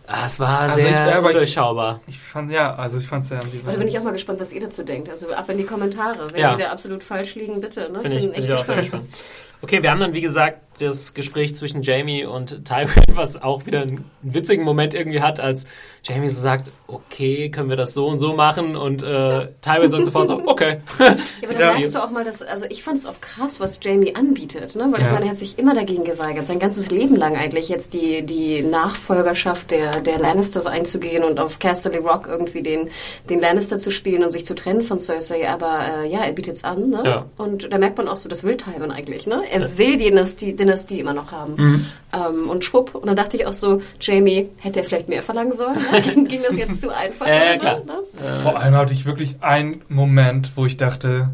Ah, 0.09 0.25
es 0.25 0.39
war 0.39 0.59
Also 0.61 0.79
ich- 0.79 0.85
sehr 0.85 1.17
aber 1.17 1.29
ich- 1.29 1.35
undurchschaubar. 1.35 1.99
Ich 2.07 2.17
fand, 2.17 2.49
ja, 2.49 2.73
also 2.75 2.97
ich 2.97 3.05
fand 3.05 3.23
es 3.23 3.29
sehr 3.29 3.39
Aber 3.39 3.71
da 3.73 3.77
bin 3.77 3.87
ich 3.89 3.99
auch 3.99 4.03
mal 4.03 4.13
gespannt, 4.13 4.39
was 4.39 4.53
ihr 4.53 4.61
dazu 4.61 4.83
denkt. 4.83 5.09
Also 5.09 5.33
ab 5.33 5.49
in 5.49 5.57
die 5.57 5.65
Kommentare. 5.65 6.27
Wenn 6.31 6.39
Ja. 6.39 6.57
wir 6.57 6.65
da 6.65 6.71
absolut 6.71 7.03
falsch 7.03 7.35
liegen, 7.35 7.59
bitte. 7.59 7.89
Ne? 7.91 7.99
Bin 7.99 8.11
ich, 8.13 8.21
bin 8.21 8.33
echt 8.33 8.45
ich 8.45 8.53
auch 8.53 8.63
sehr 8.63 8.77
gespannt. 8.77 9.09
Okay, 9.61 9.81
wir 9.81 9.89
haben 9.89 9.99
dann, 9.99 10.13
wie 10.13 10.21
gesagt, 10.21 10.61
das 10.79 11.15
Gespräch 11.15 11.55
zwischen 11.55 11.81
Jamie 11.81 12.23
und 12.25 12.63
Tywin, 12.63 13.03
was 13.15 13.41
auch 13.41 13.65
wieder 13.65 13.81
einen 13.81 14.11
witzigen 14.21 14.63
Moment 14.63 14.93
irgendwie 14.93 15.21
hat, 15.21 15.39
als 15.39 15.65
Jamie 16.03 16.29
so 16.29 16.39
sagt, 16.39 16.71
okay, 16.85 17.49
können 17.49 17.67
wir 17.69 17.75
das 17.75 17.95
so 17.95 18.05
und 18.07 18.19
so 18.19 18.33
machen? 18.35 18.75
Und 18.75 19.01
äh, 19.01 19.47
Tywin 19.61 19.89
sagt 19.89 20.05
sofort 20.05 20.27
so, 20.27 20.43
okay. 20.47 20.81
Ja, 20.99 21.05
aber 21.05 21.53
dann 21.53 21.61
Ja. 21.61 21.73
merkst 21.73 21.95
du 21.95 21.99
auch 22.03 22.11
mal, 22.11 22.23
dass, 22.23 22.43
also 22.43 22.67
ich 22.69 22.83
fand 22.83 22.99
es 22.99 23.07
auch 23.07 23.19
krass, 23.19 23.59
was 23.59 23.79
Jamie 23.81 24.13
anbietet, 24.13 24.75
ne? 24.75 24.87
Weil 24.91 25.01
ich 25.01 25.07
Ja. 25.07 25.13
meine, 25.13 25.25
er 25.25 25.31
hat 25.31 25.39
sich 25.39 25.57
immer 25.57 25.73
dagegen 25.73 26.03
geweigert, 26.03 26.45
sein 26.45 26.59
ganzes 26.59 26.91
Leben 26.91 27.15
lang 27.15 27.35
eigentlich 27.35 27.67
jetzt 27.69 27.93
die, 27.95 28.21
die 28.21 28.61
Nachfolgerschaft 28.61 29.71
der, 29.71 30.01
der 30.01 30.19
Lannisters 30.19 30.67
einzugehen 30.67 31.23
und 31.23 31.39
auf 31.39 31.57
Casterly 31.57 31.97
Rock 31.97 32.27
irgendwie 32.27 32.61
den, 32.61 32.89
den 33.27 33.39
Lannister 33.39 33.79
zu 33.79 33.89
spielen 33.89 34.23
und 34.23 34.29
sich 34.29 34.45
zu 34.45 34.53
trennen 34.53 34.83
von 34.83 34.99
Cersei, 34.99 35.49
aber 35.49 36.03
äh, 36.03 36.07
ja, 36.07 36.19
er 36.21 36.33
bietet 36.33 36.57
es 36.57 36.63
an, 36.63 36.89
ne? 36.91 37.01
Und 37.37 37.73
da 37.73 37.79
merkt 37.79 37.97
man 37.97 38.07
auch 38.07 38.17
so, 38.17 38.29
das 38.29 38.43
will 38.43 38.57
Tywin 38.57 38.91
eigentlich, 38.91 39.25
ne? 39.25 39.41
Er 39.51 39.77
will 39.77 39.97
die 39.97 40.09
Dynastie, 40.09 40.55
Dynastie 40.55 40.99
immer 40.99 41.13
noch 41.13 41.31
haben. 41.31 41.55
Mhm. 41.55 41.85
Ähm, 42.13 42.49
und 42.49 42.63
schwupp, 42.63 42.95
und 42.95 43.07
dann 43.07 43.15
dachte 43.15 43.37
ich 43.37 43.45
auch 43.45 43.53
so, 43.53 43.81
Jamie, 43.99 44.49
hätte 44.59 44.79
er 44.79 44.85
vielleicht 44.85 45.09
mehr 45.09 45.21
verlangen 45.21 45.53
sollen? 45.53 45.77
Ne? 45.91 46.01
Ging, 46.01 46.27
ging 46.27 46.41
das 46.47 46.57
jetzt 46.57 46.81
zu 46.81 46.89
einfach 46.93 47.25
oder 47.25 47.57
klar. 47.57 47.81
so? 47.85 47.93
Ne? 47.93 48.33
Vor 48.41 48.59
allem 48.59 48.75
hatte 48.75 48.93
ich 48.93 49.05
wirklich 49.05 49.37
einen 49.41 49.81
Moment, 49.89 50.51
wo 50.55 50.65
ich 50.65 50.77
dachte, 50.77 51.29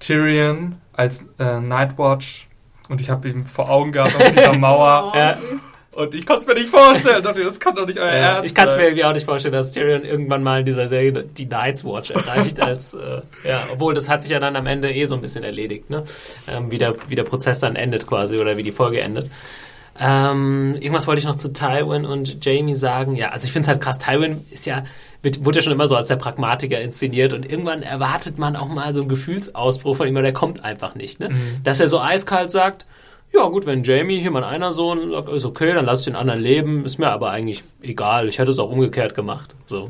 Tyrion 0.00 0.76
als 0.92 1.26
äh, 1.38 1.60
Nightwatch 1.60 2.48
und 2.88 3.00
ich 3.00 3.10
habe 3.10 3.28
ihn 3.28 3.46
vor 3.46 3.70
Augen 3.70 3.92
gehabt 3.92 4.16
auf 4.16 4.30
dieser 4.30 4.52
Mauer 4.58 5.12
Oh. 5.14 5.67
Und 5.98 6.14
ich 6.14 6.24
konnte 6.26 6.42
es 6.42 6.46
mir 6.46 6.54
nicht 6.54 6.68
vorstellen. 6.68 7.22
Dachte, 7.22 7.42
das 7.42 7.58
kann 7.58 7.74
doch 7.74 7.86
nicht 7.86 7.98
euer 7.98 8.06
Ja, 8.06 8.12
Ernst 8.36 8.46
ich 8.46 8.54
kann 8.54 8.68
es 8.68 8.74
sein. 8.74 8.82
mir 8.82 8.88
irgendwie 8.88 9.04
auch 9.04 9.12
nicht 9.12 9.24
vorstellen, 9.26 9.52
dass 9.52 9.72
Tyrion 9.72 10.04
irgendwann 10.04 10.42
mal 10.42 10.60
in 10.60 10.66
dieser 10.66 10.86
Serie 10.86 11.12
die 11.12 11.46
Night's 11.46 11.84
Watch 11.84 12.10
erreicht. 12.10 12.60
als, 12.62 12.94
äh, 12.94 13.22
ja, 13.46 13.64
obwohl 13.72 13.94
das 13.94 14.08
hat 14.08 14.22
sich 14.22 14.30
ja 14.30 14.38
dann 14.38 14.54
am 14.56 14.66
Ende 14.66 14.92
eh 14.92 15.04
so 15.06 15.14
ein 15.16 15.20
bisschen 15.20 15.42
erledigt, 15.44 15.90
ne? 15.90 16.04
Ähm, 16.46 16.70
wie, 16.70 16.78
der, 16.78 16.94
wie 17.08 17.14
der 17.16 17.24
Prozess 17.24 17.58
dann 17.58 17.74
endet 17.76 18.06
quasi 18.06 18.38
oder 18.38 18.56
wie 18.56 18.62
die 18.62 18.72
Folge 18.72 19.00
endet. 19.00 19.28
Ähm, 20.00 20.76
irgendwas 20.76 21.08
wollte 21.08 21.18
ich 21.18 21.24
noch 21.24 21.34
zu 21.34 21.52
Tywin 21.52 22.04
und 22.04 22.44
Jamie 22.44 22.76
sagen. 22.76 23.16
Ja, 23.16 23.30
also 23.30 23.46
ich 23.46 23.52
finde 23.52 23.64
es 23.64 23.68
halt 23.68 23.80
krass. 23.80 23.98
Tywin 23.98 24.44
ist 24.50 24.64
ja, 24.66 24.84
wird, 25.22 25.44
wurde 25.44 25.58
ja 25.58 25.62
schon 25.62 25.72
immer 25.72 25.88
so 25.88 25.96
als 25.96 26.06
der 26.06 26.16
Pragmatiker 26.16 26.80
inszeniert 26.80 27.32
und 27.32 27.50
irgendwann 27.50 27.82
erwartet 27.82 28.38
man 28.38 28.54
auch 28.54 28.68
mal 28.68 28.94
so 28.94 29.00
einen 29.00 29.08
Gefühlsausbruch 29.08 29.96
von 29.96 30.06
ihm, 30.06 30.14
aber 30.16 30.22
der 30.22 30.32
kommt 30.32 30.62
einfach 30.64 30.94
nicht. 30.94 31.18
Ne? 31.18 31.30
Dass 31.64 31.80
er 31.80 31.88
so 31.88 32.00
eiskalt 32.00 32.52
sagt, 32.52 32.86
ja 33.34 33.44
gut, 33.48 33.66
wenn 33.66 33.82
Jamie 33.82 34.20
hier 34.20 34.30
mein 34.30 34.44
einer 34.44 34.72
Sohn 34.72 35.10
sagt, 35.10 35.28
ist 35.28 35.44
okay, 35.44 35.72
dann 35.74 35.84
lass 35.84 36.00
ich 36.00 36.04
den 36.06 36.16
anderen 36.16 36.40
leben, 36.40 36.84
ist 36.84 36.98
mir 36.98 37.08
aber 37.10 37.30
eigentlich 37.30 37.62
egal. 37.82 38.28
Ich 38.28 38.38
hätte 38.38 38.50
es 38.50 38.58
auch 38.58 38.70
umgekehrt 38.70 39.14
gemacht. 39.14 39.54
So. 39.66 39.84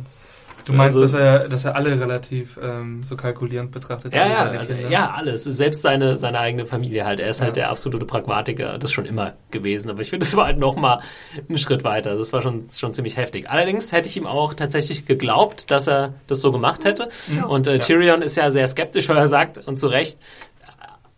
Du 0.67 0.75
meinst, 0.75 0.97
Also- 0.97 1.01
dass 1.01 1.15
er, 1.15 1.49
dass 1.49 1.65
er 1.65 1.77
alle 1.77 1.99
relativ 1.99 2.59
ähm, 2.63 3.03
so 3.03 3.17
kalkulierend 3.17 3.71
betrachtet? 3.71 4.13
Ja, 4.13 4.25
alle 4.25 4.31
ja, 4.33 4.37
seine 4.37 4.59
also, 4.59 4.75
ja, 4.75 5.11
alles. 5.17 5.45
Selbst 5.45 5.81
seine, 5.81 6.19
seine 6.19 6.39
eigene 6.41 6.67
Familie 6.67 7.07
halt. 7.07 7.21
Er 7.21 7.31
ist 7.31 7.41
halt 7.41 7.57
Ja. 7.57 7.63
der 7.63 7.71
absolute 7.71 8.05
Pragmatiker. 8.05 8.77
Das 8.77 8.91
ist 8.91 8.93
schon 8.95 9.07
immer 9.07 9.33
gewesen. 9.51 9.89
Aber 9.89 10.03
ich 10.03 10.11
finde, 10.11 10.27
es 10.27 10.37
war 10.37 10.45
halt 10.45 10.59
noch 10.59 10.77
mal 10.77 11.01
einen 11.49 11.57
Schritt 11.57 11.85
weiter. 11.85 12.17
Das 12.17 12.35
war 12.35 12.43
schon, 12.43 12.67
schon 12.71 12.93
ziemlich 12.93 13.17
heftig. 13.17 13.49
Allerdings 13.49 13.93
hätte 13.93 14.09
ich 14.09 14.17
ihm 14.19 14.27
auch 14.27 14.53
tatsächlich 14.53 15.07
geglaubt, 15.07 15.71
dass 15.71 15.87
er 15.89 16.13
das 16.27 16.43
so 16.43 16.53
gemacht 16.53 16.85
hätte. 16.85 17.09
Und 17.49 17.67
äh, 17.67 17.79
Tyrion 17.79 18.21
ist 18.21 18.37
ja 18.37 18.51
sehr 18.51 18.67
skeptisch, 18.67 19.09
weil 19.09 19.17
er 19.17 19.29
sagt, 19.29 19.67
und 19.67 19.79
zu 19.79 19.87
Recht, 19.87 20.19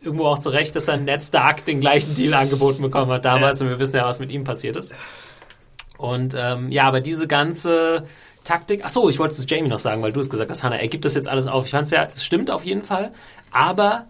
irgendwo 0.01 0.27
auch 0.27 0.39
zu 0.39 0.51
Recht, 0.51 0.75
dass 0.77 0.89
er 0.89 0.97
Ned 0.97 1.23
Stark 1.23 1.65
den 1.65 1.81
gleichen 1.81 2.15
Deal 2.15 2.35
angeboten 2.35 2.83
bekommen 2.83 3.11
hat 3.11 3.25
damals. 3.25 3.61
Und 3.61 3.69
wir 3.69 3.79
wissen 3.79 3.97
ja, 3.97 4.07
was 4.07 4.21
mit 4.21 4.31
ihm 4.31 4.45
passiert 4.45 4.77
ist. 4.77 4.93
Und 5.99 6.35
ähm, 6.37 6.71
ja, 6.71 6.85
aber 6.85 7.01
diese 7.01 7.27
ganze 7.27 8.05
Taktik. 8.45 8.81
Ach 8.85 8.89
so, 8.89 9.11
ich 9.11 9.19
wollte 9.19 9.35
es 9.35 9.47
Jamie 9.49 9.69
noch 9.69 9.79
sagen, 9.79 10.03
weil 10.03 10.13
du 10.13 10.21
es 10.21 10.31
gesagt 10.31 10.51
hast, 10.51 10.65
Hannah. 10.65 10.81
Er 10.81 10.89
gibt 10.89 11.05
das 11.05 11.15
jetzt 11.15 11.29
alles 11.29 11.47
auf. 11.47 11.67
Ich 11.67 11.73
fand 11.73 11.85
es 11.85 11.91
ja, 11.91 12.09
es 12.13 12.25
stimmt 12.25 12.51
auf 12.51 12.65
jeden 12.65 12.83
Fall. 12.83 13.11
Aber 13.51 14.07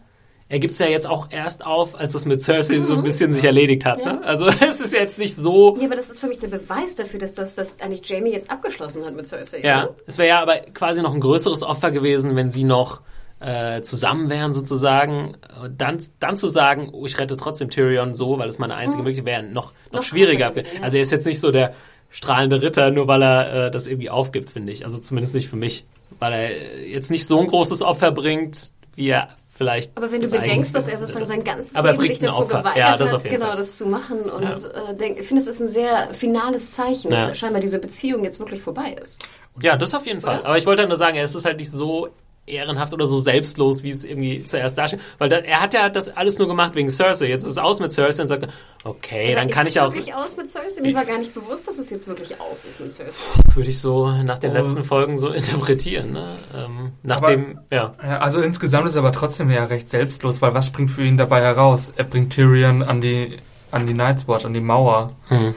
er 0.48 0.58
gibt 0.58 0.72
es 0.74 0.80
ja 0.80 0.86
jetzt 0.86 1.06
auch 1.06 1.28
erst 1.30 1.64
auf, 1.64 1.98
als 1.98 2.14
es 2.14 2.24
mit 2.24 2.42
Cersei 2.42 2.80
so 2.80 2.96
ein 2.96 3.02
bisschen 3.04 3.30
sich 3.30 3.44
erledigt 3.44 3.84
hat. 3.84 4.04
Ne? 4.04 4.20
Also 4.24 4.46
es 4.68 4.80
ist 4.80 4.92
jetzt 4.92 5.18
nicht 5.18 5.36
so. 5.36 5.76
Ja, 5.78 5.86
aber 5.86 5.94
das 5.94 6.10
ist 6.10 6.20
für 6.20 6.26
mich 6.26 6.38
der 6.38 6.48
Beweis 6.48 6.96
dafür, 6.96 7.20
dass 7.20 7.34
das 7.34 7.54
dass 7.54 7.80
eigentlich 7.80 8.08
Jamie 8.08 8.32
jetzt 8.32 8.50
abgeschlossen 8.50 9.04
hat 9.04 9.14
mit 9.14 9.26
Cersei. 9.26 9.60
Ja, 9.60 9.84
ne? 9.84 9.90
es 10.06 10.18
wäre 10.18 10.28
ja 10.28 10.42
aber 10.42 10.56
quasi 10.74 11.02
noch 11.02 11.14
ein 11.14 11.20
größeres 11.20 11.62
Opfer 11.62 11.90
gewesen, 11.92 12.34
wenn 12.34 12.50
sie 12.50 12.64
noch 12.64 13.00
äh, 13.40 13.80
zusammen 13.82 14.28
wären 14.30 14.52
sozusagen. 14.52 15.36
Und 15.62 15.80
Dann, 15.80 15.98
dann 16.20 16.36
zu 16.36 16.46
sagen, 16.48 16.90
oh, 16.92 17.06
ich 17.06 17.18
rette 17.18 17.36
trotzdem 17.36 17.70
Tyrion 17.70 18.12
so, 18.14 18.38
weil 18.38 18.48
es 18.48 18.58
meine 18.58 18.74
einzige 18.76 19.02
Möglichkeit 19.02 19.26
wäre, 19.26 19.42
noch, 19.42 19.72
noch, 19.86 19.92
Noch 19.94 20.02
schwieriger. 20.02 20.50
gewesen, 20.50 20.68
ja. 20.76 20.82
Also 20.82 20.96
er 20.98 21.02
ist 21.02 21.10
jetzt 21.12 21.26
nicht 21.26 21.40
so 21.40 21.50
der 21.50 21.72
strahlende 22.10 22.60
Ritter, 22.62 22.90
nur 22.90 23.06
weil 23.08 23.22
er 23.22 23.66
äh, 23.66 23.70
das 23.70 23.86
irgendwie 23.86 24.10
aufgibt, 24.10 24.50
finde 24.50 24.72
ich. 24.72 24.84
Also 24.84 25.00
zumindest 25.00 25.34
nicht 25.34 25.48
für 25.48 25.56
mich. 25.56 25.84
Weil 26.18 26.32
er 26.32 26.86
jetzt 26.86 27.10
nicht 27.10 27.26
so 27.26 27.40
ein 27.40 27.46
großes 27.46 27.82
Opfer 27.82 28.10
bringt, 28.10 28.72
wie 28.94 29.08
er 29.08 29.28
vielleicht. 29.50 29.96
Aber 29.96 30.10
wenn 30.10 30.20
du 30.20 30.28
das 30.28 30.38
bedenkst, 30.40 30.74
dass 30.74 30.88
er 30.88 30.98
sozusagen 30.98 31.26
sein 31.26 31.44
ganzes 31.44 31.74
Aber 31.76 31.92
Leben 31.92 32.02
sich 32.08 32.18
davor 32.18 32.40
Opfer. 32.44 32.58
geweigert 32.58 32.76
Ja, 32.78 32.96
das 32.96 33.12
hat, 33.12 33.24
genau 33.24 33.46
Fall. 33.46 33.56
das 33.56 33.76
zu 33.78 33.86
machen 33.86 34.20
und 34.22 34.42
Ja. 34.42 34.56
äh, 34.90 34.94
denk, 34.96 35.18
ich 35.20 35.26
finde, 35.28 35.42
es 35.42 35.48
ist 35.48 35.60
ein 35.60 35.68
sehr 35.68 36.08
finales 36.12 36.72
Zeichen, 36.72 37.12
Ja. 37.12 37.28
dass 37.28 37.38
scheinbar 37.38 37.60
diese 37.60 37.78
Beziehung 37.78 38.24
jetzt 38.24 38.38
wirklich 38.40 38.60
vorbei 38.60 38.96
ist. 39.00 39.24
Ja, 39.62 39.76
das 39.76 39.94
auf 39.94 40.06
jeden 40.06 40.20
Fall. 40.20 40.40
Oder? 40.40 40.46
Aber 40.48 40.58
ich 40.58 40.66
wollte 40.66 40.82
halt 40.82 40.88
nur 40.88 40.98
sagen, 40.98 41.16
es 41.18 41.34
ist 41.34 41.44
halt 41.44 41.58
nicht 41.58 41.70
so 41.70 42.08
ehrenhaft 42.46 42.92
oder 42.92 43.06
so 43.06 43.18
selbstlos, 43.18 43.82
wie 43.82 43.90
es 43.90 44.04
irgendwie 44.04 44.44
zuerst 44.44 44.76
dasteht. 44.76 45.00
Weil 45.18 45.28
dann, 45.28 45.44
er 45.44 45.60
hat 45.60 45.72
ja 45.74 45.88
das 45.88 46.08
alles 46.16 46.38
nur 46.38 46.48
gemacht 46.48 46.74
wegen 46.74 46.90
Cersei. 46.90 47.28
Jetzt 47.28 47.42
ist 47.44 47.50
es 47.50 47.58
aus 47.58 47.78
mit 47.80 47.92
Cersei 47.92 48.22
und 48.22 48.28
sagt, 48.28 48.48
okay, 48.82 49.34
dann 49.34 49.44
Aber 49.44 49.52
kann 49.52 49.66
ist 49.66 49.72
ich 49.72 49.76
es 49.76 49.82
auch, 49.82 49.94
wirklich 49.94 50.14
aus 50.14 50.36
mit 50.36 50.48
Cersei? 50.50 50.80
Mir 50.82 50.94
war 50.94 51.04
gar 51.04 51.18
nicht 51.18 51.32
bewusst, 51.32 51.68
dass 51.68 51.78
es 51.78 51.90
jetzt 51.90 52.08
wirklich 52.08 52.40
aus 52.40 52.64
ist 52.64 52.80
mit 52.80 52.90
Cersei. 52.90 53.22
würde 53.54 53.70
ich 53.70 53.78
so 53.78 54.10
nach 54.10 54.38
den 54.38 54.50
Oh. 54.50 54.54
letzten 54.54 54.82
Folgen 54.84 55.16
so 55.18 55.28
interpretieren. 55.30 56.12
Ne? 56.12 56.26
Ähm, 56.54 56.92
nachdem, 57.02 57.60
ja. 57.70 57.94
Ja, 58.02 58.18
also 58.18 58.40
insgesamt 58.40 58.88
ist 58.88 58.96
er 58.96 59.00
aber 59.00 59.12
trotzdem 59.12 59.50
ja 59.50 59.64
recht 59.64 59.88
selbstlos, 59.88 60.42
weil 60.42 60.52
was 60.54 60.66
springt 60.66 60.90
für 60.90 61.04
ihn 61.04 61.16
dabei 61.16 61.40
heraus? 61.42 61.92
Er 61.96 62.04
bringt 62.04 62.32
Tyrion 62.32 62.82
an 62.82 63.00
die, 63.00 63.36
an 63.70 63.86
die 63.86 63.94
Night's 63.94 64.26
Watch, 64.26 64.44
an 64.44 64.54
die 64.54 64.60
Mauer. 64.60 65.14
Hm. 65.28 65.54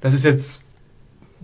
Das 0.00 0.14
ist 0.14 0.24
jetzt... 0.24 0.62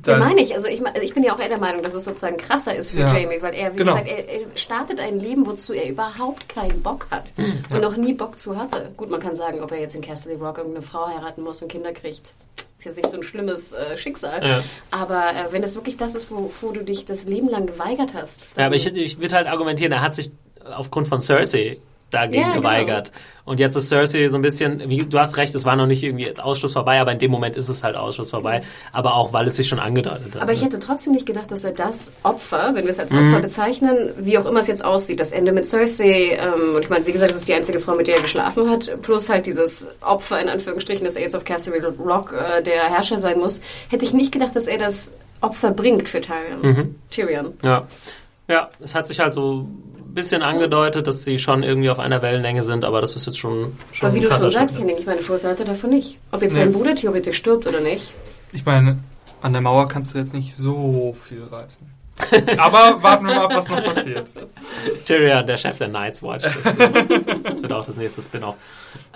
Ja, 0.07 0.17
Das, 0.17 0.29
meine 0.29 0.41
ich. 0.41 0.55
Also 0.55 0.69
ich, 0.69 0.85
also 0.87 1.01
ich 1.03 1.15
bin 1.15 1.23
ja 1.23 1.35
auch 1.35 1.41
eher 1.41 1.49
der 1.49 1.59
Meinung, 1.59 1.83
dass 1.83 1.95
es 1.95 2.05
sozusagen 2.05 2.37
krasser 2.37 2.75
ist 2.75 2.91
für 2.93 2.99
Ja. 3.01 3.17
Jamie, 3.17 3.41
weil 3.43 3.55
er, 3.55 3.73
wie 3.73 3.79
Genau. 3.79 3.93
gesagt, 3.95 4.09
er, 4.09 4.29
er 4.29 4.41
startet 4.57 5.01
ein 5.01 5.19
Leben, 5.21 5.47
wozu 5.47 5.73
er 5.73 5.89
überhaupt 5.89 6.49
keinen 6.49 6.83
Bock 6.83 7.07
hat 7.11 7.33
Hm, 7.37 7.65
und 7.73 7.81
noch 7.81 7.97
nie 7.97 8.13
Bock 8.15 8.39
zu 8.41 8.57
hatte. 8.57 8.91
Gut, 8.97 9.11
man 9.11 9.21
kann 9.21 9.35
sagen, 9.37 9.61
ob 9.61 9.73
er 9.73 9.81
jetzt 9.81 9.95
in 9.95 10.01
Castle 10.03 10.37
Rock 10.37 10.59
irgendeine 10.59 10.83
Frau 10.85 11.07
heiraten 11.09 11.43
muss 11.43 11.61
und 11.63 11.69
Kinder 11.69 11.93
kriegt. 11.93 12.35
Ist 12.79 12.85
jetzt 12.85 12.97
nicht 12.97 13.11
so 13.11 13.17
ein 13.17 13.25
schlimmes 13.25 13.73
äh, 13.73 13.97
Schicksal. 13.97 14.41
Ja. 14.47 14.63
Aber 14.93 15.31
äh, 15.31 15.51
wenn 15.53 15.65
es 15.65 15.75
wirklich 15.75 15.97
das 15.97 16.15
ist, 16.15 16.31
wovor 16.31 16.73
du 16.73 16.85
dich 16.85 17.05
das 17.07 17.25
Leben 17.25 17.49
lang 17.49 17.67
geweigert 17.67 18.15
hast. 18.15 18.47
Ja, 18.57 18.67
aber 18.67 18.77
ich, 18.77 18.87
ich 18.87 19.21
würde 19.21 19.35
halt 19.35 19.49
argumentieren, 19.49 19.91
er 19.91 20.01
hat 20.03 20.15
sich 20.15 20.31
aufgrund 20.65 21.09
von 21.09 21.19
Cersei 21.19 21.79
dagegen 22.11 22.41
Ja, 22.43 22.49
genau. 22.49 22.61
geweigert. 22.61 23.13
Und 23.45 23.61
jetzt 23.61 23.77
ist 23.77 23.89
Cersei 23.89 24.29
so 24.29 24.37
ein 24.37 24.43
bisschen, 24.43 24.91
wie, 24.91 25.07
du 25.07 25.19
hast 25.19 25.39
recht, 25.39 25.55
es 25.55 25.65
war 25.65 25.75
noch 25.75 25.87
nicht 25.87 26.03
irgendwie 26.03 26.25
jetzt 26.25 26.43
Ausschluss 26.43 26.75
vorbei, 26.75 27.01
aber 27.01 27.13
in 27.13 27.19
dem 27.19 27.31
Moment 27.31 27.57
ist 27.57 27.71
es 27.71 27.83
halt 27.83 27.97
Ausschluss 27.97 28.31
vorbei. 28.31 28.63
Aber 28.93 29.15
auch, 29.15 29.33
weil 29.33 29.49
es 29.49 29.57
sich 29.57 29.69
schon 29.69 29.79
angedeutet 29.79 30.35
hat. 30.35 30.43
Aber 30.43 30.53
ich 30.53 30.61
ne? 30.61 30.67
hätte 30.67 30.79
trotzdem 30.79 31.15
nicht 31.15 31.25
gedacht, 31.25 31.51
dass 31.51 31.65
er 31.65 31.73
das 31.73 32.13
Opfer, 32.25 32.73
wenn 32.75 32.85
wir 32.85 32.91
es 32.91 32.99
als 32.99 33.11
Mhm. 33.11 33.27
Opfer 33.27 33.41
bezeichnen, 33.41 34.13
wie 34.19 34.37
auch 34.37 34.45
immer 34.45 34.61
es 34.61 34.67
jetzt 34.67 34.85
aussieht, 34.85 35.19
das 35.21 35.33
Ende 35.33 35.53
mit 35.53 35.67
Cersei, 35.67 36.39
ähm, 36.39 36.75
und 36.77 36.83
ich 36.85 36.91
meine, 36.91 37.07
wie 37.07 37.13
gesagt, 37.13 37.31
das 37.31 37.39
ist 37.39 37.49
die 37.49 37.55
einzige 37.55 37.81
Frau, 37.81 37.95
mit 37.95 38.07
der 38.07 38.17
er 38.17 38.23
geschlafen 38.23 38.69
hat, 38.69 39.01
plus 39.01 39.31
halt 39.31 39.47
dieses 39.47 39.89
Opfer 40.03 40.41
in 40.41 40.51
Anführungsstrichen, 40.51 41.05
dass 41.07 41.17
er 41.17 41.23
jetzt 41.23 41.35
auf 41.35 41.45
Castle 41.45 41.83
Rock 41.99 42.35
äh, 42.35 42.63
der 42.63 42.85
Herrscher 42.91 43.17
sein 43.19 43.39
muss, 43.39 43.63
hätte 43.89 44.05
ich 44.05 44.13
nicht 44.13 44.31
gedacht, 44.31 44.55
dass 44.57 44.67
er 44.67 44.77
das 44.77 45.11
Opfer 45.41 45.71
bringt 45.71 46.09
für 46.09 46.21
Tyrion. 46.21 46.61
Mhm. 46.63 46.95
Tyrion. 47.11 47.55
Ja. 47.63 47.87
Ja, 48.51 48.71
es 48.81 48.95
hat 48.95 49.07
sich 49.07 49.21
halt 49.21 49.35
so 49.35 49.67
bisschen 50.15 50.43
angedeutet, 50.43 51.07
dass 51.07 51.25
sie 51.25 51.39
schon 51.39 51.63
irgendwie 51.63 51.91
auf 51.91 51.99
einer 51.99 52.23
Wellenlänge 52.23 52.63
sind, 52.63 52.85
aber 52.85 53.01
das 53.01 53.15
ist 53.17 53.27
jetzt 53.27 53.39
schon, 53.39 53.75
schon 53.93 54.09
Aber 54.09 54.15
wie 54.17 54.21
ein 54.27 54.31
du 54.31 54.39
schon 54.39 54.51
sagst. 54.51 54.79
Henning, 54.79 54.97
ich 54.99 55.07
meine, 55.07 55.21
Vorteil 55.23 55.53
hat 55.53 55.61
er 55.61 55.67
davon 55.67 55.91
nicht. 55.91 56.19
Ob 56.33 56.43
jetzt 56.43 56.55
Nee. 56.55 56.61
sein 56.61 56.73
Bruder 56.73 56.95
theoretisch 56.95 57.37
stirbt 57.37 57.67
oder 57.67 57.81
nicht. 57.81 58.13
Ich 58.53 58.65
meine, 58.65 58.99
an 59.43 59.53
der 59.53 59.63
Mauer 59.63 59.89
kannst 59.89 60.15
du 60.15 60.19
jetzt 60.19 60.35
nicht 60.35 60.55
so 60.55 61.15
viel 61.21 61.45
reißen. 61.45 61.87
Aber 62.59 63.01
warten 63.01 63.27
wir 63.27 63.35
mal 63.37 63.45
ab, 63.45 63.53
was 63.55 63.69
noch 63.69 63.81
passiert. 63.83 64.33
Tyrion, 65.05 65.47
der 65.47 65.57
Chef 65.57 65.79
der 65.79 65.87
Night's 65.87 66.21
Watch. 66.21 66.43
Das, 66.45 66.77
äh, 66.77 67.21
das 67.45 67.63
wird 67.63 67.73
auch 67.73 67.85
das 67.85 67.95
nächste 67.97 68.23
Spin-off. 68.23 68.57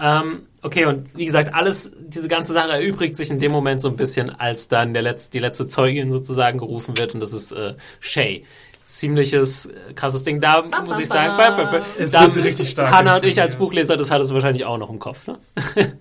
Ähm, 0.01 0.43
okay, 0.63 0.85
und 0.87 1.09
wie 1.17 1.25
gesagt, 1.25 1.53
alles, 1.53 1.91
diese 1.99 2.29
ganze 2.29 2.53
Sache 2.53 2.71
erübrigt 2.71 3.17
sich 3.17 3.31
in 3.31 3.41
dem 3.41 3.51
Moment 3.51 3.81
so 3.81 3.89
ein 3.89 3.97
bisschen, 3.97 4.31
als 4.31 4.69
dann 4.69 4.95
der 4.95 5.03
Letz-, 5.03 5.31
die 5.31 5.41
letzte 5.41 5.67
Zeugin 5.67 6.13
sozusagen 6.13 6.59
gerufen 6.59 6.97
wird 6.97 7.15
und 7.15 7.21
das 7.21 7.33
ist 7.33 7.51
äh, 7.51 7.75
Shay. 7.99 8.45
Ziemliches 8.85 9.67
äh, 9.67 9.93
krasses 9.95 10.25
Ding. 10.25 10.41
Da 10.41 10.63
muss 10.85 10.99
ich 10.99 11.09
sagen, 11.09 11.37
ba. 11.37 11.51
ba, 11.51 11.65
ba, 11.65 11.79
ba. 11.79 11.87
Es 11.99 12.13
da, 12.13 12.23
wird 12.23 12.45
richtig 12.45 12.71
stark 12.71 12.93
Hannah 12.93 13.17
und 13.17 13.25
ich 13.25 13.41
als 13.41 13.57
Buchleser, 13.57 13.97
das 13.97 14.11
hattest 14.11 14.31
du 14.31 14.35
wahrscheinlich 14.35 14.65
auch 14.65 14.79
noch 14.79 14.91
im 14.91 14.99
Kopf, 14.99 15.27
ne? 15.27 15.39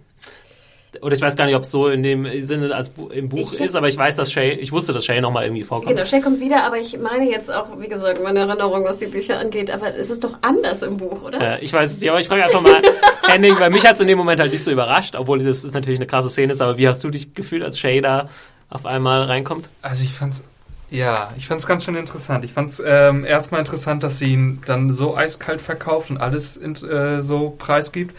Oder 0.99 1.15
ich 1.15 1.21
weiß 1.21 1.37
gar 1.37 1.45
nicht, 1.45 1.55
ob 1.55 1.61
es 1.61 1.71
so 1.71 1.87
in 1.87 2.03
dem 2.03 2.27
Sinne 2.41 2.75
als 2.75 2.89
Bu 2.89 3.07
im 3.07 3.29
Buch 3.29 3.53
Ich 3.53 3.61
ist, 3.61 3.75
aber 3.77 3.87
ich 3.87 3.97
weiß, 3.97 4.17
dass 4.17 4.31
Shay, 4.31 4.51
ich 4.51 4.73
wusste, 4.73 4.91
dass 4.91 5.05
Shay 5.05 5.21
nochmal 5.21 5.45
irgendwie 5.45 5.63
vorkommt. 5.63 5.89
Genau, 5.89 6.05
Shay 6.05 6.19
kommt 6.19 6.41
wieder, 6.41 6.63
aber 6.63 6.77
ich 6.77 6.97
meine 6.99 7.29
jetzt 7.29 7.51
auch, 7.51 7.79
wie 7.79 7.87
gesagt, 7.87 8.21
meine 8.21 8.39
Erinnerung, 8.39 8.83
was 8.83 8.97
die 8.97 9.07
Bücher 9.07 9.39
angeht, 9.39 9.71
aber 9.71 9.95
es 9.95 10.09
ist 10.09 10.23
doch 10.23 10.37
anders 10.41 10.83
im 10.83 10.97
Buch, 10.97 11.23
oder? 11.23 11.59
Äh, 11.59 11.63
ich 11.63 11.71
weiß 11.71 11.93
es 11.93 12.01
nicht, 12.01 12.09
aber 12.09 12.19
ich 12.19 12.27
frage 12.27 12.43
einfach 12.43 12.61
mal 12.61 12.81
Henning, 13.27 13.57
weil 13.57 13.69
mich 13.69 13.85
hat 13.85 13.95
es 13.95 14.01
in 14.01 14.07
dem 14.07 14.17
Moment 14.17 14.41
halt 14.41 14.51
nicht 14.51 14.63
so 14.63 14.69
überrascht, 14.69 15.15
obwohl 15.15 15.39
das 15.39 15.63
ist 15.63 15.73
natürlich 15.73 15.99
eine 15.99 16.07
krasse 16.07 16.29
Szene 16.29 16.53
ist, 16.53 16.61
aber 16.61 16.77
wie 16.77 16.87
hast 16.87 17.01
du 17.05 17.09
dich 17.09 17.33
gefühlt, 17.33 17.63
als 17.63 17.79
Shay 17.79 18.01
da 18.01 18.27
auf 18.69 18.85
einmal 18.85 19.23
reinkommt? 19.23 19.69
Also 19.81 20.03
ich 20.03 20.11
fand's, 20.11 20.43
ja, 20.91 21.29
ich 21.37 21.47
fand's 21.47 21.65
ganz 21.65 21.85
schön 21.85 21.95
interessant. 21.95 22.43
Ich 22.43 22.51
fand's 22.53 22.81
ähm, 22.85 23.23
erstmal 23.23 23.61
interessant, 23.61 24.03
dass 24.03 24.19
sie 24.19 24.33
ihn 24.33 24.61
dann 24.65 24.89
so 24.91 25.15
eiskalt 25.15 25.61
verkauft 25.61 26.09
und 26.11 26.17
alles 26.17 26.57
in, 26.57 26.73
äh, 26.75 27.21
so 27.23 27.55
preisgibt. 27.57 28.13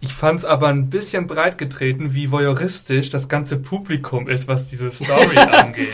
Ich 0.00 0.12
fand's 0.12 0.44
aber 0.44 0.68
ein 0.68 0.90
bisschen 0.90 1.26
breit 1.26 1.56
getreten, 1.58 2.12
wie 2.14 2.30
voyeuristisch 2.30 3.08
das 3.10 3.28
ganze 3.28 3.56
Publikum 3.58 4.28
ist, 4.28 4.46
was 4.46 4.68
diese 4.68 4.90
Story 4.90 5.36
angeht. 5.50 5.88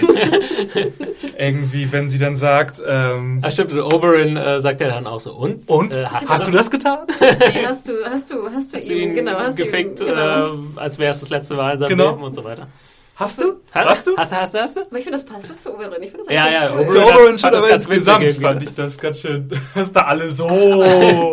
Irgendwie, 1.38 1.92
wenn 1.92 2.10
sie 2.10 2.18
dann 2.18 2.34
sagt, 2.34 2.82
ähm, 2.86 3.38
Ah, 3.42 3.50
stimmt, 3.50 3.72
und 3.72 3.80
Oberyn 3.80 4.36
äh, 4.36 4.60
sagt 4.60 4.80
ja 4.80 4.88
dann 4.88 5.06
auch 5.06 5.20
so, 5.20 5.34
und? 5.34 5.68
und? 5.68 5.94
Äh, 5.96 6.04
hast, 6.06 6.48
du 6.48 6.52
das 6.52 6.70
getan? 6.70 7.06
Nee, 7.20 7.64
hast 7.66 7.88
du, 7.88 7.92
hast 8.04 8.30
du, 8.30 8.50
hast 8.52 8.72
du 8.72 8.76
Hast 8.76 8.90
ihn, 8.90 8.98
ihn 8.98 9.14
genau, 9.14 9.38
hast 9.38 9.56
gefickt, 9.56 10.00
du 10.00 10.04
ihn, 10.04 10.10
genau. 10.10 10.54
äh, 10.54 10.58
als 10.76 10.98
wäre 10.98 11.10
es 11.12 11.20
das 11.20 11.30
letzte 11.30 11.54
Mal 11.54 11.72
in 11.72 11.78
seinem 11.78 11.88
Genau. 11.90 12.10
Leben 12.10 12.22
und 12.22 12.34
so 12.34 12.44
weiter. 12.44 12.68
Hast 13.16 13.40
du? 13.40 13.60
Hast, 13.70 13.86
Hast 13.88 14.06
du? 14.08 14.16
Hast 14.16 14.32
du, 14.32 14.36
hast 14.36 14.54
du, 14.54 14.58
hast 14.58 14.76
du? 14.76 14.80
Aber 14.80 14.98
ich 14.98 15.04
finde, 15.04 15.18
das 15.18 15.24
passt 15.24 15.62
zu 15.62 15.72
Oberyn. 15.72 16.02
Ich 16.02 16.10
finde 16.10 16.24
das 16.26 16.34
Ja, 16.34 16.44
eigentlich 16.46 16.62
ja, 16.62 16.70
cool. 16.76 16.88
Zu 16.88 16.98
Oberyn 17.00 17.38
schon, 17.38 17.52
das 17.52 17.62
aber 17.62 17.74
insgesamt 17.74 18.34
fand 18.34 18.62
ich 18.64 18.74
das 18.74 18.98
ganz 18.98 19.20
schön, 19.20 19.50
dass 19.76 19.92
da 19.92 20.00
alle 20.00 20.28
so... 20.30 20.46
Aber 20.48 20.84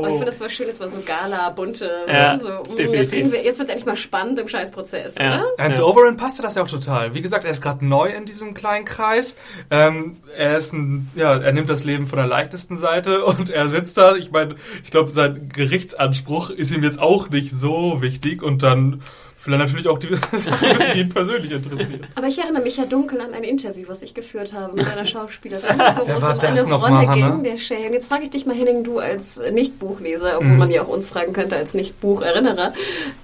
ich 0.04 0.08
finde, 0.10 0.26
das 0.26 0.40
war 0.40 0.50
schön, 0.50 0.70
es 0.70 0.80
war 0.80 0.88
so 0.88 1.00
Gala, 1.04 1.50
bunte, 1.50 1.90
Ja, 2.08 2.38
so, 2.38 2.50
definitiv. 2.78 2.92
jetzt, 2.94 3.12
kriegen 3.12 3.32
wir, 3.32 3.44
jetzt 3.44 3.58
wird 3.58 3.70
endlich 3.70 3.88
mal 3.88 3.96
spannend 3.96 4.38
im 4.38 4.48
Scheißprozess, 4.48 5.16
Ja. 5.20 5.28
oder? 5.40 5.46
Nein, 5.58 5.74
zu 5.74 5.84
Oberyn 5.88 6.18
passte 6.18 6.44
das 6.44 6.54
ja 6.54 6.62
auch 6.64 6.68
total. 6.68 7.16
Wie 7.16 7.22
gesagt, 7.22 7.46
er 7.46 7.52
ist 7.52 7.62
gerade 7.64 7.84
neu 7.84 8.10
in 8.10 8.26
diesem 8.26 8.54
kleinen 8.54 8.86
Kreis. 8.86 9.36
Ähm, 9.72 10.18
er 10.38 10.58
ist 10.60 10.74
ein, 10.74 11.10
ja, 11.16 11.36
er 11.36 11.52
nimmt 11.52 11.70
das 11.70 11.84
Leben 11.84 12.06
von 12.06 12.18
der 12.18 12.28
leichtesten 12.28 12.78
Seite 12.78 13.26
und 13.26 13.50
er 13.50 13.68
sitzt 13.68 13.98
da. 13.98 14.16
Ich 14.16 14.30
meine, 14.30 14.54
ich 14.84 14.92
glaube, 14.92 15.10
sein 15.10 15.50
Gerichtsanspruch 15.50 16.52
ist 16.52 16.72
ihm 16.72 16.84
jetzt 16.84 17.00
auch 17.00 17.30
nicht 17.30 17.52
so 17.52 18.04
wichtig 18.04 18.44
und 18.44 18.62
dann 18.62 19.02
er 19.48 19.58
natürlich 19.58 19.88
auch 19.88 19.98
die 19.98 20.10
Sachen 20.38 20.68
die 20.94 21.00
ihn 21.02 21.10
persönlich 21.10 21.52
interessieren. 21.52 22.02
Aber 22.16 22.28
ich 22.28 22.38
erinnere 22.38 22.62
mich 22.62 22.78
ja 22.78 22.86
dunkel 22.86 23.20
an 23.22 23.34
ein 23.34 23.44
Interview, 23.44 23.86
was 23.88 24.02
ich 24.02 24.14
geführt 24.14 24.54
habe 24.54 24.74
mit 24.76 24.88
einer 24.88 25.06
Schauspielerin, 25.06 25.64
wo 25.80 26.04
es 26.12 26.22
war 26.22 26.34
um 26.34 26.40
das 26.40 26.44
eine 26.60 26.64
noch 26.68 26.82
Rolle 26.84 27.06
mal, 27.06 27.16
ging, 27.16 27.44
der 27.44 27.58
Shay. 27.58 27.86
Und 27.88 27.94
jetzt 27.94 28.08
frage 28.08 28.24
ich 28.26 28.30
dich 28.30 28.46
mal, 28.46 28.56
Henning, 28.56 28.84
du 28.84 29.00
als 29.00 29.42
Nicht-Buchleser, 29.52 30.38
obwohl 30.38 30.52
Mhm. 30.54 30.60
man 30.60 30.70
ja 30.72 30.84
auch 30.84 30.88
uns 30.90 31.10
fragen 31.10 31.34
könnte 31.34 31.56
als 31.56 31.74
Nicht-Bucherinnerer, 31.74 32.74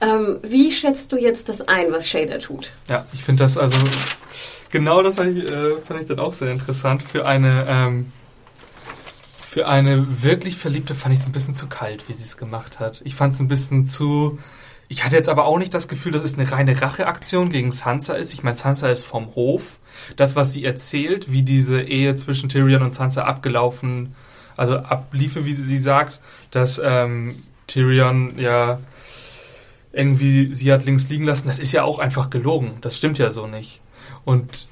ähm, 0.01 0.39
wie 0.43 0.71
schätzt 0.71 1.11
du 1.11 1.17
jetzt 1.17 1.49
das 1.49 1.67
ein, 1.67 1.91
was 1.91 2.07
Shay 2.09 2.25
da 2.25 2.37
tut? 2.37 2.71
Ja, 2.89 3.05
ich 3.13 3.23
finde 3.23 3.43
das 3.43 3.57
also 3.57 3.77
genau 4.71 5.01
das 5.03 5.15
fand 5.17 5.37
ich, 5.37 5.43
äh, 5.51 5.77
fand 5.77 5.99
ich 6.01 6.07
dann 6.07 6.19
auch 6.19 6.33
sehr 6.33 6.51
interessant 6.51 7.03
für 7.03 7.25
eine 7.25 7.65
ähm, 7.67 8.11
für 9.47 9.67
eine 9.67 10.23
wirklich 10.23 10.57
Verliebte 10.57 10.93
fand 10.93 11.13
ich 11.13 11.21
es 11.21 11.25
ein 11.25 11.31
bisschen 11.31 11.55
zu 11.55 11.67
kalt, 11.67 12.09
wie 12.09 12.13
sie 12.13 12.23
es 12.23 12.37
gemacht 12.37 12.79
hat. 12.79 13.01
Ich 13.05 13.15
fand 13.15 13.33
es 13.33 13.39
ein 13.39 13.47
bisschen 13.47 13.87
zu 13.87 14.37
ich 14.89 15.03
hatte 15.03 15.15
jetzt 15.15 15.29
aber 15.29 15.45
auch 15.45 15.57
nicht 15.57 15.73
das 15.73 15.87
Gefühl, 15.87 16.13
dass 16.13 16.23
es 16.23 16.37
eine 16.37 16.49
reine 16.51 16.81
Racheaktion 16.81 17.49
gegen 17.49 17.71
Sansa 17.71 18.13
ist. 18.13 18.33
Ich 18.33 18.43
meine, 18.43 18.55
Sansa 18.55 18.89
ist 18.89 19.03
vom 19.05 19.35
Hof. 19.35 19.79
Das, 20.15 20.35
was 20.35 20.53
sie 20.53 20.63
erzählt, 20.63 21.31
wie 21.31 21.41
diese 21.43 21.81
Ehe 21.81 22.15
zwischen 22.15 22.47
Tyrion 22.49 22.81
und 22.83 22.93
Sansa 22.93 23.23
abgelaufen, 23.23 24.15
also 24.55 24.77
abliefe, 24.77 25.45
wie 25.45 25.53
sie, 25.53 25.77
sagt, 25.77 26.19
dass 26.51 26.81
ähm, 26.83 27.43
Tyrion 27.67 28.37
ja 28.39 28.79
irgendwie 29.91 30.53
sie 30.53 30.71
hat 30.71 30.85
links 30.85 31.09
liegen 31.09 31.25
lassen, 31.25 31.47
das 31.47 31.59
ist 31.59 31.71
ja 31.71 31.83
auch 31.83 31.99
einfach 31.99 32.29
gelogen. 32.29 32.77
Das 32.81 32.95
stimmt 32.97 33.17
ja 33.17 33.29
so 33.29 33.47
nicht. 33.47 33.81
Und 34.25 34.67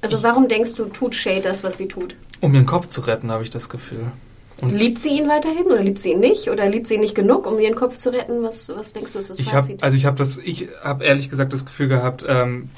Also 0.00 0.22
warum 0.22 0.48
denkst 0.48 0.74
du, 0.74 0.86
tut 0.86 1.14
Shay 1.14 1.40
das, 1.42 1.62
was 1.62 1.78
sie 1.78 1.88
tut? 1.88 2.16
um 2.40 2.54
ihren 2.54 2.66
Kopf 2.66 2.86
zu 2.88 3.00
retten, 3.00 3.30
habe 3.30 3.42
ich 3.42 3.50
das 3.50 3.68
Gefühl. 3.70 4.12
Und 4.62 4.70
Liebt 4.72 4.98
sie 4.98 5.10
ihn 5.10 5.28
weiterhin 5.28 5.66
oder 5.66 5.82
liebt 5.82 5.98
sie 5.98 6.12
ihn 6.12 6.20
nicht? 6.20 6.48
Oder 6.48 6.68
liebt 6.68 6.86
sie 6.86 6.94
ihn 6.94 7.00
nicht 7.00 7.14
genug, 7.14 7.46
um 7.46 7.58
ihren 7.58 7.74
Kopf 7.74 7.98
zu 7.98 8.10
retten? 8.10 8.42
Was, 8.42 8.72
was 8.74 8.92
denkst 8.94 9.12
du, 9.12 9.18
ist 9.18 9.30
das 9.30 9.38
ich 9.38 9.50
Fazit? 9.50 9.82
also 9.82 9.96
ich 9.96 10.06
habe 10.06 10.16
das, 10.16 10.38
ich 10.38 10.68
habe 10.82 11.04
ehrlich 11.04 11.28
gesagt 11.28 11.52
das 11.52 11.66
Gefühl 11.66 11.88
gehabt, 11.88 12.24
ähm, 12.26 12.70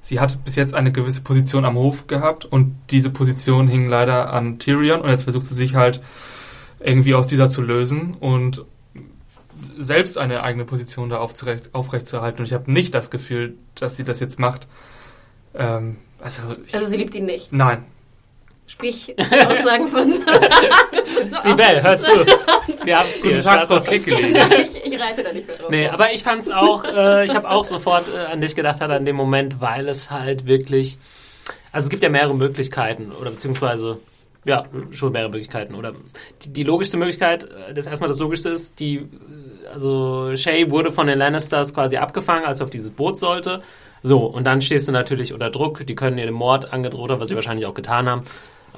sie 0.00 0.20
hat 0.20 0.44
bis 0.44 0.54
jetzt 0.54 0.74
eine 0.74 0.92
gewisse 0.92 1.22
Position 1.22 1.64
am 1.64 1.76
Hof 1.76 2.06
gehabt 2.06 2.44
und 2.44 2.76
diese 2.90 3.10
Position 3.10 3.66
hing 3.66 3.88
leider 3.88 4.32
an 4.32 4.60
Tyrion 4.60 5.00
und 5.00 5.10
jetzt 5.10 5.24
versucht 5.24 5.44
sie 5.44 5.54
sich 5.54 5.74
halt 5.74 6.00
irgendwie 6.78 7.14
aus 7.14 7.26
dieser 7.26 7.48
zu 7.48 7.62
lösen 7.62 8.16
und 8.20 8.64
selbst 9.76 10.18
eine 10.18 10.44
eigene 10.44 10.64
Position 10.64 11.08
da 11.08 11.18
aufzurecht, 11.18 11.74
aufrechtzuerhalten. 11.74 12.40
Und 12.40 12.46
ich 12.46 12.52
habe 12.52 12.70
nicht 12.70 12.94
das 12.94 13.10
Gefühl, 13.10 13.56
dass 13.74 13.96
sie 13.96 14.04
das 14.04 14.20
jetzt 14.20 14.38
macht. 14.38 14.68
Ähm, 15.54 15.96
also, 16.20 16.42
ich, 16.64 16.74
Also 16.74 16.86
sie 16.86 16.96
liebt 16.96 17.14
ihn 17.14 17.24
nicht. 17.26 17.52
nein. 17.52 17.84
Sprich, 18.68 19.14
Aussagen 19.18 19.88
von... 19.88 20.10
Sibel, 21.40 21.82
hör 21.82 21.98
zu. 21.98 22.10
Wir 22.84 22.98
haben 22.98 23.08
es 23.10 23.22
hier. 23.22 23.32
Guten 23.32 23.42
Tag, 23.42 23.66
Frau 23.66 23.66
Schwarz 23.66 23.70
auf- 23.70 23.88
Kickeli. 23.88 24.28
ich, 24.66 24.84
ich 24.92 25.00
reite 25.00 25.22
da 25.22 25.32
nicht 25.32 25.46
mehr 25.48 25.56
drauf. 25.56 25.70
Nee, 25.70 25.88
aber 25.88 26.12
ich 26.12 26.22
fand's 26.22 26.50
auch, 26.50 26.84
äh, 26.84 27.24
ich 27.24 27.34
habe 27.34 27.48
auch 27.48 27.64
sofort 27.64 28.04
äh, 28.08 28.30
an 28.32 28.40
dich 28.42 28.54
gedacht 28.54 28.80
halt 28.82 28.90
an 28.90 29.04
dem 29.06 29.16
Moment, 29.16 29.60
weil 29.62 29.88
es 29.88 30.10
halt 30.10 30.46
wirklich, 30.46 30.98
also 31.72 31.86
es 31.86 31.90
gibt 31.90 32.02
ja 32.02 32.10
mehrere 32.10 32.34
Möglichkeiten 32.34 33.10
oder 33.10 33.30
beziehungsweise 33.30 33.98
ja, 34.44 34.66
schon 34.92 35.12
mehrere 35.12 35.30
Möglichkeiten 35.30 35.74
oder 35.74 35.94
die, 36.42 36.52
die 36.52 36.62
logischste 36.62 36.98
Möglichkeit, 36.98 37.44
äh, 37.44 37.72
das 37.74 37.86
erstmal 37.86 38.08
das 38.08 38.18
logischste 38.18 38.50
ist, 38.50 38.78
die, 38.80 38.96
äh, 38.96 39.06
also 39.72 40.36
Shay 40.36 40.70
wurde 40.70 40.92
von 40.92 41.06
den 41.06 41.18
Lannisters 41.18 41.72
quasi 41.72 41.96
abgefangen, 41.96 42.44
als 42.44 42.60
er 42.60 42.64
auf 42.64 42.70
dieses 42.70 42.90
Boot 42.90 43.18
sollte. 43.18 43.62
So, 44.02 44.26
und 44.26 44.44
dann 44.44 44.60
stehst 44.60 44.86
du 44.86 44.92
natürlich 44.92 45.32
unter 45.32 45.50
Druck, 45.50 45.84
die 45.86 45.94
können 45.96 46.16
dir 46.18 46.26
den 46.26 46.34
Mord 46.34 46.72
angedroht 46.72 47.10
haben, 47.10 47.20
was 47.20 47.28
sie 47.28 47.34
wahrscheinlich 47.34 47.66
auch 47.66 47.74
getan 47.74 48.08
haben. 48.08 48.22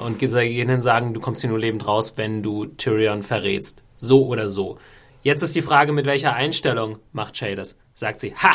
Und 0.05 0.19
gehen 0.19 0.31
hin 0.39 0.71
und 0.71 0.81
sagen, 0.81 1.15
du 1.15 1.21
kommst 1.21 1.41
hier 1.43 1.51
nur 1.51 1.59
lebend 1.59 1.87
raus, 1.87 2.15
wenn 2.17 2.43
du 2.43 2.67
Tyrion 2.67 3.23
verrätst. 3.23 3.83
So 3.97 4.27
oder 4.27 4.49
so. 4.49 4.79
Jetzt 5.23 5.43
ist 5.43 5.55
die 5.55 5.63
Frage, 5.63 5.93
mit 5.93 6.07
welcher 6.07 6.33
Einstellung 6.35 6.99
macht 7.13 7.37
Shay 7.37 7.55
das? 7.55 7.77
Sagt 7.95 8.21
sie, 8.21 8.35
ha, 8.35 8.53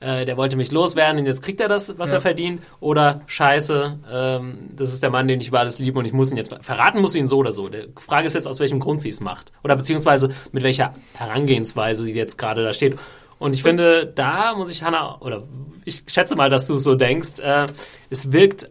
äh, 0.00 0.24
der 0.26 0.36
wollte 0.36 0.56
mich 0.56 0.70
loswerden 0.70 1.20
und 1.20 1.26
jetzt 1.26 1.40
kriegt 1.42 1.60
er 1.60 1.68
das, 1.68 1.98
was 1.98 2.10
Ja. 2.10 2.16
er 2.18 2.20
verdient? 2.20 2.60
Oder 2.80 3.22
scheiße, 3.26 3.98
ähm, 4.12 4.58
das 4.76 4.92
ist 4.92 5.02
der 5.02 5.08
Mann, 5.10 5.28
den 5.28 5.40
ich 5.40 5.48
über 5.48 5.60
alles 5.60 5.78
liebe 5.78 5.98
und 5.98 6.04
ich 6.04 6.12
muss 6.12 6.30
ihn 6.30 6.36
jetzt 6.36 6.52
ver- 6.52 6.62
verraten, 6.62 7.00
muss 7.00 7.14
ihn 7.14 7.26
so 7.26 7.38
oder 7.38 7.52
so. 7.52 7.68
Die 7.70 7.88
Frage 7.96 8.26
ist 8.26 8.34
jetzt, 8.34 8.46
aus 8.46 8.60
welchem 8.60 8.78
Grund 8.80 9.00
sie 9.00 9.08
es 9.08 9.20
macht. 9.20 9.52
Oder 9.64 9.76
beziehungsweise 9.76 10.28
mit 10.52 10.62
welcher 10.62 10.94
Herangehensweise 11.14 12.04
sie 12.04 12.12
jetzt 12.12 12.36
gerade 12.36 12.62
da 12.62 12.72
steht. 12.74 12.98
Und 13.38 13.54
ich 13.54 13.62
finde, 13.62 14.06
da 14.06 14.54
muss 14.54 14.70
ich 14.70 14.82
Hannah, 14.82 15.18
oder 15.20 15.44
ich 15.86 16.02
schätze 16.12 16.36
mal, 16.36 16.50
dass 16.50 16.66
du 16.66 16.76
so 16.76 16.94
denkst, 16.94 17.40
äh, 17.40 17.66
es 18.10 18.30
wirkt 18.32 18.68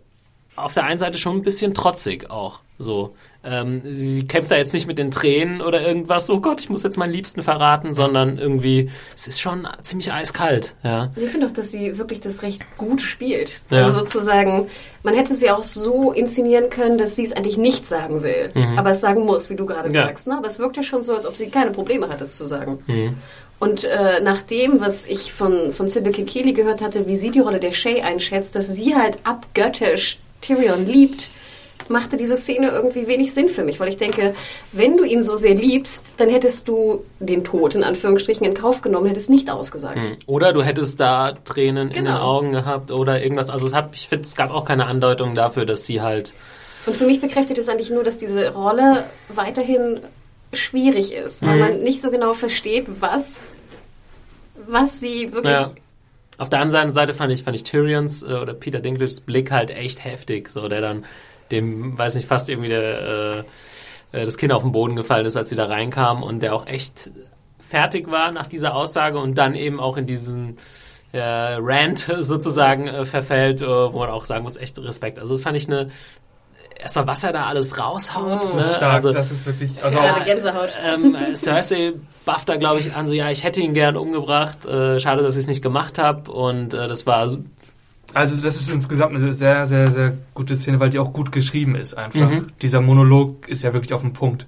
auf 0.63 0.73
der 0.73 0.83
einen 0.85 0.99
Seite 0.99 1.17
schon 1.17 1.37
ein 1.37 1.41
bisschen 1.41 1.73
trotzig 1.73 2.29
auch. 2.29 2.59
So, 2.77 3.13
ähm, 3.43 3.83
sie, 3.85 4.25
kämpft 4.25 4.49
da 4.49 4.55
jetzt 4.57 4.73
nicht 4.73 4.87
mit 4.87 4.97
den 4.97 5.11
Tränen 5.11 5.61
oder 5.61 5.81
irgendwas. 5.85 6.27
Oh 6.31 6.39
Gott, 6.39 6.59
ich 6.61 6.69
muss 6.71 6.81
jetzt 6.81 6.97
meinen 6.97 7.13
Liebsten 7.13 7.43
verraten, 7.43 7.93
sondern 7.93 8.39
irgendwie, 8.39 8.89
es 9.15 9.27
ist 9.27 9.39
schon 9.39 9.67
ziemlich 9.83 10.11
eiskalt. 10.11 10.73
Ja, 10.83 11.11
Ich 11.15 11.29
finde 11.29 11.45
auch, 11.45 11.51
dass 11.51 11.69
sie 11.71 11.99
wirklich 11.99 12.21
das 12.21 12.41
recht 12.41 12.63
gut 12.77 12.99
spielt. 13.01 13.61
Ja. 13.69 13.83
Also 13.83 13.99
sozusagen, 13.99 14.67
man 15.03 15.13
hätte 15.13 15.35
sie 15.35 15.51
auch 15.51 15.61
so 15.61 16.11
inszenieren 16.11 16.71
können, 16.71 16.97
dass 16.97 17.15
sie 17.15 17.23
es 17.23 17.33
eigentlich 17.33 17.57
nicht 17.57 17.85
sagen 17.85 18.23
will, 18.23 18.49
aber 18.77 18.89
es 18.91 19.01
sagen 19.01 19.25
muss, 19.25 19.51
wie 19.51 19.55
du 19.55 19.67
gerade 19.67 19.89
Mhm. 19.89 19.95
Ja. 19.95 20.05
sagst. 20.07 20.25
Ne? 20.25 20.37
Aber 20.37 20.47
es 20.47 20.57
wirkt 20.57 20.75
ja 20.77 20.81
schon 20.83 21.03
so, 21.03 21.13
als 21.13 21.27
ob 21.27 21.35
sie 21.35 21.49
keine 21.49 21.69
Probleme 21.69 22.09
hat, 22.09 22.19
es 22.21 22.35
zu 22.35 22.45
sagen. 22.45 22.79
Mhm. 22.87 23.15
Und 23.59 23.83
äh, 23.83 24.21
nach 24.23 24.41
dem, 24.41 24.81
was 24.81 25.05
ich 25.05 25.31
von, 25.33 25.71
von 25.71 25.87
Sybil 25.87 26.13
Kikili 26.13 26.53
gehört 26.53 26.81
hatte, 26.81 27.05
wie 27.05 27.15
sie 27.15 27.29
die 27.29 27.41
Rolle 27.41 27.59
der 27.59 27.73
Shay 27.73 28.01
einschätzt, 28.01 28.55
dass 28.55 28.67
sie 28.69 28.95
halt 28.95 29.19
abgöttisch 29.23 30.17
Tyrion 30.41 30.85
liebt, 30.85 31.29
machte 31.87 32.15
diese 32.15 32.35
Szene 32.37 32.69
irgendwie 32.69 33.07
wenig 33.07 33.33
Sinn 33.33 33.49
für 33.49 33.63
mich, 33.63 33.79
weil 33.79 33.89
ich 33.89 33.97
denke, 33.97 34.33
wenn 34.71 34.95
du 34.97 35.03
ihn 35.03 35.23
so 35.23 35.35
sehr 35.35 35.53
liebst, 35.55 36.13
dann 36.17 36.29
hättest 36.29 36.67
du 36.67 37.03
den 37.19 37.43
Tod 37.43 37.75
in 37.75 37.83
Anführungsstrichen 37.83 38.45
in 38.45 38.53
Kauf 38.53 38.81
genommen, 38.81 39.07
hättest 39.07 39.29
nicht 39.29 39.49
ausgesagt. 39.49 39.99
Oder 40.25 40.53
du 40.53 40.63
hättest 40.63 40.99
da 40.99 41.33
Tränen 41.43 41.89
in 41.89 42.05
den 42.05 42.05
Genau. 42.05 42.37
Augen 42.37 42.51
gehabt 42.53 42.91
oder 42.91 43.21
irgendwas. 43.21 43.49
Also 43.49 43.65
es 43.67 43.73
hat, 43.73 43.89
ich 43.93 44.07
finde, 44.07 44.25
es 44.25 44.35
gab 44.35 44.51
auch 44.51 44.63
keine 44.65 44.85
Andeutung 44.85 45.35
dafür, 45.35 45.65
dass 45.65 45.85
sie 45.85 46.01
halt. 46.01 46.33
Und 46.85 46.95
für 46.95 47.05
mich 47.05 47.19
bekräftigt 47.19 47.59
es 47.59 47.67
eigentlich 47.67 47.89
nur, 47.89 48.03
dass 48.03 48.17
diese 48.17 48.53
Rolle 48.53 49.03
weiterhin 49.29 49.99
schwierig 50.53 51.13
ist, 51.13 51.41
weil 51.45 51.55
Mhm. 51.55 51.59
man 51.59 51.83
nicht 51.83 52.01
so 52.01 52.09
genau 52.11 52.33
versteht, 52.33 52.85
was, 52.99 53.47
was 54.67 54.99
sie 54.99 55.31
wirklich. 55.33 55.53
Ja. 55.53 55.71
Auf 56.41 56.49
der 56.49 56.59
anderen 56.59 56.91
Seite 56.91 57.13
fand 57.13 57.31
ich, 57.31 57.43
fand 57.43 57.55
ich 57.55 57.61
Tyrions 57.61 58.23
äh, 58.23 58.33
oder 58.33 58.55
Peter 58.55 58.79
Dinklages 58.79 59.21
Blick 59.21 59.51
halt 59.51 59.69
echt 59.69 60.03
heftig, 60.03 60.47
so 60.47 60.67
der 60.67 60.81
dann 60.81 61.05
dem, 61.51 61.95
weiß 61.99 62.15
nicht, 62.15 62.27
fast 62.27 62.49
irgendwie 62.49 62.69
der, 62.69 63.45
äh, 64.11 64.19
äh, 64.19 64.25
das 64.25 64.37
Kind 64.37 64.51
auf 64.51 64.63
den 64.63 64.71
Boden 64.71 64.95
gefallen 64.95 65.27
ist, 65.27 65.35
als 65.37 65.49
sie 65.49 65.55
da 65.55 65.65
reinkam 65.65 66.23
und 66.23 66.41
der 66.41 66.55
auch 66.55 66.65
echt 66.65 67.11
fertig 67.59 68.09
war 68.09 68.31
nach 68.31 68.47
dieser 68.47 68.73
Aussage 68.73 69.19
und 69.19 69.37
dann 69.37 69.53
eben 69.53 69.79
auch 69.79 69.97
in 69.97 70.07
diesen 70.07 70.57
äh, 71.11 71.19
Rant 71.21 71.99
sozusagen 72.19 72.87
äh, 72.87 73.05
verfällt, 73.05 73.61
äh, 73.61 73.67
wo 73.67 73.99
man 73.99 74.09
auch 74.09 74.25
sagen 74.25 74.41
muss, 74.41 74.57
echt 74.57 74.79
Respekt. 74.79 75.19
Also 75.19 75.35
das 75.35 75.43
fand 75.43 75.57
ich 75.57 75.67
eine, 75.67 75.89
erstmal 76.81 77.07
was 77.07 77.23
er 77.23 77.33
da 77.33 77.45
alles 77.45 77.77
raushaut. 77.77 78.43
Oh. 78.53 78.57
ne? 78.57 78.63
Stark, 78.63 78.93
also, 78.93 79.11
das 79.11 79.31
ist 79.31 79.45
wirklich. 79.45 79.83
Also 79.83 79.99
Gerade 79.99 80.21
auch, 80.21 80.25
Gänsehaut. 80.25 80.69
ähm, 80.83 81.15
äh, 81.15 81.35
Cersei 81.35 81.93
bufft 82.25 82.49
da, 82.49 82.57
glaube 82.57 82.79
ich, 82.79 82.93
an, 82.93 83.07
so, 83.07 83.13
ja, 83.13 83.29
ich 83.29 83.43
hätte 83.43 83.61
ihn 83.61 83.73
gern 83.73 83.95
umgebracht. 83.95 84.65
Äh, 84.65 84.99
schade, 84.99 85.21
dass 85.21 85.35
ich 85.35 85.41
es 85.41 85.47
nicht 85.47 85.61
gemacht 85.61 85.97
habe. 85.99 86.31
Und 86.31 86.73
äh, 86.73 86.87
das 86.87 87.05
war, 87.05 87.19
also 88.13 88.41
das 88.43 88.55
ist 88.55 88.69
insgesamt 88.69 89.15
eine 89.15 89.33
sehr, 89.33 89.65
sehr, 89.65 89.91
sehr 89.91 90.13
gute 90.33 90.55
Szene, 90.55 90.79
weil 90.79 90.89
die 90.89 90.99
auch 90.99 91.13
gut 91.13 91.31
geschrieben 91.31 91.75
ist 91.75 91.93
einfach. 91.93 92.29
Mhm. 92.29 92.47
Dieser 92.61 92.81
Monolog 92.81 93.47
ist 93.47 93.63
ja 93.63 93.73
wirklich 93.73 93.93
auf 93.93 94.01
den 94.01 94.13
Punkt. 94.13 94.47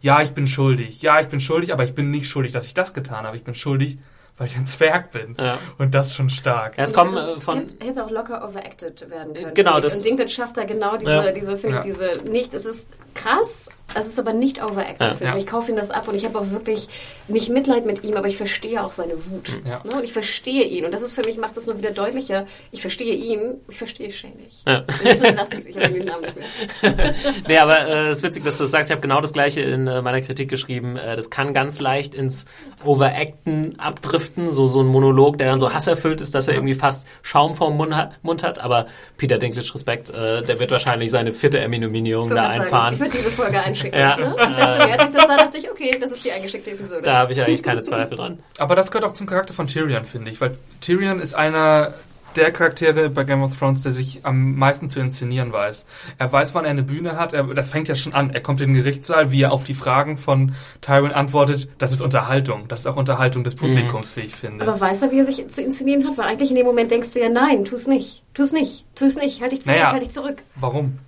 Ja, 0.00 0.20
ich 0.20 0.30
bin 0.30 0.46
schuldig. 0.46 1.02
Ja, 1.02 1.20
ich 1.20 1.28
bin 1.28 1.38
schuldig, 1.38 1.72
aber 1.72 1.84
ich 1.84 1.94
bin 1.94 2.10
nicht 2.10 2.26
schuldig, 2.26 2.52
dass 2.52 2.66
ich 2.66 2.74
das 2.74 2.92
getan 2.92 3.24
habe. 3.24 3.36
Ich 3.36 3.44
bin 3.44 3.54
schuldig, 3.54 3.98
weil 4.38 4.46
ich 4.46 4.56
ein 4.56 4.66
Zwerg 4.66 5.10
bin. 5.12 5.36
ja. 5.38 5.58
Und 5.78 5.94
das 5.94 6.14
schon 6.14 6.30
stark. 6.30 6.76
Ja, 6.78 6.84
es 6.84 6.94
kommen 6.94 7.16
äh, 7.16 7.28
von, 7.38 7.58
hätte, 7.58 7.84
hätte 7.84 8.04
auch 8.04 8.10
locker 8.10 8.42
overacted 8.48 9.08
werden 9.10 9.34
können. 9.34 9.54
Genau, 9.54 9.78
das- 9.80 9.98
Und 9.98 10.04
Dinklage 10.06 10.30
schafft 10.30 10.56
da 10.56 10.64
genau 10.64 10.96
diese, 10.96 11.10
Ja. 11.12 11.32
diese 11.32 11.56
finde 11.56 11.76
Ja. 11.76 11.80
ich, 11.80 11.84
diese, 11.86 12.22
nicht, 12.28 12.54
es 12.54 12.64
ist 12.64 12.88
krass, 13.14 13.68
es 13.94 14.06
ist 14.06 14.18
aber 14.18 14.32
nicht 14.32 14.62
overacted. 14.62 15.20
Ja. 15.20 15.32
Ja. 15.32 15.36
Ich 15.36 15.46
kaufe 15.46 15.70
ihm 15.70 15.76
das 15.76 15.90
ab 15.90 16.08
und 16.08 16.14
ich 16.14 16.24
habe 16.24 16.38
auch 16.38 16.50
wirklich 16.50 16.88
nicht 17.28 17.50
Mitleid 17.50 17.86
mit 17.86 18.04
ihm, 18.04 18.16
aber 18.16 18.28
ich 18.28 18.36
verstehe 18.36 18.82
auch 18.82 18.90
seine 18.90 19.14
Wut. 19.26 19.50
Ja. 19.66 19.82
Ne? 19.84 19.96
Und 19.96 20.04
ich 20.04 20.12
verstehe 20.12 20.64
ihn. 20.64 20.84
Und 20.84 20.92
das 20.92 21.02
ist 21.02 21.12
für 21.12 21.22
mich, 21.22 21.36
macht 21.36 21.56
das 21.56 21.66
nur 21.66 21.78
wieder 21.78 21.90
deutlicher. 21.90 22.46
Ich 22.70 22.80
verstehe 22.80 23.14
ihn, 23.14 23.60
ich 23.68 23.78
verstehe 23.78 24.10
Shay 24.10 24.32
nicht. 24.42 24.66
Ja. 24.66 24.84
Deswegen 25.04 25.36
lass 25.36 25.52
ich's, 25.52 25.66
ich 25.66 25.76
habe 25.76 25.90
den 25.90 26.06
Namen 26.06 26.22
nicht 26.22 26.36
mehr. 26.36 27.14
Nee, 27.48 27.58
aber 27.58 27.86
äh, 27.86 28.08
es 28.08 28.18
ist 28.18 28.24
witzig, 28.24 28.44
dass 28.44 28.58
du 28.58 28.64
das 28.64 28.70
sagst. 28.70 28.90
Ich 28.90 28.92
habe 28.92 29.02
genau 29.02 29.20
das 29.20 29.32
gleiche 29.32 29.60
in 29.60 29.86
äh, 29.86 30.02
meiner 30.02 30.20
Kritik 30.20 30.48
geschrieben. 30.48 30.96
Äh, 30.96 31.16
das 31.16 31.30
kann 31.30 31.52
ganz 31.52 31.80
leicht 31.80 32.14
ins 32.14 32.46
Overacten 32.84 33.78
abdriften, 33.78 34.50
so 34.50 34.66
so 34.66 34.80
ein 34.80 34.86
Monolog, 34.86 35.38
der 35.38 35.50
dann 35.50 35.58
so 35.58 35.72
hasserfüllt 35.72 36.20
ist, 36.20 36.34
dass 36.34 36.48
er 36.48 36.54
irgendwie 36.54 36.74
fast 36.74 37.06
Schaum 37.22 37.54
vorm 37.54 37.76
Mund 37.76 37.94
hat. 37.94 38.18
Mund 38.22 38.42
hat. 38.42 38.58
Aber 38.58 38.86
Peter 39.16 39.38
Dinklage, 39.38 39.74
Respekt, 39.74 40.10
äh, 40.10 40.42
der 40.42 40.60
wird 40.60 40.70
wahrscheinlich 40.70 41.10
seine 41.10 41.32
vierte 41.32 41.60
Emmy-Nominierung 41.60 42.30
da 42.30 42.48
einfahren. 42.48 43.01
Ich 43.06 43.12
würde 43.12 43.24
diese 43.24 43.30
Folge 43.36 43.60
einschicken. 43.60 43.98
Ja. 43.98 44.16
Ne? 44.16 44.34
Ich 44.38 44.56
dachte, 44.56 44.86
mir, 44.86 44.92
als 44.92 45.04
ich 45.04 45.10
das 45.10 45.22
sah, 45.26 45.36
dachte 45.36 45.58
ich, 45.58 45.70
okay, 45.70 45.90
das 46.00 46.12
ist 46.12 46.24
die 46.24 46.32
eingeschickte 46.32 46.70
Episode. 46.70 47.02
Da 47.02 47.18
habe 47.18 47.32
ich 47.32 47.40
eigentlich 47.40 47.62
keine 47.62 47.82
Zweifel 47.82 48.16
dran. 48.16 48.38
Aber 48.58 48.76
das 48.76 48.90
gehört 48.90 49.04
auch 49.04 49.12
zum 49.14 49.26
Charakter 49.26 49.54
von 49.54 49.66
Tyrion, 49.66 50.04
finde 50.04 50.30
ich. 50.30 50.40
Weil 50.40 50.56
Tyrion 50.80 51.20
ist 51.20 51.34
einer 51.34 51.92
der 52.36 52.50
Charaktere 52.50 53.10
bei 53.10 53.24
Game 53.24 53.42
of 53.42 53.58
Thrones, 53.58 53.82
der 53.82 53.92
sich 53.92 54.20
am 54.22 54.54
meisten 54.56 54.88
zu 54.88 55.00
inszenieren 55.00 55.52
weiß. 55.52 55.84
Er 56.18 56.32
weiß, 56.32 56.54
wann 56.54 56.64
er 56.64 56.70
eine 56.70 56.82
Bühne 56.82 57.18
hat. 57.18 57.32
Er, 57.32 57.44
das 57.44 57.68
fängt 57.70 57.88
ja 57.88 57.94
schon 57.94 58.14
an. 58.14 58.30
Er 58.30 58.40
kommt 58.40 58.60
in 58.60 58.68
den 58.72 58.76
Gerichtssaal, 58.76 59.30
wie 59.32 59.42
er 59.42 59.52
auf 59.52 59.64
die 59.64 59.74
Fragen 59.74 60.16
von 60.16 60.54
Tywin 60.80 61.12
antwortet. 61.12 61.68
Das 61.78 61.92
ist 61.92 62.00
Unterhaltung. 62.00 62.68
Das 62.68 62.80
ist 62.80 62.86
auch 62.86 62.96
Unterhaltung 62.96 63.44
des 63.44 63.54
Publikums, 63.54 64.16
wie 64.16 64.20
ich 64.20 64.34
finde. 64.34 64.66
Aber 64.66 64.80
weiß 64.80 65.02
er, 65.02 65.10
wie 65.10 65.18
er 65.18 65.24
sich 65.24 65.46
zu 65.48 65.60
inszenieren 65.62 66.06
hat? 66.08 66.16
Weil 66.16 66.26
eigentlich 66.26 66.50
in 66.50 66.56
dem 66.56 66.66
Moment 66.66 66.90
denkst 66.90 67.12
du 67.12 67.20
ja, 67.20 67.28
nein, 67.28 67.64
tu's 67.64 67.86
nicht. 67.86 68.22
Tu's 68.34 68.52
nicht. 68.52 68.86
Tu's 68.94 69.16
nicht. 69.16 69.42
Halt 69.42 69.52
dich 69.52 69.62
zurück, 69.62 69.76
Naja. 69.76 69.92
halt 69.92 70.02
dich 70.02 70.10
zurück. 70.10 70.42
Warum? 70.56 70.98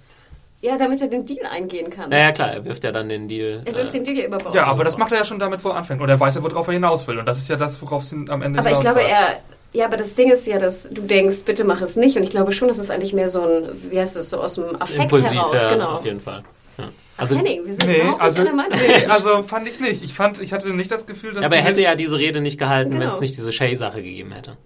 Ja, 0.64 0.78
damit 0.78 1.00
er 1.02 1.08
den 1.08 1.26
Deal 1.26 1.44
eingehen 1.44 1.90
kann. 1.90 2.08
Naja, 2.08 2.32
klar, 2.32 2.52
er 2.54 2.64
wirft 2.64 2.84
ja 2.84 2.90
dann 2.92 3.08
den 3.10 3.28
Deal. 3.28 3.60
Er 3.66 3.74
wirft 3.74 3.90
äh, 3.90 3.98
den 3.98 4.04
Deal 4.04 4.16
ja 4.16 4.26
über 4.26 4.38
Bord. 4.38 4.54
Ja, 4.54 4.64
aber 4.64 4.82
das 4.82 4.96
macht 4.96 5.12
er 5.12 5.18
ja 5.18 5.24
schon 5.24 5.38
damit, 5.38 5.62
wo 5.62 5.68
er 5.68 5.76
anfängt. 5.76 6.00
Und 6.00 6.08
er 6.08 6.18
weiß 6.18 6.36
ja, 6.36 6.42
worauf 6.42 6.66
er 6.68 6.72
hinaus 6.72 7.06
will. 7.06 7.18
Und 7.18 7.26
das 7.26 7.36
ist 7.36 7.48
ja 7.48 7.56
das, 7.56 7.82
worauf 7.82 8.02
es 8.02 8.12
am 8.14 8.40
Ende 8.42 8.58
aber 8.60 8.70
ich 8.70 8.80
glaube, 8.80 9.00
läuft. 9.00 9.10
er... 9.12 9.38
Ja, 9.74 9.86
aber 9.86 9.96
das 9.96 10.14
Ding 10.14 10.30
ist 10.30 10.46
ja, 10.46 10.58
dass 10.58 10.88
du 10.88 11.02
denkst, 11.02 11.44
bitte 11.44 11.64
mach 11.64 11.82
es 11.82 11.96
nicht. 11.96 12.16
Und 12.16 12.22
ich 12.22 12.30
glaube 12.30 12.52
schon, 12.52 12.68
dass 12.68 12.78
es 12.78 12.90
eigentlich 12.90 13.12
mehr 13.12 13.28
so 13.28 13.42
ein, 13.42 13.64
wie 13.90 13.98
heißt 13.98 14.16
es, 14.16 14.30
so 14.30 14.38
aus 14.40 14.54
dem 14.54 14.74
Affekt 14.76 15.02
impulsiv, 15.02 15.32
heraus. 15.36 15.52
ja, 15.60 15.68
genau. 15.72 15.88
auf 15.96 16.04
jeden 16.04 16.20
Fall. 16.20 16.44
Ja. 16.78 16.84
Also, 17.18 17.34
Also, 17.34 17.36
Henning, 17.36 17.66
wir 17.66 17.74
sind 17.74 17.86
Nee, 17.88 18.02
also, 18.18 18.40
nicht 18.42 18.52
einer 18.52 18.62
Meinung. 18.62 18.78
nee, 18.86 19.06
also 19.06 19.42
fand 19.42 19.68
ich 19.68 19.80
nicht. 19.80 20.02
Ich 20.02 20.14
fand, 20.14 20.40
ich 20.40 20.52
hatte 20.52 20.70
nicht 20.70 20.90
das 20.92 21.06
Gefühl, 21.06 21.34
dass 21.34 21.44
aber 21.44 21.56
er 21.56 21.62
hätte 21.62 21.82
ja 21.82 21.94
diese 21.96 22.16
Rede 22.18 22.40
nicht 22.40 22.56
gehalten, 22.58 22.92
wenn 22.92 23.00
Genau. 23.00 23.10
es 23.12 23.20
nicht 23.20 23.36
diese 23.36 23.50
Shay-Sache 23.52 24.00
gegeben 24.02 24.30
hätte. 24.32 24.56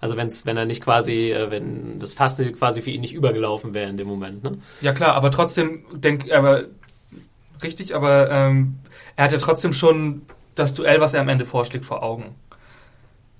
Also 0.00 0.16
wenn's, 0.16 0.46
wenn 0.46 0.56
er 0.56 0.64
nicht 0.64 0.82
quasi, 0.82 1.30
äh, 1.30 1.50
wenn 1.50 1.98
das 1.98 2.14
Fass 2.14 2.40
quasi 2.58 2.82
für 2.82 2.90
ihn 2.90 3.02
nicht 3.02 3.12
übergelaufen 3.12 3.74
wäre 3.74 3.90
in 3.90 3.96
dem 3.96 4.08
Moment, 4.08 4.42
ne? 4.42 4.58
Ja 4.80 4.92
klar, 4.92 5.14
aber 5.14 5.30
trotzdem 5.30 5.84
denk, 5.92 6.32
aber 6.32 6.64
richtig, 7.62 7.94
aber 7.94 8.30
ähm, 8.30 8.76
er 9.16 9.24
hat 9.24 9.32
ja 9.32 9.38
trotzdem 9.38 9.72
schon 9.72 10.22
das 10.54 10.74
Duell, 10.74 11.00
was 11.00 11.14
er 11.14 11.20
am 11.20 11.28
Ende 11.28 11.44
vorschlägt, 11.44 11.84
vor 11.84 12.02
Augen. 12.02 12.34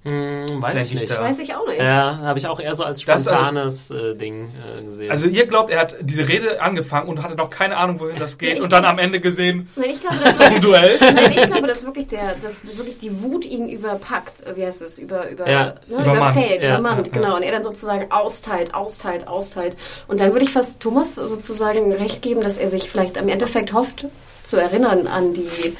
Hm, 0.02 0.46
weiß 0.62 0.76
ich 0.76 0.94
ich 0.94 1.00
nicht. 1.02 1.10
da. 1.10 1.20
Weiß 1.22 1.38
ich 1.40 1.54
auch 1.54 1.66
nicht. 1.66 1.78
Ja, 1.78 2.18
habe 2.22 2.38
ich 2.38 2.46
auch 2.46 2.58
eher 2.58 2.72
so 2.74 2.84
als 2.84 3.04
Das 3.04 3.28
also- 3.28 3.30
spontanes 3.38 3.90
äh, 3.90 4.14
Ding 4.14 4.50
äh, 4.80 4.82
gesehen. 4.84 5.10
Also 5.10 5.26
ihr 5.26 5.46
glaubt, 5.46 5.70
er 5.70 5.78
hat 5.80 5.96
diese 6.00 6.26
Rede 6.26 6.62
angefangen 6.62 7.06
und 7.08 7.22
hatte 7.22 7.34
noch 7.36 7.50
keine 7.50 7.76
Ahnung, 7.76 8.00
wohin 8.00 8.18
das 8.18 8.38
geht 8.38 8.54
ich- 8.54 8.62
und 8.62 8.72
dann 8.72 8.86
am 8.86 8.98
Ende 8.98 9.20
gesehen, 9.20 9.68
Nein, 9.76 9.90
ich 9.92 10.00
glaube, 10.00 10.16
dass 10.24 10.34
im 10.36 10.40
wirklich, 10.40 10.60
Duell. 10.62 10.98
nein, 11.14 11.32
ich 11.36 11.42
glaube, 11.42 11.66
dass 11.66 11.84
wirklich 11.84 12.06
der, 12.06 12.34
dass 12.42 12.64
wirklich 12.78 12.96
die 12.96 13.22
Wut 13.22 13.44
ihn 13.44 13.68
überpackt. 13.68 14.42
Wie 14.56 14.64
heißt 14.64 14.80
es? 14.80 14.98
Über, 14.98 15.28
über, 15.28 15.46
Ja, 15.50 15.64
ne, 15.64 15.74
übermannt. 15.88 16.16
überfällt, 16.36 16.62
Ja, 16.62 16.78
übermannt, 16.78 17.06
ja, 17.08 17.12
genau. 17.12 17.36
Und 17.36 17.42
er 17.42 17.52
dann 17.52 17.62
sozusagen 17.62 18.10
austeilt, 18.10 18.72
austeilt, 18.72 19.28
austeilt. 19.28 19.76
Und 20.08 20.18
dann 20.20 20.32
würde 20.32 20.46
ich 20.46 20.50
fast 20.50 20.80
Thomas 20.80 21.16
sozusagen 21.16 21.92
recht 21.92 22.22
geben, 22.22 22.40
dass 22.40 22.56
er 22.56 22.68
sich 22.70 22.88
vielleicht 22.88 23.18
am 23.18 23.28
Endeffekt 23.28 23.74
hofft, 23.74 24.06
zu 24.44 24.56
erinnern 24.56 25.06
an 25.06 25.34
die, 25.34 25.76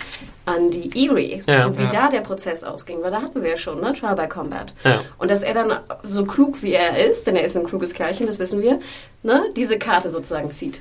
an 0.51 0.71
die 0.71 1.07
Erie 1.09 1.43
Ja. 1.47 1.67
und 1.67 1.79
wie 1.79 1.83
Ja. 1.85 1.89
da 1.91 2.09
der 2.09 2.21
Prozess 2.21 2.65
ausging, 2.65 2.99
weil 3.03 3.11
da 3.11 3.23
hatten 3.23 3.43
wir 3.43 3.51
ja 3.51 3.57
schon, 3.57 3.81
ne, 3.81 3.93
Trial 3.93 4.15
by 4.17 4.27
Combat. 4.29 4.73
Ja. 4.85 5.01
Und 5.19 5.31
dass 5.31 5.43
er 5.43 5.55
dann 5.55 5.73
so 6.03 6.25
klug 6.25 6.63
wie 6.63 6.73
er 6.73 6.99
ist, 7.07 7.27
denn 7.27 7.37
er 7.37 7.45
ist 7.45 7.57
ein 7.57 7.65
kluges 7.65 7.95
Kerlchen, 7.95 8.27
das 8.27 8.39
wissen 8.39 8.61
wir, 8.63 8.79
ne, 9.23 9.45
diese 9.57 9.79
Karte 9.79 10.11
sozusagen 10.11 10.51
zieht. 10.51 10.81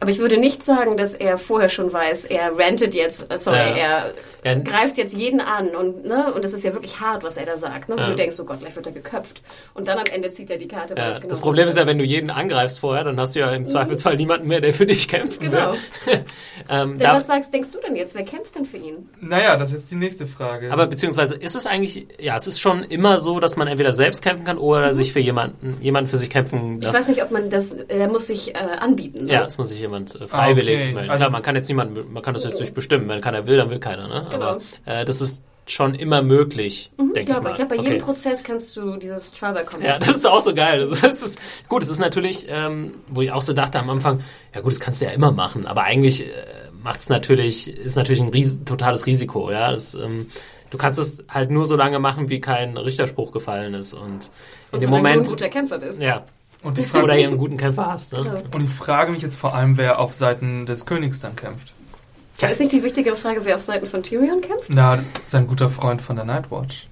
Aber 0.00 0.10
ich 0.10 0.18
würde 0.18 0.38
nicht 0.38 0.64
sagen, 0.64 0.96
dass 0.96 1.14
er 1.14 1.38
vorher 1.38 1.68
schon 1.68 1.92
weiß, 1.92 2.26
er 2.26 2.56
rantet 2.58 2.94
jetzt, 2.94 3.32
äh, 3.32 3.38
sorry, 3.38 3.56
Ja. 3.58 3.64
er 3.76 4.14
Ja. 4.44 4.54
greift 4.54 4.96
jetzt 4.98 5.14
jeden 5.16 5.40
an 5.40 5.74
und 5.74 6.04
ne, 6.04 6.32
und 6.32 6.44
das 6.44 6.52
ist 6.52 6.62
ja 6.64 6.72
wirklich 6.72 7.00
hart, 7.00 7.24
was 7.24 7.36
er 7.36 7.46
da 7.46 7.56
sagt, 7.56 7.88
ne, 7.88 7.96
wo 7.96 8.00
Ja. 8.00 8.06
du 8.10 8.14
denkst, 8.14 8.38
oh 8.40 8.44
Gott, 8.44 8.60
gleich 8.60 8.76
wird 8.76 8.86
er 8.86 8.92
geköpft. 8.92 9.42
Und 9.74 9.88
dann 9.88 9.98
am 9.98 10.04
Ende 10.12 10.30
zieht 10.30 10.50
er 10.50 10.56
die 10.58 10.68
Karte. 10.68 10.94
Ja, 10.96 11.12
genau 11.18 11.28
das 11.28 11.40
Problem 11.40 11.66
ist 11.68 11.76
ja, 11.76 11.86
wenn 11.86 11.98
du 11.98 12.04
jeden 12.04 12.30
angreifst 12.30 12.78
vorher, 12.80 13.02
dann 13.04 13.18
hast 13.18 13.34
du 13.34 13.40
ja 13.40 13.50
im 13.50 13.66
Zweifelsfall 13.66 14.16
niemanden 14.16 14.46
mehr, 14.46 14.60
der 14.60 14.72
für 14.72 14.86
dich 14.86 15.08
kämpfen 15.08 15.50
Genau. 15.50 15.72
will. 15.72 15.78
ähm, 16.70 17.00
was 17.02 17.26
sagst, 17.26 17.52
denkst 17.52 17.70
du 17.72 17.78
denn 17.80 17.96
jetzt? 17.96 18.14
Wer 18.14 18.24
kämpft 18.24 18.54
denn 18.54 18.64
für 18.66 18.76
ihn? 18.76 19.08
Naja, 19.20 19.56
das 19.56 19.70
ist 19.70 19.76
jetzt 19.76 19.90
die 19.90 19.96
nächste 19.96 20.26
Frage. 20.26 20.70
aber 20.72 20.86
beziehungsweise 20.86 21.34
ist 21.34 21.56
es 21.56 21.66
eigentlich, 21.66 22.06
ja, 22.18 22.36
es 22.36 22.46
ist 22.46 22.60
schon 22.60 22.84
immer 22.84 23.18
so, 23.18 23.40
dass 23.40 23.56
man 23.56 23.66
entweder 23.68 23.92
selbst 23.92 24.22
kämpfen 24.22 24.44
kann 24.44 24.58
oder 24.58 24.92
sich 24.94 25.12
für 25.12 25.20
jemanden, 25.20 25.76
jemanden 25.80 26.08
für 26.10 26.16
sich 26.16 26.30
kämpfen 26.30 26.78
Ich 26.78 26.84
lassen. 26.84 26.98
weiß 26.98 27.08
nicht, 27.08 27.22
ob 27.22 27.30
man 27.32 27.50
das, 27.50 27.72
er 27.72 28.08
muss 28.08 28.26
sich 28.28 28.54
äh, 28.54 28.58
anbieten. 28.80 29.24
Ne? 29.26 29.32
Ja, 29.32 29.44
es 29.44 29.58
muss 29.58 29.70
sich 29.70 29.80
jemand 29.88 30.14
äh, 30.20 30.28
freiwillig 30.28 30.76
okay. 30.76 30.96
Also- 31.08 31.16
Klar, 31.16 31.30
man 31.30 31.42
kann 31.42 31.54
jetzt 31.56 31.68
niemanden, 31.68 32.12
man 32.12 32.22
kann 32.22 32.34
das 32.34 32.44
jetzt 32.44 32.60
nicht 32.60 32.74
bestimmen. 32.74 33.08
Wenn 33.08 33.20
keiner 33.20 33.46
will, 33.46 33.56
dann 33.56 33.70
will 33.70 33.78
keiner. 33.80 34.08
Ne? 34.08 34.26
Genau. 34.30 34.44
Aber 34.44 34.60
äh, 34.86 35.04
das 35.04 35.20
ist 35.20 35.42
schon 35.66 35.94
immer 35.94 36.22
möglich, 36.22 36.90
Mhm, 36.96 37.08
ich 37.08 37.12
denke 37.12 37.20
ich 37.20 37.26
glaube, 37.26 37.42
mal. 37.42 37.50
ich 37.50 37.56
glaube, 37.56 37.74
bei 37.74 37.80
Okay. 37.80 37.90
jedem 37.92 38.02
Prozess 38.04 38.42
kannst 38.42 38.74
du 38.74 38.96
dieses 38.96 39.32
Trial 39.32 39.52
by 39.52 39.64
Combat. 39.64 39.86
Ja, 39.86 39.98
das 39.98 40.08
ist 40.16 40.26
auch 40.26 40.40
so 40.40 40.54
geil. 40.54 40.80
Das 40.80 40.90
ist, 40.92 41.02
das 41.04 41.22
ist 41.22 41.68
gut. 41.68 41.82
Es 41.82 41.90
ist 41.90 41.98
natürlich, 41.98 42.46
ähm, 42.48 42.94
wo 43.08 43.20
ich 43.20 43.30
auch 43.32 43.42
so 43.42 43.52
dachte 43.52 43.78
am 43.78 43.90
Anfang, 43.90 44.22
ja 44.54 44.62
gut, 44.62 44.72
das 44.72 44.80
kannst 44.80 45.00
du 45.02 45.04
ja 45.04 45.10
immer 45.10 45.30
machen, 45.30 45.66
aber 45.66 45.82
eigentlich 45.82 46.24
äh, 46.24 46.30
macht's 46.82 47.10
natürlich, 47.10 47.68
ist 47.68 47.96
natürlich 47.96 48.22
ein 48.22 48.30
ries 48.30 48.60
totales 48.64 49.04
Risiko. 49.04 49.50
Ja, 49.50 49.70
das, 49.70 49.92
ähm, 49.94 50.28
du 50.70 50.78
kannst 50.78 50.98
es 50.98 51.22
halt 51.28 51.50
nur 51.50 51.66
so 51.66 51.76
lange 51.76 51.98
machen, 51.98 52.30
wie 52.30 52.40
kein 52.40 52.78
Richterspruch 52.78 53.30
gefallen 53.32 53.74
ist 53.74 53.92
und 53.92 54.02
in 54.02 54.08
Und 54.08 54.20
dem 54.22 54.30
solange 54.70 54.90
du 54.90 54.96
Moment, 54.96 55.26
ein 55.26 55.28
guter 55.30 55.48
Kämpfer 55.50 55.78
bist. 55.78 56.00
ja, 56.00 56.24
frage, 56.62 57.04
oder 57.04 57.16
ihr 57.16 57.28
einen 57.28 57.38
guten 57.38 57.56
Kämpfer 57.56 57.86
hast. 57.86 58.12
Ne? 58.12 58.20
Ja. 58.24 58.32
und 58.52 58.64
ich 58.64 58.70
frage 58.70 59.12
mich 59.12 59.22
jetzt 59.22 59.36
vor 59.36 59.54
allem, 59.54 59.76
wer 59.76 59.98
auf 59.98 60.14
Seiten 60.14 60.66
des 60.66 60.86
Königs 60.86 61.20
dann 61.20 61.36
kämpft. 61.36 61.74
Tja. 62.36 62.48
Ist 62.48 62.60
nicht 62.60 62.72
die 62.72 62.82
wichtigere 62.82 63.16
Frage, 63.16 63.44
wer 63.44 63.56
auf 63.56 63.62
Seiten 63.62 63.86
von 63.86 64.02
Tyrion 64.02 64.40
kämpft? 64.40 64.66
Na, 64.68 64.96
sein 65.26 65.46
guter 65.46 65.68
Freund 65.68 66.00
von 66.00 66.16
der 66.16 66.24
Nightwatch. 66.24 66.86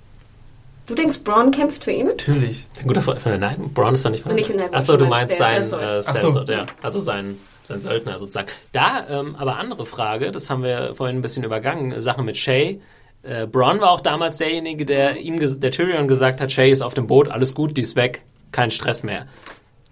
Du 0.87 0.95
denkst, 0.95 1.21
Braun 1.25 1.51
kämpft 1.51 1.85
für 1.85 1.91
ihn? 1.91 2.07
Natürlich. 2.07 2.67
Ein 2.81 2.87
guter 2.87 3.03
Freund 3.03 3.21
von 3.21 3.33
der 3.33 3.41
Night. 3.41 3.59
Braun 3.75 3.95
ist 3.95 4.05
doch 4.05 4.11
nicht 4.11 4.23
von 4.23 4.35
Nicht 4.35 4.47
von 4.47 4.57
Night 4.57 4.69
Watch, 4.69 4.77
Achso, 4.77 4.97
du 4.97 5.07
meinst 5.07 5.37
sein 5.37 5.69
der 5.69 5.97
äh, 5.97 6.01
so. 6.01 6.43
Ja. 6.43 6.67
Also 6.81 7.01
sein, 7.01 7.37
sein 7.65 7.81
Söldner 7.81 8.19
sozusagen. 8.19 8.49
Da, 8.71 9.07
ähm, 9.09 9.35
aber 9.37 9.57
andere 9.57 9.85
Frage, 9.85 10.31
das 10.31 10.49
haben 10.49 10.63
wir 10.63 10.95
vorhin 10.95 11.17
ein 11.17 11.23
bisschen 11.23 11.43
übergangen, 11.43 12.01
Sache 12.01 12.23
mit 12.23 12.37
Shay. 12.37 12.81
Äh, 13.25 13.47
Braun 13.47 13.81
war 13.81 13.91
auch 13.91 14.01
damals 14.01 14.39
derjenige, 14.39 14.87
der 14.87 15.17
ihm, 15.17 15.39
der 15.41 15.71
Tyrion 15.73 16.07
gesagt 16.07 16.41
hat, 16.41 16.53
Shay 16.53 16.71
ist 16.71 16.83
auf 16.83 16.95
dem 16.95 17.09
Boot, 17.09 17.29
alles 17.29 17.55
gut, 17.55 17.77
die 17.77 17.83
ist 17.83 17.97
weg, 17.97 18.23
kein 18.57 18.71
Stress 18.71 19.03
mehr. 19.05 19.27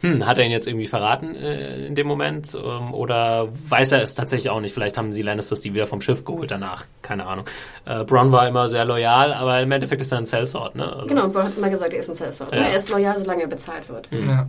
Hm, 0.00 0.26
hat 0.26 0.38
er 0.38 0.44
ihn 0.44 0.50
jetzt 0.50 0.66
irgendwie 0.66 0.86
verraten 0.86 1.34
äh, 1.34 1.86
in 1.86 1.94
dem 1.94 2.06
Moment? 2.06 2.54
Ähm, 2.54 2.92
oder 2.92 3.48
weiß 3.68 3.92
er 3.92 4.02
es 4.02 4.14
tatsächlich 4.14 4.50
auch 4.50 4.60
nicht? 4.60 4.74
Vielleicht 4.74 4.98
haben 4.98 5.12
sie 5.12 5.22
Lannisters 5.22 5.60
die 5.60 5.74
wieder 5.74 5.86
vom 5.86 6.00
Schiff 6.00 6.24
geholt 6.24 6.50
danach. 6.50 6.84
Keine 7.00 7.26
Ahnung. 7.26 7.46
Äh, 7.84 8.04
Bronn 8.04 8.32
war 8.32 8.48
immer 8.48 8.68
sehr 8.68 8.84
loyal, 8.84 9.32
aber 9.32 9.60
im 9.60 9.70
Endeffekt 9.70 10.00
ist 10.00 10.12
er 10.12 10.18
ein 10.18 10.26
Sellsword, 10.26 10.76
ne? 10.76 10.92
Also, 10.92 11.06
Genau, 11.06 11.24
und 11.24 11.32
Braun 11.32 11.44
hat 11.44 11.56
immer 11.56 11.70
gesagt, 11.70 11.94
er 11.94 12.00
ist 12.00 12.08
ein 12.08 12.14
Sellsword. 12.14 12.52
Ja. 12.52 12.58
Er 12.58 12.76
ist 12.76 12.88
loyal, 12.88 13.16
solange 13.16 13.42
er 13.42 13.48
bezahlt 13.48 13.88
wird. 13.88 14.10
Hm. 14.10 14.28
Ja. 14.28 14.48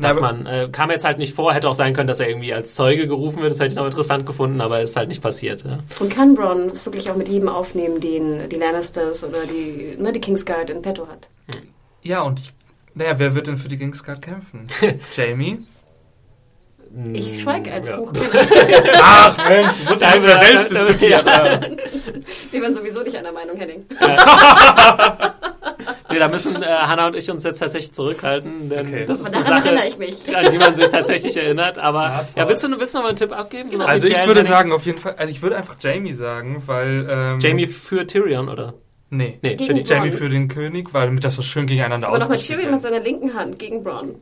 Darf 0.00 0.20
man, 0.20 0.46
äh, 0.46 0.68
kam 0.70 0.90
jetzt 0.92 1.04
halt 1.04 1.18
nicht 1.18 1.34
vor, 1.34 1.52
hätte 1.52 1.68
auch 1.68 1.74
sein 1.74 1.92
können, 1.92 2.06
dass 2.06 2.20
er 2.20 2.28
irgendwie 2.28 2.54
als 2.54 2.74
Zeuge 2.76 3.08
gerufen 3.08 3.40
wird, 3.40 3.50
das 3.50 3.58
hätte 3.58 3.72
ich 3.72 3.76
noch 3.76 3.84
interessant 3.84 4.26
gefunden, 4.26 4.60
aber 4.60 4.80
ist 4.80 4.96
halt 4.96 5.08
nicht 5.08 5.20
passiert. 5.20 5.64
Ja. 5.64 5.80
Und 5.98 6.14
kann 6.14 6.36
Braun 6.36 6.70
es 6.70 6.86
wirklich 6.86 7.10
auch 7.10 7.16
mit 7.16 7.28
jedem 7.28 7.48
aufnehmen, 7.48 8.00
den 8.00 8.48
die 8.48 8.56
Lannisters 8.56 9.24
oder 9.24 9.40
die, 9.44 9.96
ne, 10.00 10.12
die 10.12 10.20
Kingsguard 10.20 10.70
in 10.70 10.82
petto 10.82 11.08
hat? 11.08 11.28
Ja, 12.02 12.22
und 12.22 12.40
ich, 12.40 12.52
naja, 12.98 13.18
wer 13.18 13.34
wird 13.34 13.46
denn 13.46 13.56
für 13.56 13.68
die 13.68 13.78
Kingsguard 13.78 14.20
kämpfen? 14.22 14.66
Jamie? 15.16 15.64
Ich 17.12 17.42
schweige 17.42 17.70
als 17.70 17.88
ja. 17.88 17.96
Buchkenner. 17.96 18.24
Ach 19.02 19.48
Mensch, 19.48 19.72
du 19.84 19.90
musst 19.90 20.00
wir 20.00 20.22
ja 20.30 20.38
selbst 20.38 20.72
das- 20.72 20.86
diskutieren. 20.86 21.20
Ja. 21.26 21.60
Wir 22.50 22.62
waren 22.62 22.74
sowieso 22.74 23.02
nicht 23.02 23.14
einer 23.14 23.30
Meinung, 23.32 23.56
Henning. 23.58 23.84
Nee, 26.10 26.18
da 26.18 26.28
müssen 26.28 26.62
äh, 26.62 26.66
Hannah 26.66 27.06
und 27.08 27.16
ich 27.16 27.30
uns 27.30 27.44
jetzt 27.44 27.58
tatsächlich 27.58 27.92
zurückhalten, 27.92 28.70
denn 28.70 28.86
Okay. 28.86 29.04
das 29.04 29.20
ist 29.20 29.34
eine 29.34 29.44
daran 29.44 29.58
Sache, 29.62 29.68
erinnere 29.74 29.88
ich 29.88 29.98
mich. 29.98 30.34
an 30.36 30.50
die 30.50 30.58
man 30.58 30.74
sich 30.74 30.88
tatsächlich 30.88 31.36
erinnert. 31.36 31.78
Aber 31.78 32.04
Ja, 32.04 32.24
ja, 32.42 32.48
willst, 32.48 32.64
du, 32.64 32.70
willst 32.80 32.94
du 32.94 32.98
noch 32.98 33.02
mal 33.04 33.08
einen 33.10 33.18
Tipp 33.18 33.32
abgeben? 33.32 33.68
So 33.70 33.78
Also 33.80 34.06
ich 34.06 34.14
würde 34.14 34.30
Henning? 34.30 34.46
sagen, 34.46 34.72
auf 34.72 34.86
jeden 34.86 34.98
Fall, 34.98 35.14
also 35.18 35.30
ich 35.30 35.42
würde 35.42 35.56
einfach 35.56 35.76
Jamie 35.80 36.14
sagen, 36.14 36.62
weil... 36.66 37.06
Ähm, 37.10 37.38
Jamie 37.40 37.66
für 37.66 38.06
Tyrion, 38.06 38.48
oder? 38.48 38.72
Nee. 39.10 39.38
Nee, 39.42 39.56
Gegen 39.56 39.64
für 39.66 39.74
die. 39.74 39.88
Jamie 39.88 40.10
für 40.10 40.28
den 40.28 40.48
König, 40.48 40.92
weil 40.92 41.06
damit 41.06 41.24
das 41.24 41.34
so 41.36 41.42
schön 41.42 41.66
gegeneinander 41.66 42.08
Aber 42.08 42.18
nochmal 42.18 42.36
ausgespielt 42.36 42.60
Tyrion 42.60 42.74
mit 42.74 42.82
wird. 42.82 42.92
seiner 42.92 43.02
linken 43.04 43.34
Hand 43.34 43.58
gegen 43.58 43.82
Braun. 43.82 44.16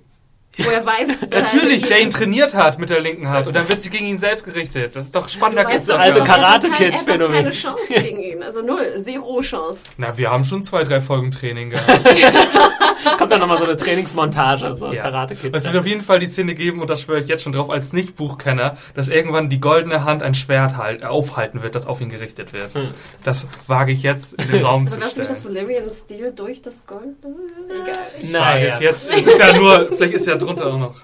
Wo 0.58 0.70
er 0.70 0.84
weiß, 0.84 1.08
Natürlich, 1.30 1.84
der 1.86 2.00
ihn 2.00 2.10
trainiert 2.10 2.54
hat 2.54 2.78
mit 2.78 2.88
der 2.90 3.00
linken 3.00 3.28
Hand 3.28 3.46
und 3.46 3.54
dann 3.54 3.68
wird 3.68 3.82
sie 3.82 3.90
gegen 3.90 4.06
ihn 4.06 4.18
selbst 4.18 4.42
gerichtet. 4.44 4.96
Das 4.96 5.06
ist 5.06 5.14
doch 5.14 5.28
spannender 5.28 5.64
Du 5.64 5.70
geht's 5.70 5.88
weißt 5.88 5.90
doch 5.90 5.94
doch, 5.96 6.00
alte 6.00 6.22
gar 6.24 6.38
er 6.38 6.50
hat 6.54 6.62
nicht. 6.62 6.72
Karate 6.72 6.82
kein- 6.82 6.90
Kids 6.90 7.02
Er 7.02 7.06
hat 7.06 7.12
Phänomen. 7.20 7.34
keine 7.42 7.50
Chance 7.50 7.82
gegen 7.88 8.22
ihn. 8.22 8.42
Also 8.42 8.62
null, 8.62 9.00
zero 9.02 9.40
Chance. 9.42 9.80
Na, 9.98 10.16
wir 10.16 10.30
haben 10.30 10.44
schon 10.44 10.64
zwei, 10.64 10.82
drei 10.84 11.00
Folgen 11.00 11.30
Training 11.30 11.70
gehabt. 11.70 12.08
Kommt 13.18 13.30
dann 13.32 13.40
nochmal 13.40 13.58
so 13.58 13.64
eine 13.64 13.76
Trainingsmontage, 13.76 14.74
so 14.74 14.92
Ja. 14.92 15.02
Karate 15.02 15.36
Kids. 15.36 15.56
Es 15.56 15.64
wird 15.64 15.76
auf 15.76 15.86
jeden 15.86 16.00
Fall 16.02 16.18
die 16.18 16.26
Szene 16.26 16.54
geben, 16.54 16.80
und 16.80 16.90
da 16.90 16.96
schwöre 16.96 17.20
ich 17.20 17.28
jetzt 17.28 17.42
schon 17.44 17.52
drauf, 17.52 17.70
als 17.70 17.92
Nicht-Buchkenner, 17.92 18.76
dass 18.94 19.08
irgendwann 19.08 19.48
die 19.48 19.60
goldene 19.60 20.04
Hand 20.04 20.22
ein 20.22 20.34
Schwert 20.34 20.76
halt, 20.76 21.02
äh, 21.02 21.04
aufhalten 21.06 21.62
wird, 21.62 21.74
das 21.74 21.86
auf 21.86 22.00
ihn 22.00 22.08
gerichtet 22.08 22.52
wird. 22.52 22.74
Hm. 22.74 22.88
Das 23.22 23.46
wage 23.66 23.92
ich 23.92 24.02
jetzt 24.02 24.32
in 24.34 24.50
den 24.50 24.64
Raum 24.64 24.82
Aber 24.82 24.90
zu 24.90 24.96
glaubst 24.98 25.16
du 25.16 25.20
nicht, 25.20 25.30
dass 25.30 25.40
stellen. 25.40 25.54
Valerian 25.56 25.90
Stil 25.90 26.32
durch 26.34 26.62
das 26.62 26.84
Gold? 26.86 27.02
Egal. 27.68 27.92
Ich 28.20 28.30
Nein, 28.32 28.62
ja. 28.62 28.68
es 28.68 28.80
jetzt. 28.80 29.10
Es 29.10 29.26
ist 29.26 29.38
ja 29.38 29.52
nur, 29.56 29.88
vielleicht 29.92 30.14
ist 30.14 30.26
ja 30.26 30.34
drunter 30.46 30.66
auch 30.72 30.78
noch. 30.78 30.94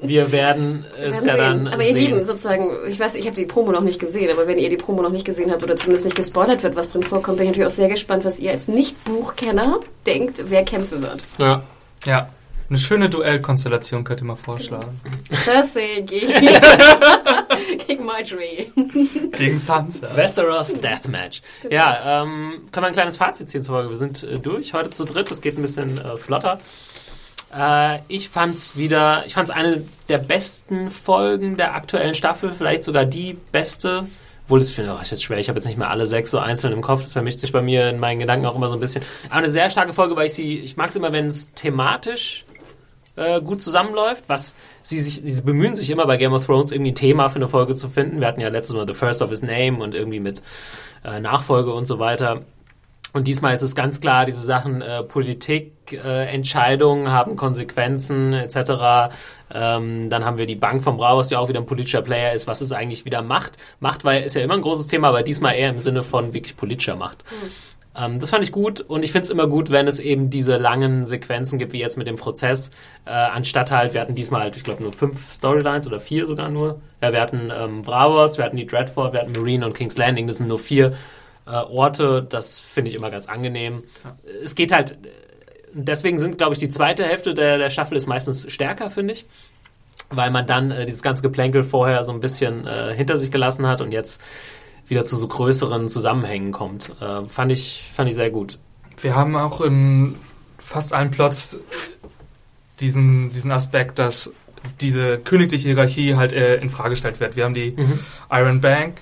Wir 0.00 0.32
werden 0.32 0.84
es 1.00 1.24
ja 1.24 1.36
dann 1.36 1.64
sehen. 1.64 1.68
Aber 1.68 1.82
ihr 1.82 1.94
sehen. 1.94 1.96
Lieben, 1.96 2.24
sozusagen, 2.24 2.68
ich 2.86 3.00
weiß, 3.00 3.14
ich 3.14 3.26
habe 3.26 3.36
die 3.36 3.46
Promo 3.46 3.72
noch 3.72 3.80
nicht 3.80 3.98
gesehen, 3.98 4.30
aber 4.30 4.46
wenn 4.46 4.58
ihr 4.58 4.68
die 4.68 4.76
Promo 4.76 5.02
noch 5.02 5.10
nicht 5.10 5.24
gesehen 5.24 5.50
habt 5.50 5.62
oder 5.62 5.76
zumindest 5.76 6.04
nicht 6.04 6.16
gespoilert 6.16 6.62
wird, 6.62 6.76
was 6.76 6.90
drin 6.90 7.02
vorkommt, 7.02 7.38
bin 7.38 7.46
ich 7.46 7.52
natürlich 7.52 7.68
auch 7.68 7.76
sehr 7.76 7.88
gespannt, 7.88 8.24
was 8.24 8.38
ihr 8.38 8.50
als 8.50 8.68
Nicht-Buchkenner 8.68 9.80
denkt, 10.06 10.42
wer 10.48 10.64
kämpfen 10.64 11.02
wird. 11.02 11.22
Ja. 11.38 11.62
Ja. 12.04 12.28
Eine 12.68 12.78
schöne 12.78 13.10
Duellkonstellation 13.10 14.04
könnt 14.04 14.22
ihr 14.22 14.24
mal 14.24 14.36
vorschlagen. 14.36 14.98
Cersei 15.30 16.00
gegen, 16.00 16.32
gegen 17.86 18.06
Marjorie. 18.06 18.72
Gegen 19.36 19.58
Sansa. 19.58 20.08
Westeros 20.16 20.72
Deathmatch. 20.72 21.42
Ja, 21.70 22.22
ähm, 22.22 22.62
kann 22.72 22.80
man 22.80 22.88
ein 22.88 22.94
kleines 22.94 23.18
Fazit 23.18 23.50
ziehen 23.50 23.60
zur 23.60 23.74
Folge. 23.74 23.90
Wir 23.90 23.96
sind 23.96 24.22
äh, 24.22 24.38
durch, 24.38 24.72
heute 24.72 24.90
zu 24.90 25.04
dritt, 25.04 25.30
das 25.30 25.42
geht 25.42 25.58
ein 25.58 25.62
bisschen 25.62 25.98
äh, 25.98 26.16
flotter. 26.16 26.58
Äh, 27.56 28.00
ich 28.08 28.28
fand's 28.28 28.76
wieder, 28.76 29.24
ich 29.26 29.34
fand's 29.34 29.50
eine 29.50 29.84
der 30.08 30.18
besten 30.18 30.90
Folgen 30.90 31.56
der 31.56 31.74
aktuellen 31.74 32.14
Staffel, 32.14 32.50
vielleicht 32.50 32.82
sogar 32.82 33.04
die 33.04 33.34
beste. 33.52 34.06
Obwohl, 34.44 34.58
das 34.58 34.72
finde 34.72 34.96
ich 35.00 35.10
jetzt 35.10 35.22
schwer. 35.22 35.38
Ich 35.38 35.48
habe 35.48 35.58
jetzt 35.58 35.66
nicht 35.66 35.78
mehr 35.78 35.88
alle 35.88 36.06
sechs 36.06 36.30
so 36.30 36.38
einzeln 36.38 36.74
im 36.74 36.82
Kopf. 36.82 37.00
Das 37.00 37.14
vermischt 37.14 37.38
sich 37.38 37.52
bei 37.52 37.62
mir 37.62 37.88
in 37.88 37.98
meinen 37.98 38.18
Gedanken 38.18 38.44
auch 38.44 38.56
immer 38.56 38.68
so 38.68 38.74
ein 38.74 38.80
bisschen. 38.80 39.02
Aber 39.30 39.38
eine 39.38 39.48
sehr 39.48 39.70
starke 39.70 39.94
Folge, 39.94 40.16
weil 40.16 40.26
ich 40.26 40.34
sie, 40.34 40.58
ich 40.58 40.76
mag 40.76 40.90
es 40.90 40.96
immer, 40.96 41.12
wenn 41.12 41.28
es 41.28 41.50
thematisch 41.54 42.44
äh, 43.16 43.40
gut 43.40 43.62
zusammenläuft. 43.62 44.24
Was 44.26 44.54
sie 44.82 45.00
sich, 45.00 45.22
sie 45.24 45.42
bemühen 45.42 45.74
sich 45.74 45.88
immer 45.88 46.06
bei 46.06 46.18
Game 46.18 46.34
of 46.34 46.44
Thrones 46.44 46.72
irgendwie 46.72 46.92
ein 46.92 46.96
Thema 46.96 47.30
für 47.30 47.36
eine 47.36 47.48
Folge 47.48 47.74
zu 47.74 47.88
finden. 47.88 48.20
Wir 48.20 48.26
hatten 48.26 48.40
ja 48.40 48.48
letztes 48.48 48.76
Mal 48.76 48.86
The 48.86 48.92
First 48.92 49.22
of 49.22 49.30
His 49.30 49.40
Name 49.40 49.78
und 49.78 49.94
irgendwie 49.94 50.20
mit 50.20 50.42
äh, 51.04 51.20
Nachfolge 51.20 51.72
und 51.72 51.86
so 51.86 51.98
weiter. 51.98 52.42
Und 53.14 53.28
diesmal 53.28 53.54
ist 53.54 53.62
es 53.62 53.76
ganz 53.76 54.00
klar, 54.00 54.24
diese 54.24 54.42
Sachen 54.42 54.82
äh, 54.82 55.04
Politik, 55.04 55.72
äh, 55.92 56.26
Entscheidungen 56.26 57.12
haben 57.12 57.36
Konsequenzen 57.36 58.32
etc. 58.32 59.14
Ähm, 59.54 60.10
dann 60.10 60.24
haben 60.24 60.36
wir 60.36 60.46
die 60.46 60.56
Bank 60.56 60.82
vom 60.82 60.96
Brauhaus, 60.96 61.28
die 61.28 61.36
auch 61.36 61.48
wieder 61.48 61.60
ein 61.60 61.66
politischer 61.66 62.02
Player 62.02 62.32
ist. 62.32 62.48
Was 62.48 62.60
ist 62.60 62.72
eigentlich 62.72 63.04
wieder 63.04 63.22
Macht? 63.22 63.56
Macht 63.78 64.04
weil, 64.04 64.24
ist 64.24 64.34
ja 64.34 64.42
immer 64.42 64.54
ein 64.54 64.62
großes 64.62 64.88
Thema, 64.88 65.10
aber 65.10 65.22
diesmal 65.22 65.54
eher 65.54 65.70
im 65.70 65.78
Sinne 65.78 66.02
von 66.02 66.34
wirklich 66.34 66.56
politischer 66.56 66.96
Macht. 66.96 67.24
Ähm, 67.96 68.18
das 68.18 68.30
fand 68.30 68.42
ich 68.42 68.50
gut 68.50 68.80
und 68.80 69.04
ich 69.04 69.12
finde 69.12 69.26
es 69.26 69.30
immer 69.30 69.46
gut, 69.46 69.70
wenn 69.70 69.86
es 69.86 70.00
eben 70.00 70.28
diese 70.28 70.56
langen 70.56 71.06
Sequenzen 71.06 71.56
gibt, 71.60 71.72
wie 71.72 71.78
jetzt 71.78 71.96
mit 71.96 72.08
dem 72.08 72.16
Prozess, 72.16 72.70
äh, 73.04 73.10
anstatt 73.10 73.70
halt, 73.70 73.94
wir 73.94 74.00
hatten 74.00 74.16
diesmal 74.16 74.40
halt, 74.40 74.56
ich 74.56 74.64
glaube, 74.64 74.82
nur 74.82 74.92
fünf 74.92 75.30
Storylines 75.30 75.86
oder 75.86 76.00
vier 76.00 76.26
sogar 76.26 76.48
nur. 76.48 76.80
Ja, 77.00 77.12
wir 77.12 77.20
hatten 77.20 77.52
ähm, 77.56 77.82
Bravos, 77.82 78.38
wir 78.38 78.44
hatten 78.44 78.56
die 78.56 78.66
Dreadfort, 78.66 79.12
wir 79.12 79.20
hatten 79.20 79.32
Marine 79.36 79.66
und 79.66 79.74
King's 79.74 79.96
Landing, 79.96 80.26
das 80.26 80.38
sind 80.38 80.48
nur 80.48 80.58
vier 80.58 80.94
äh, 81.46 81.50
Orte, 81.50 82.26
das 82.28 82.60
finde 82.60 82.90
ich 82.90 82.96
immer 82.96 83.10
ganz 83.10 83.26
angenehm. 83.26 83.82
Es 84.42 84.54
geht 84.54 84.72
halt, 84.72 84.96
deswegen 85.72 86.18
sind, 86.18 86.38
glaube 86.38 86.54
ich, 86.54 86.58
die 86.58 86.68
zweite 86.68 87.04
Hälfte 87.04 87.34
der, 87.34 87.58
der 87.58 87.70
Staffel 87.70 87.96
ist 87.96 88.06
meistens 88.06 88.50
stärker, 88.52 88.90
finde 88.90 89.14
ich. 89.14 89.26
Weil 90.10 90.30
man 90.30 90.46
dann 90.46 90.70
äh, 90.70 90.86
dieses 90.86 91.02
ganze 91.02 91.22
Geplänkel 91.22 91.62
vorher 91.62 92.02
so 92.02 92.12
ein 92.12 92.20
bisschen 92.20 92.66
äh, 92.66 92.94
hinter 92.94 93.16
sich 93.18 93.30
gelassen 93.30 93.66
hat 93.66 93.80
und 93.80 93.92
jetzt 93.92 94.20
wieder 94.86 95.04
zu 95.04 95.16
so 95.16 95.26
größeren 95.28 95.88
Zusammenhängen 95.88 96.52
kommt. 96.52 96.90
Äh, 97.00 97.24
fand, 97.24 97.50
ich, 97.52 97.90
fand 97.94 98.08
ich 98.08 98.14
sehr 98.14 98.30
gut. 98.30 98.58
Wir 99.00 99.14
haben 99.16 99.34
auch 99.34 99.60
in 99.60 100.14
fast 100.58 100.92
allen 100.92 101.10
Plots 101.10 101.58
diesen, 102.80 103.30
diesen 103.30 103.50
Aspekt, 103.50 103.98
dass 103.98 104.30
diese 104.80 105.18
königliche 105.18 105.68
Hierarchie 105.68 106.14
halt 106.16 106.32
äh, 106.32 106.56
in 106.56 106.70
Frage 106.70 106.90
gestellt 106.90 107.20
wird. 107.20 107.36
Wir 107.36 107.44
haben 107.44 107.54
die 107.54 107.72
Mhm. 107.72 107.98
Iron 108.30 108.60
Bank, 108.60 108.98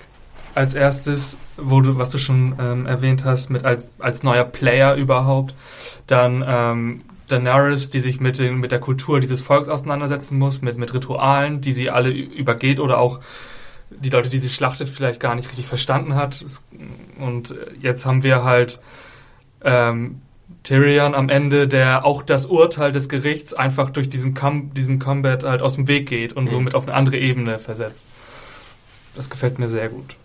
als 0.55 0.73
erstes, 0.73 1.37
wo 1.57 1.81
du, 1.81 1.97
was 1.97 2.09
du 2.09 2.17
schon 2.17 2.55
ähm, 2.59 2.85
erwähnt 2.85 3.25
hast, 3.25 3.49
mit 3.49 3.65
als, 3.65 3.89
als 3.99 4.23
neuer 4.23 4.43
Player 4.43 4.95
überhaupt. 4.95 5.55
Dann 6.07 6.43
ähm, 6.47 7.01
Daenerys, 7.27 7.89
die 7.89 7.99
sich 7.99 8.19
mit, 8.19 8.39
den, 8.39 8.57
mit 8.57 8.71
der 8.71 8.79
Kultur 8.79 9.19
dieses 9.19 9.41
Volks 9.41 9.67
auseinandersetzen 9.67 10.37
muss, 10.37 10.61
mit, 10.61 10.77
mit 10.77 10.93
Ritualen, 10.93 11.61
die 11.61 11.73
sie 11.73 11.89
alle 11.89 12.09
übergeht 12.11 12.79
oder 12.79 12.99
auch 12.99 13.19
die 13.89 14.09
Leute, 14.09 14.29
die 14.29 14.39
sie 14.39 14.49
schlachtet, 14.49 14.89
vielleicht 14.89 15.19
gar 15.19 15.35
nicht 15.35 15.49
richtig 15.49 15.67
verstanden 15.67 16.15
hat. 16.15 16.43
Und 17.19 17.55
jetzt 17.79 18.05
haben 18.05 18.23
wir 18.23 18.43
halt 18.43 18.79
ähm, 19.63 20.21
Tyrion 20.63 21.13
am 21.13 21.29
Ende, 21.29 21.67
der 21.67 22.05
auch 22.05 22.23
das 22.23 22.45
Urteil 22.45 22.91
des 22.91 23.09
Gerichts 23.09 23.53
einfach 23.53 23.89
durch 23.89 24.09
diesen 24.09 24.33
Com 24.33 24.73
diesem 24.73 24.99
Combat 24.99 25.43
halt 25.43 25.61
aus 25.61 25.75
dem 25.75 25.87
Weg 25.87 26.07
geht 26.07 26.33
und 26.33 26.45
mhm. 26.45 26.49
somit 26.49 26.75
auf 26.75 26.87
eine 26.87 26.95
andere 26.95 27.17
Ebene 27.17 27.59
versetzt. 27.59 28.07
Das 29.15 29.29
gefällt 29.29 29.59
mir 29.59 29.69
sehr 29.69 29.89
gut. 29.89 30.15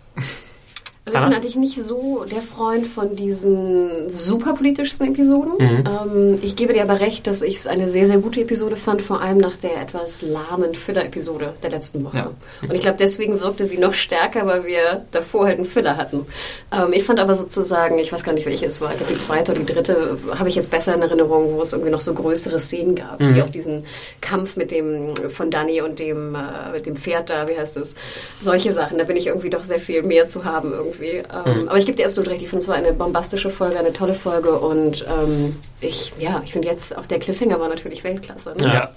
Also 1.09 1.17
ich 1.17 1.29
bin 1.29 1.33
eigentlich 1.33 1.55
nicht 1.55 1.81
so 1.81 2.25
der 2.29 2.41
Freund 2.41 2.87
von 2.87 3.15
diesen 3.15 4.09
super 4.09 4.53
politischen 4.53 5.03
Episoden. 5.03 5.53
Mhm. 5.57 5.83
Ähm, 5.85 6.39
ich 6.41 6.55
gebe 6.55 6.73
dir 6.73 6.83
aber 6.83 6.99
recht, 6.99 7.27
dass 7.27 7.41
ich 7.41 7.57
es 7.57 7.67
eine 7.67 7.89
sehr, 7.89 8.05
sehr 8.05 8.19
gute 8.19 8.41
Episode 8.41 8.75
fand, 8.75 9.01
vor 9.01 9.21
allem 9.21 9.37
nach 9.37 9.55
der 9.55 9.81
etwas 9.81 10.21
lahmen 10.21 10.75
Filler-Episode 10.75 11.53
der 11.63 11.69
letzten 11.71 12.03
Woche. 12.03 12.17
Ja. 12.17 12.31
Und 12.61 12.73
ich 12.73 12.81
glaube, 12.81 12.97
deswegen 12.99 13.39
wirkte 13.41 13.65
sie 13.65 13.77
noch 13.77 13.93
stärker, 13.93 14.45
weil 14.45 14.65
wir 14.65 15.05
davor 15.11 15.45
halt 15.45 15.57
einen 15.57 15.65
Filler 15.65 15.97
hatten. 15.97 16.25
Ähm, 16.71 16.93
ich 16.93 17.03
fand 17.03 17.19
aber 17.19 17.35
sozusagen, 17.35 17.97
ich 17.99 18.11
weiß 18.11 18.23
gar 18.23 18.33
nicht, 18.33 18.45
welche 18.45 18.65
es 18.65 18.81
war, 18.81 18.91
ich 18.91 18.97
glaube, 18.97 19.13
die 19.13 19.19
zweite 19.19 19.51
oder 19.51 19.61
die 19.61 19.73
dritte 19.73 20.17
habe 20.37 20.49
ich 20.49 20.55
jetzt 20.55 20.71
besser 20.71 20.95
in 20.95 21.01
Erinnerung, 21.01 21.55
wo 21.55 21.61
es 21.61 21.73
irgendwie 21.73 21.91
noch 21.91 22.01
so 22.01 22.13
größere 22.13 22.59
Szenen 22.59 22.95
gab, 22.95 23.19
mhm. 23.19 23.35
wie 23.35 23.41
auch 23.41 23.49
diesen 23.49 23.85
Kampf 24.21 24.55
mit 24.55 24.71
dem 24.71 25.13
von 25.29 25.49
Danny 25.49 25.81
und 25.81 25.99
dem, 25.99 26.35
äh, 26.35 26.71
mit 26.73 26.85
dem 26.85 26.95
Pferd 26.95 27.29
da, 27.29 27.47
wie 27.47 27.57
heißt 27.57 27.77
es? 27.77 27.95
Solche 28.41 28.73
Sachen, 28.73 28.97
da 28.97 29.03
bin 29.03 29.17
ich 29.17 29.27
irgendwie 29.27 29.49
doch 29.49 29.63
sehr 29.63 29.79
viel 29.79 30.03
mehr 30.03 30.25
zu 30.25 30.45
haben 30.45 30.71
irgendwie 30.71 30.98
irgendwie. 30.99 31.49
Ähm, 31.49 31.61
mhm. 31.61 31.69
Aber 31.69 31.77
ich 31.77 31.85
gebe 31.85 31.97
dir 31.97 32.05
absolut 32.05 32.29
recht, 32.29 32.41
ich 32.41 32.49
finde 32.49 32.63
es 32.63 32.67
war 32.67 32.75
eine 32.75 32.93
bombastische 32.93 33.49
Folge, 33.49 33.79
eine 33.79 33.93
tolle 33.93 34.13
Folge 34.13 34.51
und 34.51 35.05
ähm, 35.07 35.57
ich, 35.81 36.13
ja, 36.19 36.41
ich 36.43 36.53
finde 36.53 36.67
jetzt 36.67 36.97
auch 36.97 37.05
der 37.05 37.19
Cliffhanger 37.19 37.59
war 37.59 37.69
natürlich 37.69 38.03
Weltklasse. 38.03 38.53
Ne? 38.57 38.67
Ja. 38.67 38.91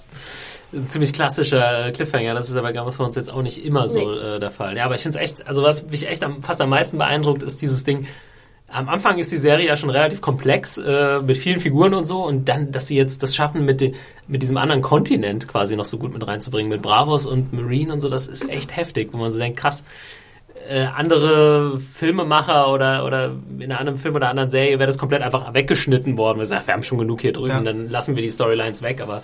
Ein 0.73 0.87
ziemlich 0.87 1.13
klassischer 1.13 1.91
Cliffhanger, 1.91 2.33
das 2.33 2.49
ist 2.49 2.55
aber 2.55 2.71
glaube 2.71 2.89
ich 2.89 2.95
für 2.95 3.03
uns 3.03 3.15
jetzt 3.15 3.31
auch 3.31 3.41
nicht 3.41 3.63
immer 3.63 3.87
so 3.87 3.99
nee. 3.99 4.35
äh, 4.35 4.39
der 4.39 4.51
Fall. 4.51 4.75
Ja, 4.75 4.85
aber 4.85 4.95
ich 4.95 5.03
finde 5.03 5.17
es 5.17 5.23
echt, 5.23 5.47
also 5.47 5.63
was 5.63 5.85
mich 5.89 6.07
echt 6.07 6.23
am, 6.23 6.41
fast 6.41 6.61
am 6.61 6.69
meisten 6.69 6.97
beeindruckt, 6.97 7.43
ist 7.43 7.61
dieses 7.61 7.83
Ding, 7.83 8.07
am 8.69 8.89
Anfang 8.89 9.19
ist 9.19 9.31
die 9.31 9.37
Serie 9.37 9.67
ja 9.67 9.77
schon 9.77 9.91
relativ 9.91 10.19
komplex 10.19 10.79
äh, 10.79 11.21
mit 11.21 11.37
vielen 11.37 11.59
Figuren 11.59 11.93
und 11.93 12.05
so 12.05 12.25
und 12.25 12.49
dann, 12.49 12.71
dass 12.71 12.87
sie 12.87 12.97
jetzt 12.97 13.21
das 13.21 13.35
schaffen, 13.35 13.65
mit, 13.65 13.81
de, 13.81 13.93
mit 14.27 14.41
diesem 14.41 14.57
anderen 14.57 14.81
Kontinent 14.81 15.47
quasi 15.47 15.75
noch 15.75 15.85
so 15.85 15.99
gut 15.99 16.11
mit 16.11 16.25
reinzubringen, 16.25 16.71
mit 16.71 16.81
Bravos 16.81 17.27
und 17.27 17.53
Marine 17.53 17.93
und 17.93 17.99
so, 17.99 18.09
das 18.09 18.27
ist 18.27 18.49
echt 18.49 18.75
heftig, 18.75 19.09
wo 19.11 19.17
man 19.17 19.29
so 19.29 19.37
denkt, 19.37 19.59
krass, 19.59 19.83
äh, 20.69 20.85
andere 20.85 21.77
Filmemacher 21.79 22.71
oder, 22.71 23.05
oder 23.05 23.31
in 23.57 23.63
einem 23.63 23.77
anderen 23.77 23.99
Film 23.99 24.15
oder 24.15 24.29
anderen 24.29 24.49
Serie 24.49 24.79
wäre 24.79 24.87
das 24.87 24.97
komplett 24.97 25.21
einfach 25.21 25.53
weggeschnitten 25.53 26.17
worden. 26.17 26.39
Wir 26.39 26.45
sagen, 26.45 26.67
wir 26.67 26.73
haben 26.73 26.83
schon 26.83 26.97
genug 26.97 27.21
hier 27.21 27.33
drüben, 27.33 27.49
ja. 27.49 27.61
dann 27.61 27.89
lassen 27.89 28.15
wir 28.15 28.23
die 28.23 28.29
Storylines 28.29 28.81
weg, 28.81 29.01
aber 29.01 29.23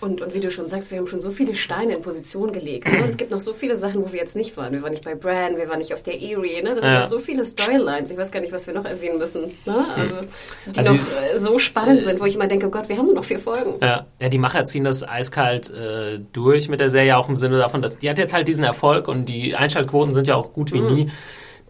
und, 0.00 0.20
und 0.20 0.34
wie 0.34 0.40
du 0.40 0.50
schon 0.50 0.68
sagst, 0.68 0.90
wir 0.90 0.98
haben 0.98 1.06
schon 1.06 1.20
so 1.20 1.30
viele 1.30 1.54
Steine 1.54 1.94
in 1.94 2.02
Position 2.02 2.52
gelegt. 2.52 2.86
Ne? 2.90 3.04
Es 3.08 3.16
gibt 3.16 3.30
noch 3.30 3.40
so 3.40 3.52
viele 3.52 3.76
Sachen, 3.76 4.02
wo 4.02 4.12
wir 4.12 4.20
jetzt 4.20 4.36
nicht 4.36 4.56
waren. 4.56 4.72
Wir 4.72 4.82
waren 4.82 4.92
nicht 4.92 5.04
bei 5.04 5.14
Bran, 5.14 5.56
wir 5.56 5.68
waren 5.68 5.78
nicht 5.78 5.92
auf 5.94 6.02
der 6.02 6.14
Erie. 6.14 6.62
Ne? 6.62 6.74
Da 6.74 6.82
sind 6.82 6.94
noch 6.94 7.04
so 7.04 7.18
viele 7.18 7.44
Storylines. 7.44 8.10
Ich 8.10 8.16
weiß 8.16 8.30
gar 8.30 8.40
nicht, 8.40 8.52
was 8.52 8.66
wir 8.66 8.74
noch 8.74 8.84
erwähnen 8.84 9.18
müssen. 9.18 9.44
Ne? 9.66 9.84
Hm. 9.96 10.02
Also, 10.06 10.20
die 10.66 10.78
also 10.78 10.92
noch 10.94 11.00
äh, 11.00 11.38
so 11.38 11.58
spannend 11.58 12.02
sind, 12.02 12.20
wo 12.20 12.24
ich 12.24 12.36
immer 12.36 12.46
denke, 12.46 12.66
oh 12.66 12.70
Gott, 12.70 12.88
wir 12.88 12.96
haben 12.96 13.12
noch 13.12 13.24
vier 13.24 13.38
Folgen. 13.38 13.78
Ja, 13.80 14.06
ja 14.20 14.28
die 14.28 14.38
Macher 14.38 14.66
ziehen 14.66 14.84
das 14.84 15.06
eiskalt 15.06 15.70
äh, 15.70 16.20
durch 16.32 16.68
mit 16.68 16.80
der 16.80 16.90
Serie, 16.90 17.16
auch 17.16 17.28
im 17.28 17.36
Sinne 17.36 17.58
davon, 17.58 17.82
dass 17.82 17.98
die 17.98 18.08
hat 18.08 18.18
jetzt 18.18 18.34
halt 18.34 18.48
diesen 18.48 18.64
Erfolg 18.64 19.08
und 19.08 19.28
die 19.28 19.56
Einschaltquoten 19.56 20.12
sind 20.12 20.26
ja 20.26 20.36
auch 20.36 20.52
gut 20.52 20.72
wie 20.72 20.80
mhm. 20.80 20.94
nie 20.94 21.10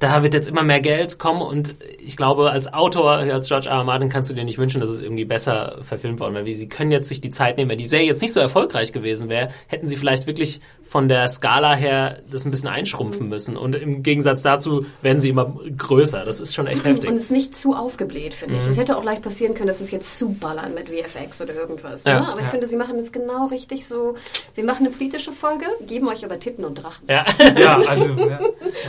da 0.01 0.23
wird 0.23 0.35
jetzt 0.35 0.49
immer 0.49 0.63
mehr 0.63 0.81
Geld 0.81 1.19
kommen 1.19 1.43
und 1.43 1.75
ich 1.99 2.17
glaube, 2.17 2.51
als 2.51 2.73
Autor, 2.73 3.13
als 3.13 3.49
George 3.49 3.69
R. 3.69 3.77
R. 3.77 3.85
Martin 3.85 4.09
kannst 4.09 4.31
du 4.31 4.35
dir 4.35 4.45
nicht 4.45 4.59
wünschen, 4.59 4.81
dass 4.81 4.89
es 4.89 5.01
irgendwie 5.01 5.25
besser 5.25 5.79
verfilmt 5.83 6.21
worden 6.21 6.35
wäre. 6.35 6.47
Sie 6.53 6.69
können 6.69 6.91
jetzt 6.91 7.09
sich 7.09 7.21
die 7.21 7.31
Zeit 7.31 7.57
nehmen. 7.57 7.71
Wenn 7.71 7.79
die 7.79 7.89
Serie 7.89 8.07
jetzt 8.07 8.23
nicht 8.23 8.33
so 8.33 8.41
erfolgreich 8.41 8.93
gewesen 8.93 9.29
wäre, 9.29 9.51
hätten 9.67 9.89
sie 9.89 9.97
vielleicht 9.97 10.27
wirklich 10.27 10.61
von 10.83 11.09
der 11.09 11.29
Skala 11.29 11.75
her 11.75 12.23
das 12.31 12.45
ein 12.45 12.51
bisschen 12.51 12.69
einschrumpfen 12.69 13.29
müssen. 13.29 13.57
Und 13.57 13.75
im 13.75 14.03
Gegensatz 14.03 14.43
dazu 14.43 14.87
werden 15.03 15.21
sie 15.21 15.29
immer 15.29 15.55
größer. 15.77 16.25
Das 16.25 16.41
ist 16.41 16.55
schon 16.55 16.67
echt 16.67 16.85
heftig. 16.85 17.11
Und 17.11 17.17
es 17.17 17.25
ist 17.25 17.31
nicht 17.31 17.55
zu 17.55 17.75
aufgebläht, 17.75 18.35
finde 18.35 18.57
ich. 18.57 18.65
Mhm. 18.65 18.71
Es 18.71 18.79
hätte 18.79 18.97
auch 18.97 19.05
leicht 19.05 19.23
passieren 19.23 19.55
können, 19.55 19.69
dass 19.69 19.81
es 19.81 19.91
jetzt 19.91 20.19
zu 20.19 20.31
ballern 20.31 20.75
mit 20.75 20.89
VFX 20.89 21.43
oder 21.43 21.55
irgendwas. 21.55 22.05
Ja. 22.05 22.21
Ne? 22.21 22.29
Aber 22.29 22.39
ich 22.39 22.47
ja. 22.47 22.51
finde, 22.51 22.67
sie 22.67 22.77
machen 22.77 22.99
es 22.99 23.13
genau 23.13 23.47
richtig 23.47 23.87
so. 23.87 24.15
Wir 24.55 24.65
machen 24.65 24.87
eine 24.87 24.95
politische 24.95 25.33
Folge, 25.33 25.67
geben 25.87 26.09
euch 26.09 26.25
aber 26.25 26.39
Titten 26.39 26.65
und 26.65 26.77
Drachen. 26.77 27.05
Ja, 27.09 27.27
ja 27.59 27.81
also. 27.87 28.07
Ja. 28.19 28.41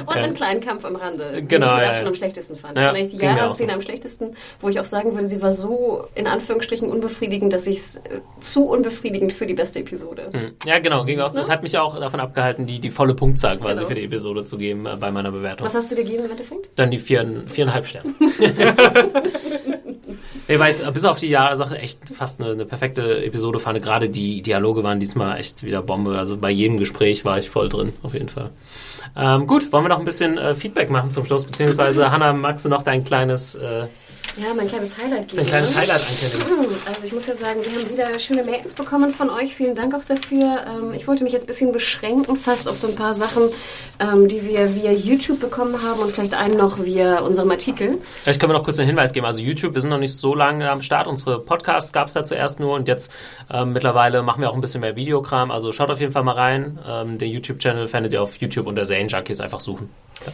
Und 0.05 0.15
einen 0.15 0.33
kleinen 0.33 0.61
Kampf 0.61 0.85
am 0.85 0.95
Rande, 0.95 1.43
genau, 1.47 1.75
den 1.75 1.81
ich 1.81 1.87
ja, 1.87 1.93
schon 1.95 2.07
am 2.07 2.15
schlechtesten 2.15 2.55
fand. 2.55 2.77
Ja, 2.77 2.89
Vielleicht 2.89 3.13
die 3.13 3.17
Jahreszene 3.17 3.73
am 3.73 3.81
schlechtesten, 3.81 4.35
wo 4.59 4.69
ich 4.69 4.79
auch 4.79 4.85
sagen 4.85 5.13
würde, 5.13 5.27
sie 5.27 5.41
war 5.41 5.53
so 5.53 6.07
in 6.15 6.27
Anführungsstrichen 6.27 6.89
unbefriedigend, 6.89 7.53
dass 7.53 7.67
ich 7.67 7.77
es 7.77 7.95
äh, 7.97 8.21
zu 8.39 8.65
unbefriedigend 8.65 9.33
für 9.33 9.45
die 9.45 9.53
beste 9.53 9.79
Episode. 9.79 10.29
Hm. 10.31 10.51
Ja, 10.65 10.79
genau, 10.79 11.05
ging 11.05 11.19
aus. 11.19 11.33
Das 11.33 11.49
hat 11.49 11.63
mich 11.63 11.77
auch 11.77 11.99
davon 11.99 12.19
abgehalten, 12.19 12.65
die, 12.65 12.79
die 12.79 12.89
volle 12.89 13.13
Punktzahl 13.13 13.57
quasi 13.57 13.79
genau. 13.79 13.87
für 13.87 13.95
die 13.95 14.03
Episode 14.03 14.45
zu 14.45 14.57
geben 14.57 14.85
äh, 14.85 14.95
bei 14.95 15.11
meiner 15.11 15.31
Bewertung. 15.31 15.65
Was 15.65 15.75
hast 15.75 15.91
du 15.91 15.95
gegeben 15.95 16.25
im 16.25 16.31
Endeffekt? 16.31 16.71
Dann 16.75 16.91
die 16.91 16.99
vier, 16.99 17.43
viereinhalb 17.47 17.85
Sterne. 17.85 18.13
Ich 20.49 20.57
weiß, 20.57 20.83
bis 20.93 21.05
auf 21.05 21.19
die 21.19 21.27
Jahre 21.27 21.77
echt 21.77 22.09
fast 22.09 22.41
eine, 22.41 22.53
eine 22.53 22.65
perfekte 22.65 23.23
Episode 23.23 23.59
fand. 23.59 23.79
Gerade 23.83 24.09
die 24.09 24.41
Dialoge 24.41 24.83
waren 24.83 24.99
diesmal 24.99 25.39
echt 25.39 25.63
wieder 25.63 25.83
Bombe. 25.83 26.17
Also 26.17 26.37
bei 26.37 26.49
jedem 26.49 26.77
Gespräch 26.77 27.23
war 27.23 27.37
ich 27.37 27.51
voll 27.51 27.69
drin, 27.69 27.93
auf 28.01 28.15
jeden 28.15 28.29
Fall. 28.29 28.49
Ähm, 29.15 29.47
gut, 29.47 29.71
wollen 29.71 29.85
wir 29.85 29.89
noch 29.89 29.99
ein 29.99 30.05
bisschen 30.05 30.37
äh, 30.37 30.55
Feedback 30.55 30.89
machen 30.89 31.11
zum 31.11 31.25
Schluss? 31.25 31.45
Beziehungsweise, 31.45 32.11
Hanna, 32.11 32.33
magst 32.33 32.65
du 32.65 32.69
noch 32.69 32.83
dein 32.83 33.03
kleines... 33.03 33.55
Äh, 33.55 33.87
ja, 34.37 34.53
mein 34.55 34.67
kleines 34.67 34.97
Highlight 34.97 35.27
geben. 35.27 35.41
Ein 35.41 35.47
kleines 35.47 35.75
ne? 35.75 35.81
Highlight 35.81 36.01
ankündigen. 36.01 36.77
Also 36.85 37.05
ich 37.05 37.13
muss 37.13 37.27
ja 37.27 37.35
sagen, 37.35 37.59
wir 37.63 37.71
haben 37.71 37.89
wieder 37.89 38.19
schöne 38.19 38.43
Mails 38.43 38.73
bekommen 38.73 39.13
von 39.13 39.29
euch. 39.29 39.55
Vielen 39.55 39.75
Dank 39.75 39.93
auch 39.95 40.03
dafür. 40.07 40.65
Ähm, 40.67 40.93
ich 40.93 41.07
wollte 41.07 41.23
mich 41.23 41.33
jetzt 41.33 41.43
ein 41.43 41.47
bisschen 41.47 41.71
beschränken, 41.71 42.35
fast 42.35 42.67
auf 42.67 42.77
so 42.77 42.87
ein 42.87 42.95
paar 42.95 43.13
Sachen, 43.13 43.49
ähm, 43.99 44.27
die 44.27 44.45
wir 44.45 44.75
via 44.75 44.91
YouTube 44.91 45.39
bekommen 45.39 45.81
haben 45.81 45.99
und 45.99 46.11
vielleicht 46.11 46.33
einen 46.33 46.57
noch 46.57 46.83
via 46.83 47.19
unserem 47.19 47.51
Artikel. 47.51 47.99
Ich 48.25 48.39
kann 48.39 48.49
mir 48.49 48.55
noch 48.55 48.63
kurz 48.63 48.79
einen 48.79 48.87
Hinweis 48.87 49.13
geben. 49.13 49.25
Also 49.25 49.41
YouTube, 49.41 49.73
wir 49.73 49.81
sind 49.81 49.89
noch 49.89 49.99
nicht 49.99 50.15
so 50.15 50.35
lange 50.35 50.69
am 50.69 50.81
Start. 50.81 51.07
Unsere 51.07 51.39
Podcasts 51.39 51.91
gab 51.91 52.07
es 52.07 52.13
da 52.13 52.23
zuerst 52.23 52.59
nur 52.59 52.75
und 52.75 52.87
jetzt 52.87 53.11
ähm, 53.51 53.73
mittlerweile 53.73 54.23
machen 54.23 54.41
wir 54.41 54.49
auch 54.49 54.55
ein 54.55 54.61
bisschen 54.61 54.81
mehr 54.81 54.95
Videokram. 54.95 55.51
Also 55.51 55.71
schaut 55.71 55.89
auf 55.89 55.99
jeden 55.99 56.11
Fall 56.11 56.23
mal 56.23 56.35
rein. 56.35 56.79
Ähm, 56.87 57.17
den 57.17 57.29
YouTube-Channel 57.29 57.87
findet 57.87 58.13
ihr 58.13 58.21
auf 58.21 58.37
YouTube 58.37 58.67
unter 58.67 58.83
Zane 58.83 59.07
Junkies 59.07 59.41
einfach 59.41 59.59
suchen. 59.59 59.89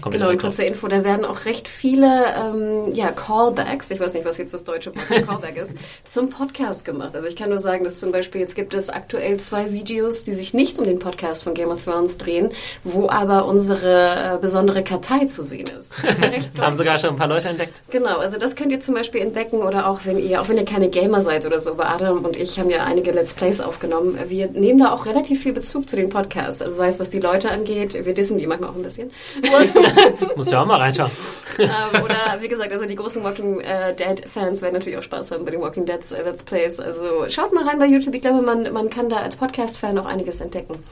Genau, 0.10 0.30
und 0.30 0.42
kurze 0.42 0.64
Info, 0.64 0.88
da 0.88 1.04
werden 1.04 1.26
auch 1.26 1.46
recht 1.46 1.68
viele 1.68 2.08
ähm, 2.36 2.92
ja, 2.94 3.12
Callbacks, 3.12 3.92
ich 3.92 4.00
weiß 4.00 4.14
nicht, 4.14 4.26
was 4.26 4.38
jetzt 4.38 4.54
das 4.54 4.64
deutsche 4.64 4.96
Wort 4.96 5.06
für 5.06 5.22
Callback 5.22 5.58
ist, 5.58 5.76
zum 6.04 6.30
Podcast 6.30 6.86
gemacht. 6.86 7.16
Also 7.16 7.28
ich 7.28 7.36
kann 7.36 7.50
nur 7.50 7.60
sagen, 7.60 7.84
dass 7.84 8.00
zum 8.00 8.12
Beispiel 8.12 8.42
jetzt 8.42 8.56
gibt 8.56 8.74
es 8.74 8.90
aktuell 8.90 9.40
zwei 9.40 9.72
Videos, 9.72 10.24
die 10.24 10.34
sich 10.34 10.54
nicht 10.54 10.80
um 10.80 10.86
den 10.86 11.00
Podcast 11.00 11.44
von 11.44 11.54
Game 11.54 11.70
of 11.70 11.84
Thrones 11.84 12.18
drehen, 12.18 12.52
wo 12.84 13.10
aber 13.10 13.46
unsere 13.46 14.36
äh, 14.36 14.38
besondere 14.40 14.84
Kartei 14.84 15.26
zu 15.26 15.44
sehen 15.44 15.66
ist. 15.80 15.94
das 16.54 16.62
haben 16.62 16.76
sogar 16.76 16.98
schon 16.98 17.12
ein 17.12 17.16
paar 17.16 17.28
Leute 17.28 17.50
entdeckt. 17.50 17.82
Genau, 17.90 18.18
also 18.18 18.38
das 18.38 18.56
könnt 18.56 18.72
ihr 18.72 18.80
zum 18.80 18.96
Beispiel 18.96 19.22
entdecken 19.22 19.58
oder 19.58 19.88
auch 19.88 20.02
wenn 20.04 20.18
ihr, 20.18 20.42
auch 20.42 20.50
wenn 20.50 20.58
ihr 20.58 20.66
keine 20.66 20.90
Gamer 20.90 21.22
seid 21.22 21.46
oder 21.46 21.60
so, 21.60 21.72
aber 21.72 21.90
Adam 21.90 22.24
und 22.26 22.36
ich 22.36 22.60
haben 22.60 22.70
ja 22.70 22.84
einige 22.84 23.12
Let's 23.12 23.34
Plays 23.34 23.60
aufgenommen. 23.60 24.18
Wir 24.28 24.48
nehmen 24.48 24.80
da 24.80 24.92
auch 24.92 25.06
relativ 25.06 25.44
viel 25.44 25.54
Bezug 25.54 25.90
zu 25.90 25.96
den 25.96 26.10
Podcasts, 26.10 26.62
also 26.62 26.76
sei 26.76 26.88
es 26.88 27.00
was 27.00 27.10
die 27.10 27.20
Leute 27.20 27.50
angeht, 27.50 28.06
wir 28.06 28.14
dissen 28.14 28.38
die 28.38 28.48
manchmal 28.48 28.70
auch 28.70 28.76
ein 28.76 28.84
bisschen. 28.84 29.12
Muss 30.36 30.52
ja 30.52 30.62
auch 30.62 30.66
mal 30.66 30.78
reinschauen. 30.78 31.12
ähm, 31.58 31.70
oder 32.04 32.42
wie 32.42 32.48
gesagt, 32.48 32.72
also 32.72 32.86
die 32.86 32.96
großen 32.96 33.24
Walking 33.24 33.60
äh, 33.62 33.96
Dead-Fans 33.96 34.62
werden 34.62 34.74
natürlich 34.74 34.98
auch 34.98 35.04
Spaß 35.04 35.32
haben 35.32 35.46
bei 35.46 35.52
den 35.52 35.62
Walking 35.62 35.86
Dead 35.86 36.00
äh, 36.12 36.24
Let's 36.24 36.44
Plays. 36.44 36.80
Also 36.80 37.26
schaut 37.30 37.54
mal 37.54 37.68
rein 37.68 37.80
bei 37.80 37.86
YouTube. 37.86 38.14
Ich 38.16 38.22
glaube, 38.22 38.42
man, 38.42 38.72
man 38.74 38.90
kann 38.90 39.10
da 39.10 39.18
als 39.18 39.38
Podcast-Fan 39.38 39.98
auch 39.98 40.06
einiges 40.06 40.42
entdecken. 40.42 40.84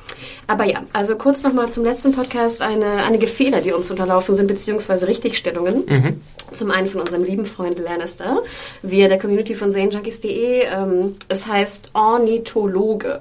Aber 0.47 0.65
ja, 0.65 0.84
also 0.93 1.15
kurz 1.15 1.43
nochmal 1.43 1.69
zum 1.69 1.84
letzten 1.84 2.14
Podcast. 2.14 2.61
Eine, 2.61 3.03
einige 3.03 3.27
Fehler, 3.27 3.61
die 3.61 3.72
uns 3.72 3.91
unterlaufen 3.91 4.35
sind, 4.35 4.47
beziehungsweise 4.47 5.07
Richtigstellungen. 5.07 5.85
Mhm. 5.85 6.22
Zum 6.51 6.72
einen 6.72 6.88
von 6.88 7.01
unserem 7.01 7.23
lieben 7.23 7.45
Freund 7.45 7.80
Lannister, 7.80 8.41
via 8.81 9.07
der 9.07 9.19
Community 9.19 9.55
von 9.55 9.72
ZaneJunkies.de. 9.72 10.65
Ähm, 10.65 11.15
es 11.27 11.47
heißt 11.47 11.91
Ornithologe. 11.93 13.19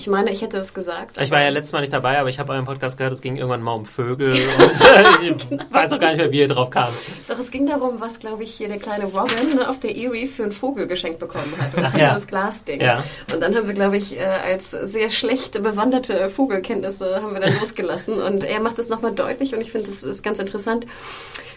Ich 0.00 0.06
meine, 0.06 0.30
ich 0.30 0.40
hätte 0.40 0.56
das 0.56 0.72
gesagt. 0.72 1.18
Ich 1.20 1.30
war 1.30 1.42
ja 1.42 1.50
letztes 1.50 1.74
Mal 1.74 1.82
nicht 1.82 1.92
dabei, 1.92 2.18
aber 2.18 2.30
ich 2.30 2.38
habe 2.38 2.54
euren 2.54 2.64
Podcast 2.64 2.96
gehört, 2.96 3.12
es 3.12 3.20
ging 3.20 3.36
irgendwann 3.36 3.60
mal 3.60 3.74
um 3.74 3.84
Vögel 3.84 4.32
und 4.58 4.72
ich 5.36 5.48
genau. 5.50 5.62
weiß 5.68 5.92
auch 5.92 5.98
gar 5.98 6.08
nicht 6.08 6.16
mehr, 6.16 6.32
wie 6.32 6.38
ihr 6.38 6.48
drauf 6.48 6.70
kam. 6.70 6.90
Doch 7.28 7.38
es 7.38 7.50
ging 7.50 7.66
darum, 7.66 8.00
was, 8.00 8.18
glaube 8.18 8.42
ich, 8.42 8.54
hier 8.54 8.68
der 8.68 8.78
kleine 8.78 9.04
Robin 9.04 9.60
auf 9.62 9.78
der 9.78 9.94
Erie 9.94 10.24
für 10.24 10.44
einen 10.44 10.52
Vogel 10.52 10.86
geschenkt 10.86 11.18
bekommen 11.18 11.52
hat. 11.60 11.74
Und 11.74 11.82
das 11.82 11.94
ja. 11.94 12.08
dieses 12.08 12.26
Glasding. 12.26 12.80
Ja. 12.80 13.04
Und 13.30 13.42
dann 13.42 13.54
haben 13.54 13.66
wir, 13.66 13.74
glaube 13.74 13.98
ich, 13.98 14.18
äh, 14.18 14.22
als 14.22 14.70
sehr 14.70 15.10
schlecht 15.10 15.62
bewanderte 15.62 16.30
Vogelkenntnisse 16.30 17.16
haben 17.16 17.34
wir 17.34 17.40
dann 17.40 17.52
losgelassen. 17.60 18.22
Und 18.22 18.42
er 18.42 18.60
macht 18.60 18.78
es 18.78 18.88
nochmal 18.88 19.12
deutlich 19.12 19.54
und 19.54 19.60
ich 19.60 19.70
finde, 19.70 19.90
das 19.90 20.02
ist 20.02 20.22
ganz 20.22 20.38
interessant. 20.38 20.86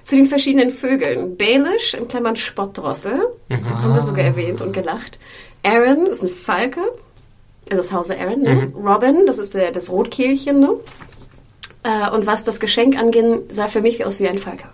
Zu 0.04 0.18
den 0.18 0.26
verschiedenen 0.26 0.70
Vögeln. 0.70 1.38
Baelish, 1.38 1.94
in 1.94 2.10
Klammern 2.10 2.36
Spottdrossel, 2.36 3.22
mhm. 3.48 3.82
haben 3.82 3.94
wir 3.94 4.02
sogar 4.02 4.26
erwähnt 4.26 4.62
und 4.62 4.74
gelacht. 4.74 5.18
Aaron 5.64 6.08
ist 6.08 6.22
ein 6.22 6.28
Falke, 6.28 6.82
also 7.78 7.90
das 7.90 7.92
Hause 7.92 8.20
Aaron, 8.20 8.42
ne? 8.42 8.72
Mhm. 8.74 8.88
Robin, 8.88 9.26
das 9.26 9.40
ist 9.40 9.54
der, 9.54 9.72
das 9.72 9.90
Rotkehlchen, 9.90 10.60
ne? 10.60 10.76
Äh, 11.84 12.10
und 12.12 12.26
was 12.26 12.44
das 12.44 12.60
Geschenk 12.60 12.98
anging, 12.98 13.42
sah 13.50 13.68
für 13.68 13.82
mich 13.82 14.06
aus 14.06 14.20
wie 14.20 14.28
ein 14.28 14.38
Falker. 14.38 14.70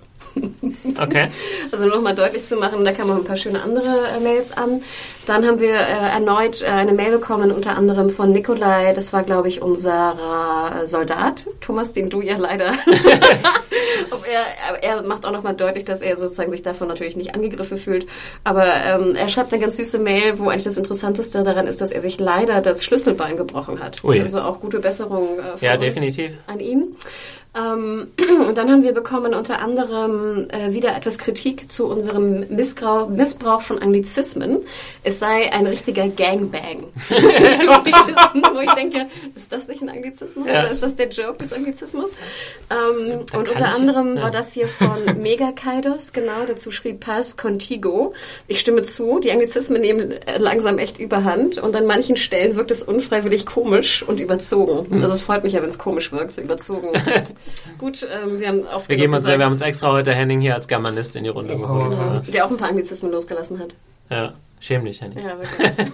Okay. 1.00 1.30
Also 1.72 1.86
nochmal 1.86 2.16
deutlich 2.16 2.46
zu 2.46 2.56
machen, 2.56 2.84
da 2.84 2.92
kamen 2.92 3.10
noch 3.10 3.18
ein 3.18 3.24
paar 3.24 3.38
schöne 3.38 3.62
andere 3.62 3.86
äh, 4.16 4.20
Mails 4.20 4.52
an. 4.52 4.82
Dann 5.26 5.46
haben 5.46 5.60
wir 5.60 5.76
äh, 5.76 6.10
erneut 6.14 6.64
äh, 6.64 6.66
eine 6.66 6.94
Mail 6.94 7.12
bekommen, 7.12 7.52
unter 7.52 7.78
anderem 7.78 8.10
von 8.10 8.32
Nikolai. 8.32 8.94
Das 8.94 9.14
war, 9.14 9.24
glaube 9.24 9.48
ich, 9.50 9.62
unser 9.62 10.82
äh, 10.82 10.88
Soldat, 10.88 11.46
Thomas, 11.62 11.94
den 11.94 12.10
du 12.10 12.22
ja 12.22 12.38
leider. 12.38 12.72
Er, 14.30 14.84
er 14.84 15.04
macht 15.04 15.26
auch 15.26 15.32
nochmal 15.32 15.56
deutlich, 15.56 15.86
dass 15.86 16.02
er 16.02 16.16
sozusagen 16.16 16.52
sich 16.52 16.62
davon 16.62 16.88
natürlich 16.88 17.16
nicht 17.16 17.34
angegriffen 17.34 17.78
fühlt. 17.78 18.06
Aber 18.44 18.66
ähm, 18.66 19.16
er 19.16 19.28
schreibt 19.28 19.52
eine 19.52 19.62
ganz 19.62 19.78
süße 19.78 19.98
Mail, 19.98 20.38
wo 20.38 20.50
eigentlich 20.50 20.64
das 20.64 20.78
Interessanteste 20.78 21.44
daran 21.44 21.66
ist, 21.68 21.82
dass 21.82 21.92
er 21.92 22.02
sich 22.02 22.20
leider 22.20 22.62
das 22.62 22.84
Schlüsselbein 22.84 23.38
gebrochen 23.38 23.82
hat. 23.82 24.04
Ui. 24.04 24.20
Also 24.20 24.42
auch 24.42 24.60
gute 24.60 24.80
Besserung 24.80 25.40
äh, 25.40 25.66
Ja, 25.66 25.78
definitiv. 25.78 26.34
an 26.48 26.60
ihn. 26.60 26.96
Ähm, 27.56 28.10
und 28.48 28.58
dann 28.58 28.70
haben 28.70 28.84
wir 28.84 28.94
bekommen 28.94 29.34
unter 29.34 29.60
anderem 29.60 30.48
äh, 30.50 30.72
wieder 30.72 30.96
etwas 30.96 31.18
Kritik 31.18 31.72
zu 31.72 31.88
unserem 31.88 32.46
Missgrau 32.50 33.08
Missbrauch 33.08 33.62
von 33.62 33.80
Anglizismen. 33.80 34.60
Es 35.04 35.20
sei 35.20 35.52
ein 35.52 35.66
richtiger 35.66 36.08
Gangbang. 36.10 36.86
Wo 37.10 38.60
ich 38.60 38.72
denke, 38.74 39.08
ist 39.36 39.52
das 39.52 39.68
nicht 39.68 39.82
ein 39.82 39.90
Anglizismus? 39.90 40.46
Ja. 40.46 40.62
Oder 40.62 40.72
ist 40.72 40.84
das 40.84 40.96
der 40.96 41.10
Joke 41.10 41.40
des 41.40 41.52
Anglizismus? 41.52 42.12
Ähm, 42.70 43.22
und 43.34 43.50
unter 43.50 43.74
anderem 43.74 44.18
ja. 44.18 44.24
war 44.24 44.32
das 44.32 44.54
hier 44.54 44.68
von 44.68 45.00
Mega 45.20 45.52
Kaidos, 45.52 46.14
genau, 46.14 46.46
dazu 46.48 46.70
schrieb 46.70 47.00
Pass 47.00 47.36
Contigo. 47.36 48.14
Ich 48.48 48.60
stimme 48.60 48.84
zu, 48.84 49.20
die 49.20 49.32
Anglizismen 49.32 49.82
nehmen 49.82 50.12
äh, 50.12 50.38
langsam 50.38 50.78
echt 50.78 51.00
überhand 51.00 51.58
und 51.58 51.76
an 51.76 51.88
manchen 51.88 52.16
Stellen 52.16 52.56
wirkt 52.56 52.70
es 52.70 52.84
unfreiwillig 52.84 53.48
komisch 53.48 54.04
und 54.04 54.20
überzogen. 54.20 54.88
Hm. 54.90 55.02
Also 55.02 55.16
es 55.16 55.22
freut 55.22 55.44
mich 55.44 55.54
ja, 55.54 55.64
wenn 55.64 55.70
es 55.70 55.80
komisch 55.80 56.12
wirkt, 56.12 56.34
so 56.34 56.42
überzogen. 56.42 56.90
Gut, 57.78 58.08
ähm, 58.12 58.40
wir 58.40 58.48
haben 58.48 58.66
oft 58.66 58.90
Wir 58.90 58.98
geben 58.98 59.14
uns, 59.14 59.26
wir 59.26 59.34
haben 59.34 59.52
uns 59.52 59.62
extra 59.62 59.92
heute 59.92 60.14
Henning 60.14 60.42
hier 60.42 60.56
als 60.56 60.68
Germanist 60.68 61.16
in 61.16 61.24
die 61.24 61.30
Runde 61.30 61.58
geholt. 61.58 61.94
Ja. 61.94 62.20
der 62.20 62.46
auch 62.46 62.52
ein 62.52 62.58
paar 62.58 62.70
Anglizismen 62.70 63.12
losgelassen 63.12 63.60
hat. 63.60 63.76
Ja, 64.10 64.34
schäm 64.60 64.86
dich, 64.86 65.02
Henning. 65.02 65.20
Ja, 65.20 65.38
wirklich. 65.38 65.88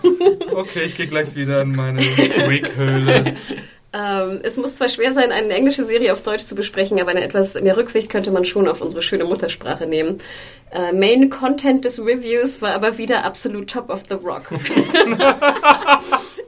Okay, 0.55 0.83
ich 0.85 0.95
gehe 0.95 1.07
gleich 1.07 1.35
wieder 1.35 1.61
in 1.61 1.75
meine 1.75 1.99
Greek-Höhle. 2.01 3.35
ähm, 3.93 4.39
es 4.43 4.55
muss 4.55 4.75
zwar 4.75 4.87
schwer 4.87 5.11
sein, 5.11 5.31
eine 5.31 5.53
englische 5.53 5.83
Serie 5.83 6.13
auf 6.13 6.21
Deutsch 6.21 6.45
zu 6.45 6.55
besprechen, 6.55 6.99
aber 7.01 7.11
eine 7.11 7.23
etwas 7.23 7.59
mehr 7.61 7.75
Rücksicht 7.75 8.09
könnte 8.09 8.31
man 8.31 8.45
schon 8.45 8.67
auf 8.67 8.81
unsere 8.81 9.01
schöne 9.01 9.25
Muttersprache 9.25 9.85
nehmen. 9.85 10.19
Äh, 10.71 10.93
Main 10.93 11.29
Content 11.29 11.83
des 11.83 11.99
Reviews 11.99 12.61
war 12.61 12.73
aber 12.73 12.97
wieder 12.97 13.25
absolut 13.25 13.69
top 13.69 13.89
of 13.89 14.03
the 14.07 14.15
rock. 14.15 14.43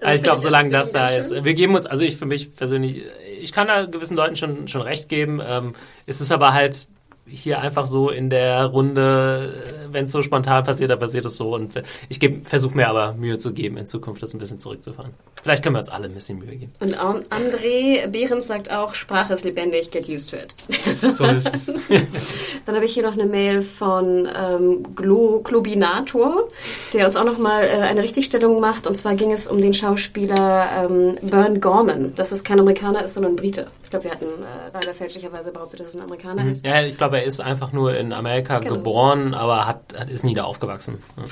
Also 0.02 0.16
ich 0.16 0.24
glaube, 0.24 0.42
solange 0.42 0.70
das 0.70 0.92
da 0.92 1.08
ist. 1.08 1.30
schön. 1.30 1.46
Wir 1.46 1.54
geben 1.54 1.76
uns, 1.76 1.86
also 1.86 2.04
ich 2.04 2.18
für 2.18 2.26
mich 2.26 2.54
persönlich, 2.56 3.04
ich 3.42 3.52
kann 3.52 3.68
da 3.68 3.86
gewissen 3.86 4.16
Leuten 4.16 4.36
schon, 4.36 4.68
schon 4.68 4.82
recht 4.82 5.10
geben. 5.10 5.42
Ähm, 5.46 5.74
es 6.06 6.22
ist 6.22 6.32
aber 6.32 6.54
halt 6.54 6.88
hier 7.30 7.60
einfach 7.60 7.86
so 7.86 8.10
in 8.10 8.30
der 8.30 8.66
Runde, 8.66 9.64
wenn 9.92 10.06
es 10.06 10.12
so 10.12 10.22
spontan 10.22 10.64
passiert, 10.64 10.90
dann 10.90 11.00
passiert 11.00 11.26
es 11.26 11.38
so. 11.38 11.54
Und 11.54 11.74
ich 12.10 12.20
versuche 12.44 12.76
mir 12.76 12.88
aber 12.88 13.14
Mühe 13.14 13.38
zu 13.38 13.54
geben, 13.54 13.78
in 13.78 13.88
Zukunft 13.88 14.24
das 14.24 14.34
ein 14.34 14.40
bisschen 14.40 14.60
zurückzufahren. 14.60 15.14
Vielleicht 15.42 15.64
können 15.64 15.76
wir 15.76 15.80
uns 15.80 15.90
alle 15.90 16.06
ein 16.06 16.14
bisschen 16.14 16.40
Mühe 16.40 16.56
geben. 16.56 16.74
Und 16.80 16.98
An- 16.98 17.24
André 17.30 18.08
Behrens 18.08 18.48
sagt 18.48 18.72
auch, 18.72 18.94
Sprache 18.94 19.34
ist 19.34 19.44
lebendig, 19.44 19.92
get 19.92 20.10
used 20.10 20.30
to 20.30 20.38
it. 20.38 20.54
So 21.10 21.26
ist 21.26 21.54
es. 21.54 21.66
Dann 22.66 22.76
habe 22.76 22.86
ich 22.86 22.94
hier 22.94 23.04
noch 23.04 23.14
eine 23.14 23.26
Mail 23.26 23.62
von 23.62 24.28
ähm, 24.34 24.96
Glo 24.96 25.42
Globinator, 25.44 26.48
der 26.94 27.06
uns 27.06 27.16
auch 27.16 27.24
nochmal 27.24 27.64
äh, 27.66 27.68
eine 27.82 28.02
Richtigstellung 28.04 28.60
macht. 28.60 28.88
Und 28.88 28.98
zwar 28.98 29.16
ging 29.16 29.32
es 29.32 29.48
um 29.48 29.62
den 29.62 29.74
Schauspieler 29.74 30.86
ähm, 30.90 31.16
Bern 31.22 31.62
Gorman. 31.62 32.14
Dass 32.16 32.32
es 32.32 32.44
kein 32.44 32.60
Amerikaner 32.60 33.04
ist, 33.04 33.14
sondern 33.14 33.34
ein 33.34 33.36
Brite. 33.36 33.68
Ich 33.84 33.90
glaube, 33.90 34.06
wir 34.06 34.12
hatten 34.12 34.26
äh, 34.26 34.72
leider 34.74 34.94
fälschlicherweise 34.94 35.52
behauptet, 35.52 35.80
dass 35.80 35.90
es 35.90 35.96
ein 35.96 36.02
Amerikaner 36.02 36.48
ist. 36.48 36.66
Ja, 36.66 36.82
ich 36.82 36.98
glaube, 36.98 37.17
er 37.18 37.24
ist 37.26 37.40
einfach 37.42 37.72
nur 37.74 37.96
in 37.98 38.14
Amerika 38.14 38.60
Genau. 38.60 38.76
geboren, 38.76 39.34
aber 39.34 39.68
hat, 39.68 39.82
hat, 39.98 40.10
ist 40.10 40.24
nie 40.24 40.34
da 40.34 40.44
aufgewachsen. 40.44 41.02
Ja. 41.18 41.24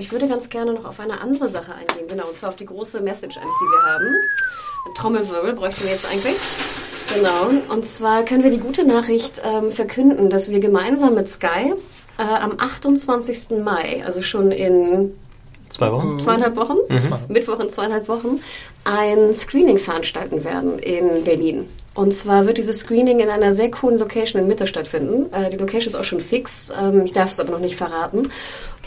Ich 0.00 0.10
würde 0.12 0.28
ganz 0.28 0.48
gerne 0.48 0.72
noch 0.72 0.84
auf 0.84 0.98
eine 1.00 1.20
andere 1.20 1.48
Sache 1.48 1.72
eingehen, 1.74 2.08
genau, 2.08 2.26
und 2.26 2.34
zwar 2.36 2.50
auf 2.50 2.56
die 2.56 2.66
große 2.66 3.00
Message 3.00 3.36
eigentlich, 3.36 3.52
die 3.60 3.64
wir 3.64 3.92
haben. 3.92 4.14
Trommelwirbel 4.96 5.52
bräuchten 5.54 5.84
wir 5.84 5.90
jetzt 5.92 6.10
eigentlich. 6.10 6.36
Genau, 7.14 7.72
und 7.74 7.86
zwar 7.86 8.24
können 8.24 8.42
wir 8.44 8.50
die 8.50 8.58
gute 8.58 8.86
Nachricht 8.86 9.40
ähm, 9.44 9.70
verkünden, 9.70 10.28
dass 10.30 10.50
wir 10.50 10.60
gemeinsam 10.60 11.14
mit 11.14 11.28
Sky 11.28 11.74
äh, 12.18 12.22
am 12.22 12.54
28. 12.58 13.58
Mai, 13.64 14.02
also 14.04 14.22
schon 14.22 14.50
in 14.52 15.12
Zwei 15.68 15.90
Wochen? 15.90 16.20
zweieinhalb 16.20 16.56
Wochen, 16.56 16.76
Mittwoch 17.28 17.58
in 17.60 17.70
zweieinhalb 17.70 18.08
Wochen, 18.08 18.40
ein 18.84 19.34
Screening 19.34 19.78
veranstalten 19.78 20.44
werden 20.44 20.78
in 20.78 21.24
Berlin. 21.24 21.68
Und 21.96 22.14
zwar 22.14 22.46
wird 22.46 22.58
dieses 22.58 22.80
Screening 22.80 23.20
in 23.20 23.30
einer 23.30 23.54
sehr 23.54 23.70
coolen 23.70 23.98
Location 23.98 24.40
in 24.40 24.46
Mitte 24.46 24.66
stattfinden. 24.66 25.32
Äh, 25.32 25.50
die 25.50 25.56
Location 25.56 25.88
ist 25.88 25.96
auch 25.96 26.04
schon 26.04 26.20
fix. 26.20 26.70
Ähm, 26.78 27.06
ich 27.06 27.12
darf 27.12 27.32
es 27.32 27.40
aber 27.40 27.52
noch 27.52 27.58
nicht 27.58 27.76
verraten. 27.76 28.30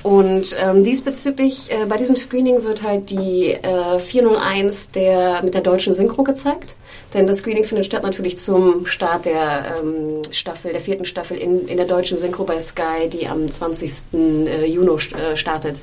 Und 0.03 0.55
ähm, 0.57 0.83
diesbezüglich, 0.83 1.71
äh, 1.71 1.85
bei 1.87 1.97
diesem 1.97 2.15
Screening 2.15 2.63
wird 2.63 2.83
halt 2.83 3.09
die 3.09 3.51
äh, 3.51 3.99
401 3.99 4.91
der, 4.91 5.43
mit 5.43 5.55
der 5.55 5.61
deutschen 5.61 5.93
Synchro 5.93 6.23
gezeigt. 6.23 6.75
Denn 7.13 7.25
das 7.25 7.37
Screening 7.39 7.65
findet 7.65 7.87
statt 7.87 8.03
natürlich 8.03 8.37
zum 8.37 8.85
Start 8.85 9.25
der 9.25 9.75
ähm, 9.81 10.21
Staffel, 10.31 10.71
der 10.71 10.79
vierten 10.79 11.05
Staffel 11.05 11.37
in, 11.37 11.67
in 11.67 11.77
der 11.77 11.87
deutschen 11.87 12.17
Synchro 12.17 12.43
bei 12.43 12.59
Sky, 12.59 13.09
die 13.11 13.27
am 13.27 13.51
20. 13.51 13.91
Äh, 14.13 14.65
Juni 14.67 14.91
äh, 14.91 15.35
startet. 15.35 15.77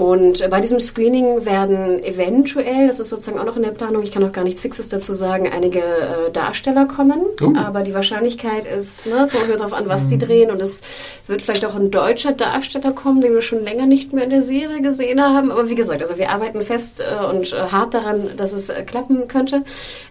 Und 0.00 0.48
bei 0.48 0.62
diesem 0.62 0.80
Screening 0.80 1.44
werden 1.44 2.02
eventuell, 2.02 2.86
das 2.86 3.00
ist 3.00 3.10
sozusagen 3.10 3.38
auch 3.38 3.44
noch 3.44 3.56
in 3.56 3.62
der 3.62 3.72
Planung, 3.72 4.02
ich 4.02 4.10
kann 4.10 4.22
noch 4.22 4.32
gar 4.32 4.44
nichts 4.44 4.62
Fixes 4.62 4.88
dazu 4.88 5.12
sagen, 5.12 5.46
einige 5.52 5.80
äh, 5.80 6.30
Darsteller 6.32 6.86
kommen. 6.86 7.20
Uh. 7.42 7.52
Aber 7.54 7.82
die 7.82 7.92
Wahrscheinlichkeit 7.92 8.64
ist, 8.64 9.06
ne, 9.06 9.24
es 9.24 9.30
kommt 9.30 9.50
darauf 9.50 9.74
an, 9.74 9.90
was 9.90 10.06
die 10.06 10.16
drehen. 10.16 10.50
Und 10.50 10.62
es 10.62 10.80
wird 11.26 11.42
vielleicht 11.42 11.66
auch 11.66 11.74
ein 11.74 11.90
deutscher 11.90 12.32
Darsteller 12.32 12.92
kommen, 12.92 13.20
den 13.20 13.34
wir 13.34 13.42
schon 13.42 13.62
länger 13.62 13.84
nicht 13.84 14.14
mehr 14.14 14.24
in 14.24 14.30
der 14.30 14.40
Serie 14.40 14.80
gesehen 14.80 15.20
haben. 15.22 15.50
Aber 15.50 15.68
wie 15.68 15.74
gesagt, 15.74 16.00
also 16.00 16.16
wir 16.16 16.30
arbeiten 16.30 16.62
fest 16.62 17.02
äh, 17.02 17.22
und 17.22 17.52
äh, 17.52 17.58
hart 17.70 17.92
daran, 17.92 18.30
dass 18.38 18.54
es 18.54 18.70
äh, 18.70 18.82
klappen 18.84 19.28
könnte. 19.28 19.64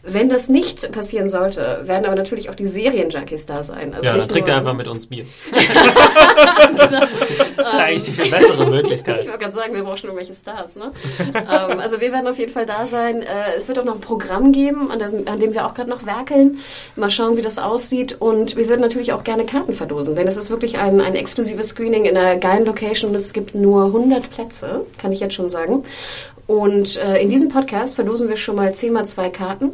Wenn 0.03 0.30
das 0.30 0.49
nicht 0.49 0.91
passieren 0.91 1.28
sollte, 1.28 1.82
werden 1.86 2.06
aber 2.06 2.16
natürlich 2.16 2.52
auch 2.52 2.56
die 2.56 2.68
Serienjunkies 2.68 3.48
da 3.48 3.64
sein. 3.64 3.95
Also 3.95 4.06
Ja, 4.07 4.18
dann 4.18 4.30
trinkt 4.30 4.49
er 4.49 4.57
einfach 4.57 4.76
mit 4.76 4.88
uns 4.88 5.07
Bier. 5.07 5.26
Das 7.60 7.73
ist 7.73 7.80
eigentlich 7.80 8.03
die 8.03 8.11
viel 8.14 8.31
bessere 8.31 8.64
Ich 8.64 8.69
Möglichkeit. 8.69 9.26
wollte 9.27 9.38
gerade 9.38 9.53
sagen, 9.53 9.73
wir 9.76 9.84
brauchen 9.84 9.98
schon 9.98 10.10
irgendwelche 10.10 10.34
Stars. 10.34 10.76
Ne? 10.76 10.91
ähm, 11.19 11.80
also 11.80 11.99
wir 11.99 12.11
werden 12.11 12.27
auf 12.27 12.38
jeden 12.38 12.53
Fall 12.53 12.65
da 12.65 12.88
sein. 12.88 13.22
Äh, 13.22 13.57
es 13.57 13.68
wird 13.68 13.80
auch 13.80 13.84
noch 13.84 13.95
ein 13.95 14.02
Programm 14.02 14.52
geben, 14.52 14.90
an, 14.91 15.40
dem 15.40 15.53
wir 15.53 15.65
auch 15.65 15.73
gerade 15.73 15.90
noch 15.90 16.06
werkeln. 16.06 16.60
Mal 16.95 17.10
schauen, 17.10 17.38
wie 17.38 17.41
das 17.41 17.60
aussieht. 17.60 18.15
Und 18.19 18.56
wir 18.56 18.69
würden 18.69 18.81
natürlich 18.81 19.14
auch 19.14 19.23
gerne 19.23 19.45
Karten 19.45 19.73
verdosen, 19.73 20.15
denn 20.15 20.27
es 20.27 20.38
ist 20.38 20.49
wirklich 20.49 20.80
ein, 20.80 21.02
ein 21.02 21.15
exklusives 21.15 21.69
Screening 21.69 22.06
in 22.06 22.15
einer 22.15 22.38
geilen 22.38 22.65
Location 22.65 23.10
und 23.11 23.18
es 23.18 23.34
gibt 23.34 23.56
nur 23.56 23.86
100 23.86 24.30
Plätze, 24.30 24.86
kann 24.98 25.11
ich 25.11 25.19
jetzt 25.19 25.34
schon 25.36 25.49
sagen. 25.49 25.84
Und 26.48 26.95
äh, 26.98 27.22
in 27.22 27.30
diesem 27.30 27.49
Podcast 27.49 27.95
verlosen 27.95 28.30
wir 28.30 28.38
schon 28.38 28.56
mal 28.56 28.73
10 28.73 28.94
mal 28.94 29.06
2 29.06 29.30
Karten. 29.30 29.72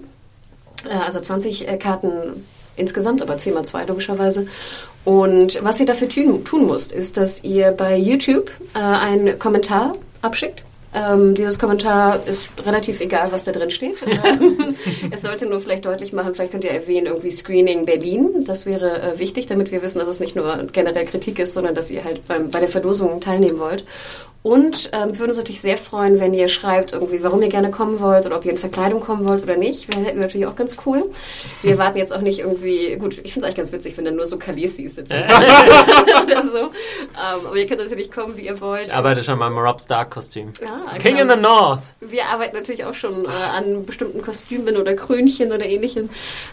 Äh, 0.90 0.96
also 1.06 1.20
20 1.20 1.68
äh, 1.68 1.78
Karten 1.78 2.46
insgesamt, 2.76 3.22
aber 3.22 3.38
10 3.38 3.54
mal 3.54 3.66
2 3.66 3.86
logischerweise. 3.86 4.48
Und 5.04 5.64
was 5.64 5.80
ihr 5.80 5.86
dafür 5.86 6.10
tun, 6.10 6.44
tun 6.44 6.66
müsst, 6.66 6.92
ist, 6.92 7.18
dass 7.18 7.44
ihr 7.44 7.72
bei 7.72 7.96
YouTube 7.96 8.50
äh, 8.74 8.80
einen 8.80 9.38
Kommentar 9.38 9.94
abschickt. 10.22 10.64
Ähm, 10.96 11.36
dieses 11.36 11.60
Kommentar 11.60 12.26
ist 12.26 12.50
relativ 12.66 13.02
egal, 13.02 13.32
was 13.32 13.44
da 13.44 13.52
drin 13.52 13.70
steht. 13.70 14.02
Es 15.12 15.22
sollte 15.22 15.46
nur 15.46 15.60
vielleicht 15.60 15.86
deutlich 15.86 16.14
machen, 16.14 16.34
vielleicht 16.34 16.52
könnt 16.52 16.64
ihr 16.64 16.72
erwähnen, 16.72 17.08
irgendwie 17.08 17.32
Screening 17.32 17.86
Berlin. 17.86 18.44
Das 18.46 18.66
wäre 18.66 19.02
äh, 19.02 19.20
wichtig, 19.20 19.48
damit 19.48 19.72
wir 19.72 19.82
wissen, 19.82 20.00
dass 20.00 20.08
es 20.08 20.20
nicht 20.20 20.36
nur 20.36 20.68
generell 20.72 21.06
Kritik 21.06 21.40
ist, 21.40 21.54
sondern 21.54 21.76
dass 21.76 21.90
ihr 21.92 22.04
halt 22.04 22.28
beim, 22.28 22.50
bei 22.50 22.60
der 22.60 22.70
Verdosung 22.70 23.20
teilnehmen 23.22 23.60
wollt. 23.60 23.86
Und 24.46 24.92
ähm, 24.94 25.10
wir 25.10 25.18
würden 25.22 25.32
uns 25.32 25.40
natürlich 25.40 25.62
sehr 25.62 25.76
freuen, 25.76 26.20
wenn 26.20 26.32
ihr 26.32 26.48
schreibt, 26.50 26.94
irgendwie, 26.94 27.24
warum 27.24 27.42
ihr 27.42 27.50
gerne 27.50 27.72
kommen 27.72 28.00
wollt 28.00 28.28
oder 28.28 28.36
ob 28.36 28.46
ihr 28.46 28.52
in 28.52 28.60
Verkleidung 28.60 29.02
kommen 29.02 29.28
wollt 29.28 29.42
oder 29.42 29.58
nicht. 29.58 29.90
Wäre 29.90 30.06
hätten 30.06 30.18
wir 30.18 30.28
natürlich 30.28 30.46
auch 30.46 30.56
ganz 30.56 30.78
cool. 30.86 31.10
Wir 31.64 31.78
warten 31.80 31.98
jetzt 31.98 32.14
auch 32.14 32.22
nicht 32.22 32.42
irgendwie, 32.42 32.96
gut, 32.98 33.14
ich 33.24 33.34
finde 33.34 33.40
es 33.40 33.44
eigentlich 33.46 33.56
ganz 33.56 33.72
witzig, 33.72 33.98
wenn 33.98 34.06
da 34.06 34.12
nur 34.12 34.28
so 34.28 34.38
Kaliesis 34.38 34.98
sitzen 34.98 35.16
oder 35.16 36.46
so. 36.46 36.60
Ähm, 36.60 37.48
aber 37.48 37.58
ihr 37.58 37.66
könnt 37.66 37.82
natürlich 37.82 38.12
kommen, 38.12 38.38
wie 38.38 38.46
ihr 38.46 38.62
wollt. 38.62 38.86
Ich 38.86 38.94
arbeite 38.94 39.24
schon 39.24 39.40
mal 39.40 39.48
im 39.48 39.58
Rob 39.58 39.82
Stark-Kostüm. 39.82 40.54
Ja, 40.62 40.85
King 41.00 41.18
genau. 41.18 41.22
in 41.22 41.30
the 41.30 41.42
North. 41.42 41.80
Wir 42.00 42.26
arbeiten 42.28 42.56
natürlich 42.56 42.86
auch 42.86 42.94
schon 42.94 43.26
äh, 43.26 43.28
an 43.28 43.86
bestimmten 43.86 44.22
Kostümen 44.22 44.78
oder 44.78 44.94
Krönchen 44.94 45.52
oder 45.52 45.66
ähnlichem. 45.66 46.10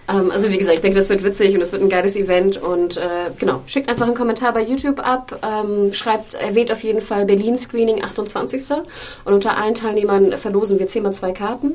Ähm, 0.09 0.31
also 0.31 0.51
wie 0.51 0.59
gesagt, 0.59 0.77
ich 0.77 0.81
denke, 0.81 0.99
das 0.99 1.09
wird 1.09 1.23
witzig 1.25 1.55
und 1.55 1.61
es 1.61 1.73
wird 1.73 1.83
ein 1.83 1.89
geiles 1.89 2.17
Event. 2.17 2.61
Und 2.63 2.97
äh, 2.97 3.31
genau, 3.39 3.63
schickt 3.67 3.89
einfach 3.89 4.07
einen 4.07 4.15
Kommentar 4.15 4.53
bei 4.53 4.63
YouTube 4.63 5.01
ab, 5.01 5.39
ähm, 5.43 5.93
schreibt, 5.93 6.35
erwähnt 6.35 6.73
auf 6.73 6.83
jeden 6.83 7.01
Fall 7.01 7.25
Berlin 7.25 7.57
Screening 7.57 8.03
28. 8.03 8.63
Und 9.25 9.35
unter 9.35 9.57
allen 9.57 9.75
Teilnehmern 9.75 10.37
verlosen 10.39 10.79
wir 10.79 10.87
10 10.87 11.03
mal 11.03 11.13
zwei 11.13 11.33
Karten. 11.33 11.75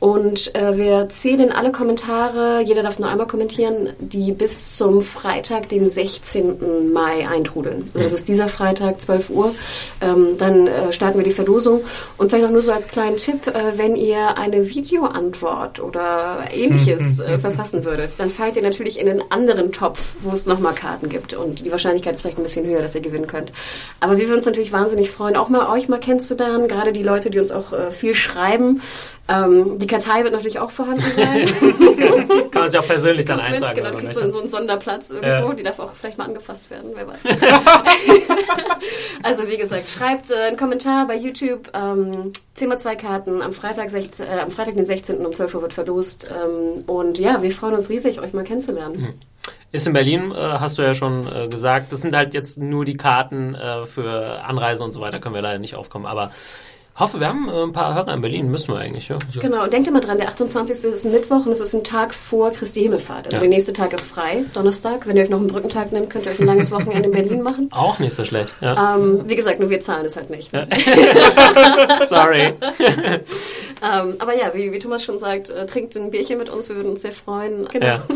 Und 0.00 0.54
äh, 0.54 0.76
wir 0.76 1.08
zählen 1.08 1.50
alle 1.50 1.72
Kommentare, 1.72 2.60
jeder 2.62 2.82
darf 2.82 2.98
nur 2.98 3.08
einmal 3.08 3.26
kommentieren, 3.26 3.90
die 3.98 4.32
bis 4.32 4.76
zum 4.76 5.00
Freitag, 5.00 5.70
den 5.70 5.88
16. 5.88 6.92
Mai 6.92 7.26
eintrudeln. 7.26 7.90
Also 7.94 8.04
das 8.04 8.12
ist 8.12 8.28
dieser 8.28 8.48
Freitag, 8.48 9.00
12 9.00 9.30
Uhr. 9.30 9.54
Ähm, 10.02 10.36
dann 10.36 10.66
äh, 10.66 10.92
starten 10.92 11.18
wir 11.18 11.24
die 11.24 11.30
Verlosung. 11.30 11.84
Und 12.16 12.30
vielleicht 12.30 12.46
auch 12.46 12.52
nur 12.52 12.62
so 12.62 12.72
als 12.72 12.88
kleinen 12.88 13.16
Tipp, 13.16 13.46
äh, 13.46 13.76
wenn 13.76 13.96
ihr 13.96 14.38
eine 14.38 14.68
Videoantwort 14.68 15.80
oder 15.80 16.44
ähnliches 16.52 17.18
äh, 17.20 17.38
verfassen 17.38 17.84
würdet, 17.84 18.14
dann 18.18 18.30
fallt 18.30 18.56
ihr 18.56 18.62
natürlich 18.62 18.98
in 19.00 19.08
einen 19.08 19.22
anderen 19.30 19.72
Topf, 19.72 20.16
wo 20.22 20.32
es 20.32 20.46
nochmal 20.46 20.74
Karten 20.74 21.08
gibt. 21.08 21.34
Und 21.34 21.64
die 21.64 21.70
Wahrscheinlichkeit 21.70 22.14
ist 22.14 22.20
vielleicht 22.22 22.38
ein 22.38 22.42
bisschen 22.42 22.66
höher, 22.66 22.82
dass 22.82 22.94
ihr 22.94 23.00
gewinnen 23.00 23.26
könnt. 23.26 23.52
Aber 24.00 24.16
wir 24.16 24.26
würden 24.26 24.38
uns 24.38 24.46
natürlich 24.46 24.72
wahnsinnig 24.72 25.10
freuen, 25.10 25.36
auch 25.36 25.48
mal 25.48 25.70
euch 25.70 25.88
mal 25.88 26.00
kennenzulernen, 26.00 26.68
gerade 26.68 26.92
die 26.92 27.02
Leute, 27.02 27.30
die 27.30 27.38
uns 27.38 27.52
auch 27.52 27.72
äh, 27.72 27.90
viel 27.90 28.14
schreiben. 28.14 28.80
Ähm, 29.26 29.78
die 29.78 29.86
Kartei 29.86 30.22
wird 30.22 30.34
natürlich 30.34 30.58
auch 30.58 30.70
vorhanden 30.70 31.04
sein. 31.16 31.46
Kann 32.50 32.62
man 32.62 32.70
sich 32.70 32.78
auch 32.78 32.86
persönlich 32.86 33.24
dann 33.24 33.36
mit, 33.36 33.46
eintragen. 33.46 33.76
Genau, 33.76 33.88
wenn 33.88 33.94
da 33.94 34.00
gibt 34.00 34.14
so, 34.14 34.20
möchte. 34.20 34.32
so 34.32 34.40
einen 34.40 34.50
Sonderplatz 34.50 35.10
irgendwo, 35.10 35.48
Ja. 35.48 35.54
die 35.54 35.62
darf 35.62 35.78
auch 35.78 35.92
vielleicht 35.94 36.18
mal 36.18 36.24
angefasst 36.24 36.70
werden, 36.70 36.90
wer 36.94 37.08
weiß. 37.08 37.20
also 39.22 39.48
wie 39.48 39.56
gesagt, 39.56 39.88
schreibt 39.88 40.30
äh, 40.30 40.34
einen 40.34 40.56
Kommentar 40.58 41.06
bei 41.06 41.16
YouTube. 41.16 41.70
Ähm, 41.72 42.32
10 42.54 42.68
mal 42.68 42.78
2 42.78 42.96
Karten, 42.96 43.40
am 43.40 43.52
Freitag, 43.54 43.90
16, 43.90 44.26
äh, 44.26 44.40
am 44.40 44.50
Freitag 44.50 44.74
den 44.74 44.84
16. 44.84 45.24
um 45.24 45.32
12 45.32 45.54
Uhr 45.54 45.62
wird 45.62 45.72
verlost. 45.72 46.28
Ähm, 46.30 46.84
und 46.86 47.18
ja, 47.18 47.42
wir 47.42 47.50
freuen 47.50 47.74
uns 47.74 47.88
riesig, 47.88 48.20
euch 48.20 48.34
mal 48.34 48.44
kennenzulernen. 48.44 49.20
Ist 49.72 49.86
in 49.86 49.92
Berlin, 49.92 50.32
äh, 50.32 50.36
hast 50.36 50.78
du 50.78 50.82
ja 50.82 50.94
schon 50.94 51.26
äh, 51.26 51.48
gesagt. 51.48 51.92
Das 51.92 52.02
sind 52.02 52.14
halt 52.14 52.34
jetzt 52.34 52.58
nur 52.58 52.84
die 52.84 52.96
Karten 52.96 53.54
äh, 53.54 53.86
für 53.86 54.44
Anreise 54.44 54.84
und 54.84 54.92
so 54.92 55.00
weiter, 55.00 55.18
können 55.18 55.34
wir 55.34 55.42
leider 55.42 55.58
nicht 55.58 55.74
aufkommen. 55.74 56.06
Aber 56.06 56.30
hoffe, 56.96 57.18
wir 57.20 57.28
haben 57.28 57.48
äh, 57.48 57.62
ein 57.62 57.72
paar 57.72 57.94
Hörer 57.94 58.14
in 58.14 58.20
Berlin, 58.20 58.50
müssten 58.50 58.72
wir 58.72 58.78
eigentlich. 58.78 59.08
Ja. 59.08 59.18
Genau, 59.40 59.64
und 59.64 59.72
denkt 59.72 59.88
immer 59.88 60.00
dran, 60.00 60.18
der 60.18 60.28
28. 60.28 60.84
ist 60.92 61.04
ein 61.04 61.12
Mittwoch 61.12 61.44
und 61.46 61.52
es 61.52 61.60
ist 61.60 61.74
ein 61.74 61.82
Tag 61.84 62.14
vor 62.14 62.50
Christi 62.52 62.82
Himmelfahrt. 62.82 63.26
Also 63.26 63.36
Ja. 63.36 63.40
der 63.40 63.48
nächste 63.48 63.72
Tag 63.72 63.92
ist 63.92 64.06
frei, 64.06 64.44
Donnerstag. 64.54 65.06
Wenn 65.06 65.16
ihr 65.16 65.24
euch 65.24 65.30
noch 65.30 65.38
einen 65.38 65.48
Brückentag 65.48 65.92
nehmt, 65.92 66.10
könnt 66.10 66.26
ihr 66.26 66.32
euch 66.32 66.40
ein 66.40 66.46
langes 66.46 66.70
Wochenende 66.70 67.08
in 67.08 67.12
Berlin 67.12 67.42
machen. 67.42 67.68
Auch 67.72 67.98
nicht 67.98 68.14
so 68.14 68.24
schlecht. 68.24 68.54
Ja. 68.60 68.94
Ähm, 68.96 69.24
wie 69.26 69.36
gesagt, 69.36 69.60
nur 69.60 69.70
wir 69.70 69.80
zahlen 69.80 70.04
es 70.06 70.16
halt 70.16 70.30
nicht. 70.30 70.52
Ne? 70.52 70.68
Sorry. 72.04 72.54
Ähm, 73.82 74.14
aber 74.18 74.36
ja, 74.36 74.52
wie, 74.54 74.72
wie 74.72 74.78
Thomas 74.78 75.04
schon 75.04 75.18
sagt, 75.18 75.50
äh, 75.50 75.66
trinkt 75.66 75.96
ein 75.96 76.10
Bierchen 76.10 76.38
mit 76.38 76.48
uns, 76.48 76.68
wir 76.68 76.76
würden 76.76 76.92
uns 76.92 77.02
sehr 77.02 77.12
freuen. 77.12 77.68
Genau. 77.70 77.86
Ja. 77.86 78.02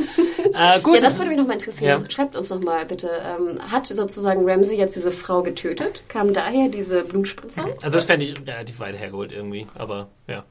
Äh, 0.55 0.80
gut. 0.80 0.94
Ja, 0.96 1.02
das 1.02 1.18
würde 1.18 1.28
mich 1.28 1.38
nochmal 1.38 1.56
interessieren. 1.56 2.00
Ja. 2.00 2.10
Schreibt 2.10 2.34
uns 2.36 2.48
noch 2.50 2.60
mal 2.60 2.84
bitte. 2.86 3.09
Ähm, 3.09 3.59
hat 3.70 3.86
sozusagen 3.86 4.48
Ramsey 4.48 4.76
jetzt 4.78 4.96
diese 4.96 5.10
Frau 5.10 5.42
getötet? 5.42 6.02
Kam 6.09 6.32
daher 6.32 6.68
diese 6.68 7.02
Blutspritzer? 7.02 7.66
also 7.82 7.96
das 7.96 8.05
fände 8.05 8.24
ich 8.24 8.34
relativ 8.69 8.81
weit 8.81 8.99
hergeholt 8.99 9.32
irgendwie. 9.32 9.66
Aber 9.74 10.09
ja. 10.27 10.45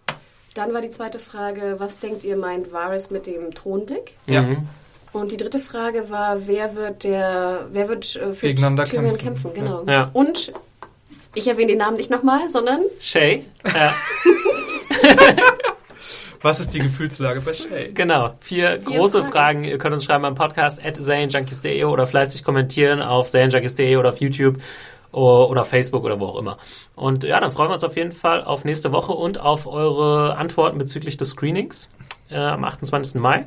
Dann 0.54 0.74
war 0.74 0.82
die 0.82 0.90
zweite 0.90 1.20
Frage, 1.20 1.76
was 1.78 2.00
denkt 2.00 2.24
ihr 2.24 2.36
meint 2.36 2.72
Varys 2.72 3.12
mit 3.12 3.28
dem 3.28 3.54
Thronblick? 3.54 4.16
Ja. 4.26 4.42
Mhm. 4.42 4.68
Und 5.14 5.32
die 5.32 5.38
dritte 5.38 5.60
Frage 5.60 6.10
war, 6.10 6.48
wer 6.48 6.76
wird 6.76 7.04
der, 7.04 7.68
wer 7.72 7.88
wird 7.88 8.16
äh, 8.16 8.34
für 8.34 8.48
Gegeneinander 8.48 8.86
Tyrion 8.86 9.18
kämpfen. 9.18 9.54
kämpfen? 9.54 9.54
Genau. 9.54 9.84
Ja. 9.88 10.10
Und 10.14 10.52
ich 11.34 11.48
erwähne 11.48 11.68
den 11.70 11.78
Namen 11.78 11.98
nicht 11.98 12.10
nochmal, 12.10 12.50
sondern 12.50 12.82
Shay. 13.00 13.46
Äh, 13.64 13.72
Was 16.42 16.60
ist 16.60 16.74
die 16.74 16.80
Gefühlslage 16.80 17.42
bei 17.42 17.54
Shay? 17.54 17.92
Genau, 17.94 18.36
vier, 18.40 18.80
Vier 18.80 18.98
große 18.98 19.20
Fragen. 19.20 19.32
Fragen. 19.32 19.64
Ihr 19.64 19.78
könnt 19.78 19.94
uns 19.94 20.04
schreiben 20.04 20.26
am 20.26 20.36
Podcast 20.36 20.84
at 20.84 20.98
zanejunkies.de 20.98 21.84
oder 21.86 22.06
fleißig 22.06 22.44
kommentieren 22.44 23.02
auf 23.02 23.28
zanejunkies.de 23.28 23.96
oder 23.96 24.10
auf 24.10 24.20
YouTube 24.20 24.58
oder 25.18 25.62
auf 25.62 25.70
Facebook 25.70 26.04
oder 26.04 26.20
wo 26.20 26.28
auch 26.28 26.38
immer. 26.38 26.58
Und 26.96 27.24
ja, 27.24 27.40
dann 27.40 27.52
freuen 27.52 27.70
wir 27.70 27.74
uns 27.74 27.84
auf 27.84 27.96
jeden 27.96 28.12
Fall 28.12 28.44
auf 28.44 28.66
nächste 28.66 28.92
Woche 28.92 29.14
und 29.14 29.40
auf 29.40 29.68
eure 29.68 30.36
Antworten 30.38 30.78
bezüglich 30.78 31.18
des 31.18 31.30
Screenings 31.30 31.90
äh, 32.30 32.38
am 32.38 32.64
28. 32.64 33.16
Mai. 33.22 33.46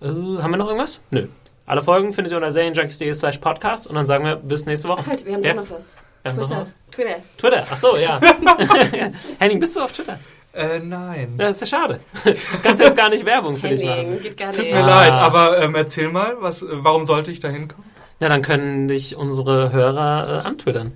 Äh, 0.00 0.06
haben 0.06 0.50
wir 0.50 0.56
noch 0.56 0.66
irgendwas? 0.66 1.00
Nö. 1.10 1.26
Alle 1.66 1.82
Folgen 1.82 2.12
findet 2.12 2.32
ihr 2.32 2.36
unter 2.36 2.50
zanejunkies.de 2.50 3.12
slash 3.14 3.38
podcast 3.38 3.86
und 3.86 3.94
dann 3.94 4.06
sagen 4.06 4.24
wir 4.24 4.36
bis 4.36 4.66
nächste 4.66 4.88
Woche. 4.88 5.06
halt, 5.06 5.24
wir 5.24 5.34
haben 5.34 5.42
ja. 5.42 5.54
doch 5.54 5.62
noch 5.62 5.70
was. 5.70 5.98
Ja, 6.24 6.32
noch 6.32 6.46
Twitter. 6.46 6.60
was? 6.60 6.74
Twitter. 6.90 7.16
Twitter, 7.38 7.62
ach 7.70 7.76
so, 7.76 7.96
ja. 7.96 8.20
Henning, 9.38 9.58
bist 9.58 9.76
du 9.76 9.80
auf 9.80 9.92
Twitter? 9.92 10.18
Äh, 10.54 10.80
nein. 10.80 11.34
Ja, 11.38 11.48
ist 11.48 11.60
ja 11.62 11.66
schade. 11.66 12.00
Kannst 12.62 12.82
jetzt 12.82 12.96
gar 12.96 13.08
nicht 13.08 13.24
Werbung 13.24 13.56
für 13.56 13.68
dich 13.68 13.82
machen. 13.82 14.20
Geht 14.20 14.36
gar 14.36 14.50
Tut 14.50 14.64
nicht. 14.64 14.74
mir 14.74 14.82
leid, 14.82 15.14
aber 15.14 15.62
ähm, 15.62 15.74
erzähl 15.74 16.08
mal, 16.08 16.36
was, 16.40 16.64
warum 16.68 17.04
sollte 17.04 17.30
ich 17.30 17.40
da 17.40 17.48
hinkommen? 17.48 17.90
Ja, 18.20 18.28
dann 18.28 18.42
können 18.42 18.88
dich 18.88 19.16
unsere 19.16 19.72
Hörer 19.72 20.42
äh, 20.44 20.46
antwittern. 20.46 20.92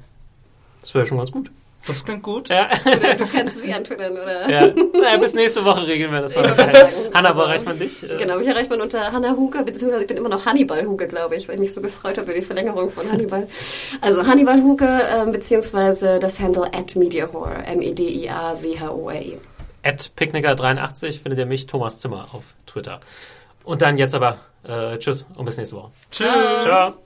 Das 0.80 0.94
wäre 0.94 1.06
schon 1.06 1.18
ganz 1.18 1.32
gut. 1.32 1.51
Das 1.86 2.05
klingt 2.05 2.22
gut. 2.24 2.48
Ja, 2.48 2.68
Oder 2.84 3.14
du 3.14 3.26
kannst 3.26 3.60
sie 3.62 3.72
antwittern, 3.72 4.12
oder? 4.12 4.48
ja. 4.51 4.66
Naja, 4.66 5.16
bis 5.18 5.34
nächste 5.34 5.64
Woche 5.64 5.86
regeln 5.86 6.10
wir 6.10 6.20
das 6.20 6.34
mal. 6.34 6.44
Hanna, 7.14 7.28
wo 7.34 7.40
also- 7.40 7.43
erreicht 7.43 7.64
man 7.64 7.78
dich? 7.78 8.02
Äh, 8.02 8.16
Genau, 8.16 8.38
mich 8.38 8.48
erreicht 8.48 8.70
man 8.70 8.80
unter 8.80 9.12
Hannah 9.12 9.36
Huge, 9.36 9.62
beziehungsweise 9.62 10.02
ich 10.02 10.09
bin 10.09 10.16
immer 10.16 10.28
noch 10.28 10.44
Hannibal 10.47 10.84
Huge, 10.84 11.06
glaube 11.06 11.36
ich, 11.36 11.47
weil 11.47 11.55
ich 11.55 11.60
mich 11.60 11.72
so 11.74 11.80
gefreut 11.80 12.18
habe 12.18 12.30
über 12.30 12.34
die 12.40 12.44
Verlängerung 12.44 12.90
von 12.90 13.10
Hannibal. 13.10 13.47
Also 14.01 14.26
Hannibal 14.26 14.60
Huge, 14.62 14.88
ähm, 15.14 15.30
beziehungsweise 15.30 16.18
das 16.18 16.40
Handle 16.40 16.64
at 16.74 16.97
Mediahore, 16.97 17.55
M-E-D-I-A-W-H-O-R-E. 17.66 19.36
At 19.84 20.10
Picknicker83 20.18 21.20
findet 21.22 21.38
ihr 21.38 21.47
mich, 21.47 21.66
Thomas 21.66 22.01
Zimmer, 22.01 22.28
auf 22.32 22.43
Twitter. 22.66 22.98
Und 23.62 23.82
dann 23.82 23.97
jetzt 23.97 24.14
aber 24.16 24.38
äh, 24.64 24.98
Tschüss 24.98 25.26
und 25.36 25.44
bis 25.44 25.56
nächste 25.56 25.76
Woche. 25.76 25.90
Tschüss. 26.10 26.26
Ciao. 26.64 27.06